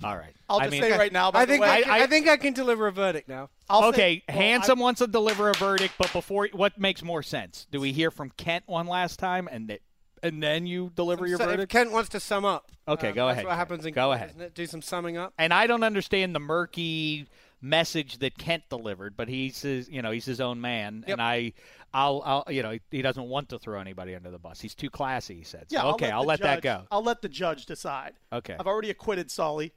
All 0.03 0.15
right. 0.17 0.33
I'll 0.49 0.59
I 0.59 0.63
just 0.65 0.71
mean, 0.71 0.81
say 0.83 0.97
right 0.97 1.11
now. 1.11 1.31
By 1.31 1.41
I 1.41 1.45
the 1.45 1.51
think 1.53 1.61
way, 1.63 1.69
I, 1.69 1.81
can, 1.81 1.91
I- 1.91 1.99
I 2.03 2.07
think 2.07 2.27
I 2.29 2.37
can 2.37 2.53
deliver 2.53 2.87
a 2.87 2.91
verdict 2.91 3.27
now. 3.27 3.49
I'll 3.69 3.89
okay, 3.89 3.97
say, 4.19 4.23
well, 4.29 4.37
I- 4.37 4.41
handsome 4.41 4.79
wants 4.79 4.99
to 4.99 5.07
deliver 5.07 5.49
a 5.49 5.53
verdict, 5.55 5.95
but 5.97 6.11
before 6.13 6.47
what 6.53 6.77
makes 6.79 7.03
more 7.03 7.21
sense? 7.23 7.67
Do 7.71 7.79
we 7.79 7.91
hear 7.91 8.09
from 8.11 8.31
Kent 8.37 8.63
one 8.67 8.87
last 8.87 9.19
time, 9.19 9.47
and 9.51 9.67
th- 9.67 9.81
and 10.23 10.41
then 10.43 10.65
you 10.67 10.91
deliver 10.95 11.25
your 11.27 11.37
So 11.37 11.43
if 11.45 11.49
verdict? 11.51 11.71
Kent 11.71 11.91
wants 11.91 12.09
to 12.09 12.19
sum 12.19 12.43
up. 12.45 12.71
Okay, 12.87 13.09
um, 13.09 13.15
go 13.15 13.27
that's 13.27 13.35
ahead, 13.35 13.45
What 13.45 13.55
happens 13.55 13.85
in 13.85 13.93
Go 13.93 14.05
court, 14.05 14.15
ahead. 14.15 14.29
isn't 14.31 14.41
it? 14.41 14.53
Do 14.55 14.65
some 14.65 14.81
summing 14.81 15.15
up. 15.17 15.33
And 15.37 15.53
I 15.53 15.67
don't 15.67 15.83
understand 15.83 16.33
the 16.35 16.39
murky 16.39 17.27
message 17.61 18.17
that 18.19 18.37
Kent 18.37 18.63
delivered, 18.69 19.15
but 19.17 19.27
he's 19.27 19.61
his, 19.61 19.89
you 19.89 20.01
know 20.01 20.11
he's 20.11 20.25
his 20.25 20.39
own 20.41 20.59
man, 20.61 21.03
Yep. 21.07 21.13
and 21.13 21.21
I, 21.21 21.53
I'll, 21.93 22.21
I'll, 22.25 22.53
you 22.53 22.63
know, 22.63 22.77
he 22.91 23.01
doesn't 23.01 23.23
want 23.25 23.49
to 23.49 23.59
throw 23.59 23.79
anybody 23.79 24.15
under 24.15 24.29
the 24.31 24.39
bus. 24.39 24.59
He's 24.61 24.75
too 24.75 24.89
classy. 24.89 25.35
He 25.35 25.43
said. 25.43 25.65
So, 25.69 25.77
Yeah, 25.77 25.85
okay, 25.93 26.09
I'll 26.11 26.21
the 26.21 26.27
let 26.27 26.41
that 26.41 26.61
go. 26.61 26.83
I'll 26.91 27.03
let 27.03 27.21
the 27.21 27.29
judge 27.29 27.65
decide. 27.65 28.13
Okay. 28.31 28.55
I've 28.59 28.67
already 28.67 28.89
acquitted 28.91 29.29
Sully, 29.31 29.73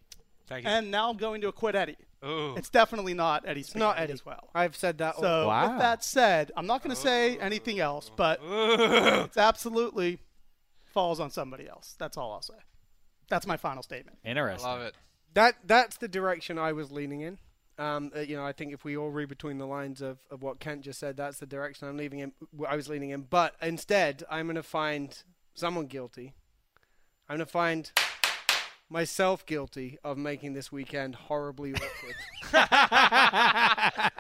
Thank 0.53 0.64
you. 0.64 0.70
and 0.70 0.90
now 0.90 1.09
I'm 1.11 1.16
going 1.16 1.40
to 1.40 1.48
acquit 1.48 1.74
Eddie. 1.74 1.96
Ooh. 2.24 2.55
It's 2.57 2.68
definitely 2.68 3.14
not 3.14 3.44
Eddie. 3.46 3.61
It's 3.61 3.74
not 3.74 3.92
Spaghetti 3.96 4.03
Eddie 4.05 4.12
as 4.12 4.26
well. 4.26 4.48
I've 4.55 4.76
said 4.76 4.98
that. 4.98 5.16
So 5.16 5.48
Wow. 5.48 5.70
with 5.70 5.78
that 5.80 6.05
said, 6.05 6.53
I'm 6.57 6.66
not 6.66 6.82
going 6.82 6.94
to 6.94 7.00
say 7.00 7.36
anything 7.38 7.80
else, 7.80 8.11
but 8.14 8.38
it's 8.44 9.36
absolutely 9.36 10.18
falls 10.84 11.18
on 11.20 11.30
somebody 11.30 11.68
else. 11.68 11.94
That's 11.98 12.16
all 12.16 12.32
I'll 12.32 12.42
say. 12.42 12.55
That's 13.28 13.46
my 13.46 13.57
final 13.57 13.82
statement. 13.82 14.18
Interesting. 14.24 14.68
Love 14.68 14.82
it. 14.82 14.94
that 15.34 15.55
that's 15.64 15.96
the 15.96 16.09
direction 16.09 16.59
I 16.59 16.72
was 16.72 16.92
leaning 16.92 17.22
in. 17.22 17.38
Um, 17.78 18.12
uh, 18.14 18.20
you 18.20 18.36
know, 18.36 18.44
I 18.44 18.53
think 18.53 18.72
if 18.74 18.84
we 18.84 18.96
all 18.96 19.11
read 19.11 19.28
between 19.30 19.57
the 19.59 19.66
lines 19.66 20.03
of, 20.03 20.18
of 20.30 20.42
what 20.42 20.61
Kent 20.61 20.82
just 20.82 21.00
said, 21.00 21.16
that's 21.16 21.38
the 21.38 21.46
direction 21.46 21.88
I'm 21.88 21.96
leaving 21.96 22.18
in. 22.20 22.32
I 22.68 22.76
was 22.76 22.88
leaning 22.88 23.11
in, 23.11 23.22
but 23.22 23.55
instead, 23.62 24.22
I'm 24.30 24.46
going 24.46 24.57
to 24.57 24.62
find 24.62 25.16
someone 25.55 25.86
guilty. 25.86 26.34
I'm 27.28 27.38
going 27.38 27.46
to 27.46 27.50
find 27.50 27.90
myself 28.93 29.45
guilty 29.47 29.99
of 30.05 30.18
making 30.18 30.53
this 30.53 30.70
weekend 30.70 31.14
horribly 31.14 31.72
awkward. 31.74 32.14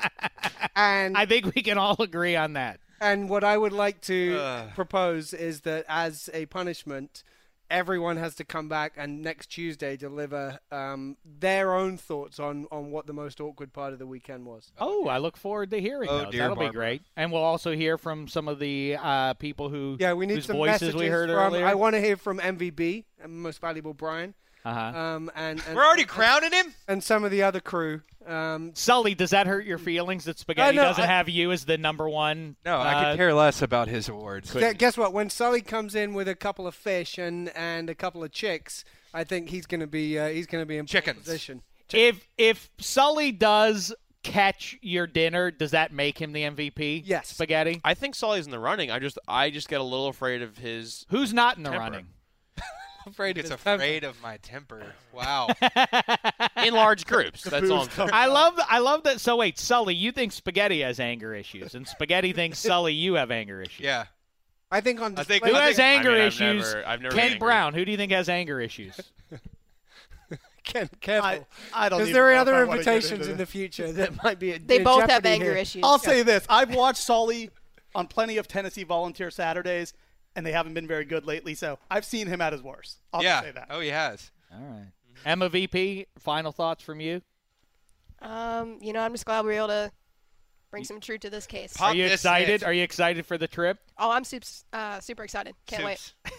and 0.76 1.16
I 1.16 1.26
think 1.26 1.54
we 1.54 1.62
can 1.62 1.78
all 1.78 1.96
agree 2.02 2.36
on 2.36 2.54
that. 2.54 2.80
and 3.00 3.28
what 3.28 3.44
I 3.44 3.56
would 3.58 3.72
like 3.72 4.00
to 4.02 4.38
Ugh. 4.40 4.70
propose 4.74 5.34
is 5.34 5.60
that 5.62 5.84
as 5.88 6.30
a 6.32 6.46
punishment, 6.46 7.22
everyone 7.70 8.16
has 8.16 8.34
to 8.36 8.44
come 8.44 8.68
back 8.68 8.92
and 8.96 9.22
next 9.22 9.46
Tuesday 9.48 9.96
deliver 9.96 10.58
um, 10.70 11.16
their 11.24 11.74
own 11.74 11.96
thoughts 11.98 12.38
on, 12.38 12.66
on 12.70 12.90
what 12.90 13.06
the 13.06 13.12
most 13.12 13.40
awkward 13.40 13.72
part 13.72 13.92
of 13.92 13.98
the 13.98 14.06
weekend 14.06 14.44
was. 14.46 14.72
Oh, 14.78 15.06
I 15.08 15.18
look 15.18 15.36
forward 15.36 15.70
to 15.70 15.80
hearing 15.80 16.08
Oh, 16.10 16.18
those. 16.24 16.32
dear 16.32 16.42
That'll 16.48 16.56
be 16.56 16.68
great. 16.70 17.02
And 17.16 17.32
we'll 17.32 17.42
also 17.42 17.72
hear 17.72 17.96
from 17.98 18.28
some 18.28 18.46
of 18.48 18.58
the 18.58 18.96
uh, 19.00 19.34
people 19.34 19.68
who 19.68 19.96
Yeah, 20.00 20.12
we 20.14 20.26
need 20.26 20.34
whose 20.36 20.46
some 20.46 20.56
voices 20.56 20.80
messages 20.82 20.94
we 20.94 21.06
heard 21.08 21.28
from. 21.30 21.38
earlier. 21.38 21.66
I 21.66 21.74
want 21.74 21.94
to 21.94 22.00
hear 22.00 22.16
from 22.16 22.38
MVB, 22.38 23.04
most 23.28 23.60
valuable 23.60 23.94
Brian. 23.94 24.34
Uh-huh. 24.64 24.98
Um, 24.98 25.30
and, 25.34 25.62
and 25.66 25.76
We're 25.76 25.84
already 25.84 26.04
crowning 26.04 26.52
him. 26.52 26.74
and 26.88 27.02
some 27.02 27.24
of 27.24 27.30
the 27.30 27.42
other 27.42 27.60
crew. 27.60 28.02
Um, 28.26 28.70
Sully, 28.74 29.14
does 29.14 29.30
that 29.30 29.46
hurt 29.48 29.64
your 29.66 29.78
feelings 29.78 30.24
that 30.26 30.38
Spaghetti 30.38 30.76
no, 30.76 30.82
doesn't 30.84 31.02
I- 31.02 31.06
have 31.08 31.28
you 31.28 31.50
as 31.50 31.64
the 31.64 31.76
number 31.78 32.08
one? 32.08 32.54
No, 32.64 32.76
I 32.76 32.94
uh, 32.94 33.10
could 33.10 33.16
care 33.18 33.34
less 33.34 33.62
about 33.62 33.88
his 33.88 34.08
awards. 34.08 34.52
gu- 34.52 34.74
guess 34.74 34.96
what? 34.96 35.12
When 35.12 35.28
Sully 35.30 35.60
comes 35.62 35.94
in 35.96 36.14
with 36.14 36.28
a 36.28 36.36
couple 36.36 36.66
of 36.66 36.74
fish 36.74 37.18
and, 37.18 37.48
and 37.56 37.90
a 37.90 37.94
couple 37.96 38.22
of 38.22 38.30
chicks, 38.30 38.84
I 39.12 39.24
think 39.24 39.48
he's 39.50 39.66
going 39.66 39.80
to 39.80 39.86
be 39.88 40.18
uh, 40.18 40.28
he's 40.28 40.46
going 40.46 40.62
to 40.62 40.66
be 40.66 40.76
in 40.76 40.84
pole 40.84 40.88
Chickens. 40.92 41.18
position. 41.18 41.62
If 41.92 42.28
if 42.38 42.70
Sully 42.78 43.32
does 43.32 43.92
catch 44.22 44.78
your 44.80 45.06
dinner, 45.08 45.50
does 45.50 45.72
that 45.72 45.92
make 45.92 46.16
him 46.18 46.32
the 46.32 46.42
MVP? 46.44 47.02
Yes. 47.04 47.28
Spaghetti. 47.28 47.80
I 47.84 47.94
think 47.94 48.14
Sully's 48.14 48.46
in 48.46 48.52
the 48.52 48.60
running. 48.60 48.90
I 48.90 49.00
just 49.00 49.18
I 49.26 49.50
just 49.50 49.68
get 49.68 49.80
a 49.80 49.84
little 49.84 50.06
afraid 50.08 50.42
of 50.42 50.56
his. 50.58 51.04
Who's 51.10 51.34
not 51.34 51.56
in 51.56 51.64
the 51.64 51.70
Temper. 51.70 51.80
running? 51.82 52.06
Afraid 53.06 53.38
It's 53.38 53.50
of 53.50 53.58
his 53.58 53.64
temper. 53.64 53.82
afraid 53.82 54.04
of 54.04 54.20
my 54.22 54.36
temper. 54.38 54.82
Wow. 55.12 55.48
in 56.56 56.74
large 56.74 57.06
groups. 57.06 57.42
That's 57.44 57.70
all. 57.70 57.82
I'm 57.82 57.88
saying. 57.90 58.10
I 58.12 58.26
love 58.26 58.58
I 58.68 58.78
love 58.78 59.02
that. 59.04 59.20
So 59.20 59.36
wait, 59.36 59.58
Sully, 59.58 59.94
you 59.94 60.12
think 60.12 60.32
Spaghetti 60.32 60.80
has 60.80 61.00
anger 61.00 61.34
issues, 61.34 61.74
and 61.74 61.86
Spaghetti 61.86 62.32
thinks 62.32 62.58
Sully 62.60 62.92
you 62.94 63.14
have 63.14 63.30
anger 63.30 63.60
issues. 63.62 63.80
yeah. 63.80 64.04
I 64.70 64.80
think 64.80 65.00
on 65.02 65.18
I 65.18 65.24
think- 65.24 65.44
Who 65.44 65.54
I 65.54 65.66
has 65.66 65.76
think- 65.76 65.98
anger 65.98 66.10
I 66.12 66.14
mean, 66.14 66.20
I've 66.22 66.26
issues? 66.28 66.72
never- 66.74 66.86
I've 66.88 67.00
never 67.02 67.14
Ken 67.14 67.24
angry. 67.24 67.38
Brown. 67.40 67.74
Who 67.74 67.84
do 67.84 67.90
you 67.90 67.96
think 67.98 68.10
has 68.12 68.28
anger 68.30 68.58
issues? 68.58 68.98
Ken, 70.64 70.88
careful. 71.00 71.28
I, 71.28 71.40
I 71.74 71.88
don't. 71.88 71.98
Because 71.98 72.08
even 72.10 72.12
there 72.14 72.30
are 72.30 72.34
know 72.36 72.40
other 72.40 72.54
I 72.54 72.64
wanna 72.64 72.82
get 72.84 72.94
invitations 72.94 73.26
in 73.28 73.36
the 73.36 73.46
future 73.46 73.90
that 73.92 74.22
might 74.22 74.38
be. 74.38 74.52
A, 74.52 74.58
They 74.60 74.76
in 74.76 74.84
both 74.84 75.10
have 75.10 75.26
anger 75.26 75.46
here. 75.46 75.54
issues. 75.56 75.82
I'll 75.84 75.98
say 75.98 76.22
this: 76.22 76.46
I've 76.48 76.72
watched 76.74 77.02
Sully 77.02 77.50
on 77.96 78.06
plenty 78.06 78.36
of 78.38 78.46
Tennessee 78.46 78.84
Volunteer 78.84 79.30
Saturdays, 79.30 79.92
and 80.36 80.46
they 80.46 80.52
haven't 80.52 80.74
been 80.74 80.86
very 80.86 81.04
good 81.04 81.26
lately. 81.26 81.54
So 81.54 81.78
I've 81.90 82.04
seen 82.04 82.26
him 82.26 82.40
at 82.40 82.52
his 82.52 82.62
worst. 82.62 82.98
I'll 83.12 83.22
yeah. 83.22 83.36
just 83.40 83.44
say 83.44 83.52
that. 83.52 83.66
Oh, 83.70 83.80
he 83.80 83.88
has. 83.88 84.30
All 84.52 84.60
right. 84.60 84.92
Emma 85.24 85.48
VP, 85.48 86.06
final 86.18 86.52
thoughts 86.52 86.82
from 86.82 87.00
you? 87.00 87.22
Um, 88.20 88.78
you 88.80 88.92
know, 88.92 89.00
I'm 89.00 89.12
just 89.12 89.24
glad 89.24 89.44
we 89.44 89.52
were 89.52 89.56
able 89.58 89.68
to 89.68 89.92
bring 90.70 90.84
some 90.84 91.00
truth 91.00 91.20
to 91.20 91.30
this 91.30 91.46
case. 91.46 91.76
Pop 91.76 91.90
Are 91.90 91.94
you 91.94 92.06
excited? 92.06 92.64
Are 92.64 92.72
you 92.72 92.82
excited 92.82 93.26
for 93.26 93.38
the 93.38 93.48
trip? 93.48 93.78
Oh, 93.98 94.10
I'm 94.10 94.24
super, 94.24 94.46
uh, 94.72 95.00
super 95.00 95.22
excited. 95.22 95.54
Can't 95.66 95.82
Soups. 95.82 96.14
wait. 96.24 96.34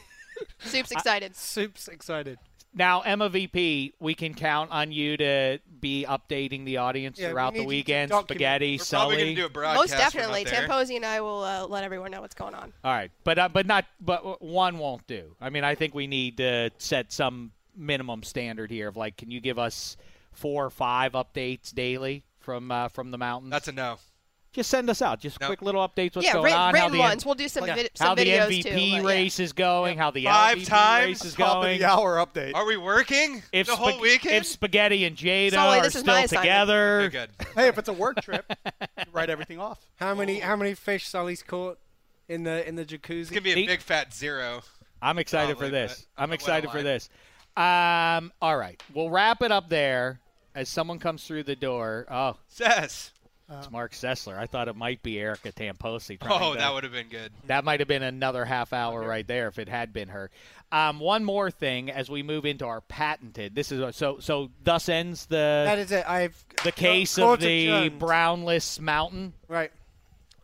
Soup's 0.60 0.92
excited. 0.92 1.36
Soup's 1.36 1.88
excited. 1.88 2.40
Now, 2.76 3.02
Emma 3.02 3.30
VP, 3.30 3.94
we 4.00 4.16
can 4.16 4.34
count 4.34 4.72
on 4.72 4.92
you 4.92 5.16
to 5.18 5.60
be 5.80 6.06
updating 6.10 6.66
the 6.66 6.78
audience 6.78 7.20
Yeah, 7.20 7.30
throughout 7.30 7.54
need 7.54 7.60
the 7.60 7.64
you 7.64 7.70
to 7.70 7.76
weekend. 7.76 8.12
Spaghetti, 8.14 8.78
We're 8.80 8.84
Sully. 8.84 9.36
do 9.36 9.46
a 9.46 9.50
broadcast 9.50 9.92
Most 9.92 9.92
definitely. 9.92 10.46
from 10.46 10.54
up 10.54 10.60
there. 10.60 10.68
Tamposi 10.68 10.96
and 10.96 11.06
I 11.06 11.22
will 11.22 11.44
uh, 11.44 11.68
let 11.68 11.84
everyone 11.84 12.12
know 12.12 12.22
what's 12.22 12.34
going 12.36 12.56
on. 12.56 12.74
All 12.84 12.92
right, 12.92 13.12
but 13.24 13.38
uh, 13.38 13.50
but 13.50 13.66
not 13.68 13.86
but 14.02 14.42
one 14.42 14.80
won't 14.80 15.06
do. 15.08 15.36
I 15.40 15.50
mean, 15.50 15.64
I 15.64 15.76
think 15.76 15.94
we 15.94 16.08
need 16.08 16.38
to 16.38 16.72
set 16.80 17.12
some 17.12 17.52
minimum 17.76 18.24
standard 18.24 18.72
here 18.72 18.88
of 18.88 18.98
like, 18.98 19.18
can 19.18 19.30
you 19.30 19.40
give 19.40 19.60
us 19.60 19.98
four 20.32 20.66
or 20.66 20.70
five 20.72 21.12
updates 21.14 21.74
daily 21.74 22.24
from 22.40 22.72
uh, 22.72 22.88
from 22.90 23.12
the 23.12 23.18
mountains? 23.18 23.52
That's 23.52 23.68
a 23.68 23.72
no. 23.72 23.98
Just 24.54 24.70
send 24.70 24.90
us 24.90 25.02
out. 25.02 25.20
Just 25.20 25.40
quick 25.40 25.62
little 25.62 25.86
updates. 25.88 26.16
What's 26.16 26.28
Yeah, 26.28 26.34
going 26.34 26.46
writ- 26.46 26.54
on? 26.54 26.74
written 26.74 26.90
how 26.90 26.94
the 26.94 27.00
ones. 27.00 27.26
We'll 27.26 27.36
do 27.36 27.48
some 27.48 27.66
vid- 27.66 27.90
some 27.96 28.08
how 28.08 28.16
the 28.16 28.24
videos 28.26 28.48
MVP 28.48 28.64
too, 28.64 28.70
but 28.72 28.82
yeah. 28.82 29.02
race 29.02 29.40
is 29.40 29.54
going. 29.54 29.98
How 29.98 30.12
the 30.12 30.26
Five 30.26 30.58
LVP 30.60 30.66
times 30.68 31.06
race 31.08 31.26
is 31.26 31.34
top 31.36 31.58
of 31.58 31.64
going. 31.64 31.80
the 31.80 31.86
hour 31.86 32.18
update. 32.26 32.54
Are 32.56 32.66
we 32.66 32.78
working 32.78 33.44
If 33.52 33.68
the 33.68 33.76
whole 33.76 33.92
Spag- 33.94 34.02
weekend? 34.02 34.36
If 34.36 34.46
Spaghetti 34.46 35.06
and 35.06 35.18
Jada 35.18 35.52
Sully, 35.52 35.80
are 35.80 35.90
still 35.90 36.28
together, 36.28 37.02
Okay, 37.02 37.10
good. 37.10 37.30
Hey, 37.56 37.68
if 37.68 37.78
it's 37.78 37.90
a 37.90 37.94
work 37.94 38.22
trip, 38.22 38.52
write 39.12 39.30
everything 39.30 39.60
off. 39.60 39.80
How 39.98 40.14
many 40.16 40.40
how 40.40 40.56
many 40.56 40.74
fish 40.76 41.08
Sully's 41.08 41.44
caught 41.44 41.80
in 42.30 42.44
the 42.44 42.68
in 42.68 42.76
the 42.76 42.86
jacuzzi? 42.86 43.22
It's 43.22 43.30
gonna 43.30 43.42
be 43.42 43.52
a 43.52 43.66
big 43.68 43.82
fat 43.82 44.14
zero. 44.14 44.62
I'm 45.02 45.20
excited 45.20 45.58
Probably, 45.58 45.68
for 45.68 45.72
this. 45.72 46.08
I 46.18 46.24
I'm 46.24 46.32
excited 46.32 46.70
for 46.72 46.82
this. 46.82 47.10
Um, 47.58 48.32
all 48.42 48.58
right, 48.58 48.82
we'll 48.94 49.10
wrap 49.10 49.42
it 49.42 49.52
up 49.52 49.70
there 49.70 50.20
as 50.56 50.70
someone 50.70 50.98
comes 51.00 51.26
through 51.26 51.44
the 51.44 51.56
door. 51.56 52.06
Oh, 52.10 52.38
Sess. 52.48 53.12
It's 53.52 53.70
Mark 53.72 53.92
Sessler. 53.94 54.38
I 54.38 54.46
thought 54.48 54.68
it 54.68 54.76
might 54.76 55.04
be 55.04 55.20
Erica 55.20 55.52
Tamposi. 55.52 56.18
Oh, 56.22 56.54
to- 56.54 56.60
that 56.60 56.74
would 56.74 56.84
have 56.84 56.94
been 56.94 57.10
good. 57.10 57.32
That 57.48 57.64
might 57.64 57.80
have 57.82 57.88
been 57.88 58.04
another 58.04 58.46
half 58.46 58.74
hour 58.74 59.02
right 59.06 59.28
there 59.28 59.48
if 59.48 59.60
it 59.60 59.70
had 59.70 59.94
been 59.94 60.10
her. 60.10 60.32
Um, 60.72 61.00
one 61.00 61.24
more 61.24 61.52
thing 61.52 61.92
as 61.92 62.10
we 62.10 62.24
move 62.24 62.46
into 62.46 62.66
our 62.66 62.82
patented. 62.82 63.54
This 63.54 63.72
is 63.72 63.96
so 63.96 64.18
so. 64.20 64.50
Thus 64.64 64.90
ends 64.90 65.28
the 65.28 65.36
That 65.66 65.78
is 65.78 65.92
it. 65.92 66.04
I've 66.10 66.44
the 66.64 66.72
case 66.72 67.18
of 67.20 67.40
the 67.42 67.68
adjourned. 67.70 68.00
Brownless 68.00 68.80
Mountain 68.80 69.34
Right. 69.48 69.72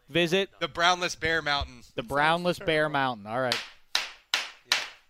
visit. 0.08 0.50
The 0.60 0.68
Brownless 0.68 1.16
Bear 1.20 1.42
Mountain. 1.42 1.82
The 1.96 2.04
Brownless 2.04 2.60
Bear 2.64 2.90
Mountain. 2.90 3.26
All 3.26 3.42
right. 3.42 3.58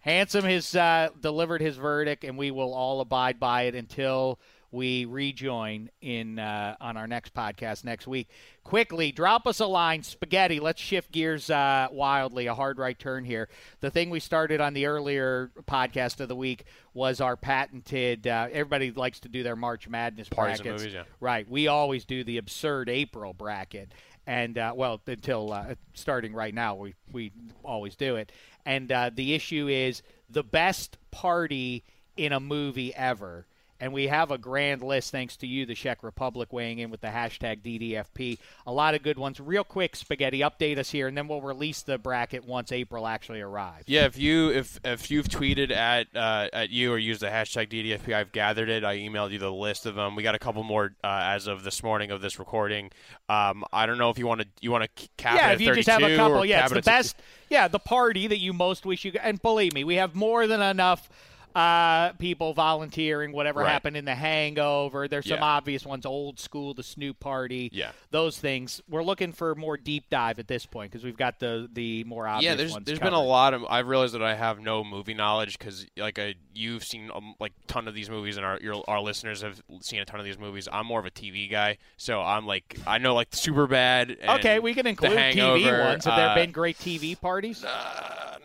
Handsome 0.01 0.45
has 0.45 0.73
uh, 0.75 1.09
delivered 1.19 1.59
his 1.61 1.75
verdict, 1.75 2.23
and 2.23 2.37
we 2.37 2.51
will 2.51 2.73
all 2.73 3.01
abide 3.01 3.39
by 3.39 3.63
it 3.63 3.75
until 3.75 4.39
we 4.71 5.05
rejoin 5.05 5.89
in 6.01 6.39
uh, 6.39 6.75
on 6.79 6.97
our 6.97 7.07
next 7.07 7.33
podcast 7.33 7.83
next 7.83 8.07
week. 8.07 8.29
Quickly, 8.63 9.11
drop 9.11 9.47
us 9.47 9.59
a 9.59 9.65
line, 9.65 10.03
spaghetti. 10.03 10.59
Let's 10.59 10.79
shift 10.79 11.11
gears 11.11 11.49
uh, 11.49 11.87
wildly. 11.91 12.47
A 12.47 12.53
hard 12.53 12.77
right 12.77 12.97
turn 12.97 13.25
here. 13.25 13.49
The 13.79 13.89
thing 13.89 14.09
we 14.09 14.19
started 14.19 14.61
on 14.61 14.73
the 14.73 14.85
earlier 14.85 15.51
podcast 15.67 16.19
of 16.19 16.27
the 16.27 16.35
week 16.35 16.65
was 16.93 17.19
our 17.19 17.35
patented. 17.35 18.27
Uh, 18.27 18.47
everybody 18.51 18.91
likes 18.91 19.19
to 19.21 19.29
do 19.29 19.41
their 19.41 19.55
March 19.55 19.87
Madness 19.87 20.29
Parties 20.29 20.61
brackets, 20.61 20.83
movies, 20.83 20.93
yeah. 20.93 21.03
right? 21.19 21.49
We 21.49 21.67
always 21.67 22.05
do 22.05 22.23
the 22.23 22.37
absurd 22.37 22.89
April 22.89 23.33
bracket, 23.33 23.91
and 24.27 24.57
uh, 24.57 24.73
well, 24.75 25.01
until 25.07 25.51
uh, 25.51 25.73
starting 25.95 26.33
right 26.33 26.53
now, 26.53 26.75
we 26.75 26.93
we 27.11 27.31
always 27.63 27.95
do 27.95 28.17
it. 28.17 28.31
And 28.65 28.91
uh, 28.91 29.09
the 29.11 29.33
issue 29.33 29.67
is 29.67 30.03
the 30.29 30.43
best 30.43 30.99
party 31.09 31.83
in 32.17 32.33
a 32.33 32.39
movie 32.39 32.93
ever. 32.93 33.47
And 33.79 33.93
we 33.93 34.07
have 34.07 34.31
a 34.31 34.37
grand 34.37 34.81
list 34.81 35.11
thanks 35.11 35.37
to 35.37 35.47
you, 35.47 35.65
the 35.65 35.75
Czech 35.75 36.03
Republic, 36.03 36.51
weighing 36.51 36.79
in 36.79 36.89
with 36.89 37.01
the 37.01 37.07
hashtag 37.07 37.61
DDFP. 37.61 38.37
A 38.67 38.71
lot 38.71 38.93
of 38.93 39.03
good 39.03 39.17
ones. 39.17 39.39
Real 39.39 39.63
quick, 39.63 39.95
Spaghetti, 39.95 40.39
update 40.39 40.77
us 40.77 40.91
here, 40.91 41.07
and 41.07 41.17
then 41.17 41.27
we'll 41.27 41.41
release 41.41 41.81
the 41.81 41.97
bracket 41.97 42.45
once 42.45 42.71
April 42.71 43.07
actually 43.07 43.41
arrives. 43.41 43.85
Yeah, 43.87 44.05
if 44.05 44.17
you 44.17 44.49
if 44.51 44.79
if 44.83 45.09
you've 45.09 45.27
tweeted 45.27 45.71
at 45.71 46.07
uh, 46.15 46.49
at 46.51 46.69
you 46.69 46.91
or 46.91 46.97
used 46.97 47.21
the 47.21 47.27
hashtag 47.27 47.69
DDFP, 47.69 48.13
I've 48.13 48.31
gathered 48.31 48.69
it. 48.69 48.83
I 48.83 48.97
emailed 48.97 49.31
you 49.31 49.39
the 49.39 49.51
list 49.51 49.85
of 49.85 49.95
them. 49.95 50.15
We 50.15 50.23
got 50.23 50.35
a 50.35 50.39
couple 50.39 50.63
more 50.63 50.93
uh, 51.03 51.21
as 51.23 51.47
of 51.47 51.63
this 51.63 51.81
morning 51.81 52.11
of 52.11 52.21
this 52.21 52.37
recording. 52.37 52.91
Um, 53.29 53.63
I 53.71 53.85
don't 53.85 53.97
know 53.97 54.09
if 54.09 54.19
you 54.19 54.27
want 54.27 54.41
to 54.41 54.47
you 54.59 54.71
want 54.71 54.83
to 54.83 55.07
cap 55.17 55.35
yeah, 55.35 55.51
it 55.51 55.55
if 55.55 55.61
you 55.61 55.73
just 55.73 55.87
have 55.87 56.01
a 56.01 56.05
32 56.05 56.17
couple, 56.17 56.45
yeah, 56.45 56.63
it's 56.63 56.71
it 56.71 56.83
the 56.83 56.91
at 56.91 57.05
60. 57.05 57.17
best. 57.17 57.21
Yeah, 57.49 57.67
the 57.67 57.79
party 57.79 58.27
that 58.27 58.39
you 58.39 58.53
most 58.53 58.85
wish 58.85 59.05
you. 59.05 59.13
And 59.21 59.41
believe 59.41 59.73
me, 59.73 59.83
we 59.83 59.95
have 59.95 60.15
more 60.15 60.47
than 60.47 60.61
enough 60.61 61.09
uh, 61.55 62.13
people 62.13 62.53
volunteering. 62.53 63.31
Whatever 63.31 63.61
Right. 63.61 63.71
happened 63.71 63.97
in 63.97 64.05
the 64.05 64.15
Hangover. 64.15 65.07
There's 65.07 65.27
some 65.27 65.41
obvious 65.43 65.85
ones. 65.85 66.05
Old 66.05 66.39
school, 66.39 66.73
the 66.73 66.83
Snoop 66.83 67.19
Party. 67.19 67.69
Yeah. 67.73 67.91
those 68.11 68.37
things. 68.37 68.81
We're 68.89 69.03
looking 69.03 69.31
for 69.31 69.55
more 69.55 69.77
deep 69.77 70.09
dive 70.09 70.39
at 70.39 70.47
this 70.47 70.65
point 70.65 70.91
because 70.91 71.03
we've 71.03 71.17
got 71.17 71.39
the 71.39 71.69
the 71.71 72.03
more 72.05 72.27
obvious 72.27 72.49
yeah, 72.51 72.55
there's 72.55 72.71
ones. 72.73 72.85
there's 72.85 72.99
covered. 72.99 73.11
been 73.11 73.19
a 73.19 73.23
lot 73.23 73.53
of. 73.53 73.65
I've 73.69 73.87
realized 73.87 74.13
that 74.13 74.23
I 74.23 74.35
have 74.35 74.59
no 74.59 74.83
movie 74.83 75.13
knowledge 75.13 75.57
because 75.57 75.85
like 75.97 76.19
I, 76.19 76.35
you've 76.53 76.83
seen 76.83 77.11
um, 77.13 77.35
like 77.39 77.53
ton 77.67 77.87
of 77.87 77.93
these 77.93 78.09
movies 78.09 78.37
and 78.37 78.45
our 78.45 78.59
your, 78.59 78.83
our 78.87 79.01
listeners 79.01 79.41
have 79.41 79.61
seen 79.81 79.99
a 79.99 80.05
ton 80.05 80.19
of 80.19 80.25
these 80.25 80.39
movies. 80.39 80.67
I'm 80.71 80.85
more 80.85 80.99
of 80.99 81.05
a 81.05 81.11
TV 81.11 81.49
guy, 81.49 81.77
so 81.97 82.21
I'm 82.21 82.45
like 82.45 82.77
I 82.87 82.97
know 82.97 83.13
like 83.15 83.29
super 83.31 83.67
bad. 83.67 84.17
Okay, 84.27 84.59
we 84.59 84.73
can 84.73 84.87
include 84.87 85.11
TV 85.13 85.85
ones. 85.85 86.05
Have 86.05 86.15
there 86.15 86.29
uh, 86.29 86.35
been 86.35 86.51
great 86.51 86.77
TV 86.77 87.19
parties? 87.19 87.65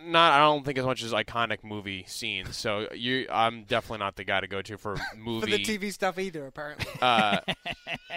not 0.05 0.33
I 0.33 0.37
don't 0.39 0.63
think 0.63 0.77
as 0.77 0.85
much 0.85 1.03
as 1.03 1.11
iconic 1.13 1.63
movie 1.63 2.05
scenes. 2.07 2.55
So 2.55 2.87
you, 2.97 3.27
I'm 3.31 3.63
definitely 3.63 3.99
not 3.99 4.15
the 4.15 4.23
guy 4.23 4.39
to 4.41 4.47
go 4.47 4.61
to 4.61 4.77
for 4.77 4.97
movie 5.17 5.39
For 5.51 5.57
the 5.57 5.63
TV 5.63 5.93
stuff 5.93 6.19
either, 6.19 6.47
apparently. 6.47 6.87
Uh, 7.01 7.39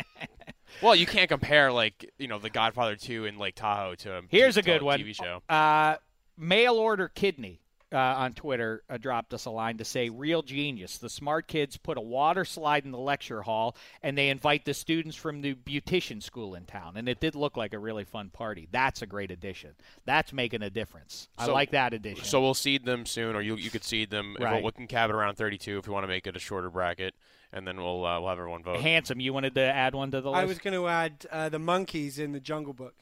well, 0.82 0.94
you 0.94 1.06
can't 1.06 1.28
compare 1.28 1.72
like 1.72 2.10
you 2.18 2.28
know 2.28 2.38
The 2.38 2.50
Godfather 2.50 2.96
2 2.96 3.26
in 3.26 3.38
Lake 3.38 3.54
Tahoe 3.54 3.94
to 3.96 4.12
him. 4.12 4.26
Here's 4.30 4.56
a 4.56 4.62
to 4.62 4.70
good 4.70 4.82
one. 4.82 5.00
TV 5.00 5.14
show. 5.14 5.42
Uh, 5.48 5.96
mail 6.36 6.74
order 6.74 7.08
kidney 7.08 7.60
uh, 7.92 7.96
on 7.96 8.34
Twitter 8.34 8.82
uh, 8.90 8.98
dropped 8.98 9.32
us 9.32 9.46
a 9.46 9.50
line 9.50 9.78
to 9.78 9.84
say, 9.84 10.08
"Real 10.08 10.42
genius. 10.42 10.98
The 10.98 11.08
smart 11.08 11.46
kids 11.48 11.76
put 11.76 11.96
a 11.96 12.00
water 12.00 12.44
slide 12.44 12.84
in 12.84 12.90
the 12.90 12.98
lecture 12.98 13.42
hall, 13.42 13.76
and 14.02 14.16
they 14.16 14.28
invite 14.28 14.64
the 14.64 14.74
students 14.74 15.16
from 15.16 15.40
the 15.40 15.54
beautician 15.54 16.22
school 16.22 16.54
in 16.54 16.64
town, 16.64 16.96
and 16.96 17.08
it 17.08 17.20
did 17.20 17.34
look 17.34 17.56
like 17.56 17.72
a 17.72 17.78
really 17.78 18.04
fun 18.04 18.30
party. 18.30 18.68
That's 18.70 19.02
a 19.02 19.06
great 19.06 19.30
addition. 19.30 19.70
That's 20.04 20.32
making 20.32 20.62
a 20.62 20.70
difference. 20.70 21.28
I 21.38 21.46
like 21.46 21.70
that 21.70 21.94
addition. 21.94 22.24
So 22.24 22.40
we'll 22.40 22.54
seed 22.54 22.84
them 22.84 23.06
soon, 23.06 23.34
or 23.34 23.40
you 23.40 23.56
you 23.56 23.70
could 23.70 23.84
seed 23.84 24.10
them. 24.10 24.36
Right. 24.38 24.54
We'll, 24.54 24.64
we 24.64 24.72
can 24.72 24.86
cap 24.86 25.10
it 25.10 25.14
around 25.14 25.36
32 25.36 25.78
if 25.78 25.86
you 25.86 25.92
want 25.92 26.04
to 26.04 26.08
make 26.08 26.26
it 26.26 26.36
a 26.36 26.40
shorter 26.40 26.70
bracket, 26.70 27.14
and 27.52 27.66
then 27.66 27.78
we'll 27.78 28.04
uh, 28.04 28.20
we'll 28.20 28.28
have 28.28 28.38
everyone 28.38 28.62
vote. 28.62 28.80
Handsome, 28.80 29.20
you 29.20 29.32
wanted 29.32 29.54
to 29.54 29.62
add 29.62 29.94
one 29.94 30.10
to 30.10 30.20
the 30.20 30.30
list. 30.30 30.40
I 30.40 30.44
was 30.44 30.58
going 30.58 30.74
to 30.74 30.88
add 30.88 31.26
uh, 31.30 31.48
the 31.48 31.58
monkeys 31.58 32.18
in 32.18 32.32
the 32.32 32.40
Jungle 32.40 32.74
Book. 32.74 32.94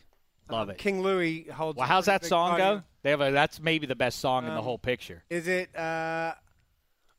Love 0.48 0.68
Um, 0.68 0.70
it. 0.70 0.78
King 0.78 1.02
Louis 1.02 1.48
holds. 1.48 1.76
Well, 1.76 1.84
a 1.84 1.88
how's 1.88 2.06
that 2.06 2.20
big 2.22 2.28
song 2.28 2.50
party. 2.50 2.62
go? 2.62 2.82
They 3.02 3.10
have 3.10 3.20
a. 3.20 3.30
That's 3.32 3.60
maybe 3.60 3.86
the 3.86 3.96
best 3.96 4.20
song 4.20 4.44
in 4.44 4.50
the 4.52 4.58
Um, 4.58 4.64
whole 4.64 4.78
picture. 4.78 5.24
Is 5.30 5.48
it? 5.48 5.74
Uh, 5.76 6.34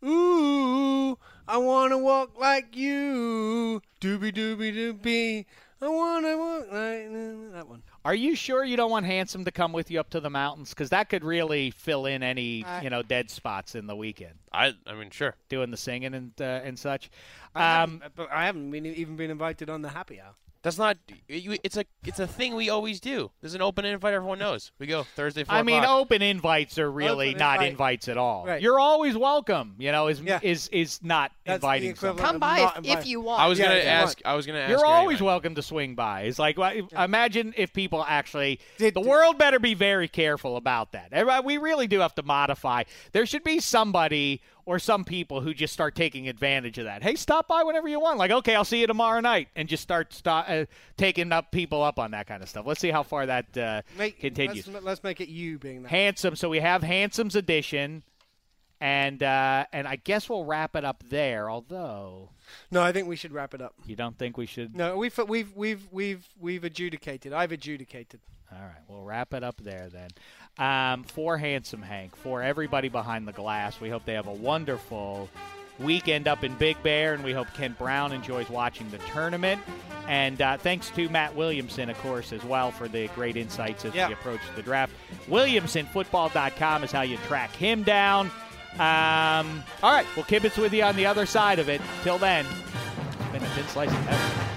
Ooh, 0.06 1.18
I 1.48 1.58
wanna 1.58 1.98
walk 1.98 2.38
like 2.40 2.76
you. 2.76 3.82
Doobie 4.00 4.32
doobie 4.34 4.74
doobie. 4.74 5.46
I 5.82 5.88
wanna 5.88 6.38
walk 6.38 6.62
like 6.72 7.54
that 7.54 7.66
one. 7.68 7.84
Are 8.06 8.16
you 8.16 8.36
sure 8.36 8.64
you 8.64 8.78
don't 8.78 8.90
want 8.92 9.06
Handsome 9.06 9.44
to 9.46 9.52
come 9.52 9.74
with 9.74 9.92
you 9.92 10.00
up 10.00 10.10
to 10.12 10.20
the 10.20 10.30
mountains? 10.30 10.70
Because 10.70 10.90
that 10.92 11.10
could 11.10 11.24
really 11.24 11.72
fill 11.72 12.06
in 12.06 12.24
any 12.24 12.64
I- 12.64 12.82
you 12.84 12.90
know 12.90 13.02
dead 13.02 13.30
spots 13.32 13.76
in 13.76 13.88
the 13.88 13.96
weekend. 13.96 14.36
I 14.54 14.74
I 14.86 14.94
mean 14.94 15.10
sure. 15.10 15.36
Doing 15.50 15.72
the 15.72 15.78
singing 15.78 16.14
and 16.14 16.32
uh, 16.40 16.44
and 16.64 16.78
such. 16.78 17.10
I 17.56 17.82
Um, 17.84 18.00
haven't- 18.02 18.16
but 18.16 18.32
I 18.32 18.46
haven't 18.46 18.70
been, 18.72 18.86
even 18.86 19.16
been 19.16 19.32
invited 19.32 19.70
on 19.70 19.82
the 19.82 19.90
happy 19.90 20.22
hour. 20.22 20.36
That's 20.68 20.78
not. 20.78 20.98
It's 21.30 21.78
a 21.78 21.86
it's 22.06 22.20
a 22.20 22.28
thing 22.28 22.54
we 22.54 22.70
always 22.70 23.00
do. 23.00 23.32
There's 23.40 23.54
an 23.56 23.62
open 23.62 23.86
invite. 23.86 24.14
Everyone 24.14 24.38
knows. 24.38 24.74
We 24.80 24.86
go 24.88 25.04
Thursday. 25.04 25.46
4 25.46 25.56
I 25.56 25.64
mean, 25.64 25.82
o'clock. 25.82 26.02
open 26.02 26.22
invites 26.22 26.78
are 26.78 26.92
really 26.92 27.30
Open 27.30 27.40
not 27.40 27.54
invite. 27.56 27.72
invites 27.72 28.08
at 28.10 28.18
all. 28.18 28.46
Right. 28.46 28.62
You're 28.62 28.78
always 28.78 29.16
welcome. 29.16 29.76
You 29.80 29.94
know, 29.94 30.08
is 30.08 30.20
Yeah. 30.20 30.40
is 30.44 30.68
is 30.74 31.02
not 31.02 31.32
That's 31.46 31.64
inviting. 31.64 31.94
Come 31.94 32.40
by 32.40 32.70
if, 32.84 32.98
if 33.00 33.08
you 33.08 33.22
want. 33.22 33.42
I 33.42 33.48
was 33.48 33.60
Yeah, 33.60 33.70
gonna 33.70 33.80
ask. 33.80 34.18
want. 34.18 34.26
I 34.26 34.36
was 34.36 34.46
gonna 34.46 34.60
ask. 34.60 34.70
You're 34.72 34.80
you 34.80 34.86
always 34.86 35.18
anyway. 35.20 35.28
welcome 35.32 35.56
to 35.56 35.62
swing 35.62 35.96
by. 35.96 36.24
It's 36.24 36.38
like 36.38 36.58
well, 36.58 36.74
imagine 36.98 37.54
if 37.56 37.72
people 37.72 38.04
actually. 38.06 38.60
Did- 38.78 38.94
the 38.94 39.00
world 39.00 39.38
better 39.38 39.60
be 39.60 39.74
very 39.74 40.10
careful 40.10 40.58
about 40.58 40.92
that. 40.92 41.14
Everybody- 41.14 41.46
We 41.46 41.58
really 41.60 41.88
do 41.88 42.00
have 42.02 42.14
to 42.16 42.24
modify. 42.24 42.84
There 43.14 43.26
should 43.26 43.46
be 43.46 43.62
somebody 43.62 44.42
or 44.68 44.80
some 44.80 45.06
people 45.06 45.40
who 45.40 45.54
just 45.54 45.74
start 45.74 45.96
taking 45.96 46.28
advantage 46.28 46.78
of 46.78 46.84
that. 46.84 47.02
Hey, 47.02 47.16
stop 47.16 47.48
by 47.48 47.64
whenever 47.64 47.88
you 47.88 48.02
want. 48.02 48.20
Like, 48.20 48.32
okay, 48.32 48.54
I'll 48.54 48.66
see 48.66 48.82
you 48.82 48.86
tomorrow 48.86 49.22
night, 49.22 49.48
and 49.56 49.70
just 49.70 49.82
start 49.82 50.14
stop, 50.14 50.46
uh, 50.50 50.66
taking 50.98 51.32
up 51.32 51.52
people 51.54 51.82
up 51.82 51.98
on 51.98 52.12
that 52.12 52.28
kind 52.28 52.44
of 52.44 52.50
stuff. 52.50 52.68
Let's 52.68 52.82
see 52.82 52.92
how 52.92 53.04
far 53.04 53.26
that 53.26 53.58
uh, 53.58 53.82
Make, 53.98 54.20
continues. 54.20 54.68
Let's, 54.68 54.86
let's 54.86 55.04
make 55.04 55.22
it 55.22 55.30
you 55.30 55.58
being 55.58 55.84
that. 55.84 55.90
Handsome. 55.90 56.36
So 56.36 56.50
we 56.50 56.60
have 56.60 56.84
Handsome's 56.84 57.38
edition, 57.38 58.04
and 58.80 59.22
uh, 59.24 59.66
and 59.74 59.88
I 59.88 59.96
guess 59.98 60.30
we'll 60.30 60.46
wrap 60.46 60.76
it 60.76 60.86
up 60.86 61.04
there. 61.10 61.50
Although 61.50 62.30
No, 62.72 62.82
I 62.82 62.92
think 62.92 63.08
we 63.08 63.16
should 63.16 63.32
wrap 63.32 63.54
it 63.54 63.62
up. 63.62 63.74
you 63.86 63.96
don't 63.96 64.18
think 64.18 64.38
we 64.38 64.46
should. 64.46 64.76
No, 64.76 64.98
we've 64.98 65.18
we've 65.28 65.56
we've 65.56 65.88
we've 65.92 66.28
we've 66.40 66.64
adjudicated. 66.64 67.34
I've 67.34 67.52
adjudicated. 67.52 68.20
All 68.52 68.60
right, 68.60 68.82
we'll 68.88 69.04
wrap 69.04 69.34
it 69.34 69.44
up 69.44 69.58
there 69.62 69.90
then. 69.90 70.10
Um, 70.58 71.04
for 71.04 71.38
Handsome 71.38 71.82
Hank, 71.82 72.16
for 72.16 72.42
everybody 72.42 72.88
behind 72.90 73.28
the 73.28 73.34
glass, 73.34 73.80
we 73.82 73.90
hope 73.90 74.06
they 74.06 74.14
have 74.14 74.28
a 74.28 74.34
wonderful 74.34 75.30
weekend 75.80 76.28
up 76.28 76.44
in 76.44 76.56
Big 76.56 76.82
Bear, 76.82 77.14
and 77.14 77.24
we 77.24 77.34
hope 77.34 77.48
Ken 77.54 77.76
Brown 77.78 78.12
enjoys 78.14 78.50
watching 78.50 78.90
the 78.90 78.98
tournament. 79.14 79.62
And 80.08 80.42
uh, 80.42 80.58
thanks 80.58 80.90
to 80.92 81.10
Matt 81.10 81.36
Williamson, 81.36 81.90
of 81.90 81.98
course, 82.00 82.32
as 82.32 82.44
well 82.46 82.72
for 82.72 82.88
the 82.88 83.08
great 83.10 83.36
insights 83.36 83.84
as 83.86 83.94
Yeah. 83.94 84.08
we 84.08 84.14
approach 84.14 84.40
the 84.56 84.64
draft. 84.64 84.94
WilliamsonFootball.com 85.30 86.84
is 86.84 86.92
how 86.92 87.02
you 87.02 87.18
track 87.28 87.52
him 87.56 87.84
down. 87.84 88.32
Um, 88.80 89.64
all 89.82 89.92
right, 89.92 90.06
we'll 90.16 90.26
kibitz 90.26 90.62
with 90.62 90.72
you 90.72 90.84
on 90.84 90.96
the 90.96 91.06
other 91.06 91.26
side 91.26 91.58
of 91.58 91.68
it. 91.68 91.82
Till 92.04 92.20
then, 92.20 92.46
it's 92.46 93.32
been 93.32 93.42
a 93.42 93.48
thin 93.48 93.68
slice 93.70 93.90
of 93.90 93.96
heaven. 93.96 94.48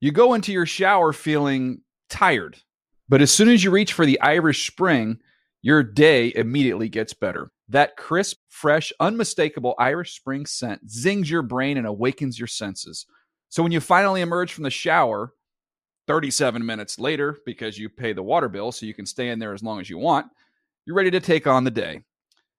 You 0.00 0.10
go 0.10 0.34
into 0.34 0.52
your 0.52 0.66
shower 0.66 1.12
feeling 1.12 1.82
tired, 2.10 2.56
but 3.08 3.22
as 3.22 3.30
soon 3.30 3.48
as 3.48 3.62
you 3.62 3.70
reach 3.70 3.92
for 3.92 4.04
the 4.04 4.20
Irish 4.20 4.66
Spring, 4.66 5.20
your 5.62 5.84
day 5.84 6.32
immediately 6.34 6.88
gets 6.88 7.14
better. 7.14 7.52
That 7.68 7.96
crisp, 7.96 8.38
fresh, 8.48 8.92
unmistakable 8.98 9.76
Irish 9.78 10.16
Spring 10.16 10.44
scent 10.44 10.90
zings 10.90 11.30
your 11.30 11.42
brain 11.42 11.76
and 11.76 11.86
awakens 11.86 12.40
your 12.40 12.48
senses. 12.48 13.06
So 13.50 13.62
when 13.62 13.70
you 13.70 13.78
finally 13.78 14.20
emerge 14.20 14.52
from 14.52 14.64
the 14.64 14.70
shower, 14.70 15.32
37 16.08 16.66
minutes 16.66 16.98
later, 16.98 17.38
because 17.46 17.78
you 17.78 17.88
pay 17.88 18.12
the 18.12 18.22
water 18.24 18.48
bill 18.48 18.72
so 18.72 18.86
you 18.86 18.94
can 18.94 19.06
stay 19.06 19.28
in 19.28 19.38
there 19.38 19.54
as 19.54 19.62
long 19.62 19.78
as 19.78 19.88
you 19.88 19.98
want, 19.98 20.26
you're 20.84 20.96
ready 20.96 21.12
to 21.12 21.20
take 21.20 21.46
on 21.46 21.62
the 21.62 21.70
day 21.70 22.02